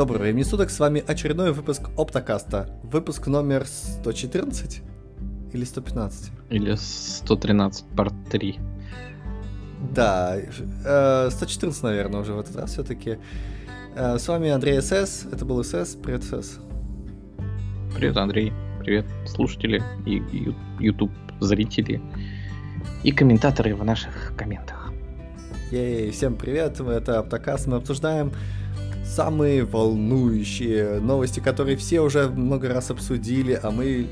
Доброго 0.00 0.22
времени 0.22 0.44
суток, 0.44 0.70
с 0.70 0.80
вами 0.80 1.04
очередной 1.06 1.52
выпуск 1.52 1.90
Оптокаста. 1.98 2.70
Выпуск 2.82 3.26
номер 3.26 3.66
114 3.66 4.80
или 5.52 5.62
115? 5.62 6.32
Или 6.48 6.74
113, 6.74 7.84
парт 7.94 8.14
3. 8.30 8.58
Да, 9.94 10.38
э, 10.38 11.28
114, 11.30 11.82
наверное, 11.82 12.20
уже 12.22 12.32
в 12.32 12.40
этот 12.40 12.56
раз 12.56 12.70
все-таки. 12.70 13.18
Э, 13.94 14.18
с 14.18 14.26
вами 14.26 14.48
Андрей 14.48 14.80
СС, 14.80 15.26
это 15.30 15.44
был 15.44 15.62
СС, 15.62 15.98
привет 16.02 16.24
СС. 16.24 16.60
Привет, 17.94 18.16
Андрей, 18.16 18.54
привет, 18.78 19.04
слушатели 19.26 19.82
и 20.06 20.22
YouTube 20.82 21.12
зрители 21.40 22.00
и 23.04 23.12
комментаторы 23.12 23.74
в 23.74 23.84
наших 23.84 24.32
комментах. 24.34 24.94
Ей, 25.70 26.10
всем 26.10 26.36
привет, 26.36 26.80
это 26.80 27.18
Оптокаст, 27.18 27.66
мы 27.66 27.76
обсуждаем 27.76 28.32
самые 29.10 29.64
волнующие 29.64 31.00
новости, 31.00 31.40
которые 31.40 31.76
все 31.76 32.00
уже 32.00 32.28
много 32.28 32.68
раз 32.68 32.90
обсудили, 32.90 33.58
а 33.60 33.70
мы 33.70 34.06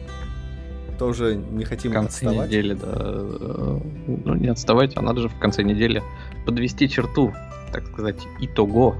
тоже 0.98 1.36
не 1.36 1.64
хотим 1.64 1.92
в 1.92 1.94
конце 1.94 2.26
отставать. 2.26 2.48
недели, 2.48 2.74
да. 2.74 3.22
Ну, 4.06 4.34
не 4.34 4.48
отставать, 4.48 4.96
а 4.96 5.02
надо 5.02 5.22
же 5.22 5.28
в 5.28 5.38
конце 5.38 5.62
недели 5.62 6.02
подвести 6.44 6.88
черту, 6.88 7.32
так 7.72 7.86
сказать, 7.86 8.16
итого. 8.40 8.96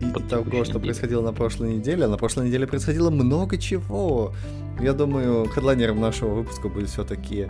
И, 0.00 0.06
и 0.06 0.22
того, 0.28 0.64
что 0.64 0.78
происходило 0.78 1.22
на 1.22 1.32
прошлой 1.32 1.74
неделе. 1.74 2.06
На 2.06 2.16
прошлой 2.16 2.46
неделе 2.46 2.66
происходило 2.66 3.10
много 3.10 3.58
чего. 3.58 4.32
Я 4.80 4.92
думаю, 4.92 5.48
хедлайнером 5.48 6.00
нашего 6.00 6.34
выпуска 6.34 6.68
будет 6.68 6.88
все-таки 6.88 7.48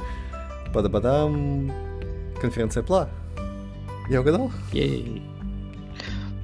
Бадабадам 0.74 1.70
конференция 2.40 2.82
ПЛА. 2.82 3.10
Я 4.08 4.20
угадал? 4.20 4.50
Ей. 4.72 5.22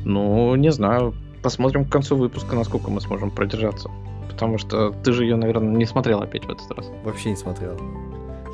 Ну, 0.09 0.55
не 0.57 0.73
знаю. 0.73 1.15
Посмотрим 1.43 1.85
к 1.85 1.93
концу 1.93 2.17
выпуска, 2.17 2.57
насколько 2.57 2.91
мы 2.91 3.01
сможем 3.03 3.31
продержаться. 3.31 3.91
Потому 4.31 4.57
что 4.57 4.91
ты 5.05 5.13
же 5.13 5.25
ее, 5.25 5.37
наверное, 5.37 5.77
не 5.77 5.85
смотрел 5.85 6.23
опять 6.23 6.47
в 6.47 6.51
этот 6.51 6.71
раз. 6.71 6.91
Вообще 7.05 7.31
не 7.31 7.37
смотрел. 7.37 7.79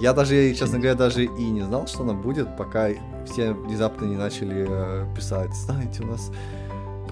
Я 0.01 0.13
даже, 0.13 0.53
честно 0.55 0.79
говоря, 0.79 0.97
даже 0.97 1.25
и 1.25 1.51
не 1.51 1.63
знал, 1.63 1.87
что 1.87 2.03
она 2.03 2.13
будет, 2.13 2.57
пока 2.57 2.89
все 3.25 3.53
внезапно 3.53 4.07
не 4.07 4.17
начали 4.17 4.67
э, 4.69 5.07
писать. 5.15 5.55
Знаете, 5.55 6.03
у 6.03 6.07
нас 6.07 6.33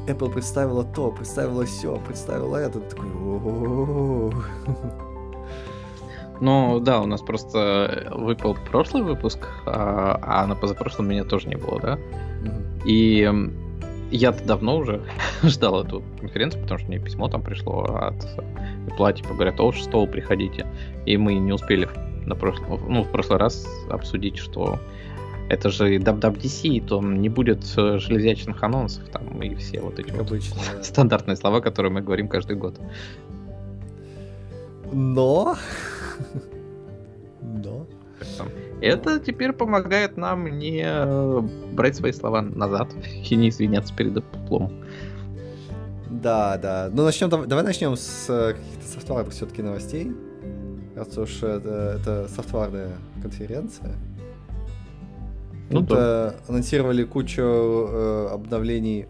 Apple 0.09 0.33
представила 0.33 0.83
то, 0.83 1.13
представила 1.13 1.65
все, 1.65 1.97
представила 2.05 2.57
это. 2.57 2.81
Такой, 2.81 3.07
ну 6.41 6.81
да, 6.81 7.01
у 7.01 7.07
нас 7.07 7.21
просто 7.21 8.09
выпал 8.11 8.57
прошлый 8.69 9.05
выпуск, 9.05 9.39
а, 9.67 10.19
а 10.21 10.47
на 10.49 10.57
позапрошлом 10.57 11.09
меня 11.09 11.23
тоже 11.23 11.47
не 11.49 11.55
было, 11.55 11.79
да? 11.81 11.95
Mm-hmm. 11.95 12.83
И 12.87 13.62
я-то 14.17 14.45
давно 14.45 14.77
уже 14.77 15.03
ждал 15.43 15.85
эту 15.85 16.03
конференцию, 16.21 16.63
потому 16.63 16.79
что 16.79 16.89
мне 16.89 16.99
письмо 16.99 17.29
там 17.29 17.43
пришло 17.43 17.83
от 17.83 18.15
Apple, 18.89 19.15
типа, 19.15 19.35
говорят, 19.35 19.61
о, 19.61 19.73
6 19.73 19.91
приходите. 20.11 20.67
И 21.07 21.17
мы 21.17 21.35
не 21.35 21.53
успели 21.53 21.89
на 22.27 22.35
прошлый, 22.35 22.79
ну, 22.89 23.03
в 23.03 23.11
прошлый 23.11 23.39
раз 23.39 23.67
обсудить, 23.91 24.37
что 24.37 24.79
это 25.49 25.71
же 25.71 25.99
WWDC, 25.99 26.89
там 26.89 27.21
не 27.21 27.29
будет 27.29 27.63
э, 27.77 27.99
железячных 27.99 28.63
анонсов 28.63 29.09
там 29.09 29.43
и 29.43 29.55
все 29.57 29.81
вот 29.81 29.99
эти 29.99 30.09
как 30.09 30.19
вот 30.19 30.29
обычно, 30.29 30.57
да. 30.77 30.83
стандартные 30.83 31.37
слова, 31.37 31.61
которые 31.61 31.93
мы 31.93 32.01
говорим 32.01 32.29
каждый 32.29 32.57
год. 32.57 32.81
Но... 34.93 35.57
Но... 37.43 37.87
Это 38.83 39.21
теперь 39.21 39.53
помогает 39.53 40.17
нам 40.17 40.59
не 40.59 40.83
э, 40.85 41.41
брать 41.73 41.97
свои 41.97 42.13
слова 42.13 42.43
назад 42.43 42.89
и 43.31 43.37
не 43.37 43.49
извиняться 43.49 43.95
перед 43.95 44.17
Apple. 44.17 44.73
Да, 46.11 46.59
да. 46.59 46.91
Ну, 46.93 47.05
начнем, 47.05 47.31
давай 47.31 47.65
начнем 47.65 47.97
с 47.97 48.27
э, 48.29 48.55
каких-то 48.55 48.87
софтварных 48.87 49.33
все-таки 49.33 49.63
новостей. 49.63 50.13
Раз 50.97 51.17
уж 51.17 51.43
это, 51.43 51.97
это 52.01 52.29
софтварная 52.29 52.91
конференция. 53.23 53.95
Ну, 55.71 55.81
Тут 55.81 55.89
да. 55.89 56.35
анонсировали 56.49 57.05
кучу 57.05 57.41
э, 57.41 58.29
обновлений, 58.33 59.07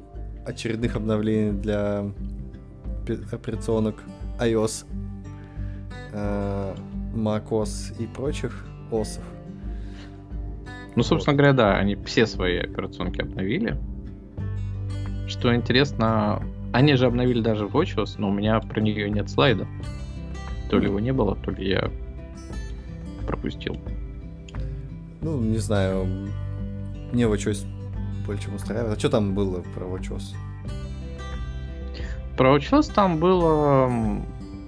очередных 0.47 0.97
обновлений 0.97 1.53
для 1.53 2.05
операционок 3.33 3.97
iOS, 4.39 4.85
э, 6.13 6.75
macOS 7.15 7.95
и 7.99 8.07
прочих 8.07 8.65
осов. 8.91 9.25
Ну, 10.95 11.03
собственно 11.03 11.37
говоря, 11.37 11.53
да, 11.53 11.77
они 11.77 11.97
все 12.05 12.27
свои 12.27 12.59
операционки 12.59 13.21
обновили. 13.21 13.79
Что 15.27 15.55
интересно, 15.55 16.43
они 16.73 16.95
же 16.95 17.07
обновили 17.07 17.41
даже 17.41 17.65
WatchOS, 17.65 18.17
но 18.19 18.29
у 18.29 18.33
меня 18.33 18.61
про 18.61 18.81
нее 18.81 19.11
нет 19.11 19.31
слайда. 19.31 19.67
То 20.69 20.79
ли 20.79 20.87
его 20.87 21.01
не 21.01 21.13
было, 21.13 21.37
то 21.37 21.51
ли 21.51 21.69
я 21.69 21.91
пропустил. 23.27 23.79
Ну, 25.23 25.41
не 25.41 25.59
знаю. 25.59 26.07
Мне 27.13 27.25
WatchOS 27.25 27.67
больше 28.27 28.51
устраивает. 28.51 28.97
А 28.97 28.99
что 28.99 29.09
там 29.09 29.35
было 29.35 29.63
про 29.75 29.87
WatchOS? 29.87 30.35
Про 32.37 32.57
WatchOS 32.57 32.93
там 32.95 33.19
было... 33.19 33.91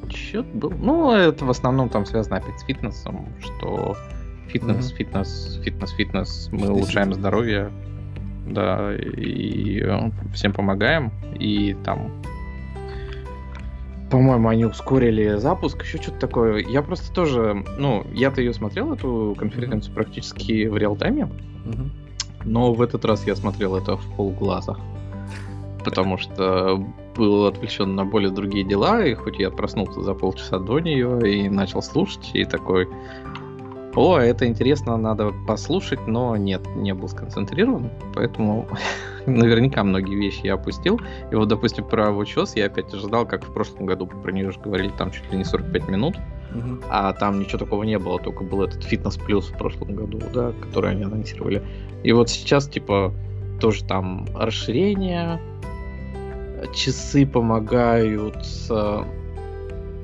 Что 0.09 0.43
был? 0.43 0.71
Ну, 0.71 1.13
это 1.13 1.45
в 1.45 1.51
основном 1.51 1.89
там 1.89 2.07
связано 2.07 2.37
опять 2.37 2.61
с 2.61 2.65
фитнесом, 2.65 3.27
что 3.41 3.97
Фитнес, 4.54 4.92
mm-hmm. 4.92 4.97
фитнес, 4.97 5.60
фитнес, 5.65 5.91
фитнес. 5.91 6.48
Мы 6.53 6.70
улучшаем 6.70 7.12
здоровье, 7.12 7.72
да, 8.47 8.94
и 8.94 9.81
э, 9.82 10.10
всем 10.32 10.53
помогаем. 10.53 11.10
И 11.41 11.76
там, 11.84 12.12
по-моему, 14.12 14.48
они 14.48 14.65
ускорили 14.65 15.38
запуск, 15.38 15.82
еще 15.82 16.00
что-то 16.00 16.20
такое. 16.20 16.65
Я 16.69 16.82
просто 16.82 17.12
тоже, 17.12 17.65
ну, 17.78 18.06
я-то 18.15 18.41
ее 18.42 18.54
смотрел, 18.54 18.92
эту 18.92 19.34
конференцию, 19.37 19.91
mm-hmm. 19.91 19.94
практически 19.97 20.66
в 20.69 20.76
реал-тайме. 20.76 21.22
Mm-hmm. 21.25 21.91
Но 22.44 22.72
в 22.72 22.81
этот 22.81 23.04
раз 23.04 23.26
я 23.26 23.34
смотрел 23.34 23.75
это 23.75 23.97
в 23.97 24.06
полглаза. 24.16 24.76
Потому 25.84 26.16
что 26.16 26.86
был 27.16 27.47
отвлечен 27.47 27.97
на 27.97 28.04
более 28.04 28.31
другие 28.31 28.65
дела, 28.65 29.04
и 29.04 29.15
хоть 29.15 29.41
я 29.41 29.50
проснулся 29.50 30.00
за 30.00 30.15
полчаса 30.15 30.60
до 30.60 30.78
нее 30.78 31.19
и 31.28 31.48
начал 31.48 31.82
слушать, 31.82 32.31
и 32.34 32.44
такой, 32.44 32.88
о, 33.97 34.19
это 34.19 34.47
интересно, 34.47 34.97
надо 34.97 35.32
послушать, 35.47 36.06
но 36.06 36.37
нет, 36.37 36.62
не 36.77 36.94
был 36.94 37.09
сконцентрирован, 37.09 37.91
поэтому 38.15 38.66
наверняка 39.27 39.84
многие 39.84 40.16
вещи 40.16 40.41
я 40.44 40.55
опустил. 40.55 41.00
И 41.31 41.34
вот, 41.34 41.49
допустим, 41.49 41.84
про 41.84 42.09
WatchOS 42.09 42.53
я 42.56 42.66
опять 42.66 42.93
ожидал, 42.93 43.27
как 43.27 43.44
в 43.44 43.53
прошлом 43.53 43.87
году 43.87 44.06
про 44.06 44.33
нее 44.33 44.49
уже 44.49 44.60
говорили, 44.60 44.91
там 44.97 45.10
чуть 45.10 45.31
ли 45.31 45.38
не 45.38 45.44
45 45.44 45.88
минут, 45.88 46.16
угу. 46.54 46.81
а 46.88 47.12
там 47.12 47.41
ничего 47.41 47.59
такого 47.59 47.83
не 47.84 47.99
было, 47.99 48.19
только 48.19 48.44
был 48.44 48.62
этот 48.62 48.83
фитнес 48.83 49.16
плюс 49.16 49.49
в 49.49 49.56
прошлом 49.56 49.94
году, 49.94 50.21
да, 50.33 50.53
который 50.60 50.91
они 50.91 51.04
анонсировали. 51.04 51.62
И 52.03 52.12
вот 52.12 52.31
сейчас, 52.31 52.69
типа, 52.69 53.12
тоже 53.60 53.84
там 53.84 54.27
расширение, 54.34 55.41
часы 56.75 57.27
помогают 57.27 58.47
э, 58.71 59.03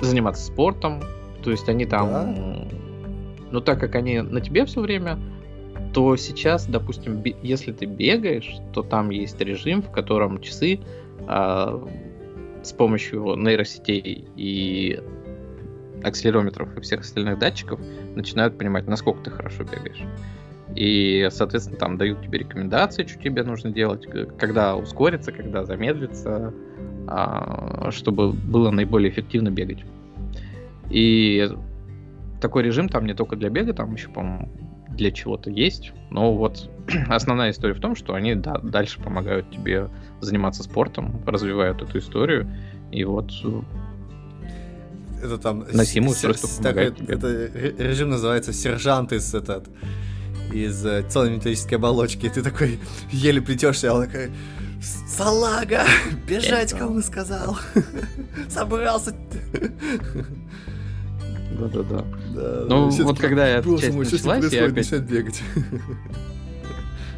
заниматься 0.00 0.44
спортом, 0.46 1.02
то 1.42 1.50
есть 1.50 1.68
они 1.68 1.86
там... 1.86 2.08
Да? 2.08 2.34
Но 3.50 3.60
так 3.60 3.80
как 3.80 3.94
они 3.94 4.20
на 4.20 4.40
тебе 4.40 4.64
все 4.64 4.80
время, 4.80 5.18
то 5.92 6.16
сейчас, 6.16 6.66
допустим, 6.66 7.22
если 7.42 7.72
ты 7.72 7.86
бегаешь, 7.86 8.56
то 8.72 8.82
там 8.82 9.10
есть 9.10 9.40
режим, 9.40 9.82
в 9.82 9.90
котором 9.90 10.40
часы 10.40 10.80
э, 11.28 11.86
с 12.62 12.72
помощью 12.72 13.34
нейросетей 13.36 14.24
и 14.36 15.00
акселерометров 16.02 16.76
и 16.76 16.80
всех 16.80 17.00
остальных 17.00 17.38
датчиков 17.38 17.80
начинают 18.14 18.56
понимать, 18.56 18.86
насколько 18.86 19.24
ты 19.24 19.30
хорошо 19.30 19.64
бегаешь. 19.64 20.02
И, 20.76 21.28
соответственно, 21.30 21.78
там 21.78 21.98
дают 21.98 22.22
тебе 22.22 22.38
рекомендации, 22.38 23.04
что 23.04 23.20
тебе 23.20 23.42
нужно 23.42 23.70
делать, 23.70 24.06
когда 24.38 24.76
ускориться, 24.76 25.32
когда 25.32 25.64
замедлиться, 25.64 26.54
а, 27.08 27.90
чтобы 27.90 28.32
было 28.32 28.70
наиболее 28.70 29.10
эффективно 29.10 29.50
бегать. 29.50 29.84
И 30.90 31.50
такой 32.40 32.62
режим 32.62 32.88
там 32.88 33.06
не 33.06 33.14
только 33.14 33.36
для 33.36 33.50
бега, 33.50 33.72
там 33.72 33.94
еще, 33.94 34.08
по-моему, 34.08 34.50
для 34.88 35.10
чего-то 35.10 35.50
есть. 35.50 35.92
Но 36.10 36.34
вот 36.34 36.70
основная 37.08 37.50
история 37.50 37.74
в 37.74 37.80
том, 37.80 37.94
что 37.94 38.14
они 38.14 38.34
да, 38.34 38.58
дальше 38.58 39.00
помогают 39.00 39.50
тебе 39.50 39.88
заниматься 40.20 40.62
спортом, 40.62 41.22
развивают 41.26 41.82
эту 41.82 41.98
историю. 41.98 42.50
И 42.90 43.04
вот 43.04 43.30
э, 43.44 43.60
это 45.22 45.38
там 45.38 45.64
носимое 45.72 46.10
устройство 46.10 46.48
помогает 46.62 46.96
так, 46.96 47.06
тебе. 47.06 47.14
Это 47.14 47.82
режим 47.82 48.10
называется 48.10 48.52
сержант 48.52 49.12
из 49.12 49.34
этот 49.34 49.68
из 50.52 50.84
э, 50.84 51.04
целой 51.08 51.30
металлической 51.30 51.74
оболочки. 51.74 52.26
И 52.26 52.28
ты 52.28 52.42
такой 52.42 52.80
еле 53.10 53.40
плетешься, 53.40 53.90
а 53.90 53.94
он 53.94 54.06
такой 54.06 54.30
Салага! 54.80 55.84
Бежать 56.26 56.72
кому 56.72 57.02
сказал! 57.02 57.58
Собрался! 58.48 59.14
Да-да-да. 61.68 62.64
Ну, 62.68 62.88
вот 62.88 63.18
когда 63.18 63.48
я 63.48 63.62
часть 63.62 63.96
началась, 63.96 64.52
я 64.52 64.66
опять... 64.66 65.00
бегать. 65.00 65.42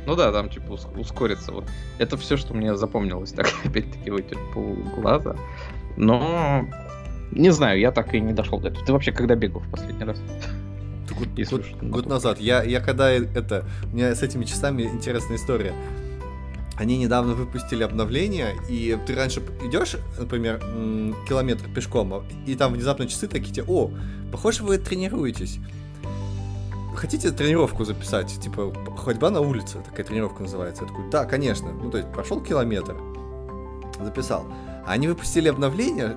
Ну 0.05 0.17
да, 0.17 0.33
там 0.33 0.49
типа 0.49 0.73
ускорится. 0.97 1.53
Вот. 1.53 1.65
Это 1.99 2.17
все, 2.17 2.37
что 2.37 2.55
мне 2.55 2.77
запомнилось, 2.77 3.33
так 3.33 3.47
опять-таки 3.65 4.11
вытер 4.11 4.37
глаза. 4.97 5.37
Но 5.97 6.67
не 7.31 7.51
знаю, 7.51 7.79
я 7.79 7.93
так 7.93 8.13
и 8.15 8.21
не 8.21 8.33
дошел 8.33 8.59
до 8.59 8.69
этого. 8.69 8.85
Ты 8.85 8.93
вообще 8.93 9.13
когда 9.13 9.35
бегал 9.35 9.61
в 9.61 9.71
последний 9.71 10.05
раз? 10.05 10.21
Год, 11.11 11.29
год, 11.51 11.65
год 11.83 12.07
назад. 12.07 12.41
Я, 12.41 12.63
я 12.63 12.81
когда 12.81 13.11
это... 13.11 13.65
У 13.93 13.97
меня 13.97 14.15
с 14.15 14.23
этими 14.23 14.45
часами 14.45 14.83
интересная 14.83 15.37
история. 15.37 15.73
Они 16.83 16.99
недавно 16.99 17.35
выпустили 17.35 17.85
обновление, 17.85 18.57
и 18.69 18.99
ты 19.07 19.15
раньше 19.15 19.41
идешь, 19.63 19.95
например, 20.19 20.59
километр 21.29 21.69
пешком, 21.73 22.25
и 22.45 22.57
там 22.57 22.73
внезапно 22.73 23.07
часы 23.07 23.29
такие 23.29 23.55
тебе, 23.55 23.65
о, 23.69 23.93
похоже, 24.33 24.65
вы 24.65 24.79
тренируетесь. 24.79 25.61
Хотите 26.97 27.31
тренировку 27.31 27.85
записать? 27.85 28.37
Типа, 28.41 28.75
ходьба 28.97 29.31
на 29.31 29.39
улице, 29.39 29.79
такая 29.89 30.05
тренировка 30.05 30.43
называется. 30.43 30.83
Я 30.83 30.89
такой, 30.89 31.09
да, 31.09 31.25
конечно. 31.25 31.71
Ну, 31.71 31.89
то 31.89 31.99
есть, 31.99 32.13
прошел 32.13 32.41
километр, 32.41 32.97
записал. 34.01 34.45
Они 34.85 35.07
выпустили 35.07 35.49
обновление, 35.49 36.17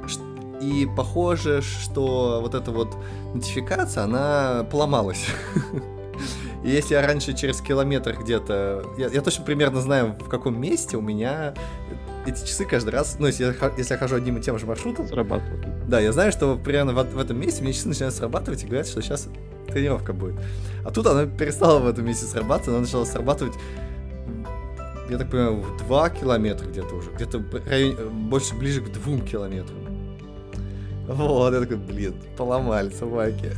и 0.61 0.89
похоже, 0.97 1.61
что 1.61 2.39
вот 2.41 2.55
эта 2.55 2.71
вот 2.71 2.97
нотификация, 3.35 4.05
она 4.05 4.65
поломалась. 4.71 5.27
И 6.65 6.71
если 6.71 6.95
я 6.95 7.05
раньше 7.05 7.35
через 7.35 7.61
километр 7.61 8.17
где-то... 8.19 8.83
Я, 8.97 9.09
я 9.09 9.21
точно 9.21 9.45
примерно 9.45 9.81
знаю, 9.81 10.15
в 10.19 10.27
каком 10.27 10.59
месте 10.59 10.97
у 10.97 11.01
меня 11.01 11.53
эти 12.25 12.39
часы 12.39 12.65
каждый 12.65 12.89
раз... 12.89 13.17
Ну, 13.19 13.27
если 13.27 13.43
я, 13.45 13.71
если 13.77 13.93
я 13.93 13.99
хожу 13.99 14.15
одним 14.15 14.37
и 14.37 14.41
тем 14.41 14.57
же 14.57 14.65
маршрутом... 14.65 15.07
Срабатывают. 15.07 15.87
Да, 15.87 15.99
я 15.99 16.11
знаю, 16.11 16.31
что 16.31 16.57
примерно 16.57 16.93
в, 16.93 17.13
в 17.13 17.19
этом 17.19 17.39
месте 17.39 17.61
мне 17.61 17.71
часы 17.71 17.87
начинают 17.87 18.15
срабатывать 18.15 18.63
и 18.63 18.65
говорят, 18.65 18.87
что 18.87 18.99
сейчас 19.03 19.29
тренировка 19.67 20.11
будет. 20.11 20.33
А 20.83 20.89
тут 20.89 21.05
она 21.05 21.27
перестала 21.27 21.77
в 21.77 21.87
этом 21.87 22.03
месте 22.03 22.25
срабатывать, 22.25 22.69
она 22.69 22.79
начала 22.79 23.05
срабатывать 23.05 23.53
я 25.07 25.19
так 25.19 25.29
понимаю, 25.29 25.61
в 25.61 25.77
2 25.85 26.09
километра 26.09 26.65
где-то 26.65 26.95
уже, 26.95 27.11
где-то 27.11 27.43
районе, 27.69 27.95
больше, 28.09 28.55
ближе 28.55 28.81
к 28.81 28.91
2 28.91 29.19
километрам. 29.19 29.77
Вот, 31.07 31.53
я 31.53 31.59
такой, 31.59 31.77
блин, 31.77 32.15
поломали 32.35 32.89
собаки. 32.89 33.51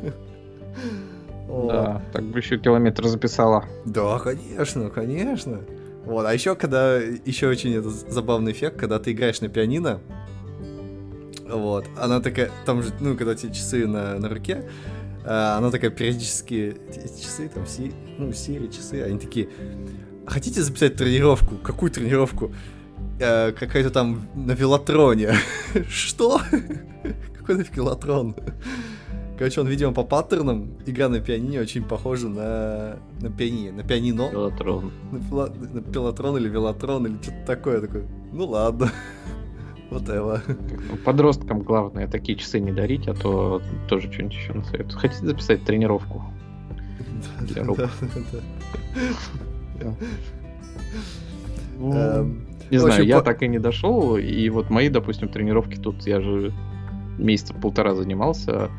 Да, 1.48 2.02
так 2.12 2.24
бы 2.24 2.38
еще 2.38 2.58
километр 2.58 3.06
записала. 3.06 3.64
Да, 3.84 4.18
конечно, 4.18 4.90
конечно. 4.90 5.60
Вот, 6.04 6.26
а 6.26 6.34
еще 6.34 6.54
когда, 6.54 6.98
еще 6.98 7.48
очень 7.48 7.74
это 7.74 7.88
забавный 7.88 8.52
эффект, 8.52 8.78
когда 8.78 8.98
ты 8.98 9.12
играешь 9.12 9.40
на 9.40 9.48
пианино, 9.48 10.00
вот, 11.48 11.86
она 11.98 12.20
такая, 12.20 12.50
там 12.66 12.82
же, 12.82 12.92
ну, 13.00 13.16
когда 13.16 13.32
эти 13.32 13.50
часы 13.50 13.86
на, 13.86 14.18
на 14.18 14.28
руке, 14.28 14.68
а, 15.24 15.56
она 15.56 15.70
такая 15.70 15.90
периодически, 15.90 16.76
часы, 17.22 17.48
там, 17.48 17.66
си, 17.66 17.92
ну, 18.18 18.32
серии, 18.32 18.68
часы, 18.68 19.02
они 19.02 19.18
такие, 19.18 19.48
хотите 20.26 20.62
записать 20.62 20.96
тренировку? 20.96 21.56
Какую 21.56 21.90
тренировку? 21.90 22.52
Э, 23.20 23.52
какая-то 23.52 23.90
там 23.90 24.28
на 24.34 24.52
велотроне. 24.52 25.34
Что? 25.88 26.40
Какой 27.38 27.56
нафиг 27.56 27.76
велотрон? 27.76 28.36
Короче, 29.36 29.60
он, 29.60 29.66
видимо, 29.66 29.92
по 29.92 30.04
паттернам 30.04 30.68
игра 30.86 31.08
на 31.08 31.20
пианине 31.20 31.60
очень 31.60 31.82
похожа 31.82 32.28
на, 32.28 32.96
на 33.20 33.30
пианино, 33.30 33.78
на 33.78 33.82
пианино. 33.82 34.30
Велотрон. 34.30 34.92
На, 35.10 35.18
пила... 35.18 35.48
на 35.72 35.82
пилотрон 35.82 36.36
или 36.36 36.48
велотрон 36.48 37.06
или 37.06 37.16
что-то 37.20 37.44
такое. 37.46 37.80
Такой, 37.80 38.04
ну 38.32 38.46
ладно. 38.46 38.90
Вот 39.90 40.08
это. 40.08 40.42
Подросткам 41.04 41.60
главное 41.60 42.08
такие 42.08 42.36
часы 42.36 42.58
не 42.58 42.72
дарить, 42.72 43.06
а 43.06 43.14
то 43.14 43.60
тоже 43.86 44.10
что-нибудь 44.10 44.34
еще 44.34 44.54
насоветую. 44.54 44.98
Хотите 44.98 45.24
записать 45.24 45.64
тренировку? 45.64 46.24
Для 47.40 47.64
рук. 47.64 47.78
Ну, 51.78 51.92
эм, 51.92 52.46
не 52.70 52.78
знаю, 52.78 53.04
я 53.04 53.20
так 53.20 53.42
и 53.42 53.48
не 53.48 53.58
дошел, 53.58 54.16
и 54.16 54.48
вот 54.48 54.70
мои, 54.70 54.88
допустим, 54.88 55.28
тренировки 55.28 55.76
тут 55.76 56.06
я 56.06 56.20
же 56.20 56.52
месяца 57.18 57.54
полтора 57.54 57.94
занимался, 57.94 58.70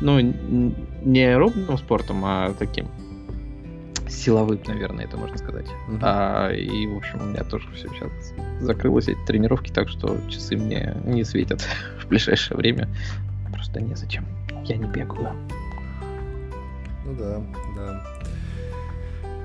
ну, 0.00 0.20
не 0.20 1.24
аэробным 1.24 1.78
спортом, 1.78 2.24
а 2.24 2.52
таким 2.58 2.86
силовым, 4.08 4.60
наверное, 4.66 5.04
это 5.04 5.16
можно 5.16 5.36
сказать. 5.38 5.66
Uh-huh. 5.88 5.98
А, 6.02 6.50
и, 6.52 6.86
в 6.86 6.96
общем, 6.96 7.20
у 7.20 7.24
меня 7.26 7.44
тоже 7.44 7.68
все 7.74 7.88
сейчас 7.88 8.10
закрылось 8.60 9.08
эти 9.08 9.18
тренировки, 9.26 9.70
так 9.70 9.88
что 9.88 10.16
часы 10.28 10.56
мне 10.56 10.96
не 11.04 11.24
светят 11.24 11.60
в 12.00 12.08
ближайшее 12.08 12.56
время. 12.56 12.88
Просто 13.52 13.80
незачем. 13.80 14.26
Я 14.64 14.76
не 14.76 14.86
бегаю. 14.86 15.34
Ну 17.04 17.14
да, 17.18 17.42
да. 17.76 18.02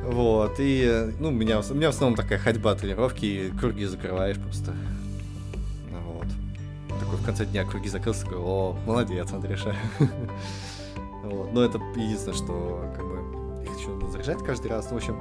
Вот, 0.05 0.55
и, 0.57 1.11
ну, 1.19 1.29
у 1.29 1.31
меня, 1.31 1.59
у 1.59 1.73
меня 1.73 1.91
в 1.91 1.95
основном 1.95 2.17
такая 2.17 2.39
ходьба 2.39 2.73
тренировки, 2.73 3.25
и 3.25 3.51
круги 3.51 3.85
закрываешь 3.85 4.37
просто 4.37 4.73
такой 6.99 7.17
в 7.17 7.25
конце 7.25 7.45
дня 7.45 7.65
круги 7.65 7.89
закрылся, 7.89 8.25
такой, 8.25 8.39
о, 8.39 8.75
молодец, 8.85 9.31
Андрюша. 9.31 9.75
вот. 11.23 11.53
Но 11.53 11.63
это 11.63 11.79
единственное, 11.95 12.35
что 12.35 12.85
как 12.95 13.05
бы 13.05 13.63
их 13.63 13.71
хочу 13.73 14.07
заряжать 14.07 14.43
каждый 14.43 14.71
раз. 14.71 14.87
Ну, 14.89 14.95
в 14.95 14.97
общем, 14.97 15.19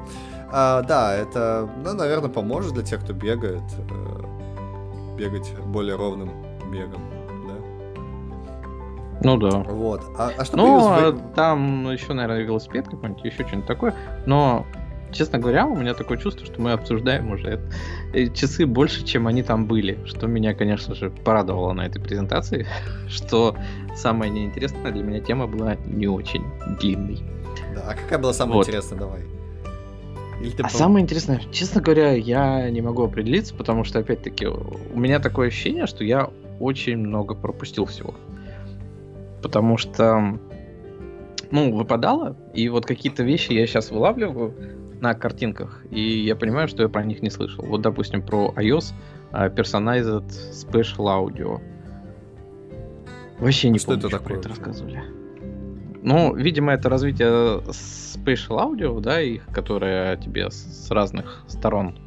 а, 0.51 0.83
да, 0.83 1.15
это, 1.15 1.69
ну, 1.85 1.95
наверное, 1.95 2.31
поможет 2.31 2.75
для 2.75 2.83
тех, 2.83 3.03
кто 3.03 3.13
бегает, 3.13 3.63
э, 3.91 5.17
бегать 5.17 5.53
более 5.67 5.97
ровным 5.97 6.31
бегом, 6.71 7.03
да? 7.47 7.55
Ну 9.23 9.37
да. 9.37 9.59
Вот. 9.59 10.03
А, 10.17 10.31
а 10.37 10.45
что 10.45 10.57
ну, 10.57 10.89
а 10.89 11.13
там 11.35 11.91
еще, 11.91 12.13
наверное, 12.13 12.43
велосипед 12.43 12.89
какой-нибудь, 12.89 13.25
еще 13.25 13.47
что-нибудь 13.47 13.67
такое. 13.67 13.95
Но 14.27 14.67
честно 15.13 15.39
говоря, 15.39 15.67
у 15.67 15.77
меня 15.77 15.95
такое 15.95 16.19
чувство, 16.19 16.47
что 16.47 16.61
мы 16.61 16.73
обсуждаем 16.73 17.31
уже 17.33 17.61
э, 18.13 18.29
часы 18.29 18.67
больше, 18.67 19.05
чем 19.05 19.27
они 19.27 19.43
там 19.43 19.67
были. 19.67 19.99
Что 20.05 20.27
меня, 20.27 20.55
конечно 20.55 20.95
же, 20.95 21.11
порадовало 21.11 21.73
на 21.73 21.87
этой 21.87 22.01
презентации, 22.01 22.67
что 23.09 23.57
самая 23.97 24.31
неинтересная 24.31 24.93
для 24.93 25.03
меня 25.03 25.21
тема 25.21 25.47
была 25.47 25.77
не 25.87 26.07
очень 26.07 26.45
длинной. 26.81 27.21
Да, 27.75 27.91
а 27.91 27.95
какая 27.95 28.19
была 28.19 28.33
самая 28.33 28.57
вот. 28.57 28.67
интересная, 28.67 28.99
давай? 28.99 29.21
Или 30.41 30.51
ты 30.51 30.63
а 30.63 30.69
пом... 30.69 30.71
самое 30.71 31.03
интересное, 31.03 31.43
честно 31.53 31.81
говоря, 31.83 32.13
я 32.13 32.71
не 32.71 32.81
могу 32.81 33.05
определиться, 33.05 33.55
потому 33.55 33.85
что, 33.85 33.99
опять-таки, 33.99 34.47
у 34.47 34.99
меня 34.99 35.19
такое 35.19 35.49
ощущение, 35.49 35.87
что 35.87 36.03
я 36.03 36.31
очень 36.59 36.97
много 36.97 37.35
пропустил 37.35 37.85
всего. 37.85 38.15
Потому 39.43 39.77
что, 39.77 40.39
ну, 41.51 41.75
выпадало, 41.75 42.37
и 42.55 42.69
вот 42.69 42.87
какие-то 42.87 43.23
вещи 43.23 43.53
я 43.53 43.67
сейчас 43.67 43.91
вылавливаю, 43.91 44.55
на 45.01 45.15
картинках, 45.15 45.85
и 45.91 46.01
я 46.01 46.37
понимаю, 46.37 46.69
что 46.69 46.83
я 46.83 46.89
про 46.89 47.05
них 47.05 47.23
не 47.23 47.31
слышал. 47.31 47.65
Вот, 47.65 47.81
допустим, 47.81 48.23
про 48.23 48.53
iOS 48.57 48.93
uh, 49.33 49.55
Personalized 49.55 50.29
Special 50.53 51.07
Audio. 51.07 51.61
Вообще 53.39 53.71
не 53.71 53.79
что 53.79 53.93
помню, 53.93 54.07
это 54.07 54.19
такое? 54.19 54.39
это 54.39 54.49
рассказывали. 54.51 55.03
Ну, 56.03 56.35
видимо, 56.35 56.73
это 56.73 56.89
развитие 56.89 57.61
Spatial 57.69 58.59
Audio, 58.59 59.01
да, 59.01 59.21
их, 59.21 59.47
которое 59.53 60.17
тебе 60.17 60.51
с 60.51 60.91
разных 60.91 61.45
сторон 61.47 61.99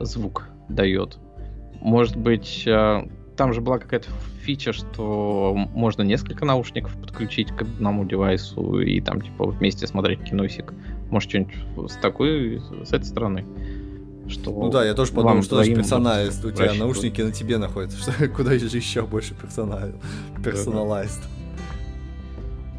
звук 0.00 0.48
дает. 0.68 1.18
Может 1.80 2.16
быть, 2.16 2.64
э, 2.66 3.08
там 3.36 3.52
же 3.52 3.60
была 3.60 3.78
какая-то 3.78 4.08
фича, 4.40 4.72
что 4.72 5.54
можно 5.74 6.02
несколько 6.02 6.44
наушников 6.44 6.96
подключить 7.00 7.50
к 7.50 7.62
одному 7.62 8.04
девайсу 8.04 8.80
и 8.80 9.00
там 9.00 9.20
типа 9.20 9.46
вместе 9.46 9.86
смотреть 9.86 10.22
киносик. 10.24 10.72
Может, 11.14 11.30
что-нибудь 11.30 11.92
с 11.92 11.94
такой, 11.94 12.60
с 12.84 12.92
этой 12.92 13.04
стороны. 13.04 13.44
Что 14.26 14.50
ну 14.50 14.68
да, 14.68 14.84
я 14.84 14.94
тоже 14.94 15.12
подумал, 15.12 15.44
что 15.44 15.58
даже 15.58 15.72
персоналист, 15.72 16.44
у 16.44 16.50
тебя 16.50 16.74
наушники 16.74 17.20
на 17.20 17.30
тебе 17.30 17.56
находятся, 17.56 17.98
что 17.98 18.28
куда 18.36 18.58
же 18.58 18.66
еще 18.66 19.02
больше 19.06 19.32
персонал, 19.36 19.90
персоналист. 20.42 21.22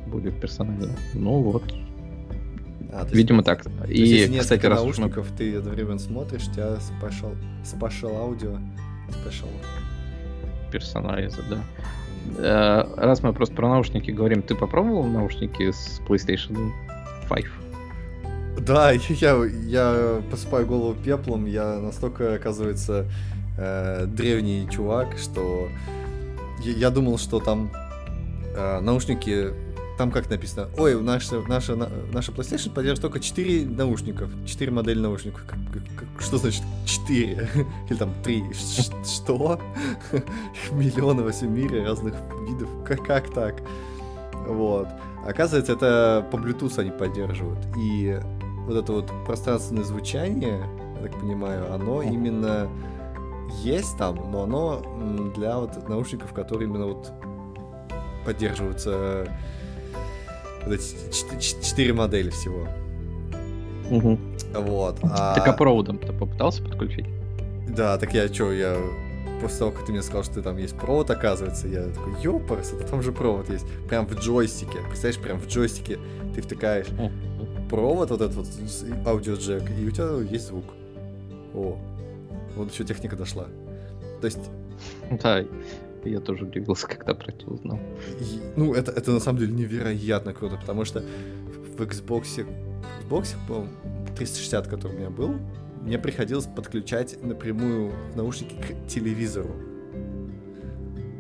Будет 0.08 0.38
персонально. 0.42 0.98
Ну 1.14 1.44
вот. 1.44 1.64
А, 2.92 3.08
Видимо 3.10 3.38
есть, 3.38 3.46
так. 3.46 3.66
И, 3.90 4.06
есть, 4.06 4.38
кстати, 4.38 4.66
раз 4.66 4.82
наушников 4.82 5.32
мы... 5.32 5.38
ты 5.38 5.56
одновременно 5.56 6.00
смотришь, 6.00 6.46
у 6.50 6.52
тебя 6.52 6.76
спешл, 6.82 7.32
спешл 7.64 8.18
аудио, 8.18 8.58
спешл. 9.12 9.48
Персонализа, 10.74 11.42
да. 11.50 11.64
Э, 12.38 12.96
раз 12.98 13.24
мы 13.24 13.32
просто 13.32 13.56
про 13.56 13.70
наушники 13.70 14.12
говорим, 14.12 14.42
ты 14.42 14.56
попробовал 14.56 15.06
наушники 15.06 15.72
с 15.72 16.02
PlayStation 16.06 16.74
5? 17.30 17.46
Да, 18.66 18.92
я, 19.10 19.46
я 19.68 20.24
посыпаю 20.32 20.66
голову 20.66 20.96
пеплом, 20.96 21.46
я 21.46 21.80
настолько, 21.80 22.34
оказывается, 22.34 23.06
э, 23.58 24.06
древний 24.08 24.68
чувак, 24.72 25.18
что 25.18 25.70
я, 26.64 26.72
я 26.72 26.90
думал, 26.90 27.20
что 27.20 27.40
там 27.40 27.70
э, 28.56 28.80
наушники, 28.80 29.54
там 30.00 30.12
как 30.12 30.32
написано, 30.32 30.68
ой, 30.78 31.00
наша, 31.00 31.42
наша, 31.48 31.76
наша 32.12 32.32
PlayStation 32.32 32.74
поддерживает 32.74 33.02
только 33.02 33.20
4 33.20 33.68
наушников, 33.68 34.32
4 34.48 34.72
модели 34.72 35.00
наушников. 35.00 35.44
Что 36.20 36.38
значит 36.38 36.64
4? 36.86 37.50
Или 37.90 37.98
там 37.98 38.14
3? 38.24 38.44
Что? 39.06 39.62
Миллионы 40.72 41.22
во 41.22 41.32
всем 41.32 41.54
мире 41.54 41.84
разных 41.86 42.16
видов. 42.50 42.70
Как, 42.84 43.06
как 43.06 43.32
так? 43.32 43.62
Вот. 44.48 44.88
Оказывается, 45.26 45.74
это 45.74 46.26
по 46.32 46.38
Bluetooth 46.38 46.80
они 46.80 46.92
поддерживают. 46.92 47.60
И 47.78 48.20
вот 48.66 48.76
это 48.76 48.92
вот 48.92 49.12
пространственное 49.26 49.84
звучание, 49.84 50.68
я 50.96 51.02
так 51.02 51.20
понимаю, 51.20 51.74
оно 51.74 52.02
именно 52.02 52.70
есть 53.62 53.98
там, 53.98 54.32
но 54.32 54.44
оно 54.44 55.32
для 55.36 55.58
вот 55.58 55.88
наушников, 55.88 56.34
которые 56.34 56.68
именно 56.68 56.88
вот 56.88 57.12
поддерживаются 58.26 59.28
вот 60.66 60.74
эти 60.74 61.12
четыре 61.62 61.94
модели 61.94 62.32
всего. 62.32 62.68
Угу. 63.92 64.20
Вот. 64.62 64.98
А... 65.04 65.36
Так 65.36 65.48
а 65.48 65.54
проводом 65.54 66.00
ты 66.00 66.12
попытался 66.12 66.64
подключить? 66.64 67.06
Да, 67.70 67.98
так 67.98 68.14
я 68.14 68.28
что, 68.34 68.52
я 68.52 68.78
после 69.42 69.60
того, 69.60 69.72
как 69.72 69.86
ты 69.86 69.92
мне 69.92 70.02
сказал, 70.02 70.24
что 70.24 70.42
там 70.42 70.58
есть 70.58 70.76
провод, 70.76 71.10
оказывается, 71.12 71.68
я 71.68 71.84
такой, 71.90 72.14
ёпарс, 72.22 72.74
это 72.74 72.88
там 72.88 73.02
же 73.02 73.12
провод 73.12 73.50
есть. 73.50 73.66
Прям 73.88 74.08
в 74.08 74.16
джойстике. 74.16 74.80
Представляешь, 74.88 75.20
прям 75.20 75.40
в 75.40 75.48
джойстике 75.48 76.00
ты 76.34 76.42
втыкаешь 76.42 76.88
провод, 77.70 78.12
вот 78.12 78.22
этот 78.22 78.36
вот 78.36 78.48
аудиоджек, 79.06 79.64
и 79.80 79.86
у 79.86 79.92
тебя 79.92 80.18
есть 80.30 80.48
звук. 80.48 80.66
О, 81.54 81.78
вот 82.56 82.72
еще 82.72 82.84
техника 82.84 83.16
дошла. 83.16 83.46
То 84.22 84.26
есть... 84.26 84.50
Да, 85.22 85.44
я 86.04 86.20
тоже 86.20 86.46
удивился, 86.46 86.88
когда 86.88 87.14
про 87.14 87.32
это 87.32 87.48
узнал. 87.48 87.80
И, 88.20 88.42
ну, 88.56 88.74
это, 88.74 88.92
это 88.92 89.12
на 89.12 89.20
самом 89.20 89.40
деле 89.40 89.54
невероятно 89.54 90.34
круто, 90.34 90.58
потому 90.58 90.86
что 90.86 91.04
в 91.78 91.82
Xbox, 91.82 92.46
Xbox, 93.10 93.36
по 93.48 93.68
360, 94.16 94.68
который 94.68 94.96
у 94.96 95.00
меня 95.00 95.10
был, 95.10 95.36
мне 95.82 96.00
приходилось 96.00 96.46
подключать 96.46 97.22
напрямую 97.24 97.94
наушники 98.16 98.56
к 98.56 98.88
телевизору. 98.88 99.52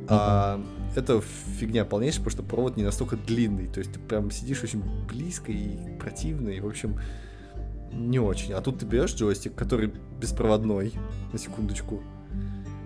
Uh-huh. 0.06 0.08
А, 0.10 0.62
это 0.98 1.22
фигня 1.60 1.86
полнейшая, 1.86 2.24
потому 2.24 2.32
что 2.32 2.44
провод 2.44 2.78
не 2.78 2.84
настолько 2.84 3.18
длинный. 3.18 3.68
То 3.68 3.80
есть 3.80 3.94
ты 3.94 4.00
прям 4.00 4.32
сидишь 4.32 4.64
очень 4.64 4.84
близко 5.08 5.52
и 5.52 5.98
противно, 6.00 6.50
и, 6.50 6.60
в 6.60 6.68
общем, 6.68 7.00
не 7.92 8.20
очень. 8.20 8.54
А 8.54 8.62
тут 8.62 8.80
ты 8.80 8.86
берешь 8.86 9.14
джойстик, 9.14 9.56
который 9.56 9.92
беспроводной, 10.20 10.94
на 11.32 11.40
секундочку, 11.40 12.02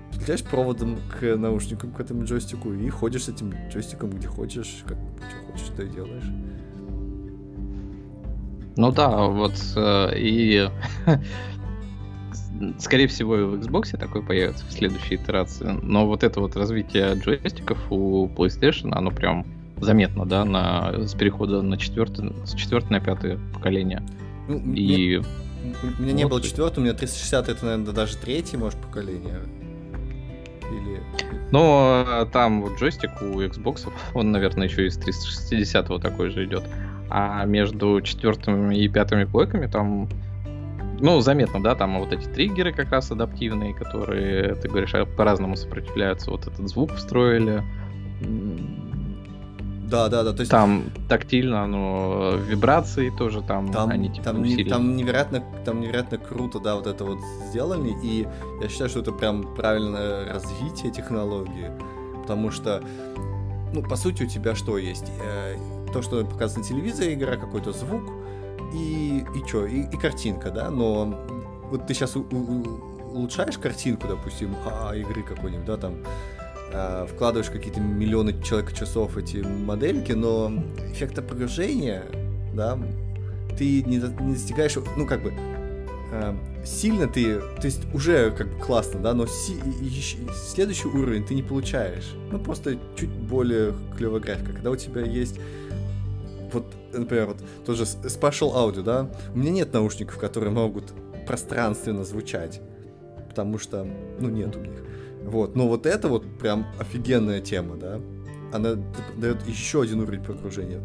подключаешь 0.10 0.44
проводом 0.44 0.98
к 1.10 1.36
наушникам, 1.36 1.92
к 1.92 2.00
этому 2.00 2.26
джойстику, 2.26 2.74
и 2.74 2.90
ходишь 2.90 3.26
с 3.26 3.30
этим 3.30 3.54
джойстиком 3.70 4.12
где 4.12 4.28
хочешь, 4.28 4.84
как 4.86 4.98
что 4.98 5.52
хочешь, 5.52 5.68
то 5.76 5.84
и 5.84 5.90
делаешь. 5.90 6.24
Ну 8.76 8.92
да, 8.92 9.26
вот 9.26 9.56
э, 9.76 10.12
и 10.18 10.70
скорее 12.80 13.08
всего, 13.08 13.38
и 13.38 13.44
в 13.44 13.54
Xbox 13.56 13.98
такой 13.98 14.22
появится 14.22 14.66
в 14.66 14.72
следующей 14.72 15.16
итерации. 15.16 15.78
Но 15.82 16.08
вот 16.08 16.24
это 16.24 16.40
вот 16.40 16.56
развитие 16.56 17.14
джойстиков 17.16 17.78
у 17.92 18.28
PlayStation, 18.28 18.92
оно 18.92 19.12
прям 19.12 19.46
заметно, 19.78 20.26
да, 20.26 20.46
на, 20.46 21.08
с 21.08 21.14
перехода 21.14 21.62
на 21.62 21.78
четвертый, 21.78 22.34
с 22.46 22.54
четвертого 22.54 22.94
на 22.94 23.00
пятое 23.00 23.40
поколение. 23.54 24.04
Ну, 24.48 24.74
и... 24.74 25.22
У 25.98 26.02
меня 26.02 26.14
не 26.14 26.28
было 26.28 26.42
четвертого, 26.42 26.82
у 26.82 26.84
меня 26.86 26.94
360 26.94 27.50
это, 27.50 27.66
наверное, 27.66 27.94
даже 27.94 28.18
третье, 28.18 28.58
может, 28.58 28.80
поколение. 28.80 29.40
Или... 30.72 31.02
Ну, 31.52 32.06
там 32.32 32.62
вот 32.62 32.80
джойстик 32.80 33.22
у 33.22 33.42
Xbox, 33.42 33.90
он, 34.14 34.32
наверное, 34.32 34.68
еще 34.68 34.88
из 34.88 34.98
360 34.98 36.02
такой 36.02 36.30
же 36.30 36.46
идет. 36.46 36.64
А 37.10 37.46
между 37.46 38.02
четвертым 38.02 38.72
и 38.72 38.88
пятыми 38.88 39.24
плойками 39.24 39.66
там 39.66 40.08
ну, 41.00 41.20
заметно, 41.22 41.62
да, 41.62 41.76
там 41.76 42.00
вот 42.00 42.14
эти 42.14 42.26
триггеры 42.26 42.74
как 42.74 42.92
раз 42.92 43.12
адаптивные, 43.12 43.74
которые, 43.74 44.56
ты 44.56 44.68
говоришь, 44.68 44.94
а 44.94 45.06
по-разному 45.06 45.56
сопротивляются. 45.56 46.32
Вот 46.32 46.48
этот 46.48 46.68
звук 46.68 46.94
встроили. 46.94 47.64
Да, 49.90 50.08
да, 50.08 50.24
да. 50.24 50.34
То 50.34 50.42
есть... 50.42 50.52
Там 50.52 50.84
тактильно, 51.08 51.66
но 51.66 52.36
вибрации 52.36 53.10
тоже 53.10 53.42
там, 53.42 53.72
там 53.72 53.90
они 53.90 54.10
типа 54.10 54.26
там, 54.26 54.44
не, 54.44 54.64
там 54.64 54.96
невероятно, 54.96 55.44
там 55.66 55.82
невероятно 55.82 56.18
круто, 56.20 56.60
да, 56.60 56.76
вот 56.76 56.86
это 56.86 57.04
вот 57.04 57.20
сделали. 57.50 57.96
И 58.04 58.28
я 58.62 58.70
считаю, 58.70 58.90
что 58.90 59.00
это 59.00 59.12
прям 59.12 59.56
правильное 59.56 60.32
развитие 60.32 60.92
технологии. 60.92 61.72
Потому 62.22 62.52
что, 62.52 62.84
ну, 63.74 63.82
по 63.82 63.96
сути, 63.96 64.24
у 64.24 64.28
тебя 64.28 64.54
что 64.54 64.78
есть? 64.78 65.12
Э, 65.24 65.56
то, 65.92 66.04
что 66.04 66.24
показано 66.24 66.62
на 66.62 66.70
телевизоре, 66.70 67.16
игра, 67.16 67.38
какой-то 67.38 67.72
звук, 67.72 68.04
и, 68.74 69.26
и 69.36 69.48
что, 69.48 69.66
и, 69.66 69.82
и 69.82 69.98
картинка, 69.98 70.52
да, 70.52 70.70
но 70.70 71.18
вот 71.70 71.88
ты 71.88 71.94
сейчас 71.94 72.16
у, 72.16 72.22
у, 72.22 72.90
улучшаешь 73.14 73.58
картинку, 73.58 74.08
допустим, 74.08 74.56
а, 74.66 74.94
игры 74.96 75.24
какой-нибудь, 75.24 75.66
да, 75.66 75.78
там, 75.78 75.96
э, 76.72 77.08
вкладываешь 77.10 77.50
какие-то 77.50 77.80
миллионы 77.80 78.42
человек 78.44 78.74
часов 78.74 79.18
эти 79.18 79.38
модельки, 79.38 80.12
но 80.12 80.52
эффекта 80.92 81.22
погружения, 81.22 82.04
да, 82.54 82.78
ты 83.58 83.84
не, 83.84 83.98
не 83.98 84.34
достигаешь, 84.34 84.76
ну, 84.96 85.06
как 85.06 85.24
бы, 85.24 85.34
э, 86.12 86.36
сильно 86.66 87.08
ты, 87.08 87.40
то 87.40 87.66
есть 87.66 87.82
уже 87.94 88.32
как 88.32 88.48
бы 88.48 88.60
классно, 88.60 89.00
да, 89.00 89.14
но 89.14 89.26
си, 89.26 89.60
следующий 90.34 90.88
уровень 90.88 91.26
ты 91.26 91.36
не 91.36 91.44
получаешь. 91.44 92.16
Ну, 92.32 92.40
просто 92.40 92.78
чуть 92.96 93.10
более 93.10 93.74
клевая 93.98 94.22
графика. 94.22 94.54
Когда 94.54 94.72
у 94.72 94.76
тебя 94.76 95.02
есть 95.02 95.40
вот, 96.54 96.66
например, 96.94 97.28
вот 97.28 97.38
тоже 97.66 97.84
Spatial 97.84 98.54
Audio, 98.54 98.82
да, 98.82 99.10
у 99.34 99.38
меня 99.38 99.52
нет 99.52 99.74
наушников, 99.74 100.18
которые 100.18 100.52
могут 100.52 100.94
пространственно 101.28 102.04
звучать, 102.04 102.62
потому 103.28 103.58
что, 103.58 103.88
ну, 104.20 104.30
нет 104.30 104.56
у 104.56 104.60
них. 104.60 104.84
Вот, 105.24 105.56
но 105.56 105.68
вот 105.68 105.86
это 105.86 106.08
вот 106.08 106.26
прям 106.40 106.66
офигенная 106.80 107.42
тема, 107.42 107.78
да, 107.78 108.00
она 108.52 108.76
дает 109.18 109.46
еще 109.48 109.82
один 109.82 110.02
уровень 110.02 110.24
погружения. 110.24 110.82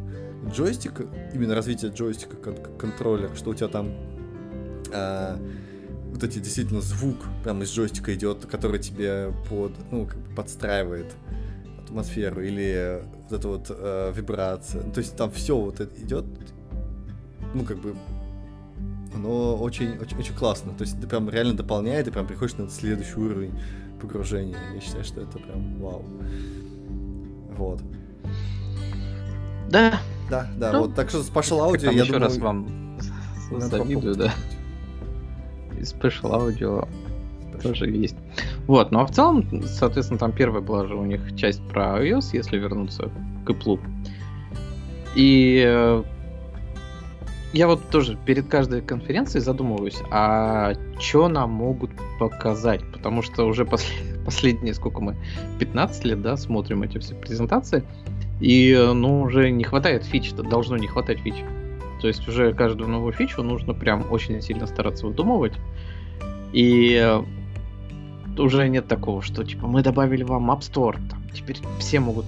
Джойстик, 0.52 1.06
именно 1.32 1.54
развитие 1.54 1.90
джойстика, 1.90 2.36
кон 2.36 2.56
контроллер, 2.78 3.30
что 3.34 3.50
у 3.50 3.54
тебя 3.54 3.68
там 3.68 3.94
а, 4.92 5.38
вот 6.10 6.22
эти 6.22 6.38
действительно 6.38 6.80
звук 6.80 7.16
прям 7.42 7.62
из 7.62 7.70
джойстика 7.70 8.14
идет, 8.14 8.46
который 8.46 8.78
тебе 8.78 9.32
под, 9.48 9.72
ну, 9.90 10.06
как 10.06 10.18
бы 10.18 10.34
подстраивает 10.34 11.06
атмосферу 11.82 12.42
или 12.42 13.02
вот 13.24 13.38
эта 13.38 13.48
вот 13.48 13.66
э, 13.70 14.12
вибрация. 14.14 14.82
То 14.90 15.00
есть 15.00 15.16
там 15.16 15.30
все 15.30 15.56
вот 15.56 15.80
это 15.80 16.00
идет, 16.02 16.24
ну 17.54 17.64
как 17.64 17.78
бы 17.78 17.94
оно 19.14 19.56
очень, 19.56 19.98
очень, 19.98 20.18
очень 20.18 20.34
классно. 20.34 20.72
То 20.72 20.82
есть 20.82 20.98
это 20.98 21.06
прям 21.06 21.30
реально 21.30 21.54
дополняет, 21.54 22.08
и 22.08 22.10
прям 22.10 22.26
приходишь 22.26 22.56
на 22.56 22.68
следующий 22.68 23.18
уровень 23.18 23.58
погружения. 24.00 24.58
Я 24.74 24.80
считаю, 24.80 25.04
что 25.04 25.20
это 25.20 25.38
прям 25.38 25.78
вау. 25.80 26.04
Вот. 27.56 27.80
Да. 29.70 30.00
Да, 30.30 30.48
да. 30.56 30.72
Ну, 30.72 30.80
вот 30.80 30.94
так 30.94 31.10
что 31.10 31.20
Special 31.20 31.70
Audio, 31.70 31.84
я 31.86 32.02
еще 32.02 32.12
думаю... 32.12 32.22
раз 32.22 32.38
вам 32.38 32.98
завидую, 33.58 34.16
да. 34.16 34.34
И 35.78 35.82
Special 35.82 36.32
Audio 36.32 36.88
тоже 37.54 37.88
есть. 37.90 38.16
Вот, 38.66 38.90
ну 38.92 39.00
а 39.00 39.06
в 39.06 39.10
целом, 39.10 39.62
соответственно, 39.64 40.18
там 40.18 40.32
первая 40.32 40.62
была 40.62 40.86
же 40.86 40.94
у 40.94 41.04
них 41.04 41.34
часть 41.36 41.62
про 41.68 42.04
iOS, 42.04 42.30
если 42.32 42.58
вернуться 42.58 43.10
к 43.44 43.50
Apple. 43.50 43.80
И 45.14 45.62
э, 45.64 46.02
я 47.52 47.68
вот 47.68 47.88
тоже 47.88 48.18
перед 48.26 48.48
каждой 48.48 48.80
конференцией 48.80 49.40
задумываюсь, 49.40 50.02
а 50.10 50.74
что 50.98 51.28
нам 51.28 51.50
могут 51.50 51.90
показать? 52.18 52.80
Потому 52.92 53.22
что 53.22 53.46
уже 53.46 53.64
после, 53.64 53.94
последние, 54.24 54.74
сколько 54.74 55.00
мы, 55.00 55.16
15 55.60 56.04
лет, 56.04 56.20
да, 56.20 56.36
смотрим 56.36 56.82
эти 56.82 56.98
все 56.98 57.14
презентации, 57.14 57.84
и, 58.40 58.72
э, 58.72 58.92
ну, 58.92 59.22
уже 59.22 59.50
не 59.50 59.62
хватает 59.62 60.04
фич, 60.04 60.32
должно 60.32 60.76
не 60.76 60.88
хватать 60.88 61.20
фич. 61.20 61.36
То 62.00 62.08
есть 62.08 62.26
уже 62.28 62.52
каждую 62.52 62.90
новую 62.90 63.12
фичу 63.12 63.42
нужно 63.42 63.72
прям 63.72 64.04
очень 64.10 64.40
сильно 64.42 64.66
стараться 64.66 65.06
выдумывать. 65.06 65.54
И 66.52 67.00
э, 67.00 67.22
уже 68.38 68.68
нет 68.68 68.88
такого, 68.88 69.22
что 69.22 69.44
типа 69.44 69.66
мы 69.66 69.82
добавили 69.82 70.22
вам 70.22 70.50
App 70.50 70.60
Store, 70.60 70.96
там, 71.10 71.22
теперь 71.32 71.58
все 71.78 72.00
могут 72.00 72.26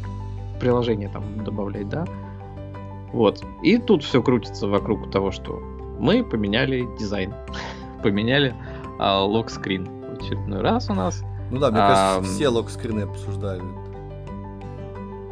приложение 0.61 1.09
там 1.09 1.45
добавлять, 1.45 1.89
да? 1.89 2.07
Вот. 3.13 3.45
И 3.63 3.79
тут 3.79 4.03
все 4.03 4.23
крутится 4.23 4.67
вокруг 4.67 5.11
того, 5.11 5.31
что 5.31 5.61
мы 5.99 6.25
поменяли 6.25 6.87
дизайн, 6.99 7.33
поменяли 8.03 8.55
а, 8.99 9.23
лог-скрин 9.23 9.85
в 9.87 10.21
очередной 10.21 10.61
раз 10.61 10.91
у 10.91 10.95
нас. 10.95 11.23
Ну 11.51 11.59
да, 11.59 11.71
мне 11.71 11.81
а, 11.81 11.89
кажется, 11.89 12.35
все 12.35 12.49
лог-скрины 12.49 13.03
обсуждали. 13.03 13.63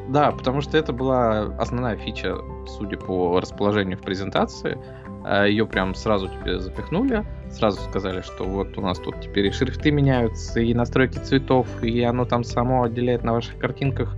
Да, 0.08 0.32
потому 0.32 0.60
что 0.60 0.76
это 0.76 0.92
была 0.92 1.54
основная 1.58 1.96
фича, 1.96 2.36
судя 2.66 2.98
по 2.98 3.40
расположению 3.40 3.98
в 3.98 4.02
презентации. 4.02 4.78
А, 5.24 5.44
Ее 5.46 5.66
прям 5.66 5.94
сразу 5.94 6.28
тебе 6.28 6.60
запихнули, 6.60 7.24
сразу 7.54 7.80
сказали, 7.88 8.20
что 8.20 8.44
вот 8.44 8.76
у 8.76 8.80
нас 8.80 8.98
тут 8.98 9.20
теперь 9.20 9.46
и 9.46 9.50
шрифты 9.50 9.90
меняются, 9.90 10.60
и 10.60 10.74
настройки 10.74 11.18
цветов, 11.18 11.66
и 11.82 12.02
оно 12.02 12.24
там 12.24 12.44
само 12.44 12.82
отделяет 12.82 13.24
на 13.24 13.32
ваших 13.32 13.58
картинках 13.58 14.16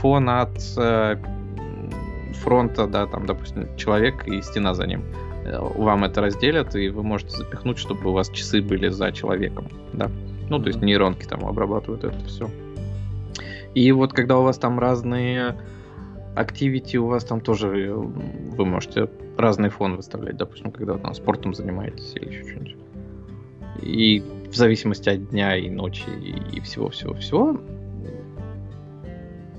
фон 0.00 0.28
от 0.28 0.58
э, 0.76 1.16
фронта, 2.42 2.86
да, 2.86 3.06
там, 3.06 3.26
допустим, 3.26 3.76
человек 3.76 4.26
и 4.26 4.40
стена 4.42 4.74
за 4.74 4.86
ним. 4.86 5.02
Э, 5.44 5.58
вам 5.60 6.04
это 6.04 6.20
разделят, 6.20 6.74
и 6.76 6.88
вы 6.88 7.02
можете 7.02 7.36
запихнуть, 7.36 7.78
чтобы 7.78 8.10
у 8.10 8.12
вас 8.12 8.30
часы 8.30 8.62
были 8.62 8.88
за 8.88 9.12
человеком, 9.12 9.68
да. 9.92 10.10
Ну, 10.48 10.58
то 10.58 10.68
есть 10.68 10.80
нейронки 10.80 11.26
там 11.26 11.44
обрабатывают 11.44 12.04
это 12.04 12.24
все. 12.24 12.50
И 13.74 13.92
вот 13.92 14.12
когда 14.12 14.38
у 14.38 14.42
вас 14.42 14.58
там 14.58 14.78
разные 14.78 15.56
Activity 16.38 16.96
у 16.96 17.06
вас 17.06 17.24
там 17.24 17.40
тоже 17.40 17.68
э, 17.68 17.92
вы 17.92 18.64
можете 18.64 19.08
разный 19.36 19.70
фон 19.70 19.96
выставлять, 19.96 20.36
допустим, 20.36 20.70
когда 20.70 20.94
вы 20.94 21.00
там 21.00 21.14
спортом 21.14 21.54
занимаетесь 21.54 22.12
или 22.14 22.28
еще 22.28 22.44
что-нибудь. 22.44 22.76
И 23.82 24.22
в 24.50 24.54
зависимости 24.54 25.08
от 25.08 25.28
дня 25.30 25.56
и 25.56 25.68
ночи 25.70 26.08
и 26.52 26.60
всего-всего-всего. 26.60 27.60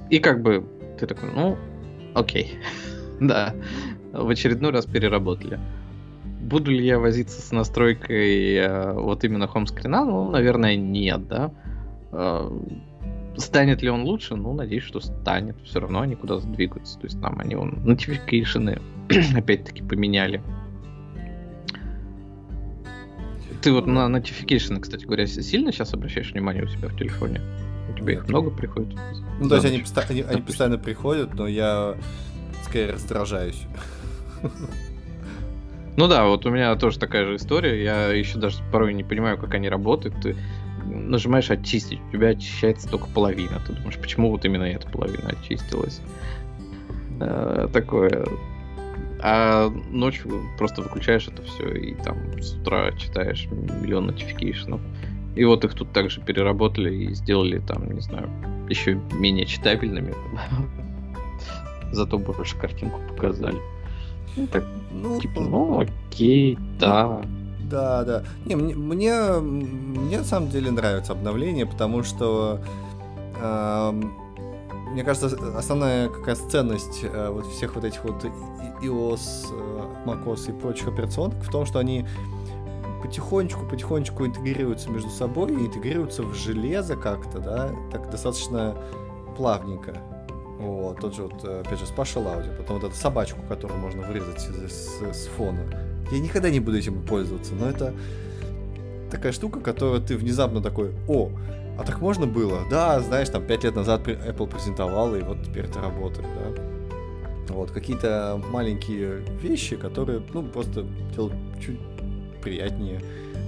И 0.09 0.19
как 0.19 0.41
бы 0.41 0.65
ты 0.99 1.05
такой, 1.07 1.29
ну, 1.33 1.57
окей. 2.13 2.57
да, 3.19 3.55
в 4.11 4.29
очередной 4.29 4.71
раз 4.71 4.85
переработали. 4.85 5.59
Буду 6.41 6.71
ли 6.71 6.85
я 6.85 6.99
возиться 6.99 7.41
с 7.41 7.51
настройкой 7.51 8.55
э, 8.55 8.93
вот 8.93 9.23
именно 9.23 9.47
хомскрина? 9.47 10.05
Ну, 10.05 10.31
наверное, 10.31 10.75
нет, 10.75 11.27
да. 11.27 11.51
Э, 12.11 12.49
станет 13.37 13.81
ли 13.81 13.89
он 13.89 14.03
лучше? 14.03 14.35
Ну, 14.35 14.53
надеюсь, 14.53 14.83
что 14.83 14.99
станет. 14.99 15.55
Все 15.63 15.79
равно 15.79 16.01
они 16.01 16.15
куда-то 16.15 16.45
двигаются. 16.47 16.99
То 16.99 17.05
есть 17.05 17.21
там 17.21 17.39
они 17.39 17.55
вон 17.55 17.75
notification 17.85 18.81
опять-таки 19.37 19.83
поменяли. 19.83 20.41
Ты 23.61 23.73
вот 23.73 23.87
на 23.87 24.07
notification, 24.07 24.79
кстати 24.79 25.05
говоря, 25.05 25.27
сильно 25.27 25.71
сейчас 25.71 25.93
обращаешь 25.93 26.31
внимание 26.31 26.63
у 26.63 26.67
себя 26.67 26.87
в 26.87 26.97
телефоне? 26.97 27.41
У 27.93 27.97
тебя 27.97 28.13
их 28.13 28.27
много 28.29 28.51
приходит? 28.51 28.97
Ну, 29.39 29.49
то 29.49 29.55
есть 29.55 29.67
они, 29.67 29.79
поста- 29.79 30.05
они, 30.09 30.21
они 30.21 30.41
постоянно 30.41 30.77
приходят, 30.77 31.33
но 31.33 31.47
я 31.47 31.95
скорее 32.63 32.91
раздражаюсь. 32.91 33.63
Ну 35.97 36.07
да, 36.07 36.25
вот 36.25 36.45
у 36.45 36.49
меня 36.49 36.75
тоже 36.75 36.97
такая 36.97 37.25
же 37.25 37.35
история. 37.35 37.83
Я 37.83 38.07
еще 38.13 38.37
даже 38.37 38.63
порой 38.71 38.93
не 38.93 39.03
понимаю, 39.03 39.37
как 39.37 39.53
они 39.53 39.67
работают. 39.67 40.15
Нажимаешь 40.89 41.51
очистить, 41.51 41.99
у 42.09 42.11
тебя 42.11 42.29
очищается 42.29 42.89
только 42.89 43.07
половина. 43.07 43.61
Ты 43.65 43.73
думаешь, 43.73 43.97
почему 43.97 44.31
вот 44.31 44.45
именно 44.45 44.63
эта 44.63 44.89
половина 44.89 45.29
очистилась? 45.29 46.01
Э, 47.19 47.67
такое. 47.71 48.25
А 49.21 49.69
ночью 49.91 50.41
просто 50.57 50.81
выключаешь 50.81 51.27
это 51.27 51.43
все 51.43 51.73
и 51.73 51.93
там 51.93 52.17
с 52.41 52.53
утра 52.53 52.91
читаешь 52.93 53.47
миллион 53.81 54.07
нотификейшенов. 54.07 54.81
И 55.35 55.43
вот 55.45 55.63
их 55.65 55.73
тут 55.73 55.91
также 55.91 56.21
переработали 56.21 56.93
и 56.93 57.13
сделали 57.13 57.59
там, 57.59 57.91
не 57.93 58.01
знаю, 58.01 58.29
еще 58.69 58.99
менее 59.13 59.45
читабельными. 59.45 60.13
Зато 61.91 62.17
больше 62.17 62.57
картинку 62.57 62.99
показали. 63.09 63.57
Ну, 64.35 64.47
так, 64.47 64.63
ну, 64.91 65.19
типа, 65.19 65.41
ну 65.41 65.81
окей, 65.81 66.57
да. 66.79 67.21
Да, 67.69 68.03
да. 68.03 68.23
Не, 68.45 68.55
мне, 68.55 68.75
мне, 68.75 69.33
мне 69.39 70.17
на 70.17 70.23
самом 70.23 70.49
деле 70.49 70.71
нравится 70.71 71.13
обновление, 71.13 71.65
потому 71.65 72.03
что 72.03 72.59
э, 73.39 73.91
мне 74.91 75.03
кажется, 75.03 75.37
основная 75.55 76.09
какая 76.09 76.35
ценность 76.35 77.01
э, 77.03 77.29
вот 77.29 77.45
всех 77.47 77.75
вот 77.75 77.83
этих 77.83 78.03
вот 78.03 78.25
iOS, 78.81 79.47
э, 79.51 80.09
macOS 80.09 80.49
и 80.49 80.59
прочих 80.59 80.87
операционок 80.87 81.43
в 81.43 81.51
том, 81.51 81.65
что 81.65 81.79
они 81.79 82.07
потихонечку, 83.03 83.65
потихонечку 83.65 84.25
интегрируются 84.25 84.89
между 84.89 85.09
собой 85.09 85.53
и 85.53 85.67
интегрируются 85.67 86.23
в 86.23 86.33
железо 86.33 86.95
как-то, 86.95 87.39
да, 87.39 87.71
так 87.91 88.09
достаточно 88.09 88.75
плавненько. 89.37 90.01
Вот, 90.59 90.99
тот 90.99 91.15
же, 91.15 91.23
вот, 91.23 91.43
опять 91.43 91.79
же, 91.79 91.85
Spatial 91.85 92.25
Audio, 92.25 92.57
потом 92.57 92.79
вот 92.79 92.89
эту 92.89 92.95
собачку, 92.95 93.39
которую 93.47 93.79
можно 93.79 94.01
вырезать 94.01 94.41
с, 94.41 94.49
с, 94.49 95.01
с 95.13 95.27
фона. 95.27 95.88
Я 96.11 96.19
никогда 96.19 96.49
не 96.49 96.59
буду 96.59 96.77
этим 96.77 97.01
пользоваться, 97.03 97.53
но 97.53 97.69
это 97.69 97.93
такая 99.11 99.31
штука, 99.31 99.59
которую 99.59 100.01
ты 100.01 100.17
внезапно 100.17 100.61
такой, 100.61 100.91
о, 101.07 101.31
а 101.77 101.83
так 101.83 102.01
можно 102.01 102.25
было? 102.25 102.59
Да, 102.69 102.99
знаешь, 102.99 103.29
там 103.29 103.45
пять 103.45 103.63
лет 103.63 103.75
назад 103.75 104.07
Apple 104.07 104.47
презентовал, 104.47 105.15
и 105.15 105.21
вот 105.21 105.43
теперь 105.43 105.65
это 105.65 105.81
работает, 105.81 106.27
да. 106.35 106.61
Вот, 107.53 107.71
какие-то 107.71 108.39
маленькие 108.51 109.23
вещи, 109.41 109.75
которые, 109.75 110.21
ну, 110.33 110.43
просто 110.43 110.85
делают 111.15 111.35
чуть 111.59 111.79
приятнее 112.41 113.01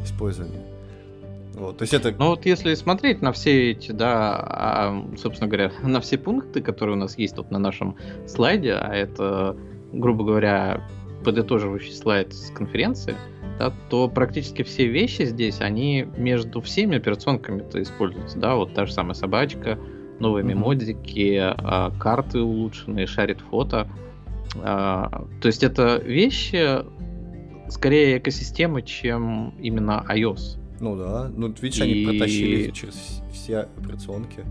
использование. 0.04 0.66
Вот, 1.54 1.78
то 1.78 1.84
есть 1.84 1.94
это... 1.94 2.14
Ну 2.18 2.30
вот 2.30 2.46
если 2.46 2.74
смотреть 2.76 3.22
на 3.22 3.32
все 3.34 3.72
эти, 3.72 3.92
да, 3.92 4.36
а, 4.40 5.06
собственно 5.18 5.48
говоря, 5.48 5.72
на 5.84 6.00
все 6.00 6.18
пункты, 6.18 6.62
которые 6.62 6.96
у 6.96 7.00
нас 7.00 7.18
есть 7.18 7.36
тут 7.36 7.52
на 7.52 7.60
нашем 7.60 7.98
слайде, 8.26 8.74
а 8.74 8.94
это, 8.94 9.56
грубо 9.92 10.24
говоря, 10.24 10.88
подытоживающий 11.24 11.94
слайд 11.94 12.34
с 12.34 12.52
конференции, 12.52 13.16
да, 13.60 13.74
то 13.90 14.08
практически 14.08 14.64
все 14.64 14.88
вещи 14.88 15.24
здесь, 15.24 15.62
они 15.62 16.08
между 16.18 16.62
всеми 16.62 16.98
операционками-то 16.98 17.82
используются, 17.82 18.40
да, 18.40 18.56
вот 18.56 18.74
та 18.74 18.86
же 18.86 18.94
самая 18.94 19.14
собачка, 19.14 19.78
новые 20.20 20.44
mm-hmm. 20.44 20.48
мемодики, 20.48 21.38
а, 21.40 21.92
карты 22.00 22.42
улучшенные, 22.42 23.08
шарит 23.08 23.42
фото. 23.42 23.88
А, 24.64 25.26
то 25.42 25.48
есть 25.48 25.64
это 25.64 25.98
вещи 25.98 26.84
скорее 27.70 28.18
экосистемы, 28.18 28.82
чем 28.82 29.54
именно 29.60 30.06
iOS. 30.10 30.58
Ну 30.80 30.96
да, 30.96 31.32
ну 31.36 31.54
видишь, 31.62 31.80
и... 31.80 31.84
они 31.84 32.06
протащили 32.06 32.72
через 32.72 33.22
все 33.32 33.60
операционки. 33.60 34.44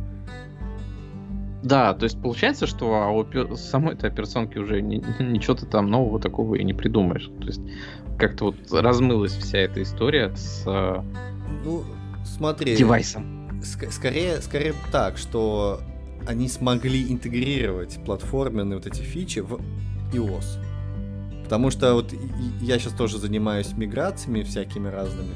Да, 1.63 1.93
то 1.95 2.05
есть 2.05 2.21
получается, 2.21 2.67
что 2.67 2.95
а 2.95 3.11
у 3.11 3.57
самой 3.57 3.95
этой 3.95 4.11
операционки 4.11 4.59
уже 4.59 4.81
ни, 4.81 5.03
ничего 5.23 5.55
ты 5.55 5.67
там 5.67 5.91
нового 5.91 6.19
такого 6.19 6.55
и 6.55 6.65
не 6.65 6.73
придумаешь. 6.73 7.31
То 7.41 7.47
есть 7.47 7.61
как-то 8.19 8.47
вот 8.47 8.57
размылась 8.73 9.33
вся 9.33 9.59
эта 9.59 9.83
история 9.83 10.35
с 10.35 10.65
э, 10.67 11.03
ну, 11.65 11.85
смотри, 12.25 12.77
девайсом. 12.77 13.49
Ск- 13.61 13.91
скорее, 13.91 14.41
скорее 14.41 14.75
так, 14.91 15.19
что 15.19 15.81
они 16.27 16.49
смогли 16.49 17.11
интегрировать 17.13 17.99
платформенные 18.05 18.77
вот 18.77 18.87
эти 18.87 19.03
фичи 19.03 19.41
в 19.41 19.61
iOS. 20.13 20.59
Потому 21.45 21.71
что 21.71 21.95
вот 21.95 22.15
я 22.61 22.79
сейчас 22.79 22.93
тоже 22.93 23.19
занимаюсь 23.19 23.73
миграциями 23.73 24.43
всякими 24.43 24.89
разными 24.89 25.35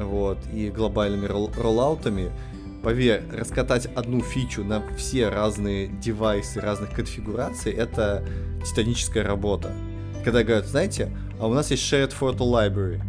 вот, 0.00 0.38
и 0.52 0.70
глобальными 0.70 1.26
ролл 1.26 1.50
роллаутами, 1.56 2.30
поверь, 2.86 3.24
раскатать 3.32 3.86
одну 3.96 4.20
фичу 4.20 4.62
на 4.62 4.80
все 4.96 5.28
разные 5.28 5.88
девайсы 5.88 6.60
разных 6.60 6.92
конфигураций, 6.92 7.72
это 7.72 8.24
титаническая 8.64 9.24
работа. 9.24 9.72
Когда 10.22 10.44
говорят, 10.44 10.66
знаете, 10.66 11.10
а 11.40 11.48
у 11.48 11.52
нас 11.52 11.72
есть 11.72 11.82
Shared 11.82 12.14
Photo 12.16 12.48
Library, 12.48 13.02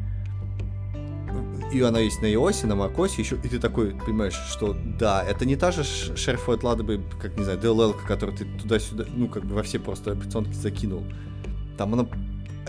и 1.72 1.80
она 1.82 2.00
есть 2.00 2.24
на 2.24 2.26
iOS, 2.26 2.66
на 2.66 2.74
macOS 2.74 3.20
еще, 3.20 3.36
и 3.36 3.48
ты 3.48 3.60
такой 3.60 3.92
понимаешь, 3.92 4.34
что 4.50 4.76
да, 4.98 5.24
это 5.24 5.46
не 5.46 5.56
та 5.56 5.72
же 5.72 5.82
Shared 5.82 6.40
Photo 6.44 6.62
Library, 6.62 7.04
как, 7.22 7.38
не 7.38 7.44
знаю, 7.44 7.60
DLL, 7.60 7.94
которую 8.08 8.36
ты 8.36 8.46
туда-сюда, 8.46 9.06
ну, 9.13 9.28
как 9.28 9.46
бы 9.46 9.54
во 9.54 9.62
все 9.62 9.78
просто 9.78 10.13
операционки 10.13 10.54
закинул. 10.54 11.04
Там 11.78 11.94
она 11.94 12.08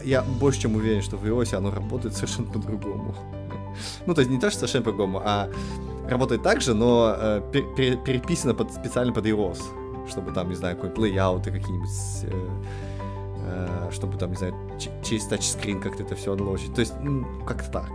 я 0.05 0.21
больше 0.21 0.61
чем 0.61 0.77
уверен, 0.77 1.01
что 1.01 1.17
в 1.17 1.25
iOS 1.25 1.55
оно 1.55 1.71
работает 1.71 2.15
совершенно 2.15 2.53
по-другому. 2.53 3.15
Ну, 4.05 4.13
то 4.13 4.21
есть 4.21 4.31
не 4.31 4.39
то, 4.39 4.51
что 4.51 4.59
совершенно 4.59 4.85
по-другому, 4.85 5.23
а 5.25 5.49
работает 6.09 6.43
так 6.43 6.61
же, 6.61 6.75
но 6.75 7.15
э, 7.17 7.43
пере 7.53 7.97
переписано 7.97 8.55
под, 8.55 8.73
специально 8.73 9.13
под 9.13 9.27
iOS, 9.27 9.61
чтобы 10.09 10.33
там, 10.33 10.49
не 10.49 10.55
знаю, 10.55 10.77
какой-нибудь 10.77 11.03
лейауты 11.03 11.51
какие-нибудь, 11.51 11.89
э, 12.25 12.49
э, 13.47 13.91
чтобы 13.93 14.19
там, 14.19 14.31
не 14.31 14.37
знаю, 14.37 14.55
через 15.03 15.27
тачскрин 15.27 15.81
как-то 15.81 16.03
это 16.03 16.15
все 16.15 16.33
анлочить. 16.33 16.75
То 16.75 16.81
есть, 16.81 16.95
ну, 17.03 17.27
как-то 17.47 17.71
так. 17.71 17.91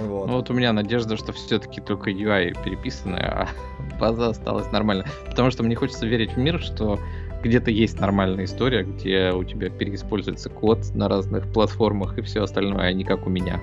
Вот. 0.00 0.26
Ну 0.28 0.36
вот 0.36 0.50
у 0.50 0.54
меня 0.54 0.72
надежда, 0.72 1.16
что 1.16 1.32
все-таки 1.32 1.80
только 1.80 2.10
UI 2.10 2.56
переписанная, 2.64 3.30
а 3.30 3.48
база 4.00 4.28
осталась 4.28 4.70
нормально. 4.72 5.04
Потому 5.26 5.50
что 5.50 5.62
мне 5.62 5.74
хочется 5.74 6.06
верить 6.06 6.32
в 6.32 6.38
мир, 6.38 6.60
что 6.60 6.98
где-то 7.42 7.70
есть 7.70 8.00
нормальная 8.00 8.44
история, 8.44 8.84
где 8.84 9.32
у 9.32 9.44
тебя 9.44 9.68
переиспользуется 9.68 10.48
код 10.48 10.94
на 10.94 11.08
разных 11.08 11.52
платформах 11.52 12.16
и 12.18 12.22
все 12.22 12.42
остальное, 12.42 12.86
а 12.86 12.92
не 12.92 13.04
как 13.04 13.26
у 13.26 13.30
меня. 13.30 13.60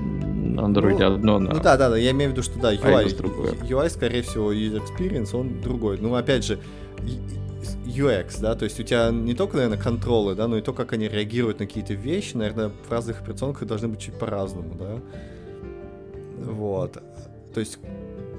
На 0.00 0.60
Android 0.60 0.98
ну, 0.98 1.14
одно, 1.14 1.38
на... 1.38 1.54
Ну 1.54 1.60
да, 1.60 1.76
да, 1.76 1.90
да, 1.90 1.96
я 1.96 2.10
имею 2.12 2.30
в 2.30 2.32
виду, 2.32 2.42
что 2.42 2.58
да, 2.58 2.74
UI, 2.74 3.16
другое. 3.16 3.52
UI, 3.52 3.88
скорее 3.90 4.22
всего, 4.22 4.52
user 4.52 4.82
experience, 4.82 5.36
он 5.36 5.60
другой. 5.60 5.98
Ну, 5.98 6.14
опять 6.14 6.44
же, 6.44 6.58
UX, 7.86 8.40
да, 8.40 8.54
то 8.54 8.64
есть 8.64 8.78
у 8.78 8.82
тебя 8.82 9.10
не 9.10 9.34
только, 9.34 9.56
наверное, 9.56 9.78
контролы, 9.78 10.34
да, 10.34 10.46
но 10.46 10.58
и 10.58 10.62
то, 10.62 10.72
как 10.72 10.92
они 10.92 11.08
реагируют 11.08 11.58
на 11.60 11.66
какие-то 11.66 11.94
вещи, 11.94 12.36
наверное, 12.36 12.70
в 12.86 12.92
разных 12.92 13.20
операционках 13.20 13.66
должны 13.66 13.88
быть 13.88 14.00
чуть 14.00 14.14
по-разному, 14.14 14.74
да. 14.74 15.00
Вот. 16.44 17.02
То 17.52 17.60
есть 17.60 17.78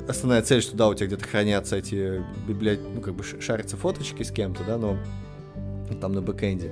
основная 0.08 0.42
цель, 0.42 0.62
что 0.62 0.78
да, 0.78 0.88
у 0.88 0.94
тебя 0.94 1.08
где-то 1.08 1.26
хранятся 1.26 1.78
эти 1.78 2.24
библиотеки, 2.48 2.88
ну, 2.96 3.02
как 3.02 3.16
бы 3.16 3.24
шарятся 3.24 3.78
фоточки 3.78 4.24
с 4.24 4.32
кем-то, 4.32 4.64
да, 4.64 4.78
но 4.78 4.98
там 6.02 6.14
на 6.14 6.22
бэкэнде. 6.22 6.72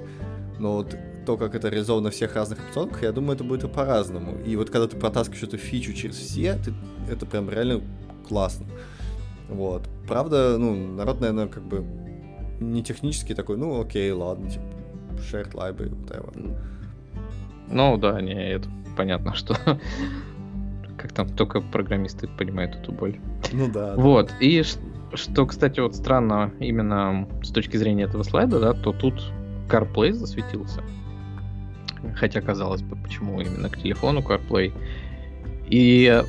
Но 0.60 0.74
вот 0.74 0.96
то, 1.28 1.36
как 1.36 1.56
это 1.56 1.68
реализовано 1.68 2.06
на 2.06 2.10
всех 2.10 2.36
разных 2.36 2.58
опционках, 2.66 3.04
я 3.04 3.12
думаю, 3.12 3.36
это 3.36 3.44
будет 3.44 3.66
и 3.66 3.68
по-разному. 3.68 4.38
И 4.46 4.56
вот 4.56 4.70
когда 4.70 4.88
ты 4.88 4.96
протаскиваешь 4.96 5.44
эту 5.44 5.58
фичу 5.58 5.92
через 5.92 6.16
все, 6.16 6.54
ты, 6.54 6.74
это 7.12 7.26
прям 7.26 7.50
реально 7.50 7.82
классно. 8.26 8.66
Вот. 9.50 9.90
Правда, 10.08 10.58
ну, 10.58 10.74
народ, 10.74 11.20
наверное, 11.20 11.48
как 11.48 11.64
бы 11.64 11.84
не 12.62 12.82
технически 12.82 13.36
такой, 13.36 13.58
ну, 13.58 13.82
окей, 13.82 14.10
ладно, 14.12 14.50
типа, 14.50 14.64
shared 15.18 15.52
library, 15.52 15.90
whatever. 15.90 16.58
Ну, 17.70 17.98
да, 17.98 18.22
не, 18.22 18.54
это 18.54 18.70
понятно, 18.96 19.36
что 19.36 19.54
как 20.98 21.12
там 21.12 21.28
только 21.28 21.60
программисты 21.60 22.30
понимают 22.30 22.76
эту 22.76 22.94
боль. 22.94 23.20
Ну 23.52 23.70
да. 23.70 23.96
Вот. 23.98 24.32
И 24.40 24.64
что, 25.14 25.46
кстати, 25.46 25.82
вот 25.82 25.94
странно 25.94 26.54
именно 26.62 27.28
с 27.44 27.50
точки 27.50 27.76
зрения 27.76 28.04
этого 28.04 28.24
слайда, 28.24 28.62
да, 28.62 28.72
то 28.72 28.94
тут 28.94 29.22
CarPlay 29.68 30.14
засветился. 30.14 30.82
Хотя, 32.16 32.42
казалось 32.42 32.82
бы, 32.82 32.96
почему 32.96 33.42
именно 33.42 33.70
к 33.70 33.78
телефону 33.78 34.22
CarPlay. 34.22 34.74
И 35.70 36.24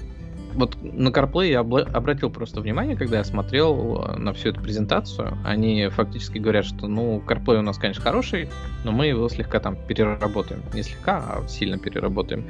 вот 0.54 0.76
на 0.82 1.08
CarPlay 1.08 1.50
я 1.50 1.60
обратил 1.60 2.30
просто 2.30 2.60
внимание, 2.60 2.96
когда 2.96 3.18
я 3.18 3.24
смотрел 3.24 4.02
э, 4.02 4.16
на 4.16 4.32
всю 4.32 4.50
эту 4.50 4.60
презентацию. 4.60 5.38
Они 5.44 5.88
фактически 5.88 6.38
говорят, 6.38 6.64
что, 6.64 6.88
ну, 6.88 7.22
CarPlay 7.26 7.58
у 7.58 7.62
нас, 7.62 7.78
конечно, 7.78 8.02
хороший, 8.02 8.48
но 8.84 8.92
мы 8.92 9.06
его 9.06 9.28
слегка 9.28 9.60
там 9.60 9.76
переработаем. 9.86 10.62
Не 10.74 10.82
слегка, 10.82 11.18
а 11.18 11.48
сильно 11.48 11.78
переработаем. 11.78 12.44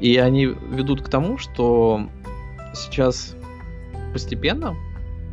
И 0.00 0.16
они 0.16 0.46
ведут 0.46 1.02
к 1.02 1.08
тому, 1.08 1.38
что 1.38 2.08
сейчас 2.74 3.36
постепенно 4.12 4.74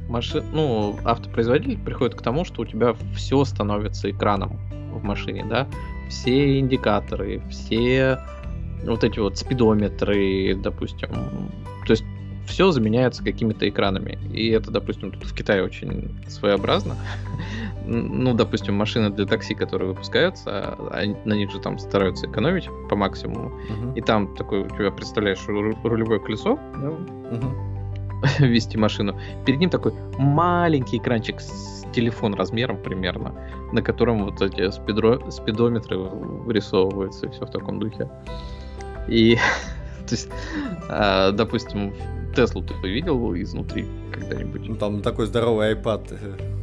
машин, 0.08 0.44
ну, 0.54 0.98
автопроизводитель 1.04 1.80
приходит 1.80 2.16
к 2.16 2.22
тому, 2.22 2.46
что 2.46 2.62
у 2.62 2.66
тебя 2.66 2.96
все 3.16 3.44
становится 3.46 4.10
экраном 4.10 4.60
в 4.94 5.04
машине, 5.04 5.46
да, 5.50 5.68
все 6.10 6.60
индикаторы, 6.60 7.42
все 7.50 8.20
вот 8.84 9.04
эти 9.04 9.20
вот 9.20 9.38
спидометры, 9.38 10.56
допустим, 10.56 11.10
то 11.86 11.92
есть 11.92 12.04
все 12.48 12.72
заменяется 12.72 13.24
какими-то 13.24 13.68
экранами. 13.68 14.18
И 14.34 14.50
это, 14.50 14.72
допустим, 14.72 15.12
тут 15.12 15.26
в 15.26 15.36
Китае 15.36 15.64
очень 15.64 16.18
своеобразно. 16.28 16.96
ну, 17.86 18.34
допустим, 18.34 18.76
машины 18.76 19.10
для 19.10 19.26
такси, 19.26 19.54
которые 19.54 19.90
выпускаются, 19.90 20.78
они, 20.92 21.16
на 21.26 21.34
них 21.34 21.52
же 21.52 21.60
там 21.60 21.78
стараются 21.78 22.28
экономить 22.28 22.70
по 22.90 22.96
максимуму. 22.96 23.50
Uh-huh. 23.50 23.96
И 23.96 24.02
там 24.02 24.34
такой 24.36 24.62
у 24.62 24.70
тебя, 24.70 24.92
представляешь, 24.92 25.46
рулевое 25.48 26.20
колесо, 26.20 26.58
да? 26.76 26.88
uh-huh. 26.88 27.68
вести 28.40 28.78
машину. 28.78 29.20
Перед 29.46 29.60
ним 29.60 29.70
такой 29.70 29.94
маленький 30.18 30.98
экранчик 30.98 31.40
с 31.40 31.77
телефон 31.94 32.34
размером 32.34 32.78
примерно, 32.78 33.34
на 33.72 33.82
котором 33.82 34.26
вот 34.26 34.42
эти 34.42 34.70
спидро... 34.72 35.30
спидометры 35.30 35.98
вырисовываются 35.98 37.28
и 37.28 37.30
все 37.30 37.46
в 37.46 37.52
таком 37.52 37.80
духе. 37.80 38.10
И 39.08 39.38
То 40.08 40.16
есть, 40.16 40.30
э, 40.90 41.32
допустим, 41.34 41.94
Теслу 42.36 42.64
ты 42.64 42.74
видел 42.88 43.34
изнутри 43.36 43.86
когда-нибудь? 44.14 44.68
Ну, 44.68 44.76
там 44.76 45.02
такой 45.02 45.26
здоровый 45.26 45.74
iPad. 45.74 46.57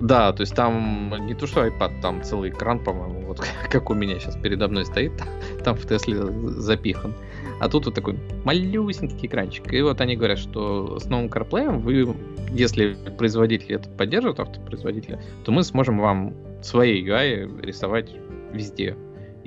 Да, 0.00 0.32
то 0.32 0.42
есть 0.42 0.54
там 0.54 1.10
не 1.26 1.34
то 1.34 1.46
что 1.46 1.66
iPad, 1.66 2.00
там 2.00 2.22
целый 2.22 2.50
экран, 2.50 2.78
по-моему, 2.78 3.26
вот 3.26 3.40
как 3.70 3.90
у 3.90 3.94
меня 3.94 4.18
сейчас 4.18 4.36
передо 4.36 4.68
мной 4.68 4.84
стоит, 4.84 5.12
там 5.64 5.76
в 5.76 5.86
Тесле 5.86 6.24
запихан. 6.50 7.14
А 7.60 7.68
тут 7.68 7.86
вот 7.86 7.94
такой 7.94 8.16
малюсенький 8.44 9.26
экранчик. 9.26 9.72
И 9.72 9.82
вот 9.82 10.00
они 10.00 10.16
говорят, 10.16 10.38
что 10.38 10.98
с 11.00 11.06
новым 11.06 11.26
CarPlay 11.26 11.78
вы, 11.78 12.14
если 12.50 12.96
производитель 13.18 13.74
это 13.74 13.88
поддерживает, 13.90 14.38
автопроизводителя, 14.38 15.20
то 15.44 15.50
мы 15.50 15.64
сможем 15.64 15.98
вам 15.98 16.34
свои 16.62 17.04
UI 17.04 17.60
рисовать 17.60 18.14
везде 18.52 18.96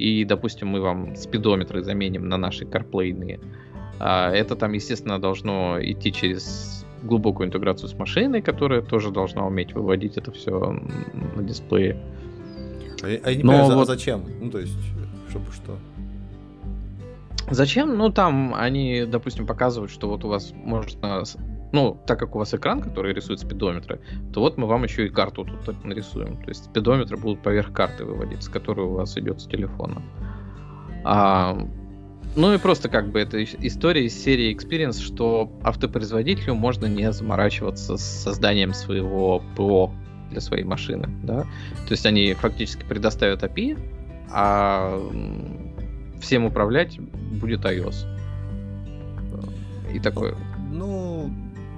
и, 0.02 0.26
допустим, 0.26 0.70
мы 0.70 0.82
вам 0.82 1.16
спидометры 1.16 1.84
заменим 1.84 2.28
на 2.28 2.38
наши 2.38 2.66
CarPlay. 2.66 3.40
А 4.00 4.32
это 4.32 4.56
там, 4.56 4.74
естественно, 4.74 5.20
должно 5.20 5.78
идти 5.80 6.12
через 6.12 6.81
глубокую 7.02 7.48
интеграцию 7.48 7.90
с 7.90 7.94
машиной, 7.94 8.42
которая 8.42 8.82
тоже 8.82 9.12
должна 9.12 9.46
уметь 9.46 9.74
выводить 9.74 10.18
это 10.18 10.32
все 10.32 10.80
на 11.36 11.44
дисплее. 11.44 11.98
А 13.04 13.08
а 13.08 13.10
я 13.10 13.36
не 13.36 13.44
Но 13.44 13.52
понимаю, 13.52 13.76
вот... 13.76 13.88
зачем? 13.88 14.26
Ну, 14.40 14.52
то 14.52 14.60
есть, 14.60 14.78
чтобы 15.30 15.46
что? 15.52 15.78
Зачем? 17.50 17.98
Ну, 17.98 18.12
там 18.12 18.54
они, 18.56 19.06
допустим, 19.06 19.46
показывают, 19.46 19.92
что 19.92 20.08
вот 20.08 20.24
у 20.24 20.28
вас 20.28 20.54
можно 20.54 21.24
ну, 21.72 21.98
так 22.06 22.20
как 22.20 22.36
у 22.36 22.40
вас 22.40 22.54
экран, 22.54 22.82
который 22.82 23.14
рисует 23.14 23.40
спидометры, 23.40 24.02
то 24.34 24.42
вот 24.42 24.58
мы 24.58 24.68
вам 24.68 24.84
еще 24.84 25.08
и 25.08 25.10
карту 25.10 25.46
тут 25.46 25.84
нарисуем. 25.86 26.38
То 26.44 26.50
есть 26.50 26.66
спидометры 26.66 27.18
будут 27.18 27.42
поверх 27.42 27.72
карты 27.72 28.04
выводиться, 28.04 28.52
которая 28.52 28.86
у 28.88 28.94
вас 28.94 29.18
идет 29.18 29.42
с 29.42 29.46
телефона. 29.46 30.02
А, 31.04 31.58
ну 32.36 32.54
и 32.54 32.58
просто 32.58 32.90
как 32.90 33.12
бы 33.12 33.20
это 33.20 33.44
история 33.44 34.06
из 34.06 34.22
серии 34.22 34.56
Experience, 34.56 35.02
что 35.02 35.52
автопроизводителю 35.64 36.56
можно 36.56 36.86
не 36.86 37.12
заморачиваться 37.12 37.98
с 37.98 38.04
созданием 38.04 38.74
своего 38.74 39.44
ПО 39.56 39.94
для 40.30 40.42
своей 40.42 40.64
машины, 40.64 41.10
да. 41.24 41.44
То 41.88 41.92
есть 41.92 42.06
они 42.06 42.34
фактически 42.34 42.84
предоставят 42.84 43.44
API, 43.44 43.78
а 44.32 44.98
всем 46.22 46.46
управлять 46.46 47.00
будет 47.00 47.66
iOS. 47.66 48.08
И 49.94 50.00
такое. 50.00 50.36
Ну, 50.72 51.30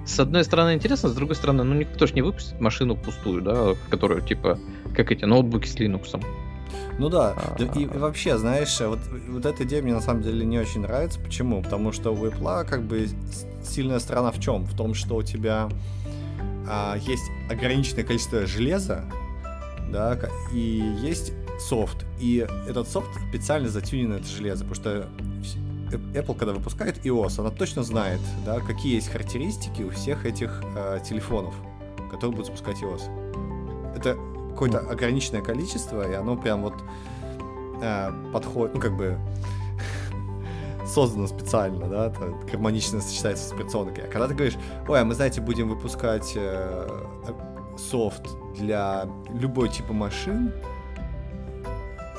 с 0.06 0.20
одной 0.20 0.44
стороны 0.44 0.74
интересно, 0.74 1.08
с 1.08 1.14
другой 1.14 1.34
стороны, 1.34 1.64
ну 1.64 1.74
никто 1.74 2.06
же 2.06 2.14
не 2.14 2.22
выпустит 2.22 2.60
машину 2.60 2.94
пустую, 2.96 3.42
да, 3.42 3.74
в 3.74 3.88
которую 3.90 4.20
типа 4.20 4.58
как 4.94 5.10
эти 5.10 5.24
ноутбуки 5.24 5.66
с 5.66 5.76
Linux. 5.76 6.22
Ну 6.98 7.08
да, 7.08 7.34
и, 7.58 7.82
и 7.82 7.86
вообще, 7.86 8.38
знаешь, 8.38 8.80
вот, 8.80 9.00
вот 9.28 9.46
эта 9.46 9.64
идея 9.64 9.82
мне 9.82 9.94
на 9.94 10.00
самом 10.00 10.22
деле 10.22 10.46
не 10.46 10.58
очень 10.58 10.80
нравится. 10.80 11.18
Почему? 11.18 11.62
Потому 11.62 11.92
что 11.92 12.12
у 12.12 12.26
Apple 12.26 12.64
как 12.64 12.82
бы 12.82 13.08
сильная 13.64 13.98
сторона 13.98 14.30
в 14.30 14.40
чем? 14.40 14.64
В 14.64 14.76
том, 14.76 14.94
что 14.94 15.16
у 15.16 15.22
тебя 15.22 15.68
а, 16.68 16.96
есть 16.96 17.24
ограниченное 17.50 18.04
количество 18.04 18.46
железа, 18.46 19.04
да, 19.90 20.18
и 20.52 20.94
есть 21.00 21.32
софт. 21.58 22.04
И 22.20 22.46
этот 22.68 22.88
софт 22.88 23.08
специально 23.28 23.68
затюнен 23.68 24.12
это 24.12 24.26
железо, 24.26 24.64
потому 24.64 24.74
что 24.74 25.08
Apple, 25.90 26.36
когда 26.36 26.52
выпускает 26.52 27.04
iOS, 27.04 27.40
она 27.40 27.50
точно 27.50 27.82
знает, 27.82 28.20
да, 28.44 28.60
какие 28.60 28.94
есть 28.94 29.08
характеристики 29.08 29.82
у 29.82 29.90
всех 29.90 30.26
этих 30.26 30.62
э, 30.76 31.00
телефонов, 31.08 31.54
которые 32.10 32.36
будут 32.36 32.46
запускать 32.46 32.82
iOS. 32.82 33.96
Это 33.96 34.16
какое-то 34.54 34.78
ограниченное 34.78 35.42
количество, 35.42 36.08
и 36.08 36.14
оно 36.14 36.36
прям 36.36 36.62
вот 36.62 36.74
э, 37.82 38.10
подходит, 38.32 38.74
ну, 38.74 38.80
как 38.80 38.96
бы 38.96 39.18
создано 40.86 41.26
специально, 41.26 41.86
да, 41.86 42.06
это 42.06 42.32
гармонично 42.50 43.00
сочетается 43.00 43.48
с 43.48 43.52
операционкой. 43.52 44.04
А 44.04 44.06
когда 44.06 44.28
ты 44.28 44.34
говоришь, 44.34 44.56
ой, 44.88 45.00
а 45.00 45.04
мы, 45.04 45.14
знаете, 45.14 45.40
будем 45.40 45.68
выпускать 45.68 46.32
э, 46.36 46.88
софт 47.76 48.22
для 48.56 49.08
любой 49.32 49.68
типа 49.68 49.92
машин, 49.92 50.52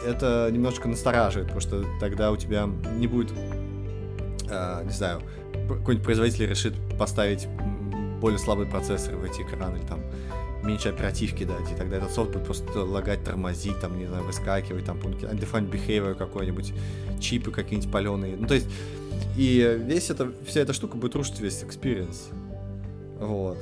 это 0.06 0.50
немножко 0.52 0.88
настораживает, 0.88 1.48
потому 1.48 1.62
что 1.62 1.84
тогда 2.00 2.32
у 2.32 2.38
тебя 2.38 2.70
не 2.98 3.08
будет 3.08 3.32
э, 4.50 4.84
не 4.84 4.92
знаю, 4.92 5.22
какой-нибудь 5.68 6.04
производитель 6.04 6.48
решит 6.48 6.76
поставить 6.98 7.48
более 8.20 8.40
слабый 8.40 8.66
процессор 8.66 9.16
в 9.16 9.24
эти 9.24 9.42
экраны 9.42 9.78
или 9.78 9.86
там 9.86 10.00
меньше 10.66 10.90
оперативки 10.90 11.44
дать, 11.44 11.72
и 11.72 11.76
тогда 11.76 11.98
этот 11.98 12.12
софт 12.12 12.32
будет 12.32 12.46
просто 12.46 12.84
лагать, 12.84 13.24
тормозить, 13.24 13.80
там, 13.80 13.98
не 13.98 14.06
знаю, 14.06 14.24
выскакивать, 14.24 14.86
там, 14.86 14.98
undefined 14.98 15.72
behavior 15.72 16.16
какой-нибудь, 16.16 16.74
чипы 17.20 17.52
какие-нибудь 17.52 17.92
паленые. 17.92 18.36
Ну, 18.38 18.48
то 18.48 18.56
есть, 18.56 18.68
и 19.38 19.78
весь 19.80 20.10
это, 20.10 20.32
вся 20.46 20.62
эта 20.62 20.74
штука 20.74 20.98
будет 20.98 21.16
рушить 21.16 21.40
весь 21.40 21.64
experience. 21.64 22.34
Вот. 23.20 23.58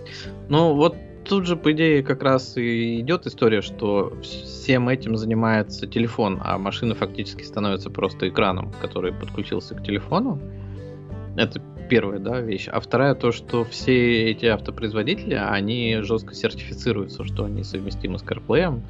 Ну, 0.50 0.74
вот 0.74 0.96
тут 1.26 1.46
же, 1.46 1.56
по 1.56 1.72
идее, 1.72 2.04
как 2.04 2.24
раз 2.24 2.58
и 2.58 3.00
идет 3.00 3.26
история, 3.28 3.62
что 3.62 4.14
всем 4.22 4.90
этим 4.90 5.18
занимается 5.18 5.88
телефон, 5.88 6.40
а 6.44 6.58
машина 6.58 6.96
фактически 6.96 7.44
становится 7.44 7.90
просто 7.90 8.30
экраном, 8.30 8.74
который 8.82 9.14
подключился 9.14 9.76
к 9.76 9.84
телефону. 9.84 10.40
Это 11.36 11.62
первая, 11.94 12.18
да, 12.18 12.42
вещь. 12.42 12.68
А 12.72 12.80
вторая 12.80 13.14
то, 13.14 13.32
что 13.32 13.64
все 13.64 14.32
эти 14.32 14.48
автопроизводители, 14.48 15.36
они 15.36 15.98
жестко 16.02 16.34
сертифицируются, 16.34 17.24
что 17.24 17.46
они 17.46 17.64
совместимы 17.64 18.18
с 18.18 18.24
CarPlay. 18.24 18.82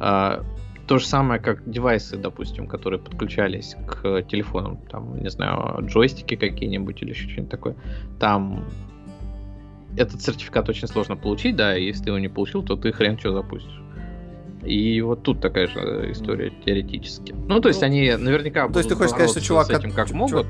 А, 0.00 0.42
то 0.88 0.98
же 0.98 1.06
самое, 1.06 1.40
как 1.40 1.62
девайсы, 1.70 2.16
допустим, 2.16 2.66
которые 2.66 2.98
подключались 2.98 3.76
к 3.86 4.22
телефонам, 4.22 4.78
там, 4.90 5.22
не 5.22 5.30
знаю, 5.30 5.86
джойстики 5.86 6.34
какие-нибудь 6.34 7.00
или 7.02 7.10
еще 7.10 7.28
что-нибудь 7.28 7.50
такое. 7.50 7.76
Там 8.18 8.64
этот 9.96 10.20
сертификат 10.20 10.68
очень 10.68 10.88
сложно 10.88 11.14
получить, 11.14 11.54
да, 11.54 11.78
и 11.78 11.84
если 11.84 12.02
ты 12.02 12.10
его 12.10 12.18
не 12.18 12.26
получил, 12.28 12.64
то 12.64 12.74
ты 12.74 12.90
хрен 12.90 13.20
что 13.20 13.32
запустишь. 13.32 13.80
И 14.64 15.00
вот 15.00 15.22
тут 15.22 15.40
такая 15.40 15.68
же 15.68 16.10
история 16.10 16.52
теоретически. 16.64 17.36
Ну, 17.46 17.60
то 17.60 17.68
есть 17.68 17.82
ну, 17.82 17.86
они 17.86 18.16
наверняка 18.16 18.68
То 18.68 18.80
есть 18.80 18.88
ты 18.88 18.96
хочешь 18.96 19.12
сказать, 19.12 19.30
что 19.30 19.40
чувак... 19.40 19.66
С 19.68 19.70
этим 19.70 19.92
как 19.92 20.08
чувак, 20.08 20.30
могут, 20.32 20.46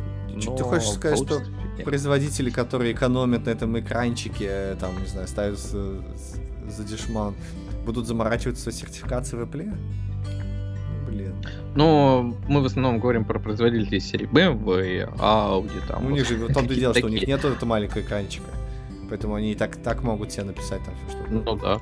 ты 0.57 0.63
хочешь 0.65 0.89
сказать, 0.89 1.19
что 1.19 1.43
производители, 1.85 2.51
которые 2.51 2.93
экономят 2.93 3.47
на 3.47 3.51
этом 3.51 3.79
экранчике, 3.79 4.77
там, 4.81 5.01
не 5.01 5.07
знаю, 5.07 5.29
ставят 5.29 5.59
за 5.59 6.85
дешман, 6.85 7.35
будут 7.85 8.07
заморачиваться 8.07 8.71
сертификацией 8.73 9.45
в 9.45 9.49
Apple? 9.49 9.75
Блин. 11.09 11.35
Ну, 11.75 12.37
мы 12.49 12.63
в 12.63 12.67
основном 12.67 13.01
говорим 13.01 13.25
про 13.25 13.39
производителей 13.39 14.01
серии 14.01 14.27
BMW, 14.27 15.15
Audi, 15.19 15.87
там. 15.87 16.05
Ну, 16.05 16.09
у 16.09 16.13
них 16.13 16.27
же, 16.27 16.37
в 16.37 16.53
том-то 16.53 16.75
дело, 16.75 16.95
что 16.95 17.07
у 17.07 17.11
них 17.11 17.27
нет 17.27 17.45
этого 17.45 17.67
маленького 17.67 18.01
экранчика. 18.01 18.51
Поэтому 19.09 19.35
они 19.35 19.53
и 19.53 19.55
так, 19.55 19.77
так 19.77 20.03
могут 20.03 20.33
себе 20.33 20.45
написать 20.45 20.81
там 20.85 20.95
все, 21.07 21.19
что 21.19 21.31
Ну 21.31 21.57
да. 21.57 21.81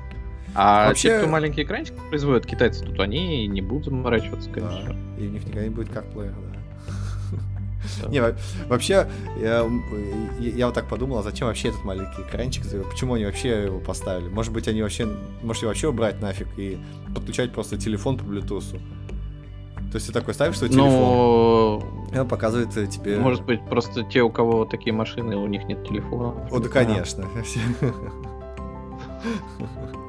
А 0.53 0.87
Вообще... 0.89 1.09
те, 1.09 1.17
кто 1.19 1.27
маленький 1.27 1.63
экранчик 1.63 1.95
производят, 2.09 2.45
китайцы, 2.45 2.83
тут 2.83 2.99
они 2.99 3.47
не 3.47 3.61
будут 3.61 3.85
заморачиваться, 3.85 4.49
конечно. 4.49 4.97
Да. 5.17 5.23
И 5.23 5.27
у 5.27 5.31
них 5.31 5.45
никогда 5.45 5.63
не 5.63 5.69
будет 5.69 5.89
CarPlay, 5.89 6.29
да. 6.29 6.50
Не, 8.07 8.21
вообще, 8.67 9.07
я, 9.39 9.65
я 10.39 10.65
вот 10.65 10.75
так 10.75 10.87
подумал, 10.87 11.19
а 11.19 11.23
зачем 11.23 11.47
вообще 11.47 11.69
этот 11.69 11.83
маленький 11.83 12.21
экранчик? 12.21 12.63
Почему 12.89 13.15
они 13.15 13.25
вообще 13.25 13.65
его 13.65 13.79
поставили? 13.79 14.29
Может 14.29 14.53
быть, 14.53 14.67
они 14.67 14.81
вообще, 14.81 15.07
может, 15.41 15.63
вообще 15.63 15.87
убрать 15.87 16.21
нафиг 16.21 16.47
и 16.57 16.79
подключать 17.13 17.53
просто 17.53 17.77
телефон 17.77 18.17
по 18.17 18.23
Bluetooth? 18.23 18.79
То 19.91 19.95
есть 19.95 20.07
ты 20.07 20.13
такой 20.13 20.33
ставишь 20.33 20.57
свой 20.57 20.69
телефон, 20.69 20.89
Но... 20.89 22.07
и 22.13 22.17
он 22.17 22.27
показывает 22.27 22.69
тебе... 22.89 23.17
Может 23.17 23.43
быть, 23.43 23.65
просто 23.65 24.03
те, 24.03 24.21
у 24.21 24.29
кого 24.29 24.63
такие 24.63 24.93
машины, 24.93 25.35
у 25.35 25.47
них 25.47 25.65
нет 25.65 25.85
телефона. 25.85 26.47
О, 26.49 26.59
да, 26.59 26.69
конечно. 26.69 27.25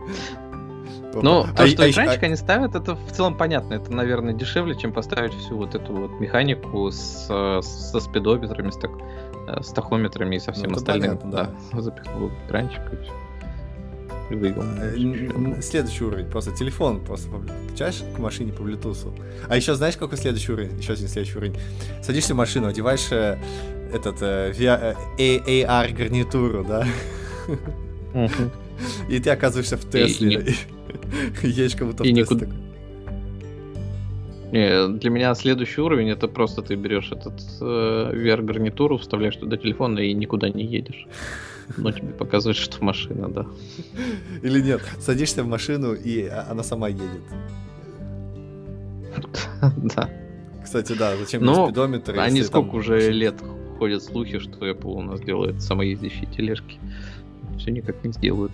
Ну, 1.14 1.44
то, 1.44 1.62
а, 1.62 1.66
что 1.66 1.84
а, 1.84 1.90
экранчик 1.90 2.22
а... 2.22 2.26
они 2.26 2.36
ставят, 2.36 2.74
это 2.74 2.94
в 2.94 3.12
целом 3.12 3.36
понятно. 3.36 3.74
Это, 3.74 3.92
наверное, 3.92 4.32
дешевле, 4.32 4.74
чем 4.74 4.92
поставить 4.92 5.34
всю 5.34 5.56
вот 5.56 5.74
эту 5.74 5.92
вот 5.92 6.20
механику 6.20 6.90
с, 6.90 7.26
со 7.26 8.00
спидометрами, 8.00 8.70
с, 8.70 8.76
так, 8.76 8.90
э, 9.48 9.62
с 9.62 9.68
тахометрами 9.68 10.36
и 10.36 10.38
со 10.38 10.52
всем 10.52 10.70
ну, 10.70 10.76
остальным. 10.76 11.18
Понятно, 11.18 11.30
да. 11.72 11.80
Запихнул 11.80 12.30
экранчик 12.46 12.80
и 12.92 12.96
все. 13.02 13.12
Э, 14.30 15.60
следующий 15.60 16.04
уровень, 16.04 16.26
просто 16.26 16.52
телефон 16.52 17.00
просто 17.04 17.28
подключаешь 17.28 18.02
к 18.14 18.18
машине 18.18 18.52
по 18.52 18.62
Bluetooth. 18.62 19.12
А 19.48 19.56
еще 19.56 19.74
знаешь, 19.74 19.96
какой 19.96 20.16
следующий 20.16 20.52
уровень? 20.52 20.78
Еще 20.78 20.92
один 20.94 21.08
следующий 21.08 21.36
уровень. 21.38 21.56
Садишься 22.02 22.34
в 22.34 22.36
машину, 22.36 22.68
одеваешь 22.68 23.08
э, 23.10 23.38
этот 23.92 24.22
э, 24.22 24.52
AR 25.18 25.92
гарнитуру, 25.92 26.64
да? 26.64 26.86
И 29.08 29.18
ты 29.18 29.30
оказываешься 29.30 29.76
в 29.76 29.88
Тесле. 29.88 30.54
Едешь 31.42 31.76
как 31.76 31.88
будто 31.88 32.04
Тесле 32.04 32.24
такой. 32.24 32.56
Не, 34.52 34.98
для 34.98 35.10
меня 35.10 35.34
следующий 35.34 35.80
уровень 35.80 36.10
это 36.10 36.28
просто 36.28 36.60
ты 36.60 36.74
берешь 36.74 37.10
этот 37.10 37.40
э, 37.60 38.12
VR-гарнитуру, 38.14 38.98
вставляешь 38.98 39.36
туда 39.36 39.56
телефон 39.56 39.98
и 39.98 40.12
никуда 40.12 40.50
не 40.50 40.64
едешь. 40.64 41.06
Но 41.78 41.90
тебе 41.90 42.08
показывает, 42.08 42.58
что 42.58 42.84
машина, 42.84 43.28
да. 43.30 43.46
Или 44.42 44.60
нет, 44.60 44.82
садишься 45.00 45.42
в 45.42 45.46
машину, 45.46 45.94
и 45.94 46.26
она 46.26 46.62
сама 46.62 46.88
едет. 46.88 47.22
Да. 49.94 50.10
Кстати, 50.62 50.92
да, 50.98 51.16
зачем 51.16 51.44
Но 51.44 51.66
спидометр? 51.66 52.18
Они 52.18 52.42
сколько 52.42 52.74
уже 52.74 53.10
лет 53.10 53.36
ходят 53.78 54.02
слухи, 54.02 54.38
что 54.38 54.68
Apple 54.68 54.92
у 54.92 55.02
нас 55.02 55.20
делает 55.20 55.62
самоездящие 55.62 56.26
тележки. 56.26 56.78
Все 57.58 57.70
никак 57.70 58.04
не 58.04 58.12
сделают. 58.12 58.52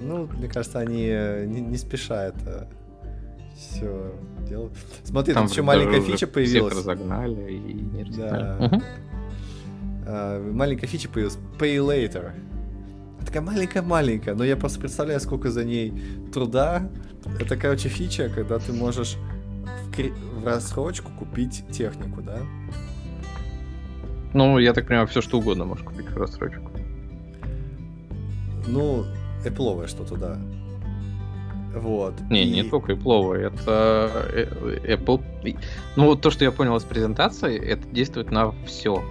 Ну, 0.00 0.26
мне 0.26 0.48
кажется, 0.48 0.78
они 0.78 1.06
э, 1.08 1.46
не, 1.46 1.60
не 1.60 1.76
спеша 1.76 2.26
это 2.26 2.68
все 3.56 4.12
делают. 4.48 4.72
Смотри, 5.04 5.34
там 5.34 5.44
тут 5.44 5.52
еще 5.52 5.62
маленькая 5.62 6.00
фича 6.00 6.26
появилась. 6.26 6.72
Всех 6.72 6.86
разогнали 6.86 7.52
и 7.52 7.72
не 7.72 8.04
разогнали. 8.04 8.58
Да. 8.58 8.66
Угу. 8.66 8.82
А, 10.06 10.52
маленькая 10.52 10.86
фича 10.86 11.08
появилась. 11.08 11.38
Pay 11.58 11.78
later. 11.78 12.32
Такая 13.24 13.42
маленькая-маленькая, 13.42 14.34
но 14.34 14.44
я 14.44 14.56
просто 14.56 14.80
представляю, 14.80 15.20
сколько 15.20 15.50
за 15.50 15.64
ней 15.64 15.92
труда. 16.32 16.90
Это, 17.40 17.56
короче, 17.56 17.88
фича, 17.88 18.28
когда 18.28 18.58
ты 18.58 18.72
можешь 18.72 19.16
в, 19.86 19.94
кри... 19.94 20.10
в 20.10 20.44
рассрочку 20.44 21.10
купить 21.18 21.64
технику, 21.70 22.20
да? 22.20 22.38
Ну, 24.34 24.58
я 24.58 24.74
так 24.74 24.86
понимаю, 24.86 25.06
все 25.06 25.22
что 25.22 25.38
угодно 25.38 25.64
можешь 25.64 25.84
купить 25.84 26.06
в 26.10 26.16
рассрочку. 26.16 26.70
Ну, 28.66 29.06
Apple 29.44 29.86
что-то, 29.88 30.16
да. 30.16 30.38
Вот. 31.74 32.14
Не, 32.30 32.44
и... 32.44 32.50
не 32.50 32.62
только 32.62 32.92
Apple, 32.92 33.34
это 33.34 34.10
э, 34.32 34.94
Apple. 34.94 35.22
Ну, 35.96 36.04
вот 36.06 36.20
то, 36.20 36.30
что 36.30 36.44
я 36.44 36.52
понял 36.52 36.76
из 36.76 36.84
презентации, 36.84 37.58
это 37.58 37.86
действует 37.88 38.30
на 38.30 38.52
все. 38.66 39.02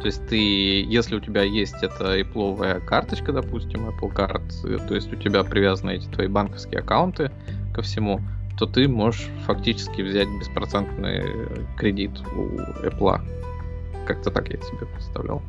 То 0.00 0.06
есть 0.06 0.26
ты, 0.28 0.82
если 0.82 1.16
у 1.16 1.20
тебя 1.20 1.42
есть 1.42 1.82
эта 1.82 2.20
Apple 2.20 2.84
карточка, 2.84 3.32
допустим, 3.32 3.88
Apple 3.88 4.14
Card, 4.14 4.86
то 4.86 4.94
есть 4.94 5.12
у 5.12 5.16
тебя 5.16 5.42
привязаны 5.44 5.92
эти 5.92 6.06
твои 6.08 6.26
банковские 6.26 6.80
аккаунты 6.80 7.30
ко 7.74 7.82
всему, 7.82 8.20
то 8.58 8.66
ты 8.66 8.86
можешь 8.86 9.28
фактически 9.46 10.02
взять 10.02 10.28
беспроцентный 10.38 11.22
кредит 11.76 12.10
у 12.36 12.58
Apple. 12.86 13.20
Как-то 14.06 14.30
так 14.30 14.48
я 14.50 14.58
себе 14.58 14.86
представлял. 14.86 15.42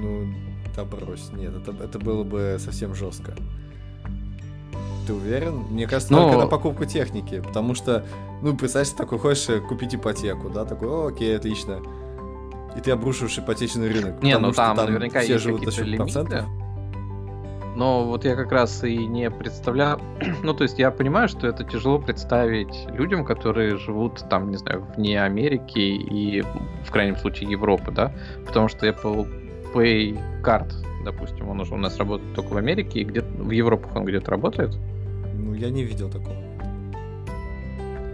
Ну, 0.00 0.26
да 0.76 0.84
брось, 0.84 1.30
нет, 1.32 1.52
это, 1.56 1.74
это 1.82 1.98
было 1.98 2.24
бы 2.24 2.56
совсем 2.58 2.94
жестко. 2.94 3.34
Ты 5.06 5.14
уверен? 5.14 5.64
Мне 5.70 5.86
кажется, 5.86 6.12
Но... 6.12 6.24
только 6.24 6.38
на 6.38 6.46
покупку 6.46 6.84
техники, 6.84 7.40
потому 7.40 7.74
что, 7.74 8.04
ну, 8.40 8.56
представь, 8.56 8.90
такой 8.90 9.18
хочешь 9.18 9.62
купить 9.68 9.94
ипотеку, 9.94 10.48
да, 10.48 10.64
такой, 10.64 10.88
О, 10.88 11.08
окей, 11.08 11.36
отлично. 11.36 11.80
И 12.76 12.80
ты 12.80 12.92
обрушиваешь 12.92 13.38
ипотечный 13.38 13.92
рынок. 13.92 14.22
Не, 14.22 14.38
ну 14.38 14.52
там, 14.52 14.76
там 14.76 14.86
наверняка 14.86 15.20
все 15.20 15.34
есть 15.34 15.44
живут 15.44 15.64
за 15.72 15.84
процентов. 15.96 16.46
Но 17.74 18.04
вот 18.04 18.24
я 18.24 18.36
как 18.36 18.52
раз 18.52 18.84
и 18.84 19.06
не 19.06 19.30
представляю... 19.30 19.98
ну, 20.42 20.54
то 20.54 20.62
есть 20.62 20.78
я 20.78 20.90
понимаю, 20.90 21.28
что 21.28 21.46
это 21.46 21.64
тяжело 21.64 21.98
представить 21.98 22.86
людям, 22.90 23.24
которые 23.24 23.76
живут 23.76 24.24
там, 24.28 24.50
не 24.50 24.56
знаю, 24.56 24.86
вне 24.96 25.22
Америки 25.22 25.78
и, 25.78 26.42
в 26.84 26.90
крайнем 26.90 27.16
случае, 27.16 27.50
Европы, 27.50 27.90
да? 27.90 28.12
Потому 28.46 28.68
что 28.68 28.86
Apple 28.86 29.41
Pay 29.74 30.18
Card, 30.42 30.72
допустим, 31.04 31.48
он 31.48 31.60
уже 31.60 31.74
у 31.74 31.78
нас 31.78 31.96
работает 31.98 32.34
только 32.34 32.52
в 32.52 32.56
Америке, 32.56 33.00
и 33.00 33.04
где 33.04 33.20
в 33.20 33.50
Европах 33.50 33.96
он 33.96 34.04
где-то 34.04 34.30
работает. 34.30 34.76
Ну, 35.34 35.54
я 35.54 35.70
не 35.70 35.84
видел 35.84 36.10
такого. 36.10 36.36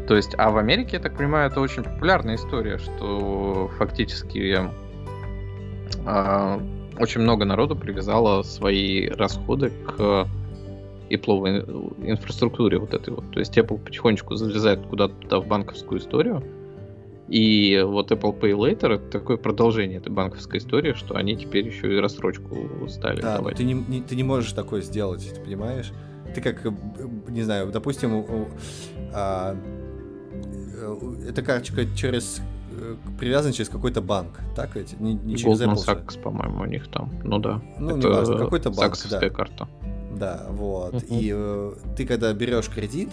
То 0.06 0.16
есть, 0.16 0.34
а 0.38 0.50
в 0.50 0.56
Америке, 0.56 0.96
я 0.96 1.00
так 1.00 1.16
понимаю, 1.16 1.50
это 1.50 1.60
очень 1.60 1.82
популярная 1.82 2.36
история, 2.36 2.78
что 2.78 3.70
фактически 3.76 4.58
э, 6.06 6.60
очень 6.98 7.20
много 7.20 7.44
народу 7.44 7.76
привязало 7.76 8.42
свои 8.42 9.08
расходы 9.08 9.70
к 9.70 10.26
ипловой 11.10 11.60
инфраструктуре 12.02 12.78
вот 12.78 12.94
этой 12.94 13.12
вот. 13.14 13.30
То 13.32 13.40
есть 13.40 13.56
Apple 13.58 13.78
потихонечку 13.78 14.34
залезает 14.36 14.80
куда-то 14.86 15.40
в 15.40 15.46
банковскую 15.46 16.00
историю, 16.00 16.42
и 17.28 17.84
вот 17.86 18.10
Apple 18.10 18.38
Pay 18.38 18.52
Later 18.52 18.94
это 18.94 19.10
такое 19.10 19.36
продолжение 19.36 19.98
этой 19.98 20.10
банковской 20.10 20.58
истории, 20.58 20.94
что 20.94 21.14
они 21.14 21.36
теперь 21.36 21.66
еще 21.66 21.94
и 21.94 22.00
рассрочку 22.00 22.88
стали 22.88 23.20
да, 23.20 23.36
давать. 23.36 23.56
Ты 23.56 23.64
не, 23.64 23.74
не, 23.74 24.00
ты 24.00 24.16
не 24.16 24.22
можешь 24.22 24.52
такое 24.52 24.80
сделать, 24.80 25.30
ты 25.34 25.40
понимаешь? 25.40 25.92
Ты 26.34 26.40
как, 26.40 26.64
э, 26.64 26.70
не 27.28 27.42
знаю, 27.42 27.70
допустим, 27.70 28.24
а, 29.12 29.56
э, 30.34 31.28
эта 31.28 31.42
карточка 31.42 31.84
через 31.94 32.40
э, 32.72 32.96
привязан 33.18 33.52
через 33.52 33.68
какой-то 33.68 34.00
банк, 34.00 34.40
так 34.56 34.74
ведь? 34.74 34.98
Не, 34.98 35.12
не 35.12 35.36
через 35.36 35.60
Goldman 35.60 35.74
Apple. 35.74 36.06
Sachs, 36.06 36.18
по-моему, 36.20 36.62
у 36.62 36.66
них 36.66 36.88
там. 36.88 37.12
Ну 37.24 37.38
да. 37.38 37.60
Ну, 37.78 37.98
это 37.98 38.08
неважно, 38.08 38.38
какой-то 38.38 38.70
банк. 38.70 38.96
да. 39.10 39.28
карта. 39.28 39.68
Да, 40.18 40.46
вот. 40.50 40.94
Uh-huh. 40.94 41.06
И 41.10 41.30
э, 41.34 41.74
ты 41.94 42.06
когда 42.06 42.32
берешь 42.32 42.68
кредит, 42.70 43.10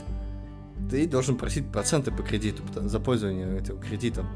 ты 0.89 1.07
должен 1.07 1.37
просить 1.37 1.71
проценты 1.71 2.11
по 2.11 2.23
кредиту 2.23 2.63
за 2.75 2.99
пользование 2.99 3.59
этим 3.59 3.79
кредитом. 3.79 4.27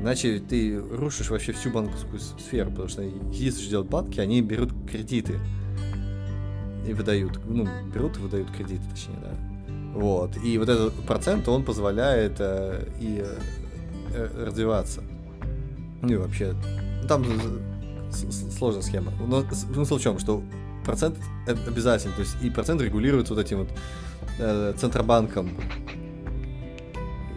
Иначе 0.00 0.40
ты 0.40 0.78
рушишь 0.78 1.30
вообще 1.30 1.52
всю 1.52 1.70
банковскую 1.70 2.20
сферу, 2.20 2.70
потому 2.70 2.88
что 2.88 3.02
если 3.32 3.68
делают 3.68 3.90
банки, 3.90 4.20
они 4.20 4.42
берут 4.42 4.72
кредиты 4.90 5.38
и 6.86 6.92
выдают, 6.92 7.40
ну, 7.46 7.66
берут 7.92 8.16
и 8.18 8.20
выдают 8.20 8.50
кредиты, 8.50 8.82
точнее, 8.90 9.18
да. 9.22 9.32
Вот. 9.94 10.36
И 10.44 10.58
вот 10.58 10.68
этот 10.68 10.92
процент, 11.06 11.48
он 11.48 11.64
позволяет 11.64 12.36
э, 12.38 12.86
и 13.00 13.24
э, 14.12 14.44
развиваться. 14.44 15.02
Ну 16.02 16.12
и 16.12 16.16
вообще, 16.16 16.54
ну, 17.02 17.08
там 17.08 17.24
сложная 18.10 18.82
схема. 18.82 19.12
Но 19.26 19.42
смысл 19.50 19.96
в 19.96 20.02
чем, 20.02 20.18
что 20.18 20.42
процент 20.84 21.18
обязательно, 21.46 22.14
то 22.14 22.20
есть 22.20 22.36
и 22.42 22.50
процент 22.50 22.82
регулируется 22.82 23.34
вот 23.34 23.44
этим 23.44 23.58
вот 23.58 23.68
э, 24.38 24.74
Центробанком. 24.76 25.50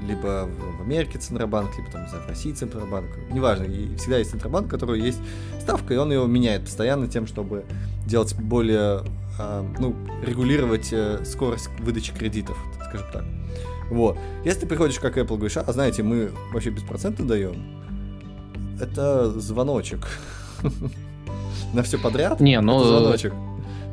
Либо 0.08 0.50
в 0.78 0.82
Америке 0.82 1.20
Центробанк, 1.20 1.78
либо 1.78 1.92
там, 1.92 2.04
не 2.04 2.10
знаю, 2.10 2.24
в 2.26 2.28
России 2.30 2.52
Центробанк. 2.52 3.08
Неважно, 3.32 3.64
и 3.64 3.96
всегда 3.96 4.18
есть 4.18 4.32
Центробанк, 4.32 4.70
который 4.70 5.00
есть 5.00 5.20
ставка, 5.60 5.94
и 5.94 5.98
он 5.98 6.12
его 6.12 6.26
меняет 6.26 6.64
постоянно 6.64 7.08
тем, 7.08 7.28
чтобы 7.28 7.66
делать 8.06 8.34
более, 8.36 9.04
э, 9.40 9.76
ну, 9.80 9.96
регулировать 10.24 10.90
э, 10.92 11.24
скорость 11.26 11.70
выдачи 11.80 12.14
кредитов, 12.14 12.58
скажем 12.88 13.08
так. 13.12 13.24
Вот. 13.90 14.18
Если 14.46 14.62
ты 14.62 14.68
приходишь 14.68 15.00
как 15.00 15.18
Apple, 15.18 15.36
говоришь, 15.36 15.58
а 15.58 15.72
знаете, 15.72 16.04
мы 16.04 16.32
вообще 16.54 16.70
беспроцентно 16.70 17.28
даем, 17.28 17.80
это 18.80 19.30
звоночек. 19.40 20.08
На 21.74 21.84
все 21.84 22.00
подряд? 22.00 22.40
Не, 22.40 22.60
ну... 22.62 22.84
звоночек. 22.84 23.34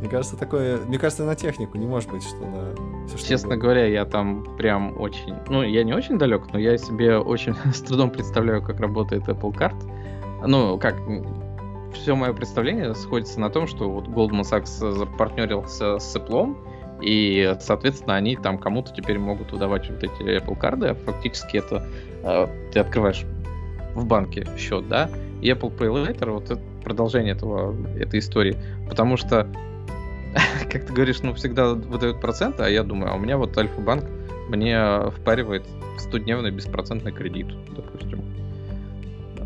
Мне 0.00 0.08
кажется, 0.08 0.36
такое... 0.36 0.78
Мне 0.78 0.98
кажется, 0.98 1.24
на 1.24 1.34
технику 1.34 1.78
не 1.78 1.86
может 1.86 2.10
быть, 2.10 2.22
что 2.22 2.38
на... 2.38 3.06
Все, 3.06 3.18
что 3.18 3.28
Честно 3.28 3.48
угодно. 3.48 3.62
говоря, 3.62 3.86
я 3.86 4.04
там 4.04 4.56
прям 4.56 5.00
очень... 5.00 5.34
Ну, 5.48 5.62
я 5.62 5.84
не 5.84 5.94
очень 5.94 6.18
далек, 6.18 6.52
но 6.52 6.58
я 6.58 6.76
себе 6.76 7.18
очень 7.18 7.54
с 7.72 7.80
трудом 7.80 8.10
представляю, 8.10 8.62
как 8.62 8.80
работает 8.80 9.28
Apple 9.28 9.54
Card. 9.54 10.46
Ну, 10.46 10.78
как... 10.78 10.96
Все 11.94 12.14
мое 12.14 12.34
представление 12.34 12.94
сходится 12.94 13.40
на 13.40 13.48
том, 13.48 13.66
что 13.66 13.88
вот 13.88 14.06
Goldman 14.08 14.42
Sachs 14.42 14.92
запартнерился 14.92 15.98
с 15.98 16.14
Apple, 16.14 16.54
и, 17.00 17.54
соответственно, 17.60 18.16
они 18.16 18.36
там 18.36 18.58
кому-то 18.58 18.92
теперь 18.92 19.18
могут 19.18 19.52
выдавать 19.52 19.88
вот 19.88 20.02
эти 20.02 20.22
Apple 20.22 20.58
карты. 20.58 20.88
А 20.88 20.94
фактически 20.94 21.58
это 21.58 21.86
э, 22.22 22.46
ты 22.72 22.80
открываешь 22.80 23.24
в 23.94 24.04
банке 24.04 24.46
счет, 24.58 24.88
да, 24.88 25.10
и 25.40 25.50
Apple 25.50 25.76
Pay 25.76 26.06
Later, 26.06 26.30
вот 26.30 26.50
это 26.50 26.60
продолжение 26.82 27.34
этого, 27.34 27.74
этой 27.98 28.20
истории. 28.20 28.56
Потому 28.88 29.16
что, 29.16 29.48
как 30.70 30.86
ты 30.86 30.92
говоришь, 30.92 31.22
ну, 31.22 31.34
всегда 31.34 31.74
выдают 31.74 32.20
проценты, 32.20 32.62
а 32.62 32.68
я 32.68 32.82
думаю, 32.82 33.12
а 33.12 33.16
у 33.16 33.18
меня 33.18 33.36
вот 33.36 33.56
Альфа-банк 33.56 34.04
мне 34.48 35.10
впаривает 35.10 35.64
100-дневный 35.98 36.50
беспроцентный 36.50 37.12
кредит, 37.12 37.48
допустим. 37.74 38.24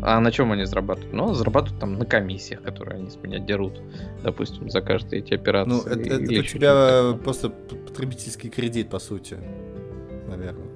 А 0.03 0.19
на 0.19 0.31
чем 0.31 0.51
они 0.51 0.65
зарабатывают? 0.65 1.13
Ну, 1.13 1.33
зарабатывают 1.33 1.79
там 1.79 1.93
на 1.93 2.05
комиссиях, 2.05 2.63
которые 2.63 2.97
они 2.97 3.09
с 3.11 3.17
меня 3.17 3.37
дерут, 3.37 3.79
допустим, 4.23 4.69
за 4.69 4.81
каждые 4.81 5.21
эти 5.21 5.33
операции. 5.35 5.71
Ну, 5.71 5.81
это, 5.83 6.15
это 6.15 6.39
у 6.39 6.43
тебя 6.43 7.13
просто 7.23 7.49
потребительский 7.49 8.49
кредит, 8.49 8.89
по 8.89 8.97
сути, 8.97 9.37
наверное. 10.27 10.70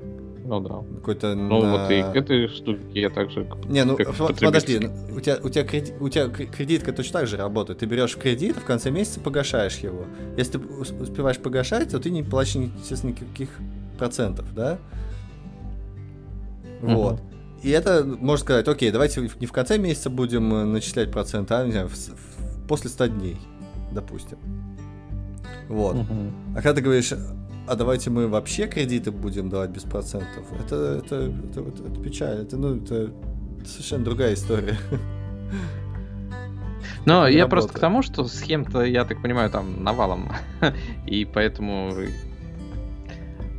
Ну 0.46 0.60
да. 0.60 0.84
Какой-то 0.98 1.34
ну 1.34 1.62
на... 1.62 1.72
вот 1.72 1.92
и 1.92 2.04
к 2.04 2.16
этой 2.16 2.48
штуке 2.48 3.02
я 3.02 3.10
также... 3.10 3.48
Не, 3.68 3.84
ну 3.84 3.98
подожди, 3.98 4.80
ну, 4.80 5.16
у 5.16 5.20
тебя, 5.20 5.40
у, 5.44 5.50
тебя 5.50 5.64
кредит, 5.64 5.96
у 6.00 6.08
тебя 6.08 6.30
кредитка 6.30 6.94
точно 6.94 7.20
так 7.20 7.28
же 7.28 7.38
работает. 7.38 7.80
Ты 7.80 7.88
берешь 7.88 8.16
кредит, 8.16 8.56
а 8.58 8.60
в 8.60 8.64
конце 8.64 8.92
месяца 8.92 9.20
погашаешь 9.20 9.78
его. 9.78 10.06
Если 10.38 10.54
ты 10.54 10.60
успеваешь 10.60 11.40
погашать, 11.40 11.90
то 11.90 12.00
ты 12.00 12.12
не 12.12 12.22
платишь, 12.22 12.72
естественно, 12.80 13.12
никаких 13.12 13.50
процентов, 13.98 14.46
да? 14.54 14.78
Вот. 16.82 17.20
И 17.64 17.72
это, 17.72 18.04
можно 18.04 18.44
сказать, 18.44 18.68
окей, 18.68 18.92
давайте 18.92 19.28
не 19.40 19.48
в 19.48 19.52
конце 19.52 19.80
месяца 19.80 20.12
будем 20.12 20.54
э, 20.54 20.66
начислять 20.66 21.12
процент, 21.12 21.52
а 21.52 21.66
не 21.66 21.72
знаю, 21.72 21.88
в, 21.88 21.94
в, 21.94 22.68
после 22.68 22.92
100 22.92 23.08
дней, 23.08 23.38
допустим. 23.92 24.38
Вот. 25.68 25.96
Угу. 25.96 26.32
А 26.52 26.56
когда 26.56 26.74
ты 26.74 26.82
говоришь, 26.82 27.12
а 27.68 27.76
давайте 27.76 28.10
мы 28.10 28.28
вообще 28.28 28.68
кредиты 28.68 29.12
будем 29.12 29.50
давать 29.50 29.72
без 29.72 29.84
процентов, 29.84 30.46
это, 30.64 31.02
это, 31.04 31.16
это, 31.16 31.62
это, 31.62 31.84
это 31.84 32.02
печаль, 32.02 32.42
это, 32.42 32.58
ну, 32.58 32.78
это 32.78 33.12
совершенно 33.66 34.06
другая 34.06 34.34
история. 34.34 34.78
Но 37.06 37.28
я 37.28 37.44
работает. 37.44 37.50
просто 37.50 37.74
к 37.74 37.80
тому, 37.80 38.02
что 38.02 38.26
схем-то, 38.26 38.84
я 38.84 39.06
так 39.06 39.22
понимаю, 39.22 39.50
там 39.50 39.84
навалом. 39.84 40.32
И 41.06 41.26
поэтому 41.26 41.94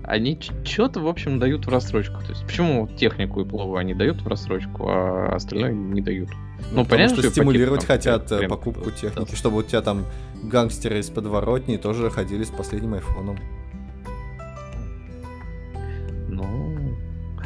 они 0.03 0.39
что-то, 0.65 1.01
в 1.01 1.09
общем, 1.09 1.39
дают 1.39 1.67
в 1.67 1.69
рассрочку. 1.69 2.21
То 2.21 2.31
есть 2.31 2.45
почему 2.45 2.89
технику 2.89 3.41
и 3.41 3.45
плову 3.45 3.77
они 3.77 3.95
дают 3.95 4.23
в 4.23 4.29
рассрочку, 4.29 4.89
а 4.89 5.35
остальное 5.35 5.73
не 5.73 6.01
дают? 6.01 6.31
Ну, 6.71 6.83
ну 6.83 6.85
понятно, 6.87 7.17
что 7.17 7.31
стимулировать 7.31 7.87
пакет, 7.87 8.05
хотят 8.05 8.29
прям, 8.29 8.51
покупку 8.51 8.91
техники, 8.91 9.31
да. 9.31 9.37
чтобы 9.37 9.59
у 9.59 9.63
тебя 9.63 9.83
там 9.83 10.05
гангстеры 10.45 11.01
из 11.01 11.11
подворотни 11.11 11.77
тоже 11.77 12.11
ходили 12.11 12.45
с 12.45 12.51
последним 12.51 12.95
айфоном. 12.95 13.37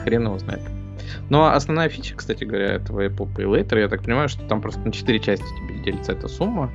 Хрен 0.05 0.27
его 0.27 0.39
знает. 0.39 0.63
Ну, 1.29 1.43
а 1.43 1.55
основная 1.55 1.89
фича, 1.89 2.15
кстати 2.17 2.45
говоря, 2.45 2.75
этого 2.75 3.07
Apple 3.07 3.33
Pay 3.35 3.45
Later, 3.45 3.79
я 3.81 3.89
так 3.89 4.03
понимаю, 4.03 4.29
что 4.29 4.45
там 4.45 4.61
просто 4.61 4.81
на 4.81 4.93
4 4.93 5.19
части 5.21 5.45
тебе 5.45 5.83
делится 5.83 6.13
эта 6.13 6.29
сумма. 6.29 6.71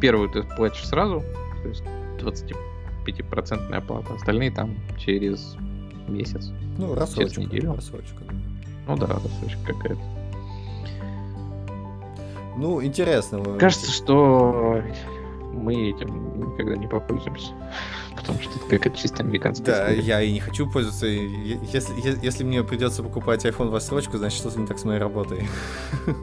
Первую 0.00 0.28
ты 0.28 0.42
платишь 0.42 0.86
сразу, 0.86 1.22
то 1.62 1.68
есть 1.68 1.84
20 2.20 2.54
5% 3.04 3.74
оплата, 3.74 4.14
остальные 4.14 4.52
там 4.52 4.76
через 4.98 5.56
месяц. 6.08 6.52
Ну, 6.78 6.94
рассрочка. 6.94 7.34
Через 7.34 7.50
неделю. 7.50 7.74
Рассрочка, 7.74 8.24
да. 8.24 8.34
Ну 8.86 8.96
да, 8.96 9.06
рассрочка 9.06 9.74
какая-то. 9.74 10.00
Ну, 12.56 12.82
интересно. 12.82 13.42
Кажется, 13.58 13.90
что 13.90 14.82
мы 15.52 15.90
этим 15.90 16.50
никогда 16.52 16.76
не 16.76 16.86
попользуемся. 16.86 17.52
Потому 18.16 18.40
что 18.40 18.50
это 18.58 18.68
какая-то 18.68 18.90
чисто 18.98 19.22
американская 19.22 19.66
Да, 19.66 19.82
история. 19.92 20.00
я 20.06 20.20
и 20.22 20.32
не 20.32 20.40
хочу 20.40 20.70
пользоваться. 20.70 21.06
Если, 21.06 22.24
если 22.24 22.44
мне 22.44 22.62
придется 22.62 23.02
покупать 23.02 23.44
iPhone 23.44 23.68
в 23.70 23.74
рассрочку, 23.74 24.18
значит, 24.18 24.38
что-то 24.38 24.60
не 24.60 24.66
так 24.66 24.78
с 24.78 24.84
моей 24.84 24.98
работой. 24.98 25.46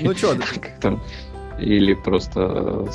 Ну 0.00 0.14
что? 0.14 0.36
Или 1.58 1.94
просто 1.94 2.86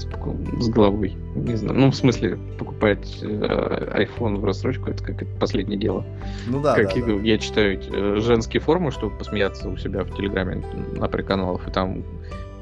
с, 0.00 0.64
с, 0.64 0.68
головой. 0.68 1.16
Не 1.34 1.56
знаю. 1.56 1.78
Ну, 1.78 1.90
в 1.90 1.94
смысле, 1.94 2.38
покупать 2.58 3.18
э, 3.22 4.06
iPhone 4.06 4.36
в 4.36 4.44
рассрочку 4.44 4.90
это 4.90 5.04
как 5.04 5.22
это 5.22 5.30
последнее 5.38 5.78
дело. 5.78 6.04
Ну 6.48 6.60
да. 6.60 6.74
Как 6.74 6.86
да, 6.86 6.98
я, 6.98 7.04
да. 7.04 7.12
я 7.12 7.38
читаю 7.38 7.80
э, 7.80 8.20
женские 8.20 8.60
форумы, 8.60 8.90
чтобы 8.90 9.16
посмеяться 9.16 9.68
у 9.68 9.76
себя 9.76 10.04
в 10.04 10.16
Телеграме 10.16 10.64
на 10.96 11.08
приканалах, 11.08 11.68
и 11.68 11.70
там 11.70 12.02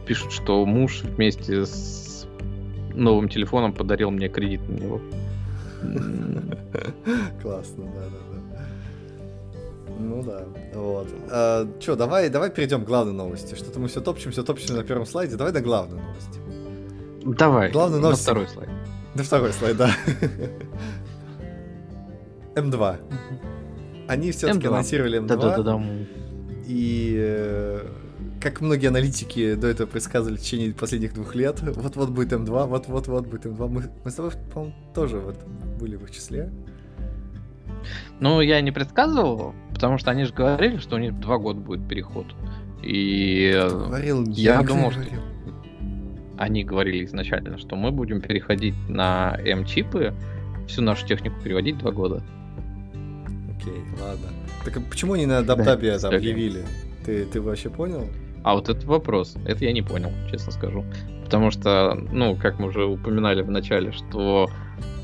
пишут, 0.07 0.33
что 0.33 0.65
муж 0.65 1.03
вместе 1.03 1.65
с 1.65 2.27
новым 2.95 3.29
телефоном 3.29 3.73
подарил 3.73 4.11
мне 4.11 4.29
кредит 4.29 4.61
на 4.69 4.75
него. 4.75 5.01
Классно, 7.43 7.85
да, 7.85 8.01
да. 8.11 8.29
Ну 9.99 10.23
да, 10.23 10.45
вот. 10.75 11.09
А, 11.31 11.69
Че, 11.81 11.97
давай, 11.97 12.29
давай 12.29 12.51
перейдем 12.51 12.85
к 12.85 12.87
главной 12.87 13.13
новости. 13.13 13.55
Что-то 13.55 13.81
мы 13.81 13.89
все 13.89 14.01
топчем, 14.01 14.31
все 14.31 14.45
топчем 14.45 14.77
на 14.77 14.85
первом 14.85 15.07
слайде. 15.07 15.37
Давай 15.37 15.53
на 15.53 15.61
главной 15.61 16.01
новости. 16.01 16.39
Давай. 17.25 17.71
Главная 17.71 18.01
новость. 18.01 18.27
На 18.27 18.33
второй 18.33 18.49
слайд. 18.49 18.71
На 19.15 19.23
второй 19.23 19.53
слайд, 19.53 19.77
да. 19.77 19.91
М2. 22.55 22.97
Они 24.09 24.33
все-таки 24.33 24.67
анонсировали 24.67 25.21
М2. 25.21 25.27
Да-да-да. 25.27 25.83
И 26.67 27.17
э, 27.19 27.87
как 28.41 28.61
многие 28.61 28.89
аналитики 28.89 29.55
до 29.55 29.69
этого 29.69 29.87
предсказывали 29.87 30.37
в 30.37 30.41
течение 30.41 30.73
последних 30.73 31.15
двух 31.15 31.35
лет, 31.35 31.61
вот-вот 31.63 32.11
будет 32.11 32.33
М2, 32.33 32.67
вот-вот-вот 32.67 33.27
будет 33.27 33.47
М2. 33.47 33.69
Мы, 33.69 33.85
мы 34.05 34.11
с 34.11 34.15
тобой, 34.15 34.33
по-моему, 34.53 34.75
тоже 34.95 35.19
вот 35.19 35.37
были 35.81 35.97
в 35.97 36.05
их 36.05 36.11
числе. 36.11 36.51
Ну, 38.21 38.41
я 38.41 38.61
не 38.61 38.73
предсказывал, 38.73 39.55
потому 39.73 39.99
что 39.99 40.11
они 40.11 40.25
же 40.25 40.33
говорили, 40.33 40.79
что 40.79 40.97
у 40.97 40.99
них 40.99 41.19
два 41.21 41.39
года 41.39 41.61
будет 41.61 41.87
переход. 41.89 42.27
И 42.83 43.53
говорил, 43.69 44.25
я, 44.27 44.55
я 44.57 44.63
думал, 44.63 44.91
что 44.93 45.03
они 46.39 46.65
говорили 46.65 47.05
изначально, 47.05 47.59
что 47.59 47.77
мы 47.77 47.91
будем 47.91 48.21
переходить 48.21 48.75
на 48.89 49.37
М-чипы, 49.45 50.15
всю 50.67 50.83
нашу 50.83 51.07
технику 51.07 51.37
переводить 51.43 51.79
два 51.79 51.91
года. 51.91 52.23
Окей, 53.57 53.83
ладно. 54.01 54.29
Так 54.65 54.77
а 54.77 54.81
почему 54.81 55.15
они 55.15 55.27
на 55.27 55.43
Дабдабе 55.43 55.89
это 55.89 56.09
объявили? 56.09 56.65
Ты, 57.05 57.25
ты 57.25 57.41
вообще 57.41 57.71
понял? 57.71 58.07
А 58.45 58.55
вот 58.55 58.69
этот 58.69 58.85
вопрос, 58.85 59.35
это 59.47 59.65
я 59.65 59.73
не 59.73 59.83
понял, 59.83 60.11
честно 60.31 60.53
скажу. 60.53 60.85
Потому 61.25 61.51
что, 61.51 61.95
ну, 62.13 62.37
как 62.37 62.59
мы 62.59 62.69
уже 62.69 62.85
упоминали 62.85 63.43
в 63.43 63.51
начале, 63.51 63.93
что 63.93 64.49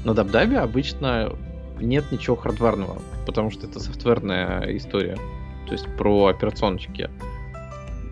на 0.04 0.14
Дабдабе 0.14 0.58
обычно 0.58 1.32
нет 1.80 2.04
ничего 2.12 2.36
хардварного, 2.36 2.98
потому 3.26 3.50
что 3.50 3.66
это 3.66 3.80
софтверная 3.80 4.76
история, 4.76 5.16
то 5.66 5.72
есть 5.72 5.86
про 5.96 6.26
операционочки. 6.26 7.10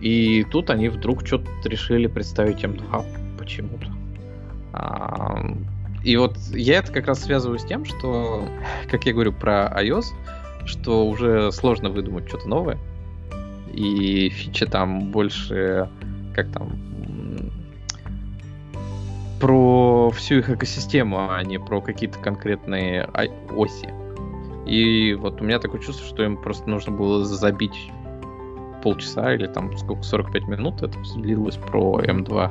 И 0.03 0.43
тут 0.51 0.69
они 0.71 0.89
вдруг 0.89 1.25
что-то 1.25 1.49
решили 1.65 2.09
представить 2.09 2.65
M2 2.65 3.39
почему-то. 3.39 3.87
И 6.03 6.17
вот 6.17 6.37
я 6.51 6.79
это 6.79 6.93
как 6.93 7.07
раз 7.07 7.23
связываю 7.23 7.61
с 7.61 7.65
тем, 7.65 7.85
что, 7.85 8.45
как 8.91 9.07
я 9.07 9.13
говорю 9.13 9.33
про 9.33 9.73
iOS, 9.81 10.07
что 10.65 11.07
уже 11.07 11.53
сложно 11.53 11.89
выдумать 11.89 12.27
что-то 12.27 12.49
новое. 12.49 12.79
И 13.73 14.29
фича 14.31 14.67
там 14.67 15.13
больше, 15.13 15.89
как 16.35 16.51
там, 16.51 16.73
про 19.41 20.11
всю 20.11 20.39
их 20.39 20.51
экосистему, 20.51 21.31
а 21.31 21.43
не 21.45 21.61
про 21.61 21.81
какие-то 21.81 22.19
конкретные 22.19 23.09
оси. 23.57 23.89
И 24.67 25.15
вот 25.15 25.41
у 25.41 25.45
меня 25.45 25.61
такое 25.61 25.81
чувство, 25.81 26.05
что 26.07 26.25
им 26.25 26.37
просто 26.37 26.69
нужно 26.69 26.91
было 26.91 27.25
забить 27.25 27.91
полчаса 28.83 29.35
или 29.35 29.47
там 29.47 29.77
сколько, 29.77 30.03
45 30.03 30.49
минут, 30.49 30.83
это 30.83 30.97
длилось 31.17 31.57
про 31.57 32.01
М2. 32.01 32.51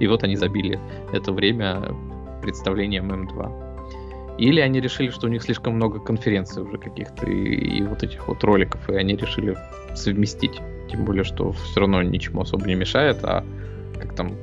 И 0.00 0.06
вот 0.06 0.22
они 0.24 0.36
забили 0.36 0.78
это 1.12 1.32
время 1.32 1.94
представлением 2.42 3.12
М2. 3.12 3.66
Или 4.38 4.60
они 4.60 4.80
решили, 4.80 5.10
что 5.10 5.26
у 5.26 5.30
них 5.30 5.42
слишком 5.42 5.74
много 5.74 5.98
конференций 5.98 6.62
уже 6.62 6.76
каких-то 6.76 7.26
и, 7.26 7.78
и 7.78 7.82
вот 7.82 8.02
этих 8.02 8.28
вот 8.28 8.44
роликов, 8.44 8.88
и 8.90 8.94
они 8.94 9.16
решили 9.16 9.56
совместить. 9.94 10.60
Тем 10.90 11.04
более, 11.04 11.24
что 11.24 11.52
все 11.52 11.80
равно 11.80 12.02
ничему 12.02 12.42
особо 12.42 12.66
не 12.66 12.74
мешает, 12.74 13.24
а 13.24 13.44
как 13.98 14.14
там 14.14 14.36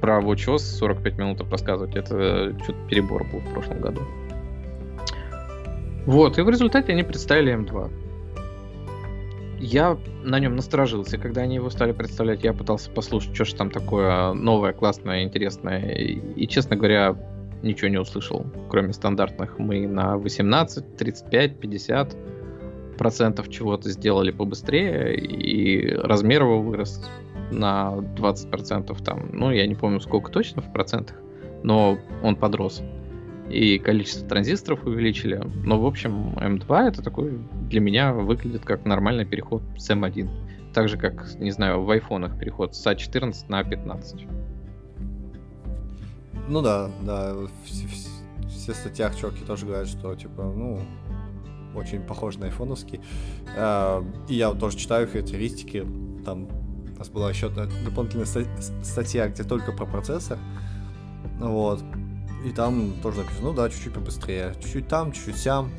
про 0.00 0.20
WatchOS 0.20 0.58
45 0.58 1.18
минут 1.18 1.50
рассказывать, 1.50 1.94
это 1.96 2.56
что-то 2.62 2.78
перебор 2.88 3.24
был 3.24 3.40
в 3.40 3.52
прошлом 3.52 3.80
году. 3.80 4.00
Вот, 6.06 6.38
и 6.38 6.42
в 6.42 6.48
результате 6.48 6.92
они 6.92 7.02
представили 7.02 7.54
M2. 7.54 8.07
Я 9.60 9.98
на 10.24 10.38
нем 10.38 10.56
насторожился, 10.56 11.18
когда 11.18 11.42
они 11.42 11.56
его 11.56 11.70
стали 11.70 11.92
представлять. 11.92 12.44
Я 12.44 12.52
пытался 12.52 12.90
послушать, 12.90 13.34
что 13.34 13.44
же 13.44 13.54
там 13.54 13.70
такое 13.70 14.32
новое, 14.32 14.72
классное, 14.72 15.24
интересное. 15.24 15.90
И, 15.90 16.46
честно 16.46 16.76
говоря, 16.76 17.16
ничего 17.62 17.88
не 17.88 17.98
услышал, 17.98 18.46
кроме 18.68 18.92
стандартных. 18.92 19.58
Мы 19.58 19.86
на 19.86 20.16
18, 20.16 20.96
35, 20.96 21.58
50 21.58 22.16
процентов 22.96 23.48
чего-то 23.48 23.88
сделали 23.90 24.30
побыстрее, 24.30 25.16
и 25.16 25.92
размер 25.94 26.42
его 26.42 26.60
вырос 26.60 27.08
на 27.50 27.94
20% 28.16 29.02
там, 29.04 29.30
ну, 29.32 29.50
я 29.50 29.66
не 29.66 29.74
помню, 29.74 30.00
сколько 30.00 30.30
точно 30.30 30.62
в 30.62 30.72
процентах, 30.72 31.16
но 31.62 31.98
он 32.22 32.36
подрос. 32.36 32.82
И 33.50 33.78
количество 33.78 34.26
транзисторов 34.28 34.84
увеличили. 34.84 35.40
Но, 35.64 35.80
в 35.80 35.86
общем, 35.86 36.34
M2 36.36 36.88
это 36.88 37.02
такой 37.02 37.38
для 37.68 37.80
меня 37.80 38.12
выглядит 38.12 38.64
как 38.64 38.84
нормальный 38.84 39.24
переход 39.24 39.62
с 39.76 39.90
M1. 39.90 40.28
Так 40.74 40.88
же, 40.88 40.96
как, 40.96 41.34
не 41.38 41.50
знаю, 41.50 41.82
в 41.82 41.90
айфонах 41.90 42.38
переход 42.38 42.74
с 42.74 42.86
A14 42.86 43.34
на 43.48 43.62
A15. 43.62 44.28
Ну 46.48 46.62
да, 46.62 46.90
да. 47.02 47.34
Все, 47.64 47.86
все 48.48 48.74
статьях 48.74 49.16
чуваки 49.16 49.44
тоже 49.44 49.66
говорят, 49.66 49.88
что, 49.88 50.14
типа, 50.14 50.42
ну, 50.42 50.80
очень 51.74 52.02
похож 52.02 52.36
на 52.36 52.46
айфоновский. 52.46 53.00
А, 53.56 54.04
и 54.28 54.34
я 54.34 54.52
тоже 54.52 54.76
читаю 54.76 55.08
характеристики. 55.08 55.86
Там 56.24 56.48
у 56.94 56.98
нас 56.98 57.08
была 57.08 57.30
еще 57.30 57.48
дополнительная 57.48 58.26
статья, 58.82 59.28
где 59.28 59.44
только 59.44 59.72
про 59.72 59.86
процессор. 59.86 60.38
Вот. 61.38 61.82
И 62.44 62.50
там 62.50 62.92
тоже 63.02 63.18
написано, 63.18 63.48
ну 63.48 63.52
да, 63.54 63.68
чуть-чуть 63.68 63.92
побыстрее. 63.92 64.54
Чуть-чуть 64.62 64.88
там, 64.88 65.12
чуть-чуть 65.12 65.42
там. 65.42 65.70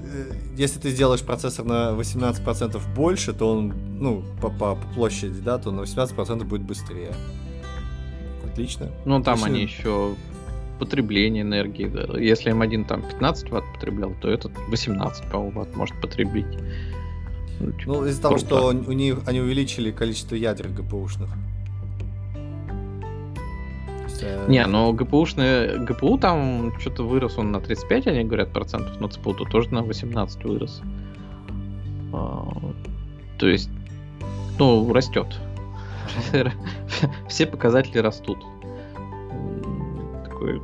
Э, 0.00 0.32
если 0.56 0.80
ты 0.80 0.90
сделаешь 0.90 1.22
процессор 1.22 1.64
на 1.64 1.92
18% 1.92 2.80
больше, 2.94 3.32
то 3.32 3.52
он, 3.52 3.72
ну, 4.00 4.24
по, 4.40 4.50
по, 4.50 4.74
по 4.74 4.94
площади, 4.94 5.40
да, 5.40 5.58
то 5.58 5.70
на 5.70 5.82
18% 5.82 6.44
будет 6.44 6.62
быстрее. 6.62 7.12
Отлично. 8.44 8.90
Ну, 9.04 9.22
там 9.22 9.34
Отлично. 9.34 9.54
они 9.54 9.62
еще 9.62 10.14
потребление 10.78 11.42
энергии. 11.42 11.86
Да. 11.86 12.18
Если 12.18 12.52
М1 12.52 12.86
там 12.86 13.02
15 13.02 13.50
ватт 13.50 13.64
потреблял, 13.74 14.12
то 14.20 14.28
этот 14.28 14.52
18, 14.68 15.30
по-моему, 15.30 15.60
ватт 15.60 15.76
может 15.76 16.00
потребить. 16.00 16.58
Ну, 17.60 17.70
типа, 17.70 17.84
ну 17.86 18.06
из-за 18.06 18.22
того, 18.22 18.38
что 18.38 18.68
у 18.68 18.92
них 18.92 19.18
они 19.26 19.40
увеличили 19.40 19.92
количество 19.92 20.34
ядер 20.34 20.68
ГПУшных. 20.68 21.30
Не, 24.48 24.66
но 24.66 24.92
ГПУшный, 24.92 25.78
ГПУ 25.84 26.18
там 26.18 26.72
что-то 26.78 27.04
вырос 27.04 27.38
он 27.38 27.52
на 27.52 27.60
35, 27.60 28.06
они 28.06 28.24
говорят, 28.24 28.52
процентов, 28.52 29.00
но 29.00 29.08
ЦПУ 29.08 29.30
-то 29.30 29.48
тоже 29.50 29.72
на 29.72 29.82
18 29.82 30.44
вырос. 30.44 30.82
А, 32.12 32.48
то 33.38 33.48
есть, 33.48 33.70
ну, 34.58 34.92
растет. 34.92 35.26
Все 37.28 37.46
показатели 37.46 37.98
растут. 37.98 38.38
Такой... 40.24 40.60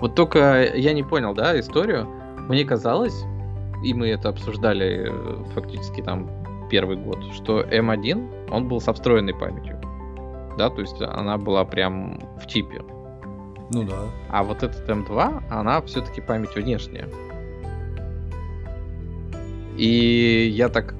Вот 0.00 0.14
только 0.14 0.72
я 0.74 0.92
не 0.92 1.02
понял, 1.02 1.34
да, 1.34 1.58
историю. 1.58 2.08
Мне 2.48 2.64
казалось, 2.64 3.24
и 3.84 3.94
мы 3.94 4.08
это 4.08 4.28
обсуждали 4.28 5.08
э, 5.08 5.44
фактически 5.54 6.02
там 6.02 6.28
первый 6.70 6.96
год, 6.96 7.18
что 7.34 7.62
M1, 7.62 8.50
он 8.50 8.68
был 8.68 8.80
со 8.80 8.92
встроенной 8.92 9.34
памятью 9.34 9.81
да, 10.56 10.70
то 10.70 10.80
есть 10.80 11.00
она 11.00 11.38
была 11.38 11.64
прям 11.64 12.20
в 12.40 12.46
чипе. 12.46 12.82
Ну 13.70 13.84
да. 13.84 13.96
А 14.30 14.42
вот 14.42 14.62
этот 14.62 14.88
M2, 14.88 15.44
она 15.50 15.80
все-таки 15.82 16.20
память 16.20 16.54
внешняя. 16.54 17.08
И 19.76 20.52
я 20.54 20.68
так 20.68 20.94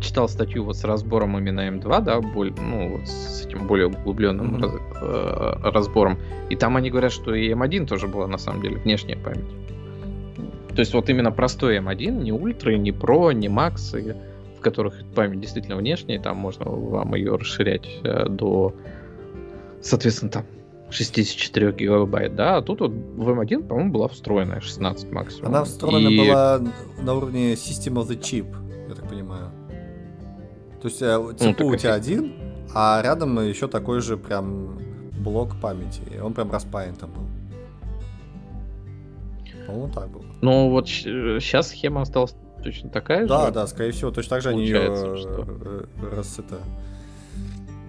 читал 0.00 0.28
статью 0.28 0.64
вот 0.64 0.76
с 0.76 0.84
разбором 0.84 1.38
именно 1.38 1.60
M2, 1.60 2.02
да, 2.02 2.20
боль, 2.20 2.52
ну, 2.60 3.00
с 3.04 3.46
этим 3.46 3.66
более 3.66 3.86
углубленным 3.86 4.56
mm-hmm. 4.56 4.62
раз, 4.62 4.72
э, 5.00 5.70
разбором. 5.70 6.18
И 6.50 6.56
там 6.56 6.76
они 6.76 6.90
говорят, 6.90 7.12
что 7.12 7.34
и 7.34 7.52
M1 7.52 7.86
тоже 7.86 8.06
была 8.06 8.26
на 8.26 8.38
самом 8.38 8.60
деле 8.60 8.76
внешняя 8.76 9.16
память. 9.16 9.48
То 10.74 10.80
есть 10.80 10.92
вот 10.92 11.08
именно 11.08 11.30
простой 11.30 11.78
M1, 11.78 12.22
не 12.22 12.32
ультра, 12.32 12.72
не 12.72 12.92
про, 12.92 13.32
не 13.32 13.48
макс, 13.48 13.94
и 13.94 14.14
которых 14.64 14.94
память 15.14 15.40
действительно 15.40 15.76
внешняя, 15.76 16.18
там 16.18 16.36
можно 16.36 16.64
вам 16.68 17.14
ее 17.14 17.36
расширять 17.36 17.86
э, 18.02 18.28
до, 18.28 18.74
соответственно, 19.80 20.32
там 20.32 20.46
64 20.90 21.72
гигабайт, 21.72 22.34
да, 22.34 22.56
а 22.56 22.62
тут 22.62 22.80
вот 22.80 22.90
в 22.90 23.28
M1, 23.28 23.66
по-моему, 23.66 23.92
была 23.92 24.08
встроенная 24.08 24.60
16 24.60 25.12
максимум. 25.12 25.48
Она 25.48 25.64
встроена 25.64 26.08
и... 26.08 26.18
была 26.18 26.60
на 27.00 27.14
уровне 27.14 27.52
System 27.52 27.94
of 27.94 28.08
the 28.08 28.18
Chip, 28.18 28.46
я 28.88 28.94
так 28.94 29.08
понимаю. 29.08 29.50
То 30.80 30.88
есть 30.88 31.00
CPU 31.00 31.54
ну, 31.58 31.66
у 31.68 31.76
тебя 31.76 31.94
один, 31.94 32.32
а 32.74 33.00
рядом 33.02 33.40
еще 33.40 33.68
такой 33.68 34.00
же 34.00 34.16
прям 34.16 34.78
блок 35.18 35.56
памяти, 35.60 36.02
и 36.14 36.18
он 36.18 36.34
прям 36.34 36.50
распаян 36.50 36.94
там 36.94 37.10
был. 37.12 37.22
По-моему, 39.66 39.92
так 39.92 40.10
было. 40.10 40.24
Ну 40.42 40.68
вот 40.70 40.88
сейчас 40.88 41.68
схема 41.68 42.02
осталась 42.02 42.34
точно 42.64 42.90
такая 42.90 43.26
да, 43.26 43.46
же? 43.46 43.52
Да, 43.52 43.60
да, 43.60 43.66
скорее 43.66 43.92
всего, 43.92 44.10
точно 44.10 44.30
так 44.30 44.42
же 44.42 44.48
они 44.48 44.64
ее 44.64 45.16
что... 45.16 45.46
Э, 45.46 45.84
раз 46.16 46.38
это... 46.38 46.58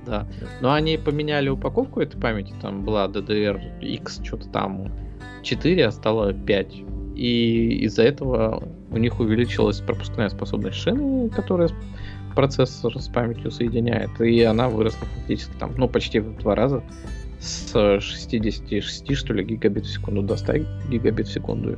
Да. 0.05 0.27
Но 0.61 0.71
они 0.71 0.97
поменяли 0.97 1.49
упаковку 1.49 1.99
этой 1.99 2.19
памяти, 2.19 2.53
там 2.61 2.83
была 2.85 3.07
DDR-X, 3.07 4.21
что-то 4.23 4.47
там 4.49 4.91
4, 5.41 5.87
а 5.87 5.91
стало 5.91 6.31
5. 6.31 6.75
И 7.15 7.85
из-за 7.85 8.03
этого 8.03 8.63
у 8.91 8.97
них 8.97 9.19
увеличилась 9.19 9.79
пропускная 9.79 10.29
способность 10.29 10.77
шины, 10.77 11.29
которая 11.29 11.69
процессор 12.35 12.99
с 12.99 13.07
памятью 13.07 13.49
соединяет, 13.49 14.19
и 14.21 14.43
она 14.43 14.69
выросла 14.69 15.07
фактически 15.07 15.53
там, 15.57 15.71
ну, 15.77 15.87
почти 15.87 16.19
в 16.19 16.37
два 16.37 16.53
раза 16.53 16.83
с 17.39 17.99
66, 17.99 19.15
что 19.15 19.33
ли, 19.33 19.43
гигабит 19.43 19.85
в 19.85 19.91
секунду 19.91 20.21
до 20.21 20.35
100 20.35 20.53
гигабит 20.89 21.27
в 21.27 21.33
секунду. 21.33 21.77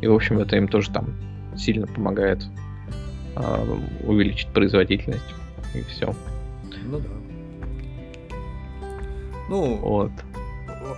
И, 0.00 0.06
в 0.06 0.14
общем, 0.14 0.38
это 0.38 0.56
им 0.56 0.68
тоже 0.68 0.90
там 0.90 1.14
сильно 1.56 1.86
помогает 1.86 2.44
э, 3.36 3.76
увеличить 4.04 4.48
производительность. 4.48 5.34
И 5.74 5.82
все. 5.82 6.14
Ну 6.84 6.98
да. 6.98 7.08
Ну, 9.48 9.76
вот. 9.76 10.12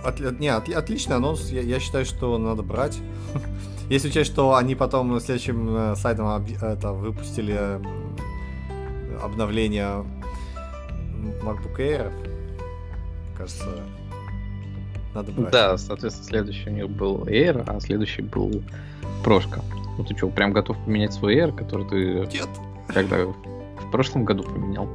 От, 0.03 0.39
не, 0.39 0.49
от, 0.49 0.69
отличный 0.69 1.15
анонс. 1.15 1.49
Я, 1.49 1.61
я 1.61 1.79
считаю, 1.79 2.05
что 2.05 2.37
надо 2.37 2.63
брать. 2.63 2.99
Если 3.89 4.09
учесть, 4.09 4.31
что 4.31 4.55
они 4.55 4.75
потом 4.75 5.19
следующим 5.19 5.75
э, 5.75 5.95
сайтом 5.95 6.27
об, 6.27 6.47
это, 6.61 6.91
выпустили 6.91 7.79
обновление 9.21 10.05
MacBook 11.41 11.77
Air, 11.77 12.11
кажется, 13.37 13.65
надо 15.13 15.31
брать. 15.31 15.51
Да, 15.51 15.77
соответственно, 15.77 16.27
следующий 16.27 16.69
у 16.69 16.73
них 16.73 16.89
был 16.89 17.23
Air, 17.25 17.63
а 17.65 17.79
следующий 17.79 18.21
был 18.21 18.61
Прошка. 19.23 19.61
Ну 19.97 20.03
ты 20.03 20.15
что, 20.15 20.29
прям 20.29 20.53
готов 20.53 20.77
поменять 20.85 21.13
свой 21.13 21.35
Air, 21.35 21.55
который 21.55 21.87
ты 21.87 22.37
Нет. 22.37 22.49
когда 22.87 23.25
в 23.25 23.91
прошлом 23.91 24.25
году 24.25 24.43
поменял? 24.43 24.87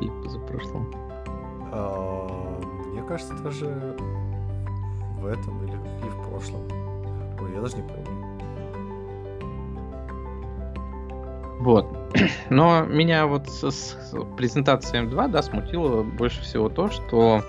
И 0.00 0.06
позапрошлом. 0.22 0.92
А, 1.72 2.60
мне 2.86 3.02
кажется, 3.02 3.34
даже 3.42 3.96
в 5.18 5.26
этом 5.26 5.64
или, 5.64 5.72
или 5.72 6.10
в 6.10 6.28
прошлом. 6.28 6.62
Ой, 7.40 7.52
я 7.54 7.60
даже 7.60 7.76
не 7.76 7.82
помню. 7.82 8.28
Вот. 11.60 11.86
Но 12.50 12.84
меня 12.84 13.26
вот 13.26 13.48
с, 13.48 13.70
с 13.70 13.96
презентацией 14.36 15.04
M2, 15.04 15.28
да, 15.28 15.42
смутило 15.42 16.02
больше 16.02 16.40
всего 16.42 16.68
то, 16.68 16.88
что, 16.88 17.42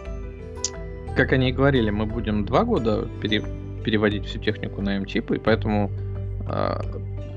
как 1.16 1.32
они 1.32 1.50
и 1.50 1.54
говорили, 1.54 1.90
мы 1.92 2.06
будем 2.06 2.46
два 2.46 2.64
года 2.64 3.08
пере, 3.22 3.44
переводить 3.84 4.26
всю 4.26 4.40
технику 4.40 4.82
на 4.82 4.98
M-чипы, 4.98 5.36
и 5.36 5.40
поэтому 5.40 5.92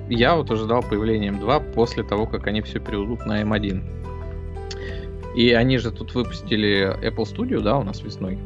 я 0.09 0.37
вот 0.37 0.51
ожидал 0.51 0.83
появления 0.83 1.31
M2 1.31 1.73
после 1.73 2.03
того, 2.03 2.27
как 2.27 2.47
они 2.47 2.61
все 2.63 2.81
переведут 2.81 3.25
на 3.27 3.43
M1. 3.43 3.83
И 5.37 5.53
они 5.53 5.79
же 5.79 5.91
тут 5.91 6.15
выпустили 6.15 6.95
Apple 7.03 7.25
Studio, 7.25 7.61
да, 7.61 7.79
у 7.79 7.83
нас 7.83 8.03
весной. 8.03 8.39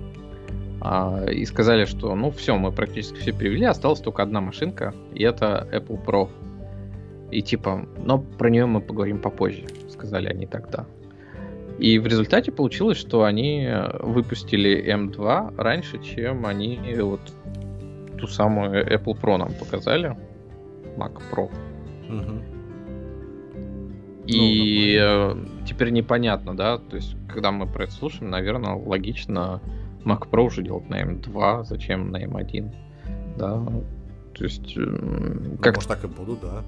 А, 0.80 1.24
и 1.26 1.44
сказали, 1.44 1.84
что 1.84 2.14
ну 2.14 2.30
все, 2.30 2.56
мы 2.56 2.70
практически 2.70 3.18
все 3.18 3.32
перевели, 3.32 3.64
осталась 3.64 4.00
только 4.00 4.22
одна 4.22 4.40
машинка, 4.40 4.94
и 5.12 5.24
это 5.24 5.66
Apple 5.72 6.04
Pro. 6.04 6.28
И 7.32 7.42
типа, 7.42 7.86
но 8.04 8.18
про 8.18 8.50
нее 8.50 8.66
мы 8.66 8.80
поговорим 8.80 9.20
попозже, 9.20 9.64
сказали 9.90 10.28
они 10.28 10.46
тогда. 10.46 10.86
И 11.78 11.98
в 11.98 12.06
результате 12.06 12.52
получилось, 12.52 12.98
что 12.98 13.24
они 13.24 13.68
выпустили 14.00 14.94
M2 14.94 15.56
раньше, 15.56 16.02
чем 16.02 16.46
они 16.46 16.78
вот 17.00 17.20
ту 18.18 18.26
самую 18.28 18.86
Apple 18.86 19.20
Pro 19.20 19.36
нам 19.36 19.52
показали. 19.54 20.16
Mac 20.96 21.20
Pro. 21.30 21.50
Угу. 22.08 22.56
И 24.26 24.98
ну, 25.00 25.64
теперь 25.64 25.90
непонятно, 25.90 26.56
да, 26.56 26.78
то 26.78 26.96
есть, 26.96 27.16
когда 27.28 27.52
мы 27.52 27.66
про 27.66 27.84
это 27.84 27.92
слушаем, 27.92 28.30
наверное, 28.30 28.74
логично 28.74 29.60
Mac 30.04 30.28
Pro 30.28 30.46
уже 30.46 30.62
делать 30.62 30.88
на 30.88 31.02
M2, 31.02 31.64
зачем 31.64 32.10
на 32.10 32.24
M1, 32.24 32.74
да, 33.38 33.64
то 34.34 34.44
есть... 34.44 34.76
Ну, 34.76 35.56
как... 35.58 35.76
Может, 35.76 35.88
так 35.88 36.04
и 36.04 36.08
будут, 36.08 36.40
да. 36.40 36.64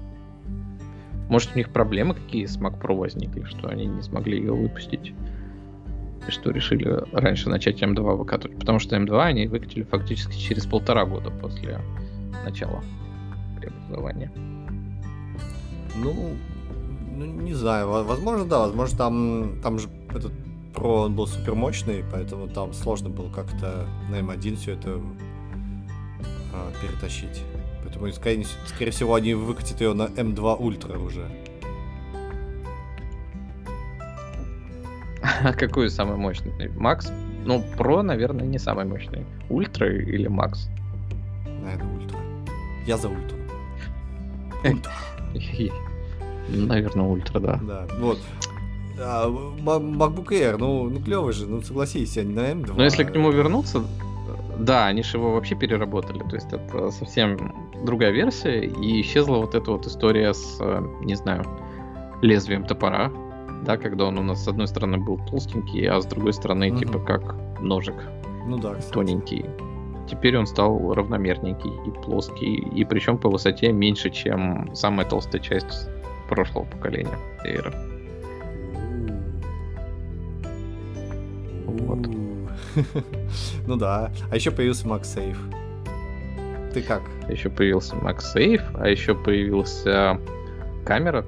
Может, 1.27 1.51
у 1.53 1.57
них 1.57 1.69
проблемы 1.71 2.15
какие 2.15 2.45
с 2.45 2.57
Mac 2.57 2.79
Pro 2.81 2.97
возникли, 2.97 3.43
что 3.43 3.67
они 3.67 3.85
не 3.85 4.01
смогли 4.01 4.37
ее 4.37 4.53
выпустить? 4.53 5.13
И 6.27 6.31
что 6.31 6.51
решили 6.51 7.03
раньше 7.11 7.49
начать 7.49 7.81
M2 7.81 8.15
выкатывать? 8.15 8.57
Потому 8.57 8.79
что 8.79 8.95
M2 8.95 9.21
они 9.21 9.47
выкатили 9.47 9.83
фактически 9.83 10.37
через 10.37 10.65
полтора 10.65 11.05
года 11.05 11.29
после 11.29 11.79
начала 12.45 12.83
преобразования? 13.89 14.31
Ну, 15.95 16.35
ну, 17.15 17.25
не 17.25 17.53
знаю, 17.53 17.89
возможно, 17.89 18.45
да, 18.45 18.59
возможно, 18.59 18.97
там, 18.97 19.61
там 19.61 19.79
же 19.79 19.89
этот 20.09 20.31
Pro 20.73 21.05
он 21.05 21.15
был 21.15 21.27
супер 21.27 21.55
мощный, 21.55 22.05
поэтому 22.09 22.47
там 22.47 22.73
сложно 22.73 23.09
было 23.09 23.29
как-то 23.29 23.87
на 24.09 24.19
M1 24.19 24.55
все 24.55 24.73
это 24.73 25.01
а, 26.53 26.71
перетащить. 26.81 27.43
Поэтому, 27.83 28.11
скорее, 28.11 28.45
скорее 28.67 28.91
всего, 28.91 29.15
они 29.15 29.33
выкатят 29.33 29.81
ее 29.81 29.93
на 29.93 30.03
M2 30.03 30.59
Ultra 30.59 30.97
уже. 30.97 31.25
А 35.43 35.53
какой 35.53 35.89
самый 35.89 36.15
мощный? 36.17 36.69
Макс? 36.77 37.11
Ну, 37.45 37.63
Pro, 37.77 38.01
наверное, 38.01 38.45
не 38.45 38.59
самый 38.59 38.85
мощный. 38.85 39.25
Ультра 39.49 39.89
или 39.91 40.27
Макс? 40.27 40.69
Наверное, 41.45 41.97
Ультра. 41.97 42.19
Я 42.85 42.97
за 42.97 43.09
Ультру. 43.09 43.38
Ультра. 44.63 44.91
Наверное, 46.49 47.05
Ультра, 47.05 47.39
да. 47.39 47.59
Да, 47.61 47.87
вот. 47.99 48.19
А, 48.97 49.27
MacBook 49.27 50.27
Air, 50.29 50.57
ну, 50.57 50.89
ну 50.89 50.99
клевый 50.99 51.33
же, 51.33 51.47
ну 51.47 51.61
согласись, 51.61 52.17
они 52.17 52.33
на 52.33 52.51
M2. 52.51 52.73
Но 52.75 52.83
если 52.83 53.03
к 53.03 53.13
нему 53.13 53.31
вернуться, 53.31 53.83
да, 54.59 54.87
они 54.87 55.03
же 55.03 55.17
его 55.17 55.33
вообще 55.33 55.55
переработали. 55.55 56.19
То 56.19 56.35
есть 56.35 56.51
это 56.51 56.91
совсем 56.91 57.53
другая 57.85 58.11
версия, 58.11 58.65
и 58.65 59.01
исчезла 59.01 59.37
вот 59.37 59.55
эта 59.55 59.71
вот 59.71 59.87
история 59.87 60.33
с, 60.33 60.57
э, 60.59 60.81
не 61.01 61.15
знаю, 61.15 61.45
лезвием 62.21 62.65
топора. 62.65 63.11
Да, 63.63 63.77
когда 63.77 64.05
он 64.05 64.17
у 64.17 64.23
нас 64.23 64.43
с 64.43 64.47
одной 64.47 64.67
стороны 64.67 64.97
был 64.97 65.17
толстенький, 65.29 65.87
а 65.87 66.01
с 66.01 66.05
другой 66.05 66.33
стороны, 66.33 66.71
угу. 66.71 66.79
типа 66.79 66.99
как 66.99 67.35
ножик. 67.61 67.95
Ну 68.47 68.57
да, 68.57 68.75
кстати. 68.75 68.93
Тоненький. 68.93 69.45
Теперь 70.09 70.37
он 70.37 70.47
стал 70.47 70.93
равномерненький 70.93 71.71
и 71.85 71.91
плоский, 72.03 72.55
и 72.55 72.83
причем 72.83 73.17
по 73.17 73.29
высоте 73.29 73.71
меньше, 73.71 74.09
чем 74.09 74.73
самая 74.73 75.07
толстая 75.07 75.41
часть 75.41 75.87
прошлого 76.27 76.65
поколения 76.65 77.17
Air. 77.45 77.73
Вот. 81.65 82.09
ну 83.67 83.75
да. 83.75 84.11
А 84.31 84.35
еще 84.35 84.49
появился 84.49 84.87
MagSafe. 84.87 85.37
Ты 86.73 86.81
как? 86.81 87.03
Еще 87.29 87.49
появился 87.49 87.95
MagSafe, 87.95 88.63
а 88.79 88.89
еще 88.89 89.13
появился 89.13 90.19
камера 90.85 91.23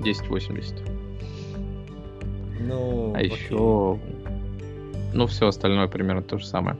1080. 0.00 0.82
Ну, 2.60 3.12
а 3.14 3.20
еще... 3.20 3.98
Ну, 5.12 5.26
все 5.26 5.48
остальное 5.48 5.88
примерно 5.88 6.22
то 6.22 6.38
же 6.38 6.46
самое. 6.46 6.78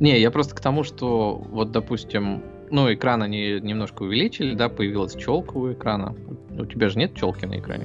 Не, 0.00 0.18
я 0.18 0.30
просто 0.30 0.56
к 0.56 0.60
тому, 0.60 0.82
что 0.82 1.34
вот, 1.50 1.72
допустим, 1.72 2.42
ну, 2.70 2.92
экран 2.92 3.22
они 3.22 3.60
немножко 3.60 4.02
увеличили, 4.04 4.54
да, 4.54 4.70
появилась 4.70 5.14
челка 5.14 5.58
у 5.58 5.70
экрана. 5.72 6.14
У 6.58 6.64
тебя 6.64 6.88
же 6.88 6.98
нет 6.98 7.14
челки 7.14 7.44
на 7.44 7.58
экране? 7.58 7.84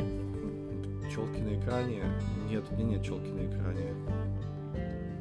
Челки 1.14 1.42
на 1.42 1.60
экране? 1.60 2.04
Нет, 2.50 2.64
у 2.72 2.76
меня 2.76 2.86
нет 2.86 3.04
челки 3.04 3.28
на 3.28 3.46
экране. 3.46 3.94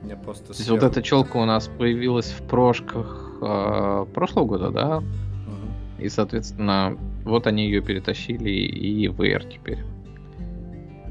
У 0.03 0.05
меня 0.05 0.17
просто... 0.17 0.47
То 0.47 0.53
есть 0.53 0.71
вот 0.71 0.85
эта 0.85 1.03
челка 1.03 1.39
у 1.39 1.45
нас 1.45 1.69
появилась 1.69 2.31
в 2.31 2.47
прошках 2.47 3.33
э, 3.43 4.07
прошлого 4.15 4.45
года, 4.45 4.71
да? 4.71 4.99
Угу. 4.99 6.05
И, 6.05 6.09
соответственно, 6.09 6.97
вот 7.25 7.49
они 7.49 7.65
ее 7.65 7.81
перетащили 7.81 8.51
и 8.51 9.09
в 9.09 9.21
VR 9.21 9.51
теперь. 9.51 9.79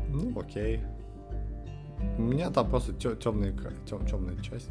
Ну, 0.07 0.39
окей. 0.39 0.79
У 2.17 2.21
меня 2.21 2.51
там 2.51 2.69
просто 2.69 2.93
темная, 2.93 3.53
тем, 3.85 4.05
темная 4.05 4.37
часть. 4.37 4.69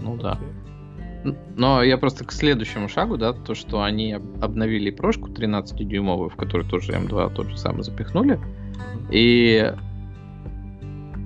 Ну 0.00 0.16
да. 0.16 0.38
Но 1.56 1.82
я 1.82 1.98
просто 1.98 2.24
к 2.24 2.32
следующему 2.32 2.88
шагу, 2.88 3.16
да, 3.16 3.32
то, 3.32 3.54
что 3.54 3.82
они 3.82 4.12
обновили 4.12 4.90
прошку 4.90 5.28
13-дюймовую, 5.28 6.30
в 6.30 6.36
которую 6.36 6.68
тоже 6.68 6.92
M2 6.92 7.34
тот 7.34 7.48
же 7.48 7.58
самый 7.58 7.82
запихнули. 7.82 8.38
И 9.10 9.72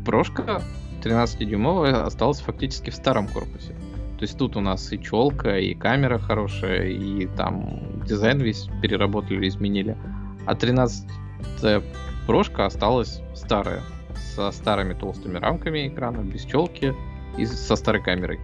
прошка 0.04 0.62
13-дюймовая 1.02 2.02
осталась 2.04 2.40
фактически 2.40 2.90
в 2.90 2.94
старом 2.94 3.28
корпусе. 3.28 3.74
То 4.18 4.24
есть 4.24 4.38
тут 4.38 4.56
у 4.56 4.60
нас 4.60 4.92
и 4.92 5.02
челка, 5.02 5.58
и 5.58 5.74
камера 5.74 6.18
хорошая, 6.18 6.88
и 6.88 7.26
там 7.26 8.02
дизайн 8.06 8.38
весь 8.40 8.68
переработали, 8.80 9.48
изменили. 9.48 9.96
А 10.46 10.54
13 10.54 11.06
прошка 12.26 12.66
осталась 12.66 13.20
старая, 13.34 13.82
со 14.16 14.50
старыми 14.52 14.94
толстыми 14.94 15.38
рамками 15.38 15.88
экрана, 15.88 16.22
без 16.22 16.44
челки 16.44 16.94
и 17.36 17.44
со 17.46 17.76
старой 17.76 18.02
камерой 18.02 18.40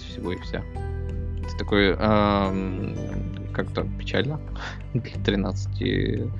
всего 0.00 0.32
и 0.32 0.36
вся. 0.38 0.62
Это 1.44 1.58
такое 1.58 1.96
э, 1.98 2.94
как-то 3.52 3.86
печально 3.98 4.40
для 4.94 5.22
13 5.24 6.32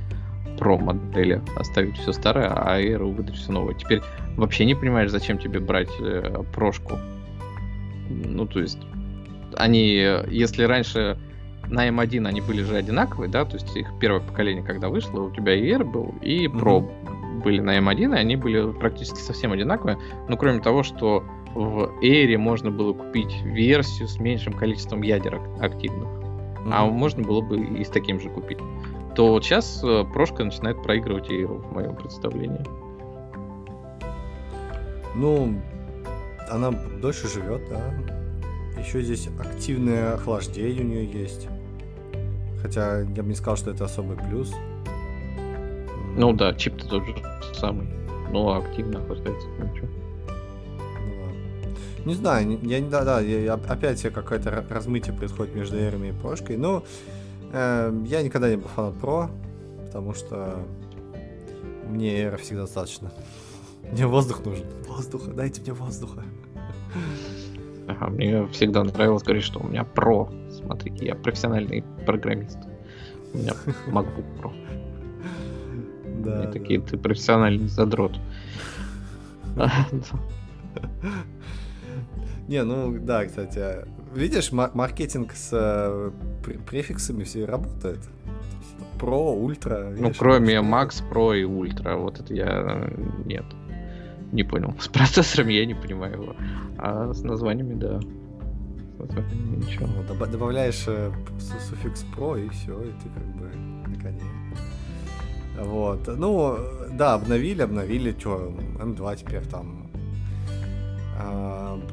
Pro 0.59 0.78
модели 0.78 1.40
оставить 1.57 1.96
все 1.96 2.12
старое, 2.12 2.48
а 2.48 2.80
Air 2.80 3.05
выдать 3.05 3.36
все 3.36 3.53
новое. 3.53 3.74
Теперь 3.74 4.03
вообще 4.36 4.64
не 4.64 4.74
понимаешь, 4.74 5.11
зачем 5.11 5.38
тебе 5.38 5.61
брать 5.61 5.90
э, 6.00 6.42
прошку. 6.55 6.98
Ну, 8.09 8.46
то 8.46 8.61
есть, 8.61 8.78
они, 9.57 9.94
если 10.28 10.64
раньше 10.64 11.18
на 11.68 11.88
M1 11.88 12.26
они 12.26 12.40
были 12.40 12.62
же 12.62 12.76
одинаковые, 12.76 13.30
да, 13.30 13.44
то 13.44 13.55
есть 13.55 13.74
их 13.76 13.88
первое 14.00 14.20
поколение, 14.20 14.62
когда 14.62 14.88
вышло, 14.88 15.22
у 15.22 15.30
тебя 15.30 15.55
и 15.55 15.70
Air 15.70 15.84
был, 15.84 16.14
и 16.20 16.46
Pro 16.46 16.80
mm-hmm. 16.80 17.42
были 17.42 17.61
на 17.61 17.78
M1, 17.78 18.14
и 18.14 18.18
они 18.18 18.36
были 18.36 18.72
практически 18.72 19.20
совсем 19.20 19.53
одинаковые, 19.53 19.98
но 20.28 20.36
кроме 20.36 20.61
того, 20.61 20.82
что 20.82 21.24
в 21.55 21.90
Эйре 22.03 22.38
можно 22.38 22.70
было 22.70 22.92
купить 22.92 23.42
версию 23.42 24.09
с 24.09 24.18
меньшим 24.18 24.53
количеством 24.53 25.03
ядер 25.03 25.40
активных, 25.61 26.09
mm-hmm. 26.09 26.70
а 26.72 26.86
можно 26.86 27.22
было 27.22 27.40
бы 27.40 27.61
и 27.61 27.84
с 27.84 27.88
таким 27.88 28.20
же 28.20 28.28
купить, 28.30 28.59
то 29.14 29.28
вот 29.28 29.44
сейчас 29.44 29.82
э, 29.84 30.05
прошка 30.12 30.44
начинает 30.44 30.82
проигрывать 30.82 31.30
Эйру, 31.30 31.59
в 31.59 31.72
моем 31.72 31.94
представлении. 31.96 32.64
Ну, 35.14 35.61
она 36.50 36.70
дольше 36.70 37.28
живет, 37.28 37.68
да. 37.68 37.94
Еще 38.80 39.03
здесь 39.03 39.28
активное 39.38 40.14
охлаждение 40.14 40.82
у 40.82 40.88
нее 40.88 41.05
есть. 41.05 41.48
Хотя 42.62 43.00
я 43.00 43.22
бы 43.22 43.28
не 43.28 43.34
сказал, 43.34 43.57
что 43.57 43.70
это 43.70 43.84
особый 43.84 44.16
плюс. 44.16 44.55
Ну 46.16 46.32
да, 46.32 46.55
чип-то 46.55 46.88
тот 46.88 47.05
же 47.05 47.14
самый. 47.55 47.86
Но 48.30 48.57
активно 48.57 49.00
охлаждается. 49.00 49.46
Ничего. 49.59 49.88
Не 52.05 52.14
знаю, 52.14 52.59
я 52.62 52.80
не 52.80 52.88
да, 52.88 53.05
да, 53.05 53.20
я, 53.20 53.55
опять 53.55 54.03
какое-то 54.03 54.64
размытие 54.68 55.14
происходит 55.14 55.55
между 55.55 55.78
Эрами 55.78 56.09
и 56.09 56.12
Прошкой. 56.12 56.57
Но 56.57 56.82
э, 57.53 58.03
я 58.07 58.22
никогда 58.22 58.50
не 58.50 58.57
был 58.57 58.68
фанат 58.68 58.94
Про, 58.98 59.30
потому 59.86 60.12
что 60.14 60.64
мне 61.88 62.22
Эра 62.22 62.36
всегда 62.38 62.62
достаточно. 62.62 63.12
Мне 63.92 64.07
воздух 64.07 64.44
нужен. 64.44 64.64
Воздуха, 64.88 65.32
дайте 65.32 65.61
мне 65.61 65.72
воздуха. 65.72 66.22
Ага, 67.88 68.09
мне 68.09 68.46
всегда 68.48 68.84
нравилось 68.84 69.22
говорить, 69.22 69.44
что 69.44 69.61
у 69.61 69.66
меня 69.66 69.84
про. 69.84 70.30
Смотрите, 70.50 71.07
я 71.07 71.14
профессиональный 71.14 71.84
программист. 72.07 72.59
У 73.34 73.38
меня 73.38 73.53
MacBook 73.88 74.24
Pro. 74.40 74.53
Да. 76.22 76.44
И 76.44 76.53
такие, 76.53 76.80
ты 76.80 76.96
профессиональный 76.96 77.68
задрот. 77.68 78.18
Не, 82.49 82.64
ну 82.64 82.99
да, 82.99 83.24
кстати. 83.24 83.86
Видишь, 84.14 84.53
маркетинг 84.53 85.32
с 85.32 85.51
э, 85.53 86.11
префиксами 86.66 87.24
все 87.24 87.45
работает. 87.45 88.01
Про, 88.99 89.34
ультра. 89.34 89.93
Ну, 89.99 90.12
кроме 90.16 90.55
Max, 90.57 91.03
Pro 91.11 91.38
и 91.38 91.45
Ультра. 91.45 91.97
Вот 91.97 92.20
это 92.20 92.34
я 92.34 92.88
нет. 93.24 93.45
Не 94.32 94.45
понял. 94.45 94.74
С 94.78 94.88
процессорами 94.88 95.53
я 95.53 95.66
не 95.66 95.74
понимаю 95.74 96.14
его. 96.14 96.36
А 96.78 97.12
с 97.12 97.22
названиями, 97.22 97.74
да. 97.74 98.01
Ничего. 99.57 99.86
Ну, 99.86 100.26
добавляешь 100.26 100.84
э, 100.86 101.11
суффикс 101.38 102.05
Pro 102.16 102.45
и 102.45 102.49
все, 102.51 102.80
и 102.80 102.93
ты 103.03 103.09
как 103.14 103.26
бы 103.34 103.51
на 103.88 104.01
коне. 104.01 104.20
Вот. 105.61 106.07
Ну, 106.07 106.57
да, 106.93 107.14
обновили, 107.14 107.62
обновили, 107.62 108.14
что, 108.18 108.55
M2 108.78 109.16
теперь 109.16 109.47
там 109.47 109.82
а, 109.82 109.82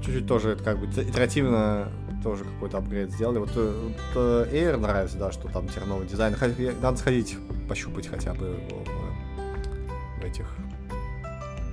чуть-чуть 0.02 0.28
тоже 0.28 0.52
это 0.52 0.64
как 0.64 0.80
бы 0.80 0.86
итеративно 0.86 1.90
тоже 2.24 2.44
какой-то 2.44 2.78
апгрейд 2.78 3.12
сделали. 3.12 3.40
Вот, 3.40 3.52
э, 3.56 3.74
вот 3.84 3.96
э, 4.16 4.48
Air 4.52 4.78
нравится, 4.78 5.18
да, 5.18 5.32
что 5.32 5.48
там 5.48 5.68
теперь 5.68 5.86
новый 5.86 6.08
дизайн. 6.08 6.36
Надо 6.82 6.98
сходить, 6.98 7.38
пощупать 7.68 8.08
хотя 8.08 8.34
бы 8.34 8.60
в, 8.70 10.22
в 10.22 10.26
этих 10.26 10.56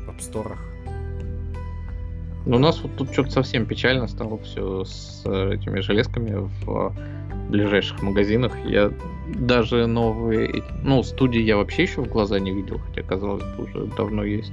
апсторах. 0.08 0.58
Ну, 2.46 2.56
у 2.56 2.60
нас 2.60 2.80
вот 2.80 2.94
тут 2.96 3.12
что-то 3.12 3.30
совсем 3.30 3.66
печально 3.66 4.06
стало 4.06 4.38
все 4.38 4.84
с 4.84 5.22
этими 5.26 5.80
железками 5.80 6.48
в 6.64 6.94
ближайших 7.50 8.02
магазинах. 8.02 8.52
Я 8.64 8.92
даже 9.34 9.86
новые... 9.86 10.62
Ну, 10.82 11.02
студии 11.02 11.40
я 11.40 11.56
вообще 11.56 11.82
еще 11.82 12.02
в 12.02 12.08
глаза 12.08 12.38
не 12.38 12.52
видел, 12.52 12.78
хотя, 12.78 13.02
казалось 13.02 13.42
бы, 13.42 13.64
уже 13.64 13.86
давно 13.96 14.22
есть. 14.22 14.52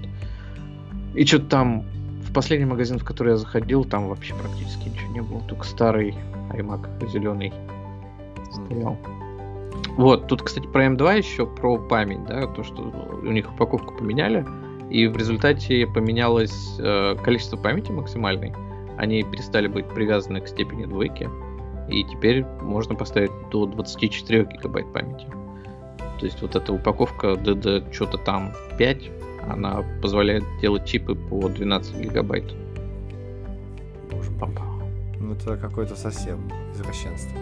И 1.14 1.24
что-то 1.26 1.46
там 1.46 1.86
последний 2.34 2.66
магазин, 2.66 3.00
в 3.00 3.06
который 3.06 3.30
я 3.30 3.38
заходил, 3.38 3.86
там 3.86 4.08
вообще 4.08 4.34
практически 4.36 4.90
ничего 4.90 5.12
не 5.14 5.22
было. 5.22 5.42
Только 5.42 5.66
старый 5.66 6.16
iMac 6.52 7.10
зеленый 7.10 7.54
стоял. 8.52 8.98
Вот, 9.98 10.28
тут, 10.28 10.42
кстати, 10.42 10.66
про 10.66 10.88
M2 10.88 11.18
еще, 11.18 11.46
про 11.46 11.78
память, 11.78 12.26
да, 12.26 12.48
то, 12.48 12.64
что 12.64 12.82
у 13.22 13.32
них 13.32 13.52
упаковку 13.52 13.96
поменяли. 13.96 14.46
И 14.90 15.08
в 15.08 15.16
результате 15.18 15.88
поменялось 15.88 16.78
э, 16.80 17.16
количество 17.24 17.58
памяти 17.58 17.92
максимальной. 17.92 18.54
Они 18.98 19.24
перестали 19.24 19.68
быть 19.68 19.88
привязаны 19.88 20.42
к 20.42 20.48
степени 20.48 20.86
двойки. 20.86 21.30
И 21.90 22.04
теперь 22.04 22.46
можно 22.62 22.96
поставить 22.96 23.32
до 23.52 23.66
24 23.66 24.46
гигабайт 24.46 24.92
памяти. 24.94 25.28
То 26.20 26.26
есть 26.26 26.42
вот 26.42 26.56
эта 26.56 26.72
упаковка 26.72 27.34
DD 27.34 27.92
что-то 27.92 28.18
там 28.18 28.54
5, 28.78 29.12
она 29.50 29.84
позволяет 30.02 30.44
делать 30.62 30.86
чипы 30.86 31.16
по 31.16 31.50
12 31.50 31.96
гигабайт. 32.00 32.46
Боже 34.12 34.32
мой. 34.32 34.50
Ну 35.20 35.34
это 35.34 35.58
какое-то 35.58 35.96
совсем 35.96 36.52
извращенство. 36.74 37.38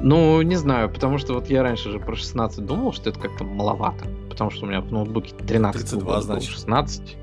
Ну, 0.00 0.42
не 0.42 0.56
знаю, 0.56 0.90
потому 0.90 1.18
что 1.18 1.34
вот 1.34 1.48
я 1.48 1.62
раньше 1.62 1.90
же 1.90 1.98
про 1.98 2.14
16 2.14 2.64
думал, 2.64 2.92
что 2.92 3.10
это 3.10 3.18
как-то 3.18 3.44
маловато. 3.44 4.06
Потому 4.28 4.50
что 4.50 4.66
у 4.66 4.68
меня 4.68 4.80
в 4.80 4.92
ноутбуке 4.92 5.34
13 5.34 5.90
32, 5.90 6.20
значит. 6.20 6.50
16. 6.50 7.16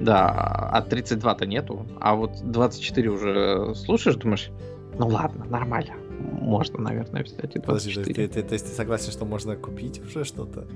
Да, 0.00 0.28
а 0.72 0.84
32-то 0.86 1.46
нету. 1.46 1.86
А 2.00 2.14
вот 2.16 2.32
24 2.42 3.10
уже 3.10 3.74
слушаешь, 3.76 4.16
думаешь, 4.16 4.50
ну 4.98 5.06
ладно, 5.06 5.44
нормально. 5.44 5.94
Можно, 6.18 6.80
наверное, 6.80 7.22
взять 7.22 7.56
и 7.56 7.60
24. 7.60 7.62
Подожди, 7.62 8.04
ты, 8.04 8.12
ты, 8.12 8.28
ты, 8.28 8.42
ты, 8.42 8.58
ты 8.58 8.68
согласен, 8.68 9.12
что 9.12 9.24
можно 9.24 9.54
купить 9.56 10.00
уже 10.00 10.24
что-то? 10.24 10.66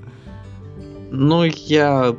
Ну, 1.11 1.45
я 1.45 2.15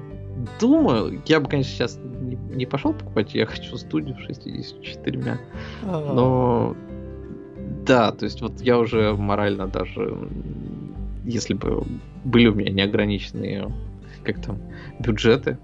думаю, 0.60 1.22
я 1.26 1.40
бы, 1.40 1.50
конечно, 1.50 1.72
сейчас 1.72 2.00
не, 2.22 2.36
не 2.36 2.66
пошел 2.66 2.94
покупать, 2.94 3.34
я 3.34 3.46
хочу 3.46 3.78
студию 3.78 4.18
64. 4.20 5.40
А-а-а. 5.84 6.14
Но 6.14 6.76
да, 7.86 8.12
то 8.12 8.26
есть 8.26 8.42
вот 8.42 8.60
я 8.62 8.78
уже 8.78 9.14
морально 9.14 9.68
даже, 9.68 10.18
если 11.24 11.54
бы 11.54 11.84
были 12.26 12.48
у 12.48 12.54
меня 12.54 12.72
неограниченные, 12.72 13.72
как 14.24 14.42
там, 14.42 14.60
бюджеты, 15.00 15.58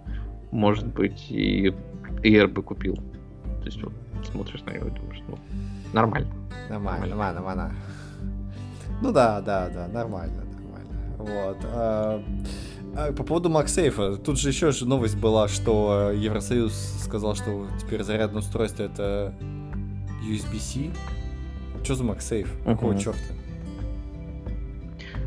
может 0.51 0.87
быть, 0.87 1.27
и 1.29 1.73
Air 2.23 2.47
бы 2.47 2.63
купил. 2.63 2.95
То 2.95 3.65
есть 3.65 3.83
вот 3.83 3.93
смотришь 4.31 4.61
на 4.63 4.71
него 4.71 4.87
и 4.87 4.91
думаешь, 4.91 5.21
ну, 5.27 5.37
нормально. 5.91 6.29
Нормально, 6.69 7.07
нормально, 7.07 7.41
нормально. 7.41 7.75
Ну 9.01 9.11
да, 9.11 9.41
да, 9.41 9.69
да, 9.69 9.87
нормально, 9.87 10.43
нормально. 10.55 11.15
Вот. 11.17 12.23
А, 12.95 13.11
по 13.11 13.23
поводу 13.23 13.49
MagSafe, 13.49 14.17
тут 14.17 14.39
же 14.39 14.49
еще 14.49 14.71
же 14.71 14.85
новость 14.87 15.17
была, 15.17 15.47
что 15.47 16.11
Евросоюз 16.11 16.73
сказал, 17.03 17.35
что 17.35 17.67
теперь 17.81 18.03
зарядное 18.03 18.41
устройство 18.41 18.83
это 18.83 19.33
USB-C. 20.23 20.91
Что 21.83 21.95
за 21.95 22.03
MagSafe? 22.03 22.47
Какого 22.65 22.93
uh-huh. 22.93 23.03
черта? 23.03 23.19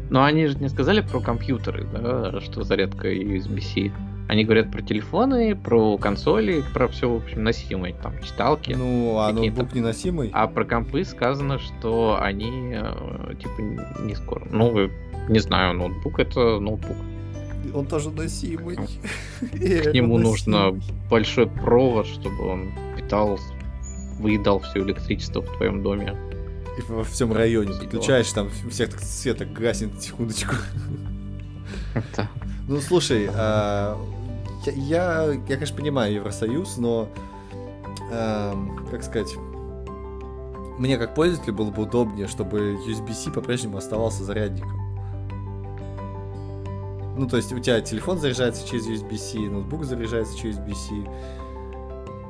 Но 0.09 0.23
они 0.23 0.47
же 0.47 0.57
не 0.59 0.69
сказали 0.69 1.01
про 1.01 1.21
компьютеры, 1.21 1.85
да, 1.93 2.41
что 2.41 2.63
зарядка 2.63 3.13
USB-C. 3.13 3.91
Они 4.29 4.45
говорят 4.45 4.73
про 4.73 4.83
телефоны, 4.83 5.55
про 5.55 5.99
консоли, 5.99 6.63
про 6.73 6.89
все, 6.89 7.09
в 7.09 7.17
общем, 7.17 7.45
носимое, 7.45 7.95
там, 7.95 8.13
читалки. 8.23 8.73
Ну, 8.73 9.19
а 9.19 9.33
ноутбук 9.33 9.73
не 9.75 9.81
носимый? 9.81 10.31
А 10.33 10.49
про 10.49 10.65
компы 10.65 11.05
сказано, 11.05 11.59
что 11.59 12.19
они, 12.21 12.75
э, 12.75 13.35
типа, 13.41 14.03
не 14.03 14.15
скоро. 14.15 14.47
Ну, 14.51 14.91
не 15.29 15.39
знаю, 15.39 15.75
ноутбук 15.75 16.19
это 16.19 16.59
ноутбук. 16.59 16.97
Он 17.75 17.87
тоже 17.87 18.11
носимый. 18.11 18.77
К 19.41 19.93
нему 19.93 20.19
нужно 20.19 20.79
большой 21.11 21.47
провод, 21.47 22.07
чтобы 22.07 22.47
он 22.47 22.73
питал, 22.97 23.39
выедал 24.19 24.61
все 24.61 24.83
электричество 24.83 25.43
в 25.43 25.57
твоем 25.57 25.83
доме. 25.83 26.17
И 26.79 26.93
во 26.93 27.05
всем 27.05 27.33
районе 27.33 27.73
подключаешь, 27.73 28.31
там 28.33 28.51
всех 28.71 28.91
так 28.91 29.01
света 29.01 29.45
гаснет, 29.45 30.01
секундочку. 30.01 30.55
Да. 32.15 32.29
Ну, 32.69 32.79
слушай, 32.83 33.27
а, 33.33 33.99
я, 34.67 34.73
я, 34.73 35.33
я, 35.33 35.41
конечно, 35.47 35.75
понимаю 35.75 36.13
Евросоюз, 36.15 36.77
но, 36.77 37.09
э, 38.13 38.55
как 38.91 39.03
сказать, 39.03 39.35
мне 40.79 40.99
как 40.99 41.15
пользователю 41.15 41.55
было 41.55 41.71
бы 41.71 41.83
удобнее, 41.83 42.29
чтобы 42.29 42.75
USB-C 42.87 43.31
по-прежнему 43.31 43.79
оставался 43.79 44.25
зарядником. 44.25 44.86
Ну, 47.17 47.27
то 47.27 47.37
есть 47.37 47.53
у 47.53 47.59
тебя 47.59 47.81
телефон 47.81 48.19
заряжается 48.19 48.69
через 48.69 48.87
USB-C, 48.89 49.39
ноутбук 49.39 49.85
заряжается 49.85 50.37
через 50.39 50.59
USB-C. 50.59 50.95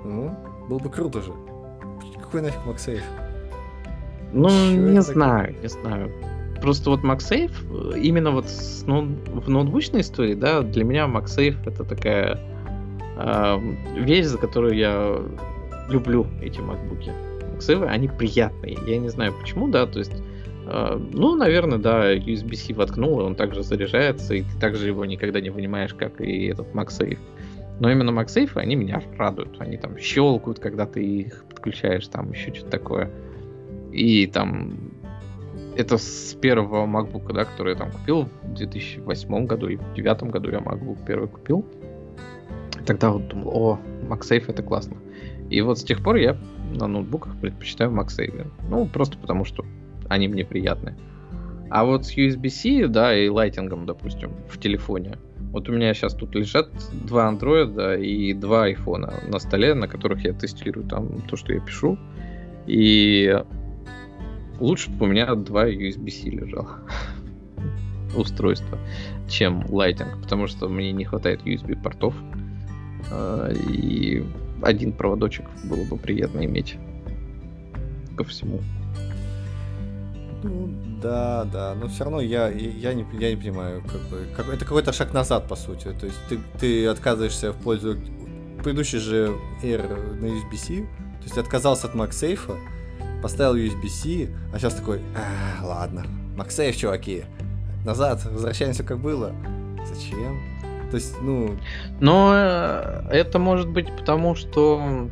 Ну, 0.05 0.37
было 0.68 0.78
бы 0.78 0.89
круто 0.91 1.20
же. 1.20 1.32
Какой 2.20 2.43
нафиг 2.43 2.61
MagSafe? 2.64 3.03
Ну, 4.32 4.49
Чё 4.49 4.76
не 4.76 5.03
знаю, 5.03 5.47
такое? 5.49 5.62
не 5.62 5.68
знаю. 5.68 6.12
Просто 6.61 6.91
вот 6.91 7.01
MagSafe, 7.01 7.95
э, 7.95 7.99
именно 7.99 8.30
вот 8.30 8.49
с, 8.49 8.84
ну, 8.87 9.16
в 9.26 9.49
ноутбучной 9.49 10.01
истории, 10.01 10.34
да, 10.34 10.62
для 10.62 10.84
меня 10.84 11.07
MagSafe 11.07 11.57
это 11.66 11.84
такая 11.84 12.39
э, 13.18 13.59
вещь, 13.97 14.26
за 14.26 14.39
которую 14.39 14.74
я 14.76 15.20
люблю 15.89 16.26
эти 16.41 16.61
MacBook. 16.61 17.11
MagSafe, 17.57 17.87
они 17.87 18.09
приятные. 18.09 18.78
Я 18.87 18.99
не 18.99 19.09
знаю 19.09 19.34
почему, 19.39 19.68
да, 19.68 19.87
то 19.87 19.99
есть 19.99 20.12
ну, 20.67 21.37
наверное, 21.37 21.79
да, 21.79 22.14
USB-C 22.14 22.75
воткнул, 22.75 23.21
и 23.21 23.25
он 23.25 23.37
также 23.37 23.62
заряжается, 23.62 24.35
и 24.35 24.43
ты 24.43 24.59
также 24.59 24.89
его 24.89 25.05
никогда 25.05 25.41
не 25.41 25.51
вынимаешь, 25.51 25.95
как 25.95 26.21
и 26.21 26.47
этот 26.47 26.75
MagSafe. 26.75 27.19
Но 27.79 27.91
именно 27.91 28.11
MagSafe, 28.11 28.53
они 28.57 28.75
меня 28.75 29.03
радуют. 29.17 29.61
Они 29.61 29.77
там 29.77 29.99
щелкают, 29.99 30.59
когда 30.59 30.87
ты 30.87 31.05
их 31.05 31.45
подключаешь, 31.49 32.09
там 32.09 32.33
еще 32.33 32.53
что-то 32.55 32.71
такое. 32.71 33.11
И 33.93 34.27
там 34.27 34.93
это 35.77 35.99
с 35.99 36.35
первого 36.41 36.87
MacBook, 36.87 37.33
да, 37.33 37.45
который 37.45 37.75
я 37.75 37.79
там 37.79 37.93
купил 37.93 38.29
в 38.43 38.55
2008 38.55 39.47
году 39.47 39.69
и 39.69 39.77
в 39.77 39.95
2009 39.95 40.23
году 40.33 40.51
я 40.51 40.59
MacBook 40.59 41.05
первый 41.07 41.29
купил. 41.29 41.67
Тогда 42.87 43.11
вот 43.11 43.29
думал, 43.29 43.51
о, 43.55 43.79
MagSafe 44.09 44.45
это 44.49 44.62
классно. 44.62 44.97
И 45.51 45.61
вот 45.61 45.79
с 45.79 45.85
тех 45.85 46.03
пор 46.03 46.17
я 46.17 46.37
на 46.75 46.87
ноутбуках 46.87 47.39
предпочитаю 47.41 47.91
MagSafe. 47.91 48.47
Ну, 48.69 48.87
просто 48.87 49.19
потому 49.19 49.45
что 49.45 49.64
они 50.09 50.29
мне 50.29 50.45
приятны. 50.45 50.97
А 51.71 51.85
вот 51.85 52.07
с 52.07 52.17
USB-C, 52.17 52.89
да, 52.89 53.17
и 53.17 53.29
лайтингом, 53.29 53.87
допустим, 53.87 54.33
в 54.49 54.59
телефоне. 54.59 55.19
Вот 55.51 55.69
у 55.69 55.73
меня 55.73 55.95
сейчас 55.95 56.15
тут 56.15 56.35
лежат 56.35 56.69
два 56.93 57.29
андроида 57.29 57.97
и 57.97 58.33
два 58.35 58.65
айфона 58.65 59.15
на 59.27 59.39
столе, 59.39 59.75
на 59.75 59.89
которых 59.89 60.25
я 60.25 60.33
тестирую 60.33 60.87
там 60.87 61.23
то, 61.23 61.37
что 61.37 61.53
я 61.53 61.61
пишу. 61.61 61.99
И 62.67 63.43
лучше 64.61 64.91
бы 64.91 65.07
у 65.07 65.09
меня 65.09 65.35
два 65.35 65.69
USB-C 65.69 66.31
лежало 66.31 66.81
устройства, 68.17 68.79
чем 69.29 69.63
Lightning, 69.63 70.21
потому 70.23 70.47
что 70.47 70.69
мне 70.69 70.93
не 70.93 71.05
хватает 71.05 71.43
USB-портов. 71.45 72.15
А, 73.11 73.51
и 73.51 74.25
один 74.63 74.93
проводочек 74.93 75.47
было 75.65 75.85
бы 75.85 75.97
приятно 75.97 76.45
иметь 76.45 76.77
ко 78.17 78.25
всему. 78.25 78.61
Ну, 80.43 80.68
да, 81.03 81.45
да, 81.45 81.74
но 81.74 81.89
все 81.89 82.05
равно 82.05 82.20
я, 82.20 82.49
я, 82.49 82.95
не, 82.95 83.07
я 83.18 83.30
не 83.30 83.37
понимаю, 83.37 83.82
как 83.82 84.01
бы, 84.03 84.26
как, 84.37 84.49
это 84.49 84.64
какой-то 84.64 84.93
шаг 84.93 85.12
назад, 85.12 85.49
по 85.49 85.57
сути. 85.57 85.95
То 85.99 86.07
есть 86.07 86.18
ты, 86.28 86.39
ты 86.61 86.87
отказываешься 86.87 87.53
в 87.53 87.57
пользу 87.57 87.97
предыдущий 88.62 88.99
же 88.99 89.37
Air 89.62 90.20
на 90.20 90.26
USB-C, 90.26 90.82
то 90.82 91.22
есть 91.24 91.39
отказался 91.39 91.87
от 91.89 91.95
MagSafe, 91.95 92.57
поставил 93.22 93.57
USB-C, 93.57 94.28
а 94.53 94.59
сейчас 94.59 94.74
такой, 94.74 95.01
а, 95.14 95.64
ладно, 95.64 96.05
MagSafe, 96.37 96.72
чуваки, 96.72 97.24
назад, 97.84 98.24
возвращаемся 98.24 98.84
как 98.84 98.99
было. 98.99 99.32
Зачем? 99.87 100.41
То 100.91 100.97
есть, 100.97 101.14
ну... 101.20 101.57
Но 102.01 102.32
э, 102.34 103.09
это 103.11 103.39
может 103.39 103.68
быть 103.68 103.95
потому, 103.97 104.34
что 104.34 105.09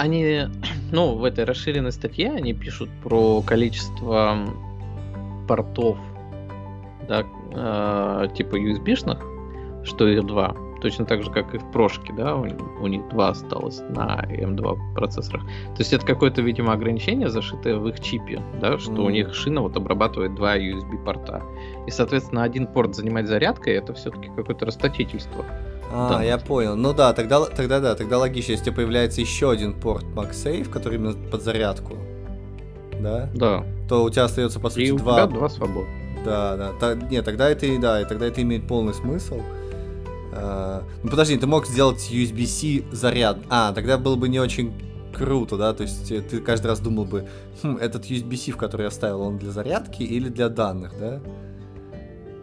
они, 0.00 0.46
ну, 0.92 1.14
в 1.14 1.24
этой 1.24 1.44
расширенной 1.44 1.92
статье 1.92 2.30
они 2.30 2.52
пишут 2.54 2.88
про 3.02 3.42
количество 3.42 4.38
портов, 5.46 5.98
да, 7.08 7.24
э, 7.52 8.28
типа 8.34 8.56
USB-шных, 8.56 9.84
что 9.84 10.08
их 10.08 10.26
два. 10.26 10.54
Точно 10.80 11.04
так 11.04 11.22
же, 11.22 11.30
как 11.30 11.54
и 11.54 11.58
в 11.58 11.70
прошке, 11.72 12.12
да, 12.14 12.36
у, 12.36 12.46
у 12.80 12.86
них 12.86 13.06
два 13.10 13.30
осталось 13.30 13.80
на 13.90 14.24
M2 14.30 14.94
процессорах. 14.94 15.42
То 15.42 15.80
есть 15.80 15.92
это 15.92 16.06
какое-то, 16.06 16.40
видимо, 16.40 16.72
ограничение, 16.72 17.28
зашитое 17.28 17.76
в 17.76 17.86
их 17.88 18.00
чипе, 18.00 18.40
да, 18.60 18.78
что 18.78 18.92
mm. 18.92 19.04
у 19.04 19.10
них 19.10 19.34
шина 19.34 19.60
вот 19.60 19.76
обрабатывает 19.76 20.34
два 20.34 20.56
USB 20.56 21.04
порта. 21.04 21.42
И, 21.86 21.90
соответственно, 21.90 22.44
один 22.44 22.66
порт 22.66 22.94
занимать 22.94 23.26
зарядкой, 23.26 23.74
это 23.74 23.92
все-таки 23.92 24.30
какое-то 24.34 24.64
расточительство. 24.64 25.44
А, 25.92 26.18
да. 26.18 26.22
я 26.22 26.38
понял. 26.38 26.76
Ну 26.76 26.92
да, 26.92 27.12
тогда, 27.12 27.44
тогда 27.46 27.80
да, 27.80 27.94
тогда 27.94 28.18
логично, 28.18 28.52
если 28.52 28.70
появляется 28.70 29.20
еще 29.20 29.50
один 29.50 29.74
порт 29.74 30.04
MagSafe, 30.14 30.68
который 30.70 30.96
именно 30.96 31.14
под 31.30 31.42
зарядку, 31.42 31.96
да? 33.00 33.28
Да. 33.34 33.64
То 33.88 34.04
у 34.04 34.10
тебя 34.10 34.24
остается 34.24 34.60
по 34.60 34.70
сути 34.70 34.82
и 34.82 34.92
два. 34.92 35.24
У 35.24 35.28
тебя 35.28 35.38
два 35.38 35.48
свободных. 35.48 35.94
Да, 36.24 36.56
да. 36.56 36.72
Та, 36.78 36.94
нет, 36.94 37.24
тогда 37.24 37.48
это 37.48 37.66
и 37.66 37.78
да, 37.78 38.00
и 38.00 38.04
тогда 38.04 38.26
это 38.26 38.42
имеет 38.42 38.66
полный 38.66 38.94
смысл. 38.94 39.40
Uh, 40.32 40.84
ну 41.02 41.10
подожди, 41.10 41.36
ты 41.36 41.46
мог 41.48 41.66
сделать 41.66 42.08
USB-C 42.12 42.84
заряд. 42.92 43.38
А, 43.48 43.72
тогда 43.72 43.98
было 43.98 44.14
бы 44.14 44.28
не 44.28 44.38
очень 44.38 44.72
круто, 45.12 45.56
да? 45.56 45.72
То 45.74 45.82
есть 45.82 46.12
э, 46.12 46.20
ты 46.20 46.40
каждый 46.40 46.68
раз 46.68 46.78
думал 46.78 47.04
бы, 47.04 47.26
хм, 47.62 47.78
этот 47.78 48.04
USB-C, 48.04 48.52
в 48.52 48.56
который 48.56 48.82
я 48.82 48.90
ставил, 48.92 49.22
он 49.22 49.38
для 49.38 49.50
зарядки 49.50 50.04
или 50.04 50.28
для 50.28 50.48
данных, 50.48 50.92
да? 51.00 51.20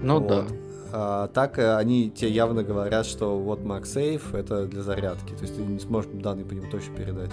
Ну 0.01 0.19
вот. 0.19 0.27
да. 0.27 0.45
А 0.91 1.27
так 1.27 1.59
э, 1.59 1.75
они 1.75 2.09
тебе 2.09 2.31
явно 2.31 2.63
говорят, 2.63 3.05
что 3.05 3.37
вот 3.37 3.61
MagSafe 3.61 4.37
это 4.37 4.65
для 4.65 4.81
зарядки. 4.81 5.33
То 5.33 5.41
есть 5.41 5.55
ты 5.55 5.61
не 5.61 5.79
сможешь 5.79 6.09
данные 6.13 6.45
по 6.45 6.53
нему 6.53 6.69
точно 6.71 6.95
передать. 6.95 7.31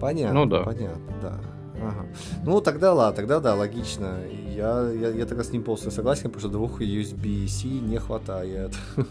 Понятно. 0.00 0.40
Ну 0.40 0.46
да. 0.46 0.62
Понятно, 0.62 1.12
да. 1.22 1.40
Ага. 1.80 2.06
Ну, 2.44 2.60
тогда 2.60 2.92
ладно, 2.92 3.16
тогда 3.16 3.40
да, 3.40 3.54
логично. 3.54 4.18
Я, 4.54 4.90
я, 4.90 5.10
я 5.10 5.26
тогда 5.26 5.44
с 5.44 5.52
ним 5.52 5.62
полностью 5.62 5.92
согласен, 5.92 6.24
потому 6.24 6.40
что 6.40 6.48
двух 6.48 6.80
USB-C 6.80 7.68
не 7.68 7.98
хватает. 7.98 8.74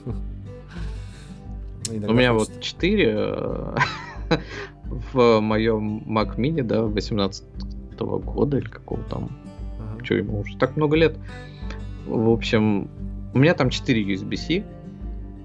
У 1.90 2.14
меня 2.14 2.34
вот 2.34 2.50
4 2.60 3.16
э, 3.18 3.76
в 5.14 5.40
моем 5.40 6.04
Mac 6.06 6.36
Mini, 6.36 6.62
да, 6.62 6.84
18 6.84 7.46
года 8.00 8.58
или 8.58 8.68
какого 8.68 9.02
там. 9.04 9.30
Ага. 9.80 10.04
Что 10.04 10.16
ему 10.16 10.42
уже 10.42 10.58
так 10.58 10.76
много 10.76 10.98
лет. 10.98 11.18
В 12.06 12.30
общем, 12.30 12.90
у 13.38 13.40
меня 13.40 13.54
там 13.54 13.70
4 13.70 14.16
USB-C. 14.16 14.64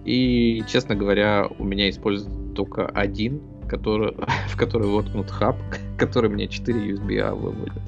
И, 0.04 0.64
честно 0.66 0.96
говоря, 0.96 1.46
у 1.58 1.64
меня 1.64 1.88
используется 1.88 2.36
только 2.54 2.86
один 2.86 3.40
который, 3.72 4.14
в 4.48 4.56
который 4.56 4.86
воткнут 4.86 5.30
хаб, 5.30 5.56
который 5.98 6.28
мне 6.28 6.46
4 6.46 6.92
USB-A 6.92 7.34
выводит. 7.34 7.82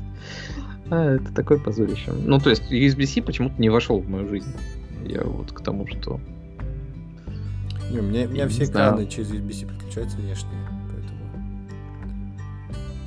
А, 0.90 1.16
это 1.16 1.32
такое 1.34 1.58
позорище. 1.58 2.12
Ну, 2.12 2.38
то 2.38 2.50
есть 2.50 2.72
USB-C 2.72 3.22
почему-то 3.22 3.60
не 3.60 3.68
вошел 3.68 4.00
в 4.00 4.08
мою 4.08 4.28
жизнь. 4.28 4.54
Я 5.06 5.22
вот 5.22 5.52
к 5.52 5.60
тому, 5.60 5.86
что... 5.86 6.20
Не, 7.90 7.98
у 7.98 8.02
меня, 8.02 8.26
у 8.26 8.30
меня 8.30 8.48
все 8.48 8.64
экраны 8.64 9.06
через 9.06 9.30
USB-C 9.30 9.66
подключаются 9.66 10.16
внешние. 10.16 10.73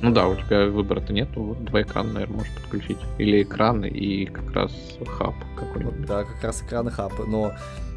Ну 0.00 0.12
да, 0.12 0.28
у 0.28 0.36
тебя 0.36 0.66
выбора-то 0.66 1.12
нету, 1.12 1.42
вот 1.42 1.64
два 1.64 1.82
экрана, 1.82 2.12
наверное, 2.12 2.36
можешь 2.38 2.54
подключить. 2.54 2.98
Или 3.18 3.42
экраны 3.42 3.86
и 3.86 4.26
как 4.26 4.52
раз 4.52 4.72
хаб 5.06 5.34
какой-нибудь. 5.56 6.06
Да, 6.06 6.24
как 6.24 6.42
раз 6.42 6.62
экраны 6.62 6.90
хаб, 6.90 7.12
но 7.26 7.52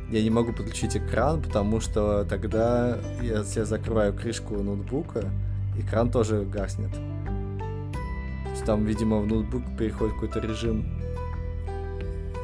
я 0.09 0.23
не 0.23 0.29
могу 0.29 0.51
подключить 0.51 0.97
экран, 0.97 1.41
потому 1.41 1.79
что 1.79 2.25
тогда, 2.25 2.97
я 3.21 3.43
закрываю 3.43 4.13
крышку 4.13 4.55
ноутбука, 4.55 5.25
экран 5.77 6.11
тоже 6.11 6.43
гаснет. 6.43 6.91
То 6.91 8.49
есть 8.49 8.65
там, 8.65 8.83
видимо, 8.85 9.19
в 9.19 9.27
ноутбук 9.27 9.63
переходит 9.77 10.15
какой-то 10.15 10.39
режим 10.39 10.85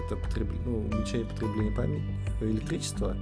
это 0.07 0.15
потреб... 0.15 0.47
ну, 0.65 0.87
уменьшение 0.91 1.25
потребления 1.25 1.71
памяти, 1.71 2.03
электричества 2.41 3.15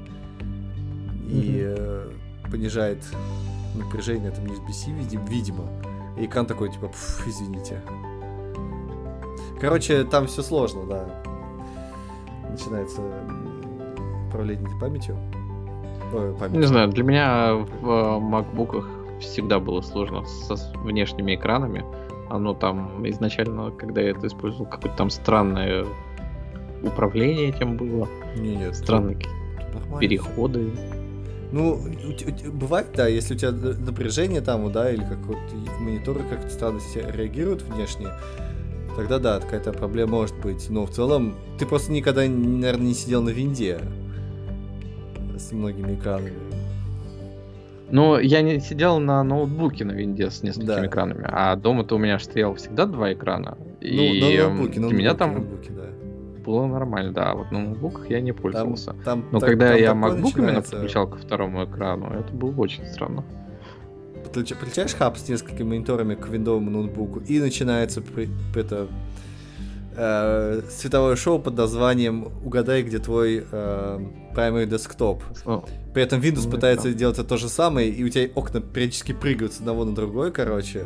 и 1.28 1.64
э, 1.66 2.12
понижает 2.52 3.04
напряжение 3.74 4.32
там 4.32 4.46
USB-C, 4.46 4.92
видимо, 4.92 5.28
видимо. 5.28 5.68
И 6.18 6.26
экран 6.26 6.46
такой, 6.46 6.72
типа, 6.72 6.92
извините. 7.26 7.82
Короче, 9.60 10.04
там 10.04 10.28
все 10.28 10.42
сложно, 10.42 10.86
да. 10.86 11.06
Начинается 12.50 13.02
управление 14.28 14.68
памятью? 14.80 15.18
Ой, 16.14 16.34
памятью. 16.34 16.60
Не 16.60 16.68
знаю, 16.68 16.90
для 16.90 17.04
меня 17.04 17.54
в 17.54 17.90
э, 17.90 18.20
макбуках 18.20 18.88
всегда 19.20 19.60
было 19.60 19.82
сложно 19.82 20.26
со 20.26 20.56
внешними 20.80 21.36
экранами. 21.36 21.84
Оно 22.30 22.54
там 22.54 23.08
изначально, 23.08 23.72
когда 23.72 24.02
я 24.02 24.12
это 24.12 24.28
использовал, 24.28 24.66
какое-то 24.66 24.98
там 24.98 25.10
странное 25.10 25.86
управление 26.84 27.50
этим 27.50 27.78
было. 27.78 28.08
Не, 28.36 28.56
нет, 28.56 28.76
странные 28.76 29.18
переходы. 30.00 30.72
Ну, 31.56 31.80
бывает, 32.52 32.88
да, 32.98 33.08
если 33.08 33.34
у 33.34 33.38
тебя 33.38 33.52
напряжение 33.52 34.42
там, 34.42 34.70
да, 34.74 34.92
или 34.92 35.00
какой-то 35.00 35.56
мониторы 35.80 36.20
как-то 36.30 36.50
странно 36.50 36.82
реагируют 37.14 37.62
внешне, 37.62 38.10
тогда 38.98 39.20
да, 39.20 39.40
какая-то 39.40 39.72
проблема 39.72 40.18
может 40.18 40.36
быть. 40.42 40.70
Но 40.70 40.86
в 40.86 40.92
целом 40.92 41.34
ты 41.58 41.66
просто 41.66 41.94
никогда, 41.94 42.24
наверное, 42.24 42.88
не 42.88 42.94
сидел 42.94 43.22
на 43.22 43.30
винде 43.30 43.80
с 45.38 45.54
многими 45.54 45.96
экранами. 45.96 46.34
Ну, 47.90 48.20
я 48.20 48.42
не 48.42 48.60
сидел 48.60 49.00
на 49.00 49.24
ноутбуке 49.24 49.86
на 49.86 49.94
винде 49.94 50.32
с 50.32 50.44
несколькими 50.44 50.68
да. 50.68 50.86
экранами, 50.88 51.26
а 51.26 51.56
дома-то 51.56 51.96
у 51.96 52.00
меня 52.00 52.20
стоял 52.20 52.56
всегда 52.56 52.86
два 52.86 53.14
экрана. 53.14 53.58
Ну, 53.80 53.88
и 53.88 54.20
на 54.20 54.50
ноутбуке, 54.50 54.82
на 54.82 54.88
меня 54.88 55.14
там 55.14 55.36
ноутбуке, 55.36 55.72
да. 55.72 55.86
Было 56.46 56.68
нормально, 56.68 57.12
да. 57.12 57.34
Вот 57.34 57.52
на 57.52 57.60
ноутбуках 57.60 58.10
я 58.10 58.22
не 58.22 58.32
пользовался. 58.32 58.92
Там, 58.92 59.04
там, 59.04 59.26
Но 59.32 59.40
так, 59.40 59.50
когда 59.50 59.70
там 59.70 59.78
я 59.78 59.92
MacBook 59.92 60.38
именно 60.38 60.62
подключал 60.62 61.08
ко 61.08 61.18
второму 61.18 61.66
экрану, 61.66 62.12
это 62.14 62.32
было 62.34 62.56
очень 62.58 62.86
странно. 62.86 63.24
Подключаешь 64.24 64.94
хаб 64.94 65.18
с 65.18 65.28
несколькими 65.30 65.68
мониторами 65.68 66.16
к 66.16 66.28
виндовому 66.28 66.70
ноутбуку, 66.70 67.20
и 67.20 67.40
начинается 67.40 68.04
это 68.56 68.88
э, 69.96 70.62
световое 70.70 71.16
шоу 71.16 71.40
под 71.40 71.58
названием 71.58 72.28
«Угадай, 72.44 72.84
где 72.84 73.00
твой 73.00 73.46
э, 73.50 74.00
primary 74.36 74.68
desktop». 74.68 75.22
При 75.94 76.04
этом 76.04 76.20
Windows 76.20 76.50
пытается 76.50 76.94
делать 76.94 77.18
это 77.18 77.28
то 77.28 77.38
же 77.38 77.48
самое, 77.48 77.90
и 77.90 78.04
у 78.04 78.10
тебя 78.10 78.30
окна 78.36 78.60
периодически 78.60 79.14
прыгают 79.14 79.54
с 79.54 79.60
одного 79.60 79.86
на 79.86 79.96
другой, 79.96 80.32
короче. 80.32 80.86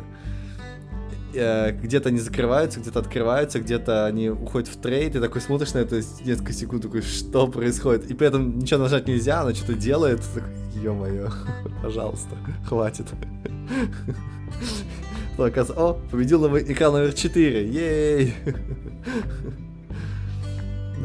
Э, 1.32 1.72
где-то 1.72 2.08
они 2.08 2.18
закрываются, 2.18 2.80
где-то 2.80 3.00
открываются, 3.00 3.60
где-то 3.60 4.06
они 4.06 4.30
уходят 4.30 4.68
в 4.68 4.76
трейд, 4.76 5.14
и 5.14 5.20
такой 5.20 5.40
смотришь 5.40 5.74
на 5.74 5.78
это 5.78 6.02
несколько 6.24 6.52
секунд, 6.52 6.82
такой, 6.82 7.02
что 7.02 7.46
происходит? 7.46 8.10
И 8.10 8.14
при 8.14 8.26
этом 8.26 8.58
ничего 8.58 8.80
нажать 8.80 9.06
нельзя, 9.06 9.42
оно 9.42 9.54
что-то 9.54 9.74
делает, 9.74 10.20
ё-моё, 10.74 11.28
пожалуйста, 11.82 12.36
хватит. 12.66 13.06
Оказывается, 15.38 15.74
о, 15.74 15.94
победил 16.10 16.40
новый 16.40 16.64
экран 16.70 16.92
номер 16.92 17.12
4, 17.12 17.66
ей! 17.68 18.34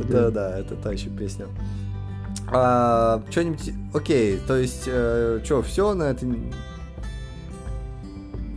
Да, 0.10 0.30
да, 0.30 0.60
это 0.60 0.76
та 0.76 0.92
еще 0.92 1.10
песня. 1.10 1.46
А, 2.48 3.24
что-нибудь, 3.30 3.72
окей, 3.94 4.40
то 4.46 4.58
есть, 4.58 4.84
э, 4.88 5.40
что, 5.44 5.62
все 5.62 5.94
на 5.94 6.04
это? 6.04 6.26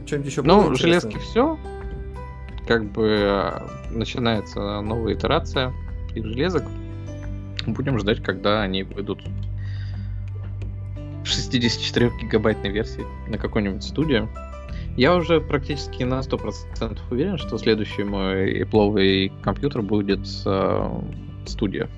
Что-нибудь 0.08 0.30
еще 0.30 0.42
Ну, 0.42 0.74
железки 0.74 1.18
все. 1.18 1.58
Как 2.66 2.90
бы 2.92 3.08
э, 3.20 3.68
начинается 3.90 4.80
новая 4.80 5.12
итерация 5.12 5.74
из 6.14 6.24
железок. 6.24 6.64
Будем 7.66 7.98
ждать, 7.98 8.22
когда 8.22 8.62
они 8.62 8.84
выйдут 8.84 9.22
в 11.22 11.26
64 11.26 12.10
гигабайтной 12.22 12.70
версии 12.70 13.04
на 13.28 13.36
какой-нибудь 13.36 13.82
студию. 13.82 14.30
Я 14.96 15.14
уже 15.14 15.42
практически 15.42 16.04
на 16.04 16.20
100% 16.20 16.98
уверен, 17.10 17.36
что 17.36 17.58
следующий 17.58 18.02
мой 18.02 18.62
Apple 18.62 19.30
компьютер 19.42 19.82
будет 19.82 20.26
э, 20.46 21.00
студия, 21.44 21.90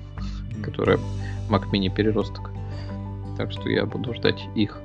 которая 0.61 0.99
Mac 1.49 1.71
Mini 1.71 1.89
переросток. 1.89 2.51
Так 3.37 3.53
что 3.53 3.69
я 3.69 3.85
буду 3.85 4.13
ждать 4.13 4.41
их. 4.55 4.77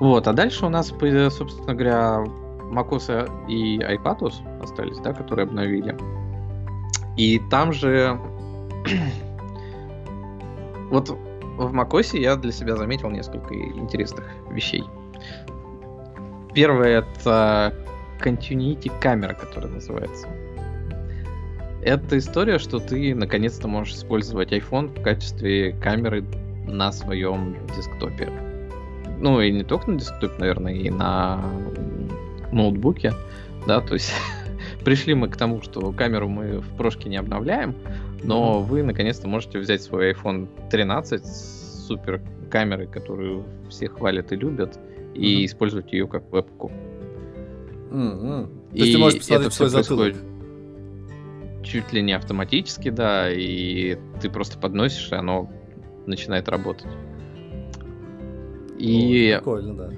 Вот, 0.00 0.26
а 0.26 0.32
дальше 0.32 0.64
у 0.64 0.70
нас, 0.70 0.88
собственно 0.88 1.74
говоря, 1.74 2.24
macOS 2.70 3.30
и 3.48 3.78
iPadOS 3.78 4.62
остались, 4.62 4.98
да, 4.98 5.12
которые 5.12 5.44
обновили. 5.44 5.96
И 7.16 7.38
там 7.50 7.72
же... 7.72 8.18
вот 10.90 11.10
в 11.10 11.74
macOS 11.74 12.18
я 12.18 12.36
для 12.36 12.50
себя 12.50 12.76
заметил 12.76 13.10
несколько 13.10 13.54
интересных 13.54 14.24
вещей. 14.50 14.84
Первое 16.54 17.00
это 17.00 17.74
Continuity 18.20 18.90
камера, 19.00 19.34
которая 19.34 19.70
называется. 19.70 20.26
Это 21.82 22.16
история, 22.16 22.58
что 22.58 22.78
ты 22.78 23.14
наконец-то 23.14 23.68
можешь 23.68 23.94
использовать 23.94 24.52
iPhone 24.52 24.98
в 24.98 25.02
качестве 25.02 25.72
камеры 25.72 26.24
на 26.66 26.90
своем 26.90 27.56
десктопе. 27.76 28.49
Ну 29.20 29.40
и 29.40 29.52
не 29.52 29.64
только 29.64 29.90
на 29.90 29.98
десктопе, 29.98 30.34
наверное, 30.38 30.74
и 30.74 30.90
на 30.90 31.44
ноутбуке. 32.52 33.12
Да, 33.66 33.80
то 33.80 33.94
есть 33.94 34.12
пришли 34.84 35.14
мы 35.14 35.28
к 35.28 35.36
тому, 35.36 35.62
что 35.62 35.92
камеру 35.92 36.28
мы 36.28 36.60
в 36.60 36.76
прошке 36.76 37.08
не 37.08 37.16
обновляем, 37.16 37.74
но 38.22 38.60
mm-hmm. 38.60 38.64
вы 38.64 38.82
наконец-то 38.82 39.28
можете 39.28 39.58
взять 39.58 39.82
свой 39.82 40.12
iPhone 40.12 40.48
13 40.70 41.24
с 41.24 41.86
супер 41.86 42.22
камерой, 42.50 42.86
которую 42.86 43.44
все 43.68 43.88
хвалят 43.88 44.32
и 44.32 44.36
любят, 44.36 44.78
и 45.14 45.42
mm-hmm. 45.42 45.46
использовать 45.46 45.92
ее 45.92 46.08
как 46.08 46.30
вебку. 46.32 46.72
Mm-hmm. 47.90 48.46
То 48.70 48.76
есть 48.76 48.92
ты 48.92 48.98
можешь 48.98 49.18
посмотреть 49.18 49.52
свой 49.52 49.68
затылок? 49.68 50.14
чуть 51.62 51.92
ли 51.92 52.02
не 52.02 52.12
автоматически, 52.12 52.88
да, 52.90 53.30
и 53.30 53.98
ты 54.20 54.30
просто 54.30 54.58
подносишь, 54.58 55.12
и 55.12 55.14
оно 55.14 55.50
начинает 56.06 56.48
работать. 56.48 56.88
И... 58.80 59.30
О, 59.30 59.38
прикольно, 59.38 59.74
да. 59.74 59.90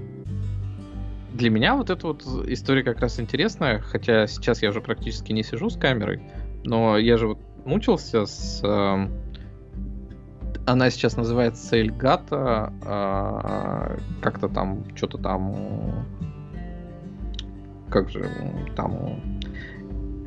Для 1.33 1.51
меня 1.51 1.77
вот 1.77 1.89
эта 1.89 2.07
вот 2.07 2.25
история 2.47 2.83
как 2.83 3.01
раз 3.01 3.19
интересная, 3.19 3.81
хотя 3.81 4.27
сейчас 4.27 4.63
я 4.63 4.71
уже 4.71 4.81
практически 4.81 5.33
не 5.33 5.43
сижу 5.43 5.71
с 5.71 5.77
камерой, 5.77 6.21
но 6.65 6.99
я 6.99 7.17
же 7.17 7.29
вот 7.29 7.39
мучился 7.65 8.27
с... 8.27 8.61
Э, 8.63 9.09
она 10.67 10.91
сейчас 10.91 11.17
называется 11.17 11.77
Эльгата, 11.77 12.73
э, 12.85 13.99
как-то 14.21 14.49
там, 14.49 14.85
что-то 14.95 15.19
там... 15.19 16.07
Как 17.89 18.11
же 18.11 18.29
там 18.75 19.21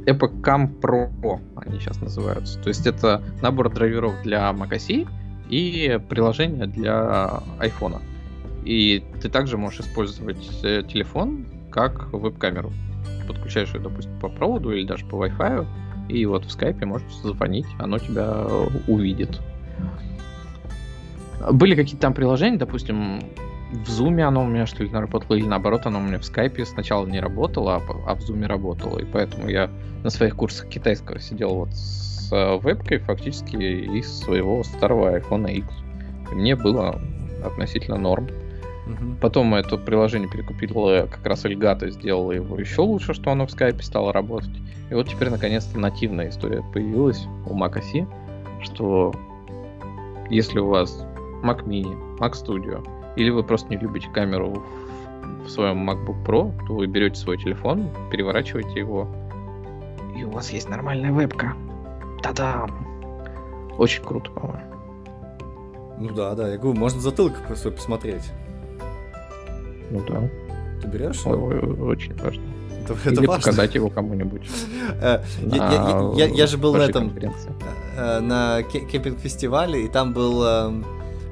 Epoch 0.06 0.42
Cam 0.42 0.80
Pro 0.80 1.42
они 1.56 1.80
сейчас 1.80 2.00
называются. 2.00 2.60
То 2.62 2.70
есть 2.70 2.88
это 2.88 3.22
набор 3.42 3.72
драйверов 3.74 4.14
для 4.24 4.50
macOS 4.52 5.08
и 5.50 6.00
приложение 6.10 6.68
для 6.68 7.42
iPhone. 7.60 8.02
И 8.66 9.04
ты 9.22 9.30
также 9.30 9.58
можешь 9.58 9.82
использовать 9.82 10.50
э, 10.64 10.84
телефон 10.84 11.46
как 11.72 12.12
веб-камеру. 12.12 12.74
Подключаешь 13.28 13.74
ее, 13.74 13.80
допустим, 13.80 14.20
по 14.20 14.28
проводу 14.28 14.72
или 14.72 14.86
даже 14.86 15.06
по 15.06 15.24
Wi-Fi, 15.24 15.66
и 16.10 16.26
вот 16.26 16.46
в 16.46 16.52
скайпе 16.52 16.86
можешь 16.86 17.14
звонить, 17.24 17.68
оно 17.80 18.00
тебя 18.00 18.46
увидит. 18.88 19.40
Были 21.52 21.76
какие-то 21.76 22.02
там 22.02 22.14
приложения, 22.14 22.58
допустим, 22.58 23.22
в 23.72 23.90
Zoom 23.90 24.22
оно 24.22 24.44
у 24.44 24.48
меня 24.48 24.66
что 24.66 24.84
ли 24.84 24.92
работало, 24.92 25.38
или 25.38 25.46
наоборот, 25.46 25.86
оно 25.86 26.00
у 26.00 26.02
меня 26.02 26.20
в 26.20 26.26
скайпе 26.26 26.66
сначала 26.66 27.06
не 27.06 27.20
работало, 27.20 27.76
а, 27.76 27.82
а 28.08 28.16
в 28.16 28.20
Zoom 28.20 28.46
работало. 28.46 29.00
И 29.00 29.06
поэтому 29.06 29.50
я 29.50 29.70
на 30.04 30.10
своих 30.10 30.36
курсах 30.36 30.70
китайского 30.70 31.20
сидел 31.20 31.56
вот 31.56 31.74
с 31.74 32.32
э, 32.32 32.60
вебкой 32.60 33.00
фактически 33.00 33.56
из 33.56 34.20
своего 34.20 34.64
старого 34.64 35.18
iPhone 35.18 35.52
X. 35.52 35.68
И 36.32 36.36
мне 36.36 36.56
было 36.56 37.02
относительно 37.44 37.98
норм. 37.98 38.28
Угу. 38.86 39.16
Потом 39.22 39.56
это 39.56 39.78
приложение 39.78 40.30
перекупила 40.30 41.08
как 41.12 41.26
раз 41.26 41.46
Эльгата, 41.46 41.90
сделала 41.90 42.32
его 42.32 42.60
еще 42.60 42.82
лучше, 42.82 43.14
что 43.14 43.32
оно 43.32 43.48
в 43.48 43.52
скайпе 43.52 43.84
стало 43.84 44.14
работать. 44.14 44.52
И 44.90 44.94
вот 44.94 45.10
теперь 45.10 45.30
наконец-то 45.30 45.80
нативная 45.80 46.30
история 46.30 46.64
появилась 46.74 47.26
у 47.48 47.58
Mac 47.58 47.74
OS, 47.74 48.08
что 48.64 49.14
если 50.30 50.60
у 50.60 50.68
вас 50.68 51.04
Mac 51.44 51.66
Mini, 51.66 52.18
Mac 52.20 52.34
Studio, 52.34 52.88
или 53.16 53.30
вы 53.30 53.44
просто 53.44 53.70
не 53.70 53.78
любите 53.78 54.08
камеру 54.10 54.64
в 55.46 55.50
своем 55.50 55.90
MacBook 55.90 56.26
Pro, 56.26 56.54
то 56.68 56.76
вы 56.76 56.88
берете 56.88 57.16
свой 57.16 57.38
телефон, 57.38 57.90
переворачиваете 58.12 58.80
его, 58.80 59.08
и 60.16 60.24
у 60.24 60.30
вас 60.30 60.50
есть 60.52 60.70
нормальная 60.70 61.12
вебка. 61.12 61.54
Та-дам! 62.22 62.72
Очень 63.78 64.04
круто, 64.04 64.32
по-моему. 64.32 64.76
Ну 65.98 66.10
да, 66.14 66.36
да, 66.36 66.50
я 66.50 66.58
говорю, 66.58 66.80
можно 66.80 67.00
затылок 67.02 67.34
свой 67.56 67.74
посмотреть. 67.74 68.32
Ну 69.96 70.04
да. 70.08 70.30
Ты 70.82 70.88
берешь? 70.88 71.26
Ой, 71.26 71.60
очень 71.60 72.14
важно. 72.16 72.44
Это, 72.84 72.94
это 72.94 73.10
Или 73.10 73.28
важно. 73.28 73.36
показать 73.36 73.76
его 73.76 73.90
кому-нибудь. 73.90 74.42
Э, 75.02 75.24
я 76.16 76.48
же 76.48 76.58
был 76.58 76.74
на 76.76 76.84
этом, 76.84 77.12
э, 77.98 78.20
на 78.20 78.62
кемпинг-фестивале, 78.64 79.86
и 79.86 79.88
там 79.88 80.14
был 80.14 80.44
эм, 80.44 80.86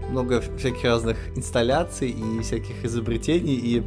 много 0.10 0.42
всяких 0.58 0.84
разных 0.84 1.18
инсталляций 1.36 2.10
и 2.10 2.40
всяких 2.42 2.84
изобретений, 2.84 3.56
и 3.56 3.84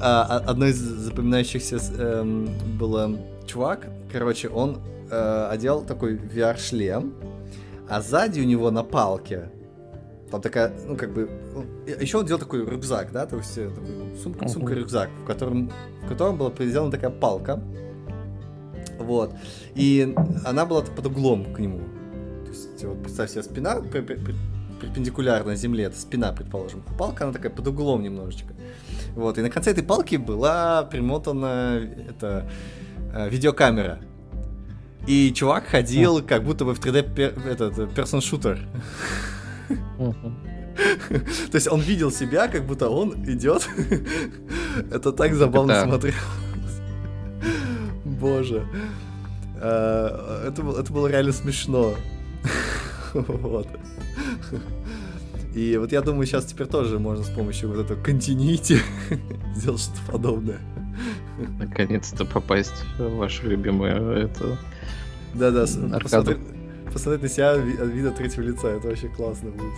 а, 0.00 0.42
одно 0.46 0.66
из 0.66 0.76
запоминающихся 0.76 1.78
эм, 1.98 2.48
было 2.78 3.16
чувак, 3.46 3.86
короче, 4.12 4.48
он 4.48 4.78
э, 5.10 5.48
одел 5.50 5.82
такой 5.82 6.16
VR-шлем, 6.16 7.12
а 7.88 8.00
сзади 8.00 8.40
у 8.40 8.44
него 8.44 8.70
на 8.70 8.82
палке 8.82 9.50
там 10.30 10.40
такая, 10.40 10.72
ну, 10.86 10.96
как 10.96 11.12
бы... 11.12 11.28
Еще 12.00 12.18
он 12.18 12.26
делал 12.26 12.40
такой 12.40 12.64
рюкзак, 12.64 13.12
да, 13.12 13.26
то 13.26 13.36
есть 13.36 13.56
э, 13.58 13.70
такой 13.70 14.16
сумка, 14.22 14.48
сумка-рюкзак, 14.48 15.08
в 15.22 15.26
котором, 15.26 15.70
в 16.02 16.08
котором 16.08 16.36
была 16.36 16.52
сделана 16.58 16.90
такая 16.90 17.10
палка. 17.10 17.62
Вот. 18.98 19.34
И 19.74 20.14
она 20.44 20.66
была 20.66 20.82
под 20.82 21.06
углом 21.06 21.52
к 21.54 21.58
нему. 21.60 21.80
То 22.44 22.50
есть, 22.50 22.84
вот 22.84 23.02
представь 23.02 23.30
себе, 23.30 23.42
спина 23.42 23.80
перпендикулярно 24.80 25.54
земле, 25.54 25.84
это 25.84 25.98
спина, 25.98 26.32
предположим. 26.32 26.82
А 26.88 26.94
палка, 26.98 27.24
она 27.24 27.32
такая 27.32 27.50
под 27.50 27.66
углом 27.68 28.02
немножечко. 28.02 28.52
Вот. 29.14 29.38
И 29.38 29.42
на 29.42 29.50
конце 29.50 29.70
этой 29.70 29.84
палки 29.84 30.16
была 30.16 30.82
примотана 30.82 31.80
это, 32.08 32.50
э, 33.14 33.28
видеокамера. 33.30 34.00
И 35.06 35.32
чувак 35.32 35.66
ходил, 35.66 36.20
как 36.20 36.42
будто 36.42 36.64
бы 36.64 36.74
в 36.74 36.80
3D 36.80 37.14
пер, 37.14 37.38
этот, 37.46 37.94
персон-шутер. 37.94 38.58
То 41.50 41.54
есть 41.54 41.68
он 41.68 41.80
видел 41.80 42.10
себя, 42.10 42.48
как 42.48 42.66
будто 42.66 42.88
он 42.90 43.24
идет. 43.24 43.68
Это 44.90 45.12
так 45.12 45.34
забавно 45.34 45.82
смотрелось. 45.82 46.16
Боже. 48.04 48.66
Э, 49.60 50.48
это, 50.48 50.62
это 50.78 50.92
было 50.92 51.06
реально 51.08 51.32
смешно. 51.32 51.94
Вот. 53.14 53.68
И 55.54 55.78
вот 55.78 55.92
я 55.92 56.02
думаю, 56.02 56.26
сейчас 56.26 56.44
теперь 56.44 56.66
тоже 56.66 56.98
можно 56.98 57.24
с 57.24 57.30
помощью 57.30 57.70
вот 57.70 57.78
этого 57.78 57.98
continuity 58.02 58.78
сделать 59.54 59.80
что-то 59.80 60.12
подобное. 60.12 60.60
Наконец-то 61.58 62.26
попасть 62.26 62.84
в 62.98 63.16
вашу 63.16 63.48
любимую 63.48 64.12
это... 64.12 64.58
Да-да, 65.34 65.66
посмотреть, 65.98 66.38
посмотреть 66.96 67.22
на 67.24 67.28
себя 67.28 67.50
от 67.52 67.60
вида 67.60 68.10
третьего 68.10 68.44
лица, 68.44 68.68
это 68.68 68.88
вообще 68.88 69.08
классно 69.08 69.50
будет. 69.50 69.74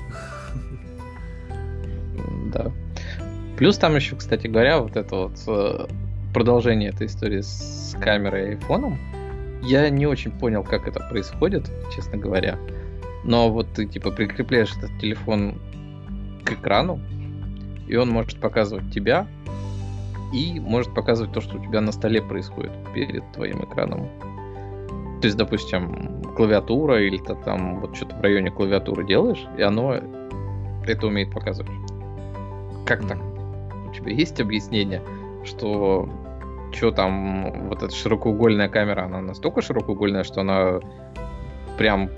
Да. 2.52 2.70
Плюс 3.56 3.76
там 3.76 3.96
еще, 3.96 4.14
кстати 4.14 4.46
говоря, 4.46 4.78
вот 4.78 4.96
это 4.96 5.16
вот 5.16 5.32
э, 5.48 5.86
продолжение 6.32 6.90
этой 6.90 7.08
истории 7.08 7.40
с 7.40 7.96
камерой 8.00 8.42
и 8.42 8.48
айфоном. 8.50 8.96
Я 9.64 9.90
не 9.90 10.06
очень 10.06 10.30
понял, 10.30 10.62
как 10.62 10.86
это 10.86 11.00
происходит, 11.10 11.68
честно 11.92 12.18
говоря. 12.18 12.56
Но 13.24 13.50
вот 13.50 13.66
ты 13.74 13.86
типа 13.86 14.12
прикрепляешь 14.12 14.76
этот 14.76 14.96
телефон 15.00 15.60
к 16.44 16.52
экрану, 16.52 17.00
и 17.88 17.96
он 17.96 18.10
может 18.10 18.38
показывать 18.38 18.94
тебя, 18.94 19.26
и 20.32 20.60
может 20.60 20.94
показывать 20.94 21.32
то, 21.32 21.40
что 21.40 21.58
у 21.58 21.64
тебя 21.64 21.80
на 21.80 21.90
столе 21.90 22.22
происходит 22.22 22.70
перед 22.94 23.24
твоим 23.32 23.64
экраном. 23.64 24.08
То 25.20 25.26
есть, 25.26 25.36
допустим, 25.36 26.17
клавиатура 26.38 27.02
или 27.02 27.18
ты 27.18 27.34
там 27.34 27.80
вот 27.80 27.96
что-то 27.96 28.14
в 28.14 28.20
районе 28.20 28.52
клавиатуры 28.52 29.04
делаешь, 29.04 29.44
и 29.58 29.62
оно 29.62 29.96
это 30.86 31.06
умеет 31.08 31.32
показывать. 31.32 31.72
Как 32.86 33.06
так? 33.08 33.18
У 33.90 33.92
тебя 33.92 34.12
есть 34.12 34.40
объяснение, 34.40 35.02
что 35.44 36.08
что 36.70 36.92
там, 36.92 37.68
вот 37.68 37.82
эта 37.82 37.94
широкоугольная 37.94 38.68
камера, 38.68 39.06
она 39.06 39.20
настолько 39.20 39.62
широкоугольная, 39.62 40.22
что 40.22 40.42
она 40.42 40.80
прям 41.78 42.10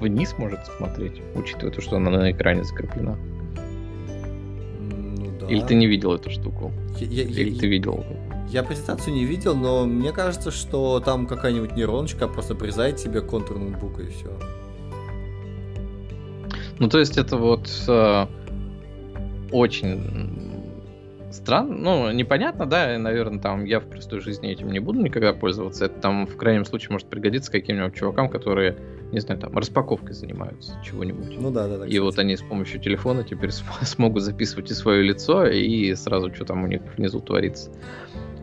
вниз 0.00 0.34
может 0.38 0.60
смотреть, 0.78 1.20
учитывая 1.34 1.72
то, 1.72 1.80
что 1.80 1.96
она 1.96 2.10
на 2.10 2.30
экране 2.30 2.62
закреплена. 2.64 3.16
Ну, 4.78 5.32
да. 5.40 5.46
Или 5.48 5.60
ты 5.62 5.74
не 5.74 5.88
видел 5.88 6.14
эту 6.14 6.30
штуку? 6.30 6.72
Я, 7.00 7.06
я, 7.06 7.24
Или 7.24 7.50
я, 7.50 7.60
ты 7.60 7.66
видел? 7.66 8.04
Я 8.48 8.62
презентацию 8.62 9.14
не 9.14 9.24
видел, 9.24 9.54
но 9.56 9.84
мне 9.84 10.12
кажется, 10.12 10.50
что 10.50 11.00
там 11.00 11.26
какая-нибудь 11.26 11.76
нейроночка 11.76 12.28
просто 12.28 12.54
обрезает 12.54 12.96
тебе 12.96 13.20
контур 13.20 13.58
ноутбука 13.58 14.02
и 14.02 14.10
все. 14.10 14.30
Ну, 16.78 16.88
то 16.88 16.98
есть 16.98 17.16
это 17.16 17.36
вот 17.36 17.68
э, 17.88 18.26
очень 19.50 20.36
странно, 21.30 21.74
ну, 21.74 22.10
непонятно, 22.12 22.66
да, 22.66 22.98
наверное, 22.98 23.38
там 23.38 23.64
я 23.64 23.80
в 23.80 23.86
простой 23.86 24.20
жизни 24.20 24.50
этим 24.50 24.70
не 24.70 24.80
буду 24.80 25.00
никогда 25.00 25.32
пользоваться. 25.32 25.86
Это 25.86 26.00
там 26.00 26.26
в 26.26 26.36
крайнем 26.36 26.64
случае 26.64 26.90
может 26.92 27.08
пригодиться 27.08 27.52
каким-нибудь 27.52 27.94
чувакам, 27.94 28.28
которые, 28.28 28.76
не 29.12 29.20
знаю, 29.20 29.40
там 29.40 29.56
распаковкой 29.56 30.14
занимаются 30.14 30.72
чего-нибудь. 30.84 31.38
Ну 31.38 31.50
да, 31.50 31.68
да, 31.68 31.78
да. 31.78 31.86
И 31.86 31.98
вот 31.98 32.18
они 32.18 32.36
с 32.36 32.42
помощью 32.42 32.80
телефона 32.80 33.22
теперь 33.22 33.50
смогут 33.82 34.22
записывать 34.22 34.70
и 34.70 34.74
свое 34.74 35.02
лицо, 35.02 35.46
и 35.46 35.94
сразу 35.94 36.34
что 36.34 36.44
там 36.44 36.64
у 36.64 36.66
них 36.66 36.82
внизу 36.96 37.20
творится. 37.20 37.70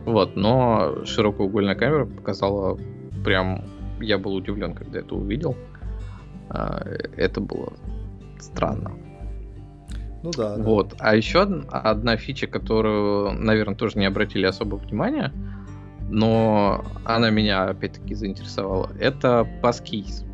Вот, 0.04 0.36
но 0.36 1.04
широкоугольная 1.04 1.74
камера 1.74 2.04
показала 2.06 2.78
прям... 3.24 3.64
Я 4.00 4.18
был 4.18 4.34
удивлен, 4.34 4.74
когда 4.74 4.98
это 4.98 5.14
увидел. 5.14 5.56
А, 6.50 6.84
это 7.16 7.40
было 7.40 7.72
странно. 8.38 8.92
Ну 10.22 10.30
да. 10.36 10.56
Вот. 10.56 10.90
Да. 10.90 10.96
А 11.00 11.16
еще 11.16 11.42
одна 11.42 12.16
фича, 12.16 12.46
которую, 12.46 13.32
наверное, 13.32 13.76
тоже 13.76 13.98
не 13.98 14.06
обратили 14.06 14.46
особо 14.46 14.76
внимания, 14.76 15.32
но 16.10 16.84
она 17.04 17.30
меня 17.30 17.64
опять-таки 17.64 18.14
заинтересовала. 18.14 18.90
Это 18.98 19.46
паскейс. 19.62 20.24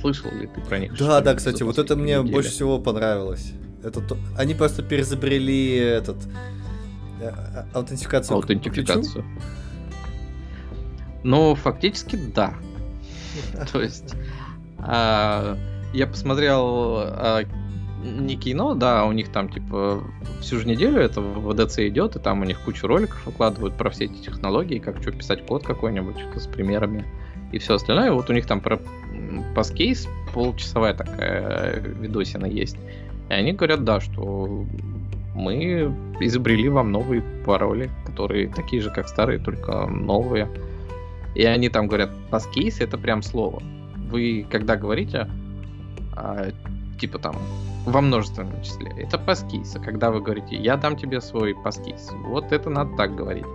Слышал 0.00 0.30
ли 0.30 0.46
ты 0.46 0.60
про 0.60 0.78
них? 0.78 0.96
Да, 0.98 1.20
да, 1.20 1.34
кстати, 1.34 1.62
вот 1.62 1.78
это 1.78 1.96
мне 1.96 2.18
неделе? 2.18 2.32
больше 2.32 2.50
всего 2.50 2.78
понравилось. 2.78 3.52
Это 3.82 4.00
то... 4.00 4.16
Они 4.36 4.54
просто 4.54 4.82
перезабрели 4.82 5.76
этот 5.76 6.16
аутентификацию. 7.72 8.36
Аутентификацию. 8.36 9.24
Ну, 11.24 11.54
фактически 11.54 12.16
да. 12.16 12.54
То 13.72 13.80
есть 13.80 14.14
а, 14.78 15.56
я 15.92 16.06
посмотрел 16.06 16.98
а, 16.98 17.42
не 18.04 18.36
кино, 18.36 18.74
да, 18.74 19.04
у 19.04 19.12
них 19.12 19.30
там 19.30 19.48
типа 19.48 20.02
всю 20.40 20.58
же 20.58 20.66
неделю 20.66 21.00
это 21.00 21.20
в 21.20 21.50
VDC 21.50 21.88
идет, 21.88 22.16
и 22.16 22.18
там 22.20 22.40
у 22.40 22.44
них 22.44 22.60
кучу 22.60 22.86
роликов 22.86 23.26
выкладывают 23.26 23.74
про 23.76 23.90
все 23.90 24.04
эти 24.04 24.22
технологии, 24.22 24.78
как 24.78 25.02
что 25.02 25.12
писать 25.12 25.44
код 25.46 25.64
какой-нибудь, 25.64 26.16
с 26.36 26.46
примерами 26.46 27.04
и 27.52 27.58
все 27.58 27.74
остальное. 27.74 28.12
Вот 28.12 28.30
у 28.30 28.32
них 28.32 28.46
там 28.46 28.60
про 28.60 28.80
паскейс 29.54 30.08
полчасовая 30.32 30.94
такая 30.94 31.80
видосина 31.80 32.46
есть. 32.46 32.76
И 33.28 33.32
они 33.32 33.52
говорят, 33.52 33.84
да, 33.84 34.00
что 34.00 34.64
мы 35.38 35.94
изобрели 36.20 36.68
вам 36.68 36.92
новые 36.92 37.22
пароли, 37.46 37.90
которые 38.04 38.48
такие 38.48 38.82
же, 38.82 38.90
как 38.90 39.08
старые, 39.08 39.38
только 39.38 39.86
новые. 39.86 40.48
И 41.34 41.44
они 41.44 41.68
там 41.68 41.86
говорят, 41.86 42.10
паскейс 42.30 42.80
это 42.80 42.98
прям 42.98 43.22
слово. 43.22 43.62
Вы 44.10 44.46
когда 44.50 44.76
говорите, 44.76 45.28
а, 46.16 46.48
типа 46.98 47.18
там, 47.18 47.36
во 47.86 48.00
множественном 48.00 48.62
числе, 48.62 48.92
это 48.98 49.18
паскейс. 49.18 49.76
А 49.76 49.80
когда 49.80 50.10
вы 50.10 50.20
говорите, 50.20 50.56
я 50.56 50.76
дам 50.76 50.96
тебе 50.96 51.20
свой 51.20 51.54
паскейс, 51.54 52.10
вот 52.26 52.52
это 52.52 52.70
надо 52.70 52.96
так 52.96 53.14
говорить. 53.14 53.46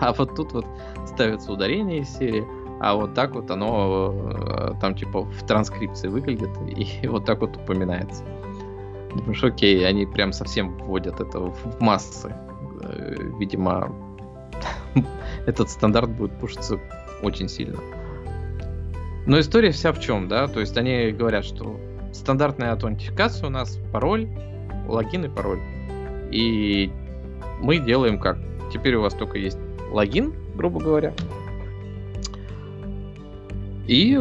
А 0.00 0.12
вот 0.12 0.36
тут 0.36 0.52
вот 0.52 0.66
ставится 1.08 1.52
ударение 1.52 2.02
из 2.02 2.08
серии, 2.08 2.46
а 2.80 2.94
вот 2.94 3.14
так 3.14 3.34
вот 3.34 3.50
оно 3.50 4.12
э, 4.14 4.72
там 4.80 4.94
типа 4.94 5.22
в 5.22 5.44
транскрипции 5.44 6.06
выглядит 6.06 6.50
и 6.68 7.06
вот 7.08 7.24
так 7.24 7.40
вот 7.40 7.56
упоминается. 7.56 8.22
Думаешь, 9.14 9.42
окей, 9.42 9.86
они 9.86 10.06
прям 10.06 10.32
совсем 10.32 10.76
вводят 10.78 11.20
это 11.20 11.38
в 11.40 11.80
массы. 11.80 12.34
Э, 12.82 13.14
видимо, 13.38 13.94
этот 15.46 15.70
стандарт 15.70 16.10
будет 16.10 16.32
пушиться 16.38 16.78
очень 17.22 17.48
сильно. 17.48 17.78
Но 19.26 19.38
история 19.40 19.70
вся 19.70 19.92
в 19.92 20.00
чем, 20.00 20.28
да? 20.28 20.46
То 20.46 20.60
есть 20.60 20.76
они 20.76 21.10
говорят, 21.10 21.44
что 21.44 21.78
стандартная 22.12 22.72
аутентификация 22.72 23.46
у 23.48 23.50
нас 23.50 23.78
пароль, 23.92 24.28
логин 24.86 25.24
и 25.24 25.28
пароль. 25.28 25.60
И 26.30 26.90
мы 27.60 27.78
делаем 27.78 28.18
как? 28.18 28.38
Теперь 28.72 28.94
у 28.96 29.02
вас 29.02 29.14
только 29.14 29.38
есть 29.38 29.58
логин, 29.90 30.32
грубо 30.54 30.80
говоря. 30.80 31.12
И 33.86 34.18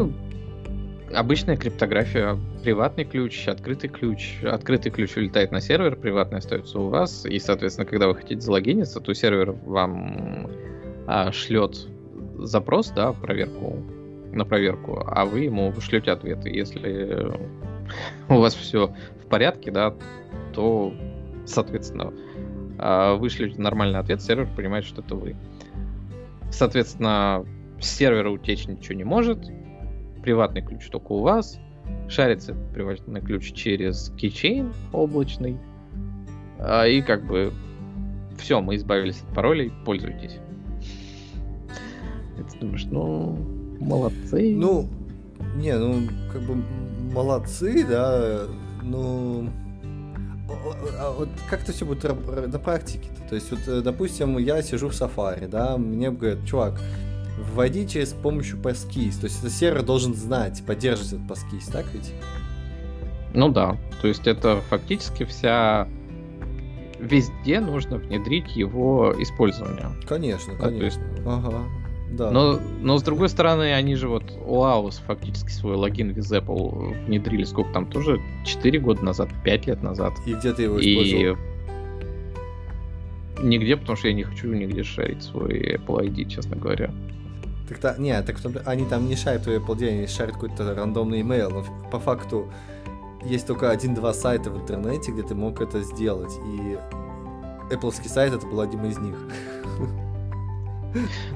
обычная 1.14 1.58
криптография, 1.58 2.38
приватный 2.64 3.06
ключ, 3.06 3.48
открытый 3.48 3.90
ключ. 3.90 4.44
Открытый 4.44 4.92
ключ 4.92 5.16
улетает 5.18 5.52
на 5.52 5.62
сервер, 5.62 5.96
приватный 5.96 6.40
остается 6.40 6.80
у 6.80 6.90
вас. 6.90 7.26
И, 7.26 7.40
соответственно, 7.40 7.86
когда 7.86 8.08
вы 8.08 8.16
хотите 8.16 8.42
залогиниться, 8.42 9.00
то 9.00 9.14
сервер 9.14 9.52
вам 9.52 10.50
а, 11.08 11.32
шлет 11.32 11.88
запрос, 12.38 12.90
да, 12.90 13.14
проверку 13.14 13.84
на 14.32 14.46
проверку, 14.46 15.04
а 15.06 15.26
вы 15.26 15.42
ему 15.42 15.74
шлете 15.80 16.12
ответ. 16.12 16.46
Если 16.46 17.32
у 18.30 18.40
вас 18.40 18.54
все 18.54 18.94
в 19.24 19.28
порядке, 19.28 19.72
да, 19.72 19.96
то, 20.54 20.94
соответственно, 21.46 22.14
а, 22.78 23.16
вы 23.16 23.30
шлете 23.30 23.60
нормальный 23.60 24.00
ответ, 24.00 24.22
сервер 24.22 24.48
понимает, 24.56 24.86
что 24.86 25.02
это 25.02 25.16
вы. 25.16 25.36
Соответственно, 26.52 27.46
с 27.80 27.90
сервера 27.90 28.30
утечь 28.30 28.68
ничего 28.68 28.96
не 28.96 29.04
может, 29.04 29.40
приватный 30.28 30.62
ключ 30.62 30.90
только 30.90 31.14
у 31.14 31.22
вас, 31.22 31.58
шарится 32.10 32.54
приватный 32.74 33.22
ключ 33.22 33.54
через 33.54 34.12
keychain 34.18 34.74
облачный, 34.92 35.58
а, 36.60 36.86
и 36.86 37.02
как 37.02 37.26
бы 37.26 37.54
все, 38.38 38.60
мы 38.60 38.76
избавились 38.76 39.22
от 39.22 39.34
паролей, 39.34 39.72
пользуйтесь. 39.86 40.40
ты 42.36 42.60
думаешь, 42.60 42.84
ну, 42.92 43.38
молодцы. 43.80 44.54
Ну, 44.54 44.90
не, 45.56 45.78
ну, 45.78 46.06
как 46.34 46.42
бы 46.42 46.62
молодцы, 47.14 47.86
да, 47.88 48.48
ну... 48.84 49.50
А 51.00 51.12
вот 51.12 51.30
как 51.50 51.64
это 51.64 51.72
все 51.72 51.86
будет 51.86 52.04
на 52.04 52.60
практике? 52.60 53.10
-то? 53.12 53.30
то 53.30 53.36
есть, 53.36 53.50
вот, 53.50 53.62
э, 53.68 53.82
допустим, 53.82 54.38
я 54.40 54.62
сижу 54.62 54.90
в 54.90 54.92
Safari, 54.92 55.48
да, 55.48 55.78
мне 55.78 56.12
говорят, 56.12 56.46
чувак, 56.46 56.82
вводите 57.38 58.06
с 58.06 58.14
помощью 58.14 58.58
passkey. 58.58 59.12
То 59.20 59.26
есть 59.26 59.40
это 59.40 59.50
сервер 59.50 59.84
должен 59.84 60.14
знать, 60.14 60.64
поддерживать 60.66 61.14
этот 61.14 61.28
passkey, 61.28 61.72
так 61.72 61.86
ведь? 61.94 62.12
Ну 63.34 63.50
да, 63.50 63.78
то 64.02 64.08
есть 64.08 64.26
это 64.28 64.62
фактически 64.70 65.24
вся 65.26 65.88
везде 67.00 67.60
нужно 67.60 67.98
внедрить 67.98 68.56
его 68.56 69.14
использование. 69.20 69.88
Конечно, 70.08 70.54
да, 70.54 70.66
конечно. 70.66 70.86
Есть... 70.86 71.22
Ага. 71.26 71.64
Да. 72.10 72.32
Но, 72.32 72.60
но 72.82 72.98
с 72.98 73.04
другой 73.04 73.28
стороны, 73.28 73.74
они 73.74 73.96
же 73.96 74.08
вот 74.08 74.24
Лаус 74.46 75.02
фактически 75.06 75.50
свой 75.50 75.76
логин 75.76 76.14
в 76.14 76.18
Apple 76.18 77.06
внедрили 77.06 77.44
сколько 77.44 77.74
там 77.74 77.86
тоже 77.86 78.22
4 78.46 78.80
года 78.80 79.04
назад, 79.04 79.30
5 79.44 79.68
лет 79.68 79.84
назад. 79.84 80.14
И 80.26 80.34
где 80.34 80.54
ты 80.54 80.64
его 80.64 80.80
использовал? 80.80 81.38
И 83.42 83.46
нигде, 83.46 83.76
потому 83.76 83.98
что 83.98 84.08
я 84.08 84.14
не 84.14 84.24
хочу 84.24 84.54
нигде 84.54 84.84
шарить 84.84 85.22
свой 85.22 85.76
Apple 85.76 86.08
ID, 86.08 86.30
честно 86.30 86.56
говоря. 86.56 86.92
Так 87.68 87.80
то, 87.80 87.96
не, 87.98 88.22
так 88.22 88.38
они 88.66 88.86
там 88.86 89.08
не 89.08 89.16
шарят 89.16 89.44
твой 89.44 89.58
Apple 89.58 89.88
они 89.88 90.08
шарят 90.08 90.36
какой-то 90.36 90.74
рандомный 90.74 91.22
email, 91.22 91.50
но 91.50 91.90
по 91.90 92.00
факту 92.00 92.48
есть 93.24 93.48
только 93.48 93.70
один-два 93.72 94.14
сайта 94.14 94.50
в 94.50 94.58
интернете, 94.58 95.12
где 95.12 95.24
ты 95.24 95.36
мог 95.36 95.62
это 95.62 95.82
сделать, 95.82 96.34
и 96.46 96.78
Apple 97.70 97.92
сайт 98.08 98.34
это 98.34 98.48
был 98.48 98.62
один 98.62 98.86
из 98.86 98.98
них. 98.98 99.16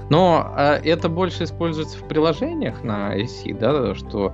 Но 0.09 0.53
э, 0.57 0.75
это 0.84 1.09
больше 1.09 1.43
используется 1.43 1.97
в 1.97 2.07
приложениях 2.07 2.84
на 2.84 3.15
IC, 3.17 3.57
да, 3.59 3.93
что 3.95 4.34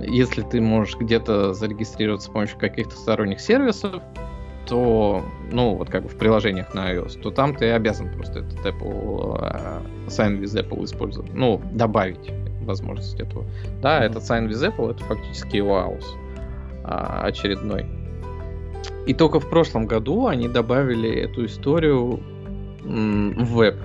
если 0.00 0.42
ты 0.42 0.60
можешь 0.60 0.96
где-то 0.96 1.54
зарегистрироваться 1.54 2.28
с 2.28 2.32
помощью 2.32 2.58
каких-то 2.58 2.96
сторонних 2.96 3.40
сервисов, 3.40 4.02
то, 4.66 5.24
ну, 5.50 5.74
вот 5.76 5.90
как 5.90 6.02
бы 6.02 6.08
в 6.08 6.16
приложениях 6.16 6.74
на 6.74 6.92
iOS, 6.92 7.20
то 7.20 7.30
там 7.30 7.54
ты 7.54 7.70
обязан 7.70 8.10
просто 8.10 8.40
этот 8.40 8.58
Apple 8.64 9.40
uh, 9.40 9.82
Sign 10.06 10.40
with 10.40 10.54
Apple 10.60 10.84
использовать. 10.84 11.32
Ну, 11.34 11.60
добавить 11.72 12.30
возможность 12.62 13.18
этого. 13.20 13.44
Да, 13.82 14.00
mm-hmm. 14.00 14.06
этот 14.06 14.22
Sign 14.22 14.48
with 14.48 14.74
Apple 14.74 14.90
это 14.90 15.04
фактически 15.04 15.58
WAUS 15.58 16.04
uh, 16.84 17.20
очередной. 17.22 17.86
И 19.06 19.14
только 19.14 19.40
в 19.40 19.48
прошлом 19.48 19.86
году 19.86 20.26
они 20.26 20.48
добавили 20.48 21.10
эту 21.10 21.44
историю 21.46 22.20
в 22.82 23.44
веб. 23.54 23.76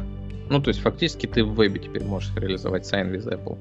Ну, 0.50 0.62
то 0.62 0.70
есть 0.70 0.82
фактически 0.82 1.28
ты 1.28 1.44
в 1.44 1.54
вебе 1.54 1.80
теперь 1.80 2.04
можешь 2.04 2.34
реализовать 2.36 2.92
Sign 2.92 3.12
with 3.14 3.28
Apple. 3.32 3.58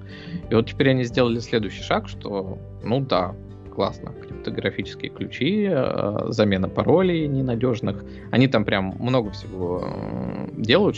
И 0.50 0.54
вот 0.54 0.68
теперь 0.68 0.90
они 0.90 1.04
сделали 1.04 1.38
следующий 1.38 1.82
шаг, 1.82 2.08
что, 2.08 2.58
ну 2.82 3.00
да, 3.00 3.34
классно. 3.78 4.10
Криптографические 4.10 5.08
ключи, 5.08 5.68
э, 5.70 6.16
замена 6.30 6.68
паролей 6.68 7.28
ненадежных. 7.28 8.04
Они 8.32 8.48
там 8.48 8.64
прям 8.64 8.96
много 8.98 9.30
всего 9.30 9.84
э, 9.84 10.48
делают, 10.56 10.96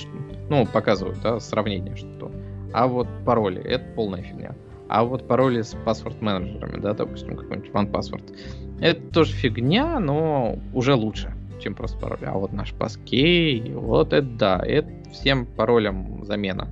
ну, 0.48 0.64
показывают, 0.64 1.18
да, 1.22 1.40
сравнение, 1.40 1.94
что. 1.94 2.32
А 2.72 2.86
вот 2.86 3.06
пароли, 3.26 3.60
это 3.62 3.84
полная 3.94 4.22
фигня. 4.22 4.54
А 4.88 5.04
вот 5.04 5.28
пароли 5.28 5.60
с 5.60 5.76
паспорт-менеджерами, 5.84 6.80
да, 6.80 6.94
допустим, 6.94 7.36
какой-нибудь 7.36 7.70
OnePassword, 7.70 8.34
это 8.80 9.02
тоже 9.12 9.34
фигня, 9.34 10.00
но 10.00 10.58
уже 10.72 10.94
лучше, 10.94 11.34
чем 11.62 11.74
просто 11.74 11.98
пароль. 11.98 12.24
А 12.24 12.32
вот 12.32 12.54
наш 12.54 12.72
паскей, 12.72 13.74
вот 13.74 14.14
это 14.14 14.26
да, 14.26 14.62
это 14.64 14.88
всем 15.12 15.44
паролям 15.44 16.24
замена 16.24 16.66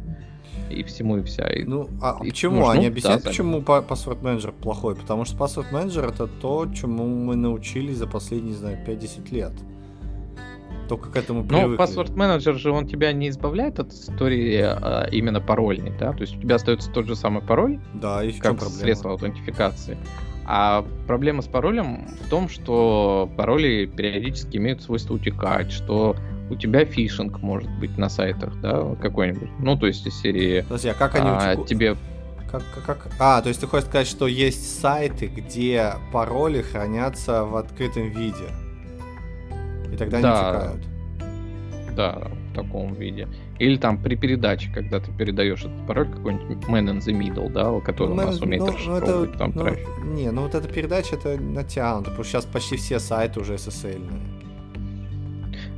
и 0.71 0.83
всему 0.83 1.19
и 1.19 1.23
вся. 1.23 1.49
И, 1.49 1.65
ну, 1.65 1.89
а 2.01 2.19
и 2.23 2.31
почему? 2.31 2.61
Может, 2.61 2.77
Они 2.77 2.87
объясняют, 2.87 3.23
да, 3.23 3.31
почему 3.31 3.61
Password 3.61 4.21
Manager 4.23 4.53
плохой? 4.53 4.97
Потому 4.97 5.25
что 5.25 5.37
Password 5.37 5.71
Manager 5.73 6.13
это 6.13 6.27
то, 6.27 6.67
чему 6.75 7.07
мы 7.07 7.37
научились 7.37 7.97
за 7.97 8.07
последние, 8.07 8.53
не 8.53 8.57
знаю, 8.57 8.79
5-10 8.87 9.35
лет. 9.35 9.53
Только 10.89 11.11
к 11.11 11.17
этому 11.17 11.45
привыкли. 11.45 11.77
Ну, 11.77 11.77
Password 11.77 12.15
Manager 12.15 12.55
же, 12.55 12.71
он 12.71 12.87
тебя 12.87 13.13
не 13.13 13.29
избавляет 13.29 13.79
от 13.79 13.93
истории 13.93 14.61
а, 14.63 15.07
именно 15.13 15.41
парольной, 15.41 15.93
да? 15.99 16.13
То 16.13 16.23
есть 16.23 16.37
у 16.37 16.41
тебя 16.41 16.57
остается 16.57 16.91
тот 16.91 17.07
же 17.07 17.15
самый 17.15 17.43
пароль, 17.43 17.79
да, 17.95 18.25
и 18.25 18.33
как 18.33 18.61
средство 18.63 19.11
аутентификации. 19.11 19.99
А 20.47 20.83
проблема 21.07 21.43
с 21.43 21.47
паролем 21.47 22.07
в 22.25 22.31
том, 22.31 22.49
что 22.49 23.31
пароли 23.37 23.85
периодически 23.85 24.57
имеют 24.57 24.81
свойство 24.81 25.13
утекать, 25.13 25.71
что 25.71 26.17
у 26.51 26.57
тебя 26.57 26.85
фишинг 26.85 27.41
может 27.41 27.71
быть 27.79 27.97
на 27.99 28.09
сайтах, 28.09 28.61
да, 28.61 28.95
какой-нибудь. 28.97 29.51
Ну, 29.59 29.77
то 29.77 29.87
есть 29.87 30.07
из 30.07 30.15
серии... 30.21 30.63
Подожди, 30.63 30.89
а 30.89 30.95
как 30.95 31.15
они 31.15 31.29
а, 31.29 31.53
утеку... 31.53 31.67
тебе... 31.67 31.97
Как, 32.51 32.63
как, 32.75 32.85
как... 32.85 33.09
А, 33.19 33.43
то 33.43 33.49
есть 33.49 33.61
ты 33.61 33.67
хочешь 33.67 33.87
сказать, 33.87 34.07
что 34.07 34.27
есть 34.27 34.81
сайты, 34.81 35.27
где 35.27 35.95
пароли 36.13 36.63
хранятся 36.63 37.45
в 37.45 37.57
открытом 37.57 38.09
виде. 38.09 38.47
И 39.93 39.97
тогда 39.97 40.21
да. 40.21 40.51
они 40.51 40.59
утекают. 40.59 40.99
Да, 41.95 42.29
в 42.53 42.55
таком 42.55 42.95
виде. 42.95 43.29
Или 43.59 43.77
там 43.77 44.01
при 44.01 44.15
передаче, 44.15 44.71
когда 44.73 45.01
ты 45.01 45.11
передаешь 45.13 45.65
этот 45.65 45.87
пароль 45.87 46.09
какой-нибудь 46.09 46.65
man 46.69 46.89
in 46.89 46.99
the 47.01 47.13
middle, 47.13 47.51
да, 47.51 47.79
который 47.81 48.11
man, 48.11 48.23
у 48.23 48.27
нас 48.27 48.41
умеет 48.41 48.63
ну, 48.63 48.73
расшифровывать 48.73 49.31
это, 49.31 49.39
там 49.39 49.53
ну, 49.55 49.63
трафик. 49.63 49.89
Не, 50.05 50.31
ну 50.31 50.43
вот 50.43 50.55
эта 50.55 50.69
передача 50.69 51.17
это 51.17 51.37
натянуто, 51.41 52.11
потому 52.11 52.25
что 52.25 52.33
сейчас 52.33 52.45
почти 52.47 52.77
все 52.77 53.01
сайты 53.01 53.41
уже 53.41 53.55
SSL. 53.55 54.01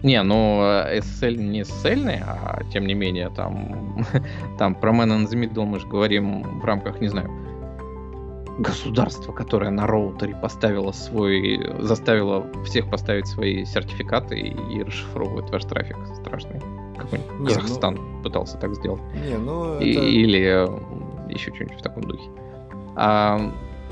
Не, 0.02 0.22
ну 0.22 0.62
SSL 0.62 1.36
не 1.36 1.62
SSL, 1.62 2.22
а 2.26 2.62
тем 2.72 2.86
не 2.86 2.94
менее 2.94 3.30
там, 3.30 4.04
там 4.58 4.74
про 4.74 4.92
Man 4.92 5.08
in 5.08 5.26
the 5.26 5.38
Middle 5.38 5.64
мы 5.64 5.78
же 5.78 5.86
говорим 5.86 6.60
в 6.60 6.64
рамках, 6.64 7.00
не 7.00 7.08
знаю, 7.08 7.30
государства, 8.58 9.32
которое 9.32 9.70
на 9.70 9.86
роутере 9.86 10.36
поставило 10.36 10.92
свой, 10.92 11.60
заставило 11.78 12.46
всех 12.64 12.90
поставить 12.90 13.26
свои 13.26 13.64
сертификаты 13.64 14.38
и, 14.38 14.76
и 14.76 14.82
расшифровывает 14.82 15.50
ваш 15.50 15.64
трафик 15.64 15.96
страшный. 16.16 16.60
Какой-нибудь 16.96 17.40
не, 17.40 17.46
Казахстан 17.46 17.94
ну... 17.94 18.22
пытался 18.22 18.58
так 18.58 18.74
сделать. 18.74 19.00
Не, 19.26 19.38
ну 19.38 19.78
и, 19.80 19.92
это... 19.92 20.04
Или 20.04 21.32
еще 21.32 21.54
что-нибудь 21.54 21.78
в 21.78 21.82
таком 21.82 22.04
духе. 22.04 22.28
А, 22.96 23.50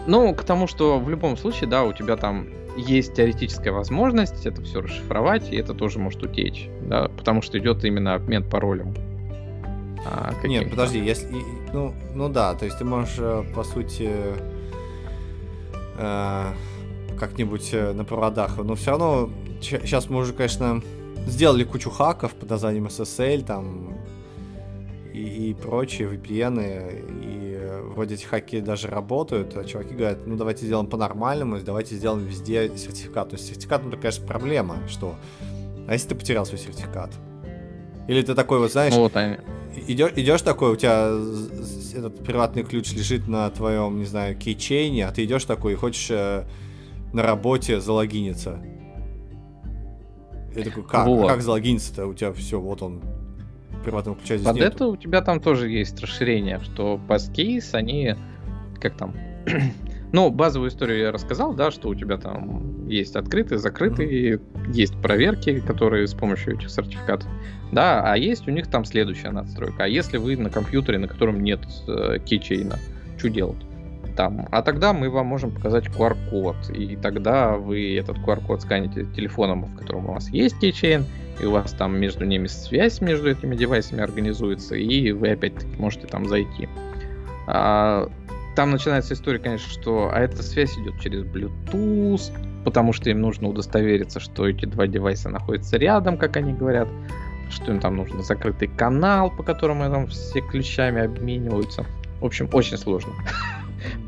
ну, 0.08 0.34
к 0.34 0.42
тому, 0.42 0.66
что 0.66 0.98
в 0.98 1.08
любом 1.10 1.36
случае, 1.36 1.68
да, 1.68 1.84
у 1.84 1.92
тебя 1.92 2.16
там 2.16 2.48
есть 2.76 3.14
теоретическая 3.14 3.72
возможность 3.72 4.46
это 4.46 4.62
все 4.62 4.80
расшифровать, 4.80 5.52
и 5.52 5.56
это 5.56 5.74
тоже 5.74 5.98
может 5.98 6.22
утечь, 6.22 6.68
да, 6.80 7.08
потому 7.08 7.42
что 7.42 7.58
идет 7.58 7.84
именно 7.84 8.14
обмен 8.14 8.42
паролем. 8.42 8.94
А, 10.06 10.32
Нет, 10.44 10.70
подожди, 10.70 10.98
если... 10.98 11.28
Ну, 11.74 11.94
ну 12.14 12.28
да, 12.30 12.54
то 12.54 12.64
есть 12.64 12.78
ты 12.78 12.84
можешь, 12.84 13.16
э, 13.18 13.44
по 13.54 13.62
сути, 13.62 14.10
э, 15.98 16.44
как-нибудь 17.18 17.68
э, 17.72 17.92
на 17.92 18.04
проводах, 18.04 18.56
но 18.56 18.74
все 18.76 18.92
равно 18.92 19.28
сейчас 19.60 20.08
мы 20.08 20.20
уже, 20.20 20.32
конечно, 20.32 20.80
сделали 21.26 21.64
кучу 21.64 21.90
хаков 21.90 22.32
под 22.32 22.48
названием 22.48 22.86
SSL, 22.86 23.44
там, 23.44 23.98
и, 25.12 25.50
и 25.50 25.54
прочие 25.54 26.08
VPN, 26.08 27.17
вроде 27.88 28.14
эти 28.14 28.24
хаки 28.24 28.60
даже 28.60 28.88
работают, 28.88 29.56
а 29.56 29.64
чуваки 29.64 29.94
говорят, 29.94 30.26
ну 30.26 30.36
давайте 30.36 30.66
сделаем 30.66 30.86
по-нормальному, 30.88 31.58
давайте 31.60 31.96
сделаем 31.96 32.24
везде 32.24 32.70
сертификат. 32.76 33.30
То 33.30 33.36
есть 33.36 33.48
сертификат, 33.48 33.82
ну, 33.82 33.88
это, 33.88 33.98
конечно, 33.98 34.26
проблема, 34.26 34.76
что... 34.88 35.14
А 35.86 35.92
если 35.92 36.08
ты 36.08 36.14
потерял 36.14 36.44
свой 36.44 36.58
сертификат? 36.58 37.10
Или 38.08 38.22
ты 38.22 38.34
такой 38.34 38.58
вот, 38.58 38.72
знаешь, 38.72 38.94
вот 38.94 39.16
они. 39.16 39.36
Идешь, 39.86 40.12
идешь 40.16 40.42
такой, 40.42 40.72
у 40.72 40.76
тебя 40.76 41.10
этот 41.94 42.24
приватный 42.24 42.62
ключ 42.62 42.92
лежит 42.92 43.28
на 43.28 43.48
твоем, 43.50 43.98
не 43.98 44.06
знаю, 44.06 44.36
кейчейне, 44.36 45.06
а 45.06 45.12
ты 45.12 45.24
идешь 45.24 45.44
такой 45.44 45.74
и 45.74 45.76
хочешь 45.76 46.10
э, 46.10 46.44
на 47.12 47.22
работе 47.22 47.80
залогиниться. 47.80 48.60
Я 50.56 50.64
такой, 50.64 50.82
как? 50.84 51.06
Вот. 51.06 51.28
Как 51.28 51.42
залогиниться-то? 51.42 52.06
У 52.06 52.14
тебя 52.14 52.32
все, 52.32 52.58
вот 52.58 52.82
он, 52.82 53.02
приватного 53.82 54.16
ключа 54.16 54.36
здесь 54.36 54.46
Под 54.46 54.56
нету. 54.56 54.66
это 54.66 54.86
у 54.86 54.96
тебя 54.96 55.22
там 55.22 55.40
тоже 55.40 55.68
есть 55.68 56.00
расширение, 56.00 56.60
что 56.60 57.00
паскейс, 57.08 57.74
они, 57.74 58.14
как 58.80 58.96
там, 58.96 59.14
ну, 60.12 60.30
базовую 60.30 60.70
историю 60.70 60.98
я 60.98 61.12
рассказал, 61.12 61.54
да, 61.54 61.70
что 61.70 61.88
у 61.88 61.94
тебя 61.94 62.16
там 62.16 62.86
есть 62.88 63.16
открытые, 63.16 63.58
закрытые, 63.58 64.34
mm-hmm. 64.34 64.72
есть 64.72 65.00
проверки, 65.00 65.60
которые 65.60 66.06
с 66.06 66.14
помощью 66.14 66.56
этих 66.56 66.70
сертификатов, 66.70 67.28
да, 67.72 68.02
а 68.04 68.16
есть 68.16 68.48
у 68.48 68.50
них 68.50 68.68
там 68.68 68.84
следующая 68.84 69.30
надстройка. 69.30 69.84
А 69.84 69.88
если 69.88 70.16
вы 70.16 70.36
на 70.36 70.50
компьютере, 70.50 70.98
на 70.98 71.08
котором 71.08 71.42
нет 71.42 71.60
э, 71.86 72.18
кейчейна, 72.24 72.78
что 73.18 73.28
делать? 73.28 73.58
Там. 74.18 74.48
А 74.50 74.62
тогда 74.62 74.92
мы 74.92 75.10
вам 75.10 75.26
можем 75.26 75.52
показать 75.52 75.86
QR-код, 75.86 76.70
и 76.70 76.96
тогда 76.96 77.54
вы 77.54 77.96
этот 77.96 78.18
QR-код 78.18 78.62
сканите 78.62 79.04
телефоном, 79.14 79.66
в 79.66 79.76
котором 79.76 80.10
у 80.10 80.14
вас 80.14 80.28
есть 80.30 80.58
кейчейн, 80.58 81.04
и 81.40 81.44
у 81.44 81.52
вас 81.52 81.70
там 81.70 81.96
между 81.96 82.24
ними 82.24 82.48
связь 82.48 83.00
между 83.00 83.30
этими 83.30 83.54
девайсами 83.54 84.02
организуется, 84.02 84.74
и 84.74 85.12
вы 85.12 85.30
опять-таки 85.30 85.72
можете 85.76 86.08
там 86.08 86.26
зайти. 86.26 86.68
А, 87.46 88.10
там 88.56 88.72
начинается 88.72 89.14
история, 89.14 89.38
конечно, 89.38 89.70
что 89.70 90.10
а 90.12 90.18
эта 90.18 90.42
связь 90.42 90.76
идет 90.78 90.98
через 91.00 91.22
Bluetooth, 91.22 92.32
потому 92.64 92.92
что 92.92 93.10
им 93.10 93.20
нужно 93.20 93.46
удостовериться, 93.46 94.18
что 94.18 94.48
эти 94.48 94.64
два 94.64 94.88
девайса 94.88 95.28
находятся 95.28 95.76
рядом, 95.76 96.18
как 96.18 96.36
они 96.36 96.54
говорят, 96.54 96.88
что 97.50 97.70
им 97.70 97.78
там 97.78 97.94
нужно 97.94 98.24
закрытый 98.24 98.66
канал, 98.66 99.30
по 99.30 99.44
которому 99.44 99.88
там 99.88 100.08
все 100.08 100.40
ключами 100.40 101.04
обмениваются. 101.04 101.86
В 102.20 102.24
общем, 102.24 102.48
очень 102.52 102.76
сложно 102.76 103.12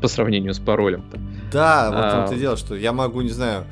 по 0.01 0.07
сравнению 0.07 0.53
с 0.53 0.59
паролем-то. 0.59 1.19
Да, 1.51 1.89
вот 1.89 1.99
а... 1.99 2.11
том-то 2.11 2.39
дело, 2.39 2.57
что 2.57 2.75
я 2.75 2.93
могу, 2.93 3.21
не 3.21 3.29
знаю, 3.29 3.65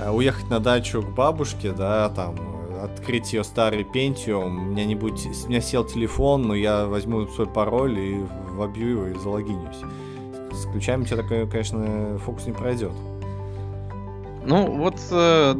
э, 0.00 0.10
уехать 0.10 0.48
на 0.50 0.60
дачу 0.60 1.02
к 1.02 1.14
бабушке, 1.14 1.72
да, 1.72 2.08
там, 2.10 2.36
открыть 2.82 3.32
ее 3.32 3.44
старый 3.44 3.82
Pentium, 3.84 4.46
у 4.46 4.48
меня 4.48 4.84
не 4.84 4.94
будет, 4.94 5.20
у 5.44 5.48
меня 5.48 5.60
сел 5.60 5.84
телефон, 5.84 6.42
но 6.42 6.54
я 6.54 6.86
возьму 6.86 7.26
свой 7.26 7.46
пароль 7.46 7.98
и 7.98 8.20
вобью 8.50 8.88
его 8.88 9.06
и 9.08 9.18
залогинюсь. 9.18 9.76
С 10.52 10.66
ключами 10.70 11.02
у 11.02 11.04
тебя 11.04 11.18
такой, 11.18 11.48
конечно, 11.48 12.18
фокус 12.24 12.46
не 12.46 12.52
пройдет. 12.52 12.92
Ну, 14.44 14.72
вот 14.76 14.96
э, 15.10 15.54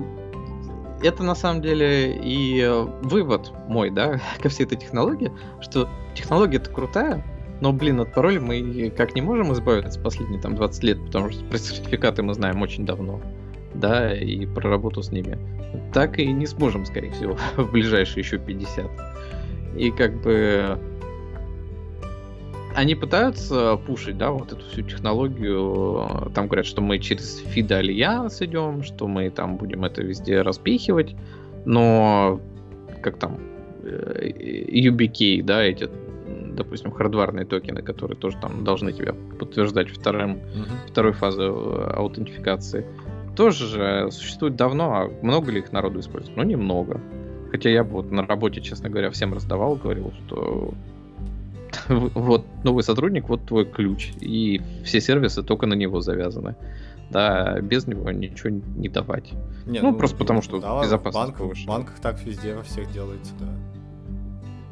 это 1.02 1.22
на 1.22 1.34
самом 1.34 1.62
деле 1.62 2.16
и 2.16 2.60
э, 2.60 2.86
вывод 3.02 3.52
мой, 3.68 3.90
да, 3.90 4.20
ко 4.42 4.48
всей 4.48 4.64
этой 4.64 4.78
технологии, 4.78 5.32
что 5.60 5.88
технология-то 6.14 6.70
крутая, 6.70 7.24
но, 7.60 7.72
блин, 7.72 8.00
от 8.00 8.12
пароля 8.12 8.40
мы 8.40 8.92
как 8.96 9.14
не 9.14 9.20
можем 9.20 9.52
избавиться 9.52 10.00
последние 10.00 10.40
там 10.40 10.54
20 10.54 10.84
лет, 10.84 11.04
потому 11.06 11.30
что 11.30 11.44
про 11.44 11.58
сертификаты 11.58 12.22
мы 12.22 12.34
знаем 12.34 12.62
очень 12.62 12.86
давно, 12.86 13.20
да, 13.74 14.14
и 14.14 14.46
про 14.46 14.70
работу 14.70 15.02
с 15.02 15.12
ними. 15.12 15.38
Так 15.92 16.18
и 16.18 16.26
не 16.26 16.46
сможем, 16.46 16.86
скорее 16.86 17.10
всего, 17.12 17.36
в 17.56 17.70
ближайшие 17.70 18.22
еще 18.22 18.38
50. 18.38 18.86
И 19.76 19.90
как 19.90 20.20
бы 20.22 20.78
они 22.74 22.94
пытаются 22.94 23.76
пушить, 23.86 24.16
да, 24.16 24.30
вот 24.30 24.52
эту 24.52 24.64
всю 24.66 24.82
технологию. 24.82 26.30
Там 26.34 26.46
говорят, 26.46 26.66
что 26.66 26.80
мы 26.80 26.98
через 26.98 27.42
FIDA 27.42 27.78
Альянс 27.78 28.40
идем, 28.42 28.82
что 28.82 29.06
мы 29.06 29.30
там 29.30 29.56
будем 29.56 29.84
это 29.84 30.02
везде 30.02 30.42
распихивать. 30.42 31.14
Но 31.64 32.40
как 33.02 33.18
там 33.18 33.38
UBK, 33.82 35.42
да, 35.42 35.62
эти, 35.62 35.88
допустим, 36.62 36.90
хардварные 36.92 37.44
токены, 37.44 37.82
которые 37.82 38.16
тоже 38.16 38.36
там 38.40 38.64
должны 38.64 38.92
тебя 38.92 39.14
подтверждать 39.38 39.88
вторым, 39.88 40.36
mm-hmm. 40.36 40.88
второй 40.88 41.12
фазы 41.12 41.42
э, 41.42 41.92
аутентификации, 41.96 42.86
тоже 43.36 44.08
существует 44.10 44.56
давно, 44.56 44.92
а 44.94 45.10
много 45.22 45.50
ли 45.50 45.60
их 45.60 45.72
народу 45.72 46.00
использует? 46.00 46.36
Ну, 46.36 46.42
немного. 46.42 47.00
Хотя 47.50 47.70
я 47.70 47.84
бы 47.84 47.92
вот 47.92 48.10
на 48.10 48.26
работе, 48.26 48.60
честно 48.60 48.90
говоря, 48.90 49.10
всем 49.10 49.32
раздавал, 49.32 49.76
говорил, 49.76 50.12
что 50.26 50.74
вот 51.88 52.44
новый 52.64 52.82
сотрудник, 52.82 53.28
вот 53.28 53.46
твой 53.46 53.64
ключ, 53.64 54.12
и 54.20 54.60
все 54.84 55.00
сервисы 55.00 55.42
только 55.42 55.66
на 55.66 55.74
него 55.74 56.00
завязаны. 56.00 56.56
Да, 57.10 57.60
без 57.60 57.88
него 57.88 58.10
ничего 58.12 58.50
не 58.50 58.88
давать. 58.88 59.32
Не, 59.66 59.80
ну, 59.80 59.90
ну, 59.90 59.98
просто 59.98 60.16
потому 60.16 60.42
что 60.42 60.60
да, 60.60 60.80
безопасность 60.82 61.38
банк, 61.38 61.56
В 61.56 61.66
банках 61.66 61.98
так 62.00 62.22
везде 62.24 62.54
во 62.54 62.62
всех 62.62 62.92
делается, 62.92 63.32
да. 63.40 63.48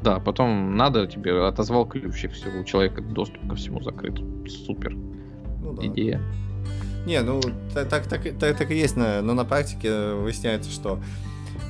Да, 0.01 0.19
потом 0.19 0.77
надо 0.77 1.07
тебе 1.07 1.45
отозвал 1.45 1.85
ключ, 1.85 2.23
и 2.23 2.27
все, 2.27 2.49
у 2.49 2.63
человека 2.63 3.01
доступ 3.01 3.49
ко 3.49 3.55
всему 3.55 3.81
закрыт. 3.81 4.19
Супер. 4.47 4.95
Ну, 5.61 5.73
да. 5.73 5.85
Идея. 5.87 6.21
Не, 7.05 7.21
ну 7.21 7.41
так, 7.73 7.89
так, 7.89 8.07
так, 8.07 8.21
так, 8.39 8.57
так 8.57 8.71
и 8.71 8.75
есть, 8.75 8.95
но 8.95 9.21
на 9.21 9.45
практике 9.45 10.13
выясняется, 10.13 10.71
что 10.71 10.99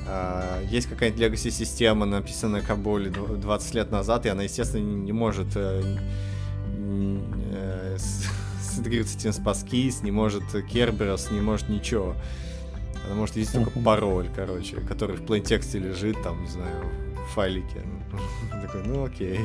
Uh, 0.06 0.66
есть 0.68 0.88
какая-нибудь 0.88 1.22
legacy 1.22 1.50
система, 1.50 2.04
написанная 2.04 2.62
Каболе 2.62 3.10
20 3.10 3.74
лет 3.74 3.92
назад, 3.92 4.26
и 4.26 4.28
она, 4.28 4.42
естественно, 4.42 4.82
не, 4.82 5.12
может 5.12 5.54
uh, 5.54 6.00
uh, 6.66 7.96
с, 7.96 8.28
с 8.76 9.40
Паскис, 9.40 10.02
не 10.02 10.10
может 10.10 10.42
Керберос, 10.72 11.30
не 11.30 11.40
может 11.40 11.68
ничего. 11.68 12.16
Она 13.06 13.14
может 13.14 13.36
есть 13.36 13.52
только 13.52 13.70
пароль, 13.84 14.26
короче, 14.34 14.76
который 14.80 15.14
в 15.14 15.22
плейн-тексте 15.22 15.78
лежит, 15.78 16.20
там, 16.22 16.42
не 16.42 16.48
знаю, 16.48 16.84
в 17.30 17.34
файлике. 17.34 17.82
Такой, 18.62 18.82
ну 18.84 19.04
окей. 19.04 19.40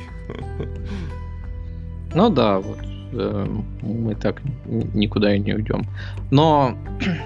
Ну 2.14 2.30
да, 2.30 2.60
вот 2.60 2.80
э, 3.14 3.48
мы 3.82 4.16
так 4.16 4.42
никуда 4.66 5.36
и 5.36 5.40
не 5.40 5.54
уйдем. 5.54 5.86
Но 6.32 6.78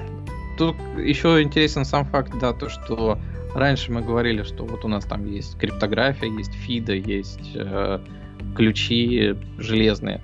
тут 0.57 0.75
еще 0.97 1.41
интересен 1.41 1.85
сам 1.85 2.05
факт, 2.05 2.33
да, 2.39 2.53
то, 2.53 2.69
что 2.69 3.19
раньше 3.53 3.91
мы 3.91 4.01
говорили, 4.01 4.43
что 4.43 4.65
вот 4.65 4.83
у 4.85 4.87
нас 4.87 5.05
там 5.05 5.25
есть 5.25 5.57
криптография, 5.57 6.29
есть 6.29 6.53
фида, 6.53 6.93
есть 6.93 7.51
э, 7.55 7.99
ключи 8.55 9.35
железные. 9.57 10.21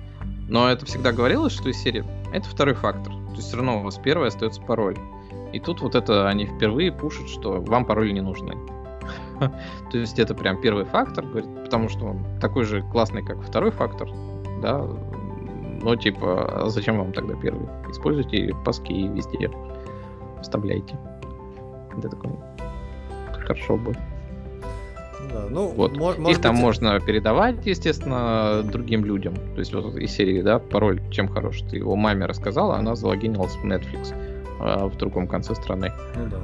Но 0.48 0.68
это 0.68 0.86
всегда 0.86 1.12
говорилось, 1.12 1.52
что 1.52 1.68
из 1.68 1.76
серии 1.76 2.04
это 2.32 2.48
второй 2.48 2.74
фактор. 2.74 3.12
То 3.12 3.34
есть 3.36 3.48
все 3.48 3.56
равно 3.56 3.80
у 3.80 3.82
вас 3.82 3.98
первый 3.98 4.28
остается 4.28 4.60
пароль. 4.62 4.96
И 5.52 5.60
тут 5.60 5.80
вот 5.80 5.94
это 5.94 6.28
они 6.28 6.46
впервые 6.46 6.92
пушат, 6.92 7.28
что 7.28 7.60
вам 7.60 7.84
пароли 7.84 8.12
не 8.12 8.20
нужны. 8.20 8.54
То 9.90 9.98
есть 9.98 10.18
это 10.18 10.34
прям 10.34 10.60
первый 10.60 10.84
фактор, 10.84 11.26
говорит, 11.26 11.48
потому 11.64 11.88
что 11.88 12.06
он 12.06 12.24
такой 12.40 12.64
же 12.64 12.82
классный, 12.82 13.24
как 13.24 13.42
второй 13.42 13.70
фактор, 13.70 14.08
да, 14.62 14.86
но 15.82 15.94
типа, 15.96 16.64
а 16.64 16.68
зачем 16.68 16.98
вам 16.98 17.12
тогда 17.12 17.34
первый? 17.34 17.68
Используйте 17.90 18.54
паски 18.64 19.08
везде 19.08 19.50
вставляйте. 20.42 20.96
Это 21.96 22.08
такой 22.08 22.32
хорошо 23.46 23.76
бы. 23.76 23.94
Да, 25.32 25.46
ну, 25.50 25.68
вот. 25.68 25.96
Мож, 25.96 26.16
Их 26.18 26.40
там 26.40 26.54
быть... 26.54 26.64
можно 26.64 27.00
передавать, 27.00 27.66
естественно, 27.66 28.62
другим 28.62 29.04
людям. 29.04 29.34
То 29.54 29.58
есть 29.58 29.74
вот 29.74 29.96
из 29.96 30.10
серии, 30.12 30.42
да, 30.42 30.58
пароль 30.58 31.00
чем 31.10 31.28
хорош? 31.28 31.62
Ты 31.70 31.78
его 31.78 31.96
маме 31.96 32.26
рассказала, 32.26 32.76
она 32.76 32.94
залогинилась 32.94 33.54
в 33.56 33.64
Netflix 33.64 34.14
а, 34.60 34.86
в 34.86 34.96
другом 34.96 35.26
конце 35.26 35.54
страны. 35.54 35.92
Ну 36.16 36.26
да. 36.26 36.38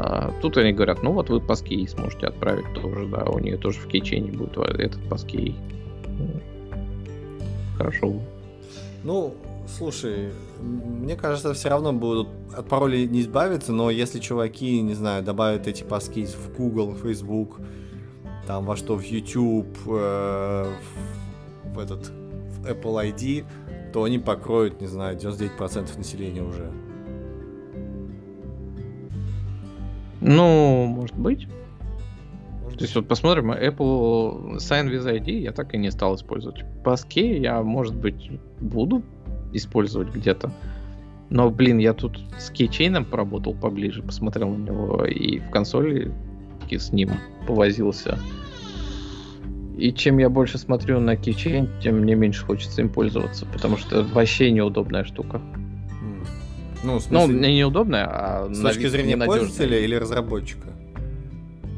А, 0.00 0.32
тут 0.40 0.56
они 0.56 0.72
говорят, 0.72 1.02
ну 1.02 1.10
вот 1.10 1.28
вы 1.28 1.40
паски 1.40 1.84
сможете 1.88 2.28
отправить 2.28 2.72
тоже, 2.72 3.06
да, 3.08 3.24
у 3.24 3.40
нее 3.40 3.56
тоже 3.56 3.80
в 3.80 3.88
кейчейне 3.88 4.30
будет 4.30 4.56
этот 4.56 5.02
паски. 5.08 5.56
Хорошо. 7.76 8.20
Ну, 9.02 9.34
слушай, 9.66 10.30
мне 10.60 11.16
кажется, 11.16 11.52
все 11.52 11.70
равно 11.70 11.92
будут 11.92 12.28
от 12.56 12.68
паролей 12.68 13.08
не 13.08 13.22
избавиться, 13.22 13.72
но 13.72 13.90
если 13.90 14.20
чуваки, 14.20 14.80
не 14.82 14.94
знаю, 14.94 15.24
добавят 15.24 15.66
эти 15.66 15.82
паски 15.82 16.26
в 16.26 16.56
Google, 16.56 16.94
Facebook, 16.94 17.58
там 18.46 18.66
во 18.66 18.76
что, 18.76 18.94
в 18.94 19.02
YouTube, 19.02 19.76
э, 19.88 20.72
в, 21.64 21.74
в 21.74 21.78
этот, 21.80 22.06
в 22.06 22.66
Apple 22.66 23.12
ID, 23.12 23.44
то 23.92 24.04
они 24.04 24.20
покроют, 24.20 24.80
не 24.80 24.86
знаю, 24.86 25.16
99% 25.16 25.98
населения 25.98 26.42
уже. 26.42 26.70
Ну, 30.20 30.86
может 30.86 31.16
быть. 31.16 31.46
Может 32.62 32.78
То 32.78 32.84
есть 32.84 32.94
вот 32.94 33.08
посмотрим, 33.08 33.52
Apple 33.52 34.56
Sign 34.56 34.90
with 34.90 35.06
ID 35.06 35.40
я 35.40 35.52
так 35.52 35.74
и 35.74 35.78
не 35.78 35.90
стал 35.90 36.16
использовать. 36.16 36.64
Passkey 36.84 37.38
я, 37.38 37.62
может 37.62 37.94
быть, 37.94 38.30
буду 38.60 39.02
использовать 39.52 40.08
где-то. 40.14 40.50
Но, 41.30 41.50
блин, 41.50 41.78
я 41.78 41.92
тут 41.92 42.18
с 42.38 42.50
кейчейном 42.50 43.04
поработал 43.04 43.54
поближе, 43.54 44.02
посмотрел 44.02 44.48
на 44.50 44.64
него 44.64 45.04
и 45.04 45.38
в 45.38 45.50
консоли 45.50 46.12
с 46.70 46.92
ним 46.92 47.10
повозился. 47.46 48.18
И 49.78 49.92
чем 49.92 50.18
я 50.18 50.28
больше 50.28 50.58
смотрю 50.58 51.00
на 51.00 51.16
кейчейн, 51.16 51.68
тем 51.80 52.00
мне 52.00 52.14
меньше 52.14 52.44
хочется 52.44 52.80
им 52.80 52.88
пользоваться, 52.88 53.46
потому 53.46 53.76
что 53.76 54.00
это 54.00 54.14
вообще 54.14 54.50
неудобная 54.50 55.04
штука. 55.04 55.40
Ну, 56.82 56.98
в 56.98 57.02
смысле... 57.02 57.34
ну 57.34 57.40
не 57.40 57.56
неудобная, 57.56 58.06
а 58.08 58.48
С 58.52 58.60
точки 58.60 58.86
зрения 58.86 59.16
пользователя 59.16 59.78
или 59.78 59.94
разработчика? 59.94 60.68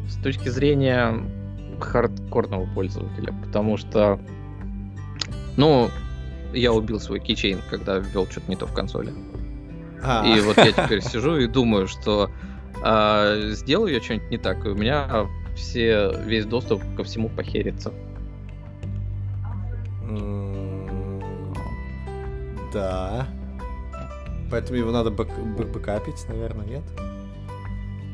С 0.09 0.23
точки 0.23 0.49
зрения 0.49 1.15
хардкорного 1.79 2.67
пользователя, 2.75 3.33
потому 3.45 3.77
что, 3.77 4.21
ну, 5.57 5.89
я 6.53 6.73
убил 6.73 7.01
свой 7.01 7.21
keychain, 7.21 7.61
когда 7.71 7.99
ввел 7.99 8.27
что-то 8.27 8.51
не 8.51 8.57
то 8.57 8.67
в 8.67 8.73
консоли. 8.75 9.13
А. 10.03 10.27
И 10.27 10.41
вот 10.41 10.57
я 10.59 10.73
теперь 10.85 11.03
сижу 11.03 11.37
и 11.37 11.47
думаю, 11.47 11.89
что 11.89 12.31
а, 12.83 13.51
сделаю 13.53 13.95
я 13.95 14.01
что-нибудь 14.01 14.31
не 14.31 14.39
так, 14.39 14.65
и 14.67 14.69
у 14.69 14.75
меня 14.75 15.27
все, 15.57 16.13
весь 16.27 16.47
доступ 16.47 16.83
ко 16.97 17.05
всему 17.05 17.29
похерится. 17.29 17.93
Да. 22.73 23.27
Поэтому 24.51 24.79
его 24.79 24.91
надо 24.91 25.11
бэк 25.11 25.31
бэкапить, 25.73 26.27
наверное, 26.29 26.67
нет? 26.67 26.83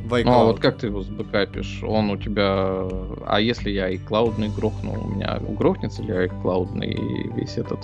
Ну, 0.09 0.33
а 0.33 0.45
вот 0.45 0.61
как 0.61 0.79
ты 0.79 0.87
его 0.87 1.03
сбэкапишь? 1.03 1.83
Он 1.83 2.11
у 2.11 2.17
тебя... 2.17 2.87
А 3.27 3.41
если 3.41 3.71
я 3.71 3.89
и 3.89 3.99
клаудный 3.99 4.49
грохну, 4.49 4.93
у 4.93 5.09
меня 5.09 5.41
грохнется 5.59 6.03
ли 6.03 6.29
iCloud 6.29 7.35
весь 7.35 7.59
этот 7.59 7.81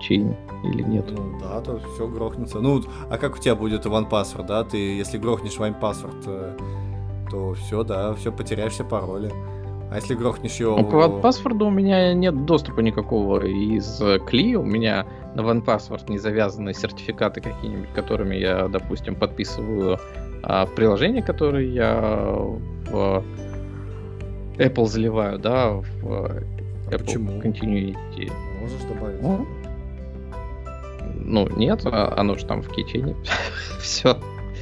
чейн 0.00 0.34
или 0.64 0.82
нет? 0.82 1.06
Ну 1.10 1.38
да, 1.40 1.60
то 1.60 1.80
все 1.94 2.08
грохнется. 2.08 2.58
Ну, 2.58 2.82
а 3.08 3.18
как 3.18 3.36
у 3.36 3.38
тебя 3.38 3.54
будет 3.54 3.86
OnePassword, 3.86 4.46
да? 4.46 4.64
Ты, 4.64 4.96
если 4.96 5.18
грохнешь 5.18 5.56
OnePassword, 5.56 6.24
э, 6.26 6.56
то 7.30 7.54
все, 7.54 7.84
да, 7.84 8.14
все 8.14 8.32
потеряешь 8.32 8.72
все 8.72 8.84
пароли. 8.84 9.32
А 9.92 9.96
если 9.96 10.14
грохнешь 10.14 10.56
его... 10.56 10.76
Ну, 10.76 10.84
к 10.88 10.92
OnePassword 10.92 11.62
у 11.62 11.70
меня 11.70 12.14
нет 12.14 12.46
доступа 12.46 12.80
никакого 12.80 13.46
из 13.46 14.02
Кли. 14.26 14.56
У 14.56 14.64
меня 14.64 15.06
на 15.34 15.40
OnePassword 15.40 16.10
не 16.10 16.18
завязаны 16.18 16.74
сертификаты 16.74 17.40
какие-нибудь, 17.40 17.90
которыми 17.94 18.36
я, 18.36 18.68
допустим, 18.68 19.14
подписываю 19.14 19.98
а, 20.42 20.66
приложения, 20.66 21.22
которые 21.22 21.72
я 21.72 22.00
в 22.00 23.24
Apple 24.56 24.86
заливаю, 24.86 25.38
да, 25.38 25.70
в 25.70 25.84
а 26.86 26.90
Apple 26.90 27.04
Почему? 27.04 27.40
Continuity. 27.40 28.30
Можешь 28.60 28.82
добавить? 28.82 29.22
Ну, 29.22 29.46
ну 31.16 31.48
нет, 31.56 31.80
а 31.84 32.14
оно 32.16 32.36
же 32.36 32.46
там 32.46 32.62
в 32.62 32.68
кичине. 32.68 33.16
Все. 33.80 34.18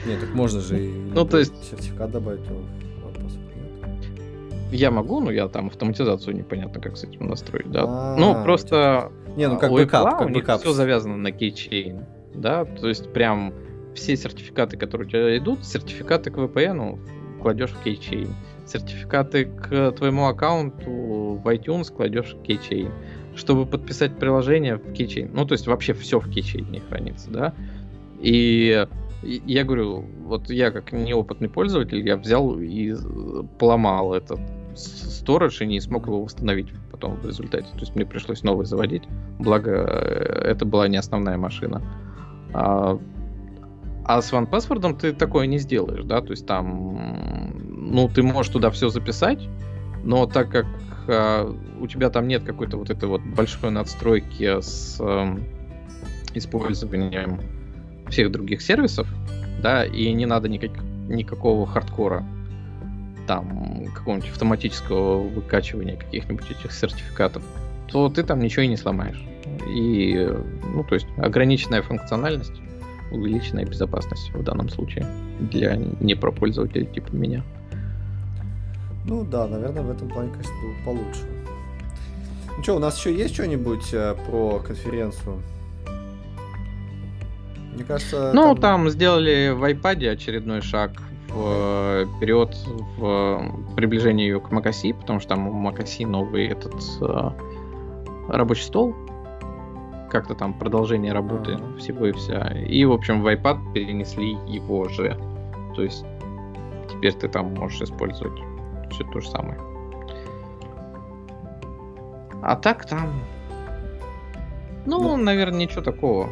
Нет, 0.07 0.21
так 0.21 0.35
можно 0.35 0.61
же 0.61 0.85
и 0.85 0.93
ну, 1.15 1.25
то 1.25 1.39
есть... 1.39 1.53
сертификат 1.71 2.11
добавить 2.11 2.41
я 4.73 4.91
могу, 4.91 5.21
но 5.21 5.31
я 5.31 5.49
там 5.49 5.69
автоматизацию 5.69 6.37
непонятно 6.37 6.81
как 6.81 6.97
с 6.97 7.05
этим 7.05 7.29
настроить, 7.29 7.71
да. 7.71 7.85
А, 7.87 8.17
ну, 8.17 8.43
просто 8.43 9.13
не, 9.37 9.49
ну 9.49 9.59
как 9.59 9.71
бэкап, 9.71 10.19
как 10.19 10.33
бэкап. 10.33 10.61
Все 10.61 10.73
завязано 10.73 11.17
на 11.17 11.33
кейчейн, 11.33 12.07
да, 12.35 12.65
то 12.65 12.89
есть 12.89 13.13
прям 13.13 13.53
все 13.95 14.17
сертификаты, 14.17 14.77
которые 14.77 15.07
у 15.07 15.11
тебя 15.11 15.37
идут, 15.37 15.65
сертификаты 15.65 16.31
к 16.31 16.37
VPN 16.37 16.99
кладешь 17.43 17.73
в 17.73 17.83
keychain. 17.83 18.35
Сертификаты 18.67 19.45
к 19.47 19.93
твоему 19.93 20.27
аккаунту 20.27 20.91
в 20.91 21.47
iTunes 21.49 21.93
кладешь 21.95 22.35
в 22.35 22.43
keychain. 22.43 22.91
Чтобы 23.35 23.67
подписать 23.67 24.17
приложение 24.17 24.77
в 24.77 24.93
keychain. 24.93 25.31
Ну, 25.33 25.45
то 25.45 25.53
есть 25.53 25.67
вообще 25.67 25.95
все 25.95 26.21
в 26.21 26.31
keychain 26.31 26.75
е 26.75 26.81
хранится, 26.89 27.31
да. 27.31 27.55
И 28.21 28.87
я 29.23 29.65
говорю, 29.65 30.05
вот 30.25 30.51
я 30.51 30.71
как 30.71 30.93
неопытный 30.93 31.49
пользователь, 31.49 32.07
я 32.07 32.17
взял 32.17 32.59
и 32.59 32.95
поломал 33.59 34.15
этот 34.15 34.41
storage 34.77 35.61
и 35.61 35.67
не 35.67 35.81
смог 35.81 36.07
его 36.07 36.23
восстановить 36.23 36.69
потом 36.91 37.17
в 37.17 37.27
результате. 37.27 37.67
То 37.73 37.81
есть 37.81 37.95
мне 37.95 38.07
пришлось 38.07 38.43
новый 38.43 38.67
заводить. 38.67 39.03
Благо, 39.39 39.71
э, 39.71 40.51
это 40.51 40.65
была 40.65 40.89
не 40.89 40.97
основная 40.97 41.37
машина. 41.37 41.83
А, 42.55 42.99
а 44.05 44.23
с 44.23 44.33
OnePassword 44.33 44.99
ты 44.99 45.13
такое 45.13 45.47
не 45.47 45.59
сделаешь, 45.59 46.05
да, 46.05 46.21
то 46.21 46.33
есть 46.33 46.47
там, 46.47 47.55
ну, 47.69 48.09
ты 48.09 48.23
можешь 48.23 48.53
туда 48.53 48.71
все 48.71 48.89
записать, 48.89 49.49
но 50.05 50.27
так 50.27 50.51
как 50.51 50.67
а, 51.09 51.57
у 51.81 51.87
тебя 51.87 52.11
там 52.11 52.29
нет 52.29 52.43
какой-то 52.45 52.77
вот 52.77 52.91
этой 52.91 53.09
вот 53.09 53.23
большой 53.23 53.71
надстройки 53.71 54.61
с 54.61 54.99
а, 55.01 55.37
использованием 56.35 57.41
всех 58.09 58.31
других 58.33 58.61
сервисов, 58.61 59.09
да, 59.63 59.85
и 59.85 60.13
не 60.13 60.27
надо 60.27 60.49
никак, 60.49 60.73
никакого 61.09 61.67
хардкора, 61.67 62.25
там, 63.27 63.87
какого-нибудь 63.95 64.31
автоматического 64.31 65.19
выкачивания 65.19 65.97
каких-нибудь 65.97 66.51
этих 66.51 66.73
сертификатов, 66.73 67.43
то 67.89 68.09
ты 68.09 68.23
там 68.23 68.41
ничего 68.41 68.63
и 68.63 68.69
не 68.69 68.77
сломаешь. 68.77 69.23
И, 69.69 70.29
ну, 70.75 70.85
то 70.85 70.95
есть, 70.95 71.07
ограниченная 71.19 71.83
функциональность, 71.83 72.61
увеличенная 73.11 73.65
безопасность 73.67 74.31
в 74.33 74.43
данном 74.43 74.69
случае 74.69 75.07
для 75.39 75.77
непропользователей 75.77 76.87
типа 76.87 77.15
меня. 77.15 77.43
Ну 79.05 79.25
да, 79.25 79.47
наверное, 79.47 79.83
в 79.83 79.91
этом 79.91 80.09
плане, 80.09 80.31
конечно, 80.31 80.55
было 80.63 80.85
получше. 80.85 81.23
Ну 82.57 82.63
что, 82.63 82.77
у 82.77 82.79
нас 82.79 82.99
еще 82.99 83.15
есть 83.15 83.35
что-нибудь 83.35 83.93
э, 83.93 84.15
про 84.27 84.61
конференцию? 84.61 85.43
Мне 87.75 87.85
кажется... 87.85 88.33
Ну, 88.35 88.55
там... 88.55 88.85
там 88.85 88.91
сделали 88.91 89.51
в 89.51 89.65
iPad 89.65 90.11
очередной 90.11 90.61
шаг 90.61 90.93
вперед 91.33 92.57
в 92.99 93.75
приближении 93.75 94.25
ее 94.25 94.41
к 94.41 94.51
Макаси, 94.51 94.93
потому 94.93 95.21
что 95.21 95.31
там 95.31 95.49
у 95.49 95.53
Макаси 95.53 96.05
новый 96.05 96.47
этот 96.47 96.75
э, 97.01 97.31
рабочий 98.29 98.65
стол, 98.65 98.95
как-то 100.11 100.35
там 100.35 100.53
продолжение 100.53 101.13
работы 101.13 101.53
uh-huh. 101.53 101.79
всего 101.79 102.07
и 102.07 102.13
вся. 102.13 102.49
И, 102.67 102.85
в 102.85 102.93
общем, 102.93 103.23
в 103.23 103.27
iPad 103.27 103.73
перенесли 103.73 104.37
его 104.47 104.89
же. 104.89 105.19
То 105.75 105.83
есть 105.83 106.05
теперь 106.91 107.15
ты 107.15 107.29
там 107.29 107.55
можешь 107.55 107.81
использовать 107.81 108.39
все 108.91 109.05
то 109.05 109.21
же 109.21 109.29
самое. 109.31 109.59
А 112.43 112.57
так 112.57 112.85
там... 112.87 113.23
Ну, 114.85 115.01
ну 115.01 115.17
наверное, 115.17 115.61
ничего 115.61 115.81
такого. 115.81 116.29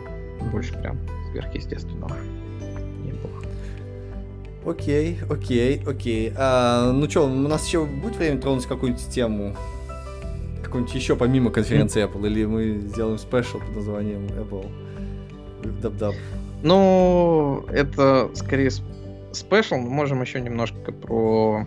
Больше 0.53 0.75
прям 0.75 0.99
сверхъестественного. 1.31 2.17
Окей, 4.65 5.19
окей, 5.29 5.83
окей. 5.87 6.33
А, 6.37 6.93
ну 6.93 7.09
что, 7.09 7.27
у 7.27 7.29
нас 7.29 7.67
еще 7.67 7.85
будет 7.85 8.17
время 8.17 8.41
тронуть 8.41 8.67
какую-нибудь 8.67 9.09
тему? 9.09 9.57
Какую-нибудь 10.63 10.95
еще 10.95 11.17
помимо 11.17 11.51
конференции 11.51 12.05
Apple? 12.05 12.27
Или 12.27 12.45
мы 12.45 12.81
сделаем 12.81 13.19
special 13.19 13.59
под 13.59 13.77
названием 13.77 14.27
Apple? 14.27 14.67
Dub-dub. 15.83 16.15
Ну, 16.63 17.65
это 17.69 18.31
скорее 18.35 18.71
special. 19.33 19.77
Мы 19.77 19.89
можем 19.89 20.21
еще 20.21 20.41
немножко 20.41 20.93
про... 20.93 21.67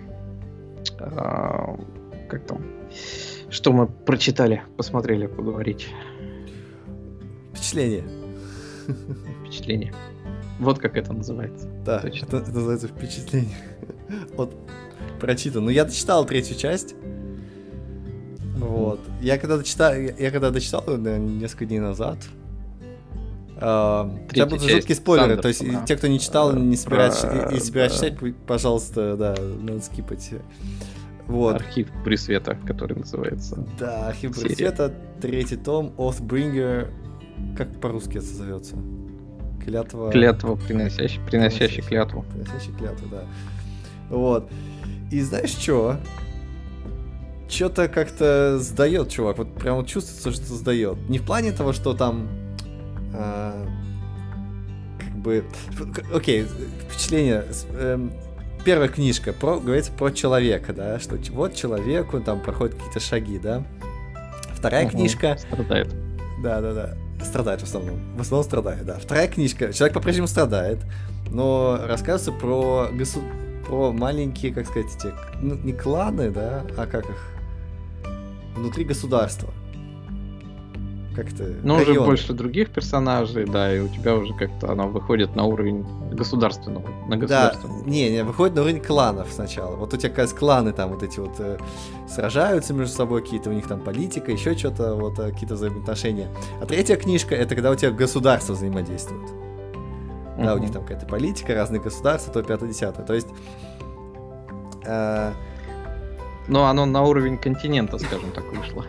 А, 0.99 1.75
как 2.29 2.45
там? 2.45 2.63
Что 3.49 3.71
мы 3.71 3.87
прочитали, 3.87 4.61
посмотрели, 4.77 5.27
поговорить. 5.27 5.87
Впечатление 7.53 8.03
впечатление. 9.53 9.93
Вот 10.63 10.79
как 10.79 10.95
это 10.95 11.11
называется. 11.13 11.67
Да, 11.85 11.99
Точно. 11.99 12.25
Это, 12.25 12.37
это 12.37 12.51
называется 12.51 12.87
впечатление. 12.87 13.57
Вот, 14.35 14.55
прочитан. 15.19 15.65
Ну, 15.65 15.69
я 15.69 15.85
дочитал 15.85 16.25
третью 16.25 16.55
часть. 16.55 16.95
Вот. 18.57 18.99
Я 19.21 19.37
когда 19.37 19.57
дочитал, 19.57 19.93
я, 19.93 20.31
когда 20.31 20.51
дочитал 20.51 20.83
да, 20.85 21.17
несколько 21.17 21.65
дней 21.65 21.79
назад, 21.79 22.17
Uh, 23.55 24.11
сейчас 24.29 24.49
будут 24.49 24.69
жуткие 24.69 24.95
спойлеры, 24.95 25.37
то 25.37 25.47
есть 25.47 25.65
да. 25.71 25.85
те, 25.85 25.95
кто 25.95 26.07
не 26.07 26.19
читал, 26.19 26.53
не 26.53 26.75
собирается, 26.75 27.27
Про... 27.27 27.55
и, 27.55 27.59
собирается 27.61 28.01
да. 28.01 28.09
читать, 28.09 28.35
пожалуйста, 28.45 29.15
да, 29.15 29.35
надо 29.61 29.79
скипать. 29.79 30.31
Вот. 31.27 31.55
Архив 31.55 31.87
Пресвета, 32.03 32.57
который 32.65 32.97
называется. 32.97 33.65
Да, 33.79 34.07
Архив 34.07 34.37
Пресвета, 34.37 34.93
третий 35.21 35.55
том, 35.55 35.93
Oathbringer, 35.97 36.89
как 37.55 37.79
по-русски 37.79 38.17
это 38.17 38.25
зовется? 38.25 38.75
Клятва... 39.63 40.11
Клятва, 40.11 40.55
приносящий, 40.55 41.21
приносящий 41.25 41.81
клятву. 41.81 42.23
Приносящий 42.23 42.73
клятву, 42.73 43.07
да. 43.09 43.23
Вот. 44.09 44.49
И 45.11 45.21
знаешь 45.21 45.51
что? 45.51 45.97
Что-то 47.47 47.87
как-то 47.87 48.57
сдает, 48.59 49.09
чувак. 49.09 49.37
Вот 49.37 49.53
прям 49.55 49.85
чувствуется, 49.85 50.31
что 50.31 50.55
сдает. 50.55 50.97
Не 51.09 51.19
в 51.19 51.25
плане 51.25 51.51
того, 51.51 51.71
что 51.71 51.93
там... 51.93 52.27
А, 53.13 53.65
как 54.99 55.15
бы... 55.17 55.45
Окей, 56.13 56.45
впечатление. 56.89 57.45
Эм, 57.77 58.11
первая 58.65 58.89
книжка 58.89 59.33
про, 59.33 59.59
говорится 59.59 59.91
про 59.91 60.09
человека, 60.09 60.73
да, 60.73 60.99
что 60.99 61.17
вот 61.31 61.53
человеку 61.53 62.19
там 62.21 62.41
проходят 62.41 62.75
какие-то 62.75 62.99
шаги, 62.99 63.39
да. 63.39 63.63
Вторая 64.55 64.85
угу, 64.85 64.93
книжка... 64.93 65.37
Страдает. 65.37 65.93
Да, 66.41 66.59
да, 66.59 66.73
да. 66.73 66.97
Страдает 67.33 67.61
в 67.61 67.63
основном. 67.63 67.99
В 68.15 68.21
основном 68.21 68.43
страдает, 68.43 68.85
да. 68.85 68.99
Вторая 68.99 69.27
книжка. 69.27 69.73
Человек 69.73 69.95
по-прежнему 69.95 70.27
страдает, 70.27 70.77
но 71.31 71.79
рассказывается 71.83 72.31
про, 72.31 72.89
госу... 72.93 73.23
про 73.65 73.91
маленькие, 73.91 74.53
как 74.53 74.67
сказать, 74.67 74.95
эти, 74.95 75.11
ну, 75.41 75.55
не 75.55 75.73
кланы, 75.73 76.29
да, 76.29 76.63
а 76.77 76.85
как 76.85 77.09
их? 77.09 77.31
Внутри 78.55 78.83
государства 78.83 79.49
как-то... 81.13 81.43
Ну, 81.63 81.75
уже 81.75 81.99
больше 81.99 82.33
других 82.33 82.69
персонажей, 82.69 83.45
да, 83.45 83.73
и 83.73 83.79
у 83.79 83.87
тебя 83.87 84.15
уже 84.15 84.33
как-то 84.33 84.71
она 84.71 84.85
выходит 84.85 85.35
на 85.35 85.45
уровень 85.45 85.85
государственного, 86.11 86.87
на 87.07 87.17
государственного. 87.17 87.83
Да, 87.83 87.89
не, 87.89 88.09
не, 88.09 88.23
выходит 88.23 88.55
на 88.55 88.61
уровень 88.61 88.81
кланов 88.81 89.27
сначала. 89.31 89.75
Вот 89.75 89.93
у 89.93 89.97
тебя 89.97 90.09
как 90.09 90.19
раз 90.19 90.33
кланы 90.33 90.73
там 90.73 90.91
вот 90.91 91.03
эти 91.03 91.19
вот 91.19 91.39
э, 91.39 91.57
сражаются 92.09 92.73
между 92.73 92.93
собой, 92.93 93.21
какие-то 93.21 93.49
у 93.49 93.53
них 93.53 93.67
там 93.67 93.79
политика, 93.79 94.31
еще 94.31 94.57
что-то, 94.57 94.95
вот 94.95 95.19
э, 95.19 95.31
какие-то 95.31 95.55
взаимоотношения. 95.55 96.29
А 96.61 96.65
третья 96.65 96.95
книжка, 96.95 97.35
это 97.35 97.55
когда 97.55 97.71
у 97.71 97.75
тебя 97.75 97.91
государства 97.91 98.53
взаимодействуют. 98.53 99.29
Uh-huh. 99.29 100.45
Да, 100.45 100.55
у 100.55 100.57
них 100.57 100.71
там 100.71 100.83
какая-то 100.83 101.05
политика, 101.05 101.53
разные 101.53 101.81
государства, 101.81 102.33
то 102.33 102.39
5-10. 102.39 103.05
То 103.05 103.13
есть... 103.13 103.27
Э... 104.85 105.31
Но 106.47 106.65
оно 106.65 106.85
на 106.85 107.03
уровень 107.03 107.37
континента, 107.37 107.97
скажем 107.97 108.31
так, 108.31 108.43
вышло. 108.51 108.83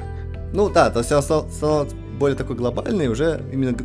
Ну 0.53 0.71
да, 0.71 0.91
то 0.91 1.01
есть 1.01 1.13
оно 1.13 1.23
стало 1.23 1.87
более 2.19 2.37
такой 2.37 2.57
глобальный, 2.57 3.09
уже 3.09 3.43
именно 3.53 3.77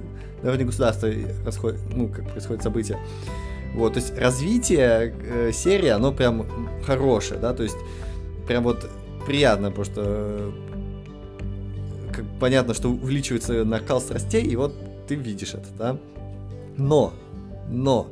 на 0.41 0.49
уровне 0.49 0.65
государства 0.65 1.09
расходит, 1.45 1.79
ну, 1.93 2.07
как 2.07 2.29
происходит 2.29 2.63
события. 2.63 2.97
Вот, 3.75 3.93
то 3.93 3.99
есть 3.99 4.17
развитие 4.17 5.13
э, 5.23 5.51
серии, 5.51 5.89
оно 5.89 6.11
прям 6.11 6.47
хорошее, 6.85 7.39
да, 7.39 7.53
то 7.53 7.63
есть 7.63 7.77
прям 8.47 8.63
вот 8.63 8.89
приятно, 9.25 9.69
потому 9.69 9.85
что 9.85 10.03
э, 10.05 10.51
как 12.11 12.25
понятно, 12.39 12.73
что 12.73 12.89
увеличивается 12.89 13.63
накал 13.63 14.01
страстей, 14.01 14.43
и 14.43 14.55
вот 14.55 14.73
ты 15.07 15.15
видишь 15.15 15.53
это, 15.53 15.67
да. 15.77 15.97
Но, 16.77 17.13
но, 17.69 18.07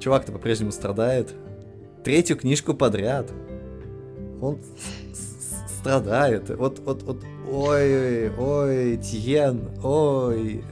чувак-то 0.00 0.32
по-прежнему 0.32 0.72
страдает. 0.72 1.34
Третью 2.04 2.36
книжку 2.36 2.74
подряд. 2.74 3.30
Он 4.40 4.58
страдает. 5.84 6.48
Вот, 6.48 6.78
вот, 6.78 7.02
вот 7.02 7.22
ой, 7.50 8.30
ой, 8.30 8.96
Тиен, 8.96 9.68
ой, 9.82 10.64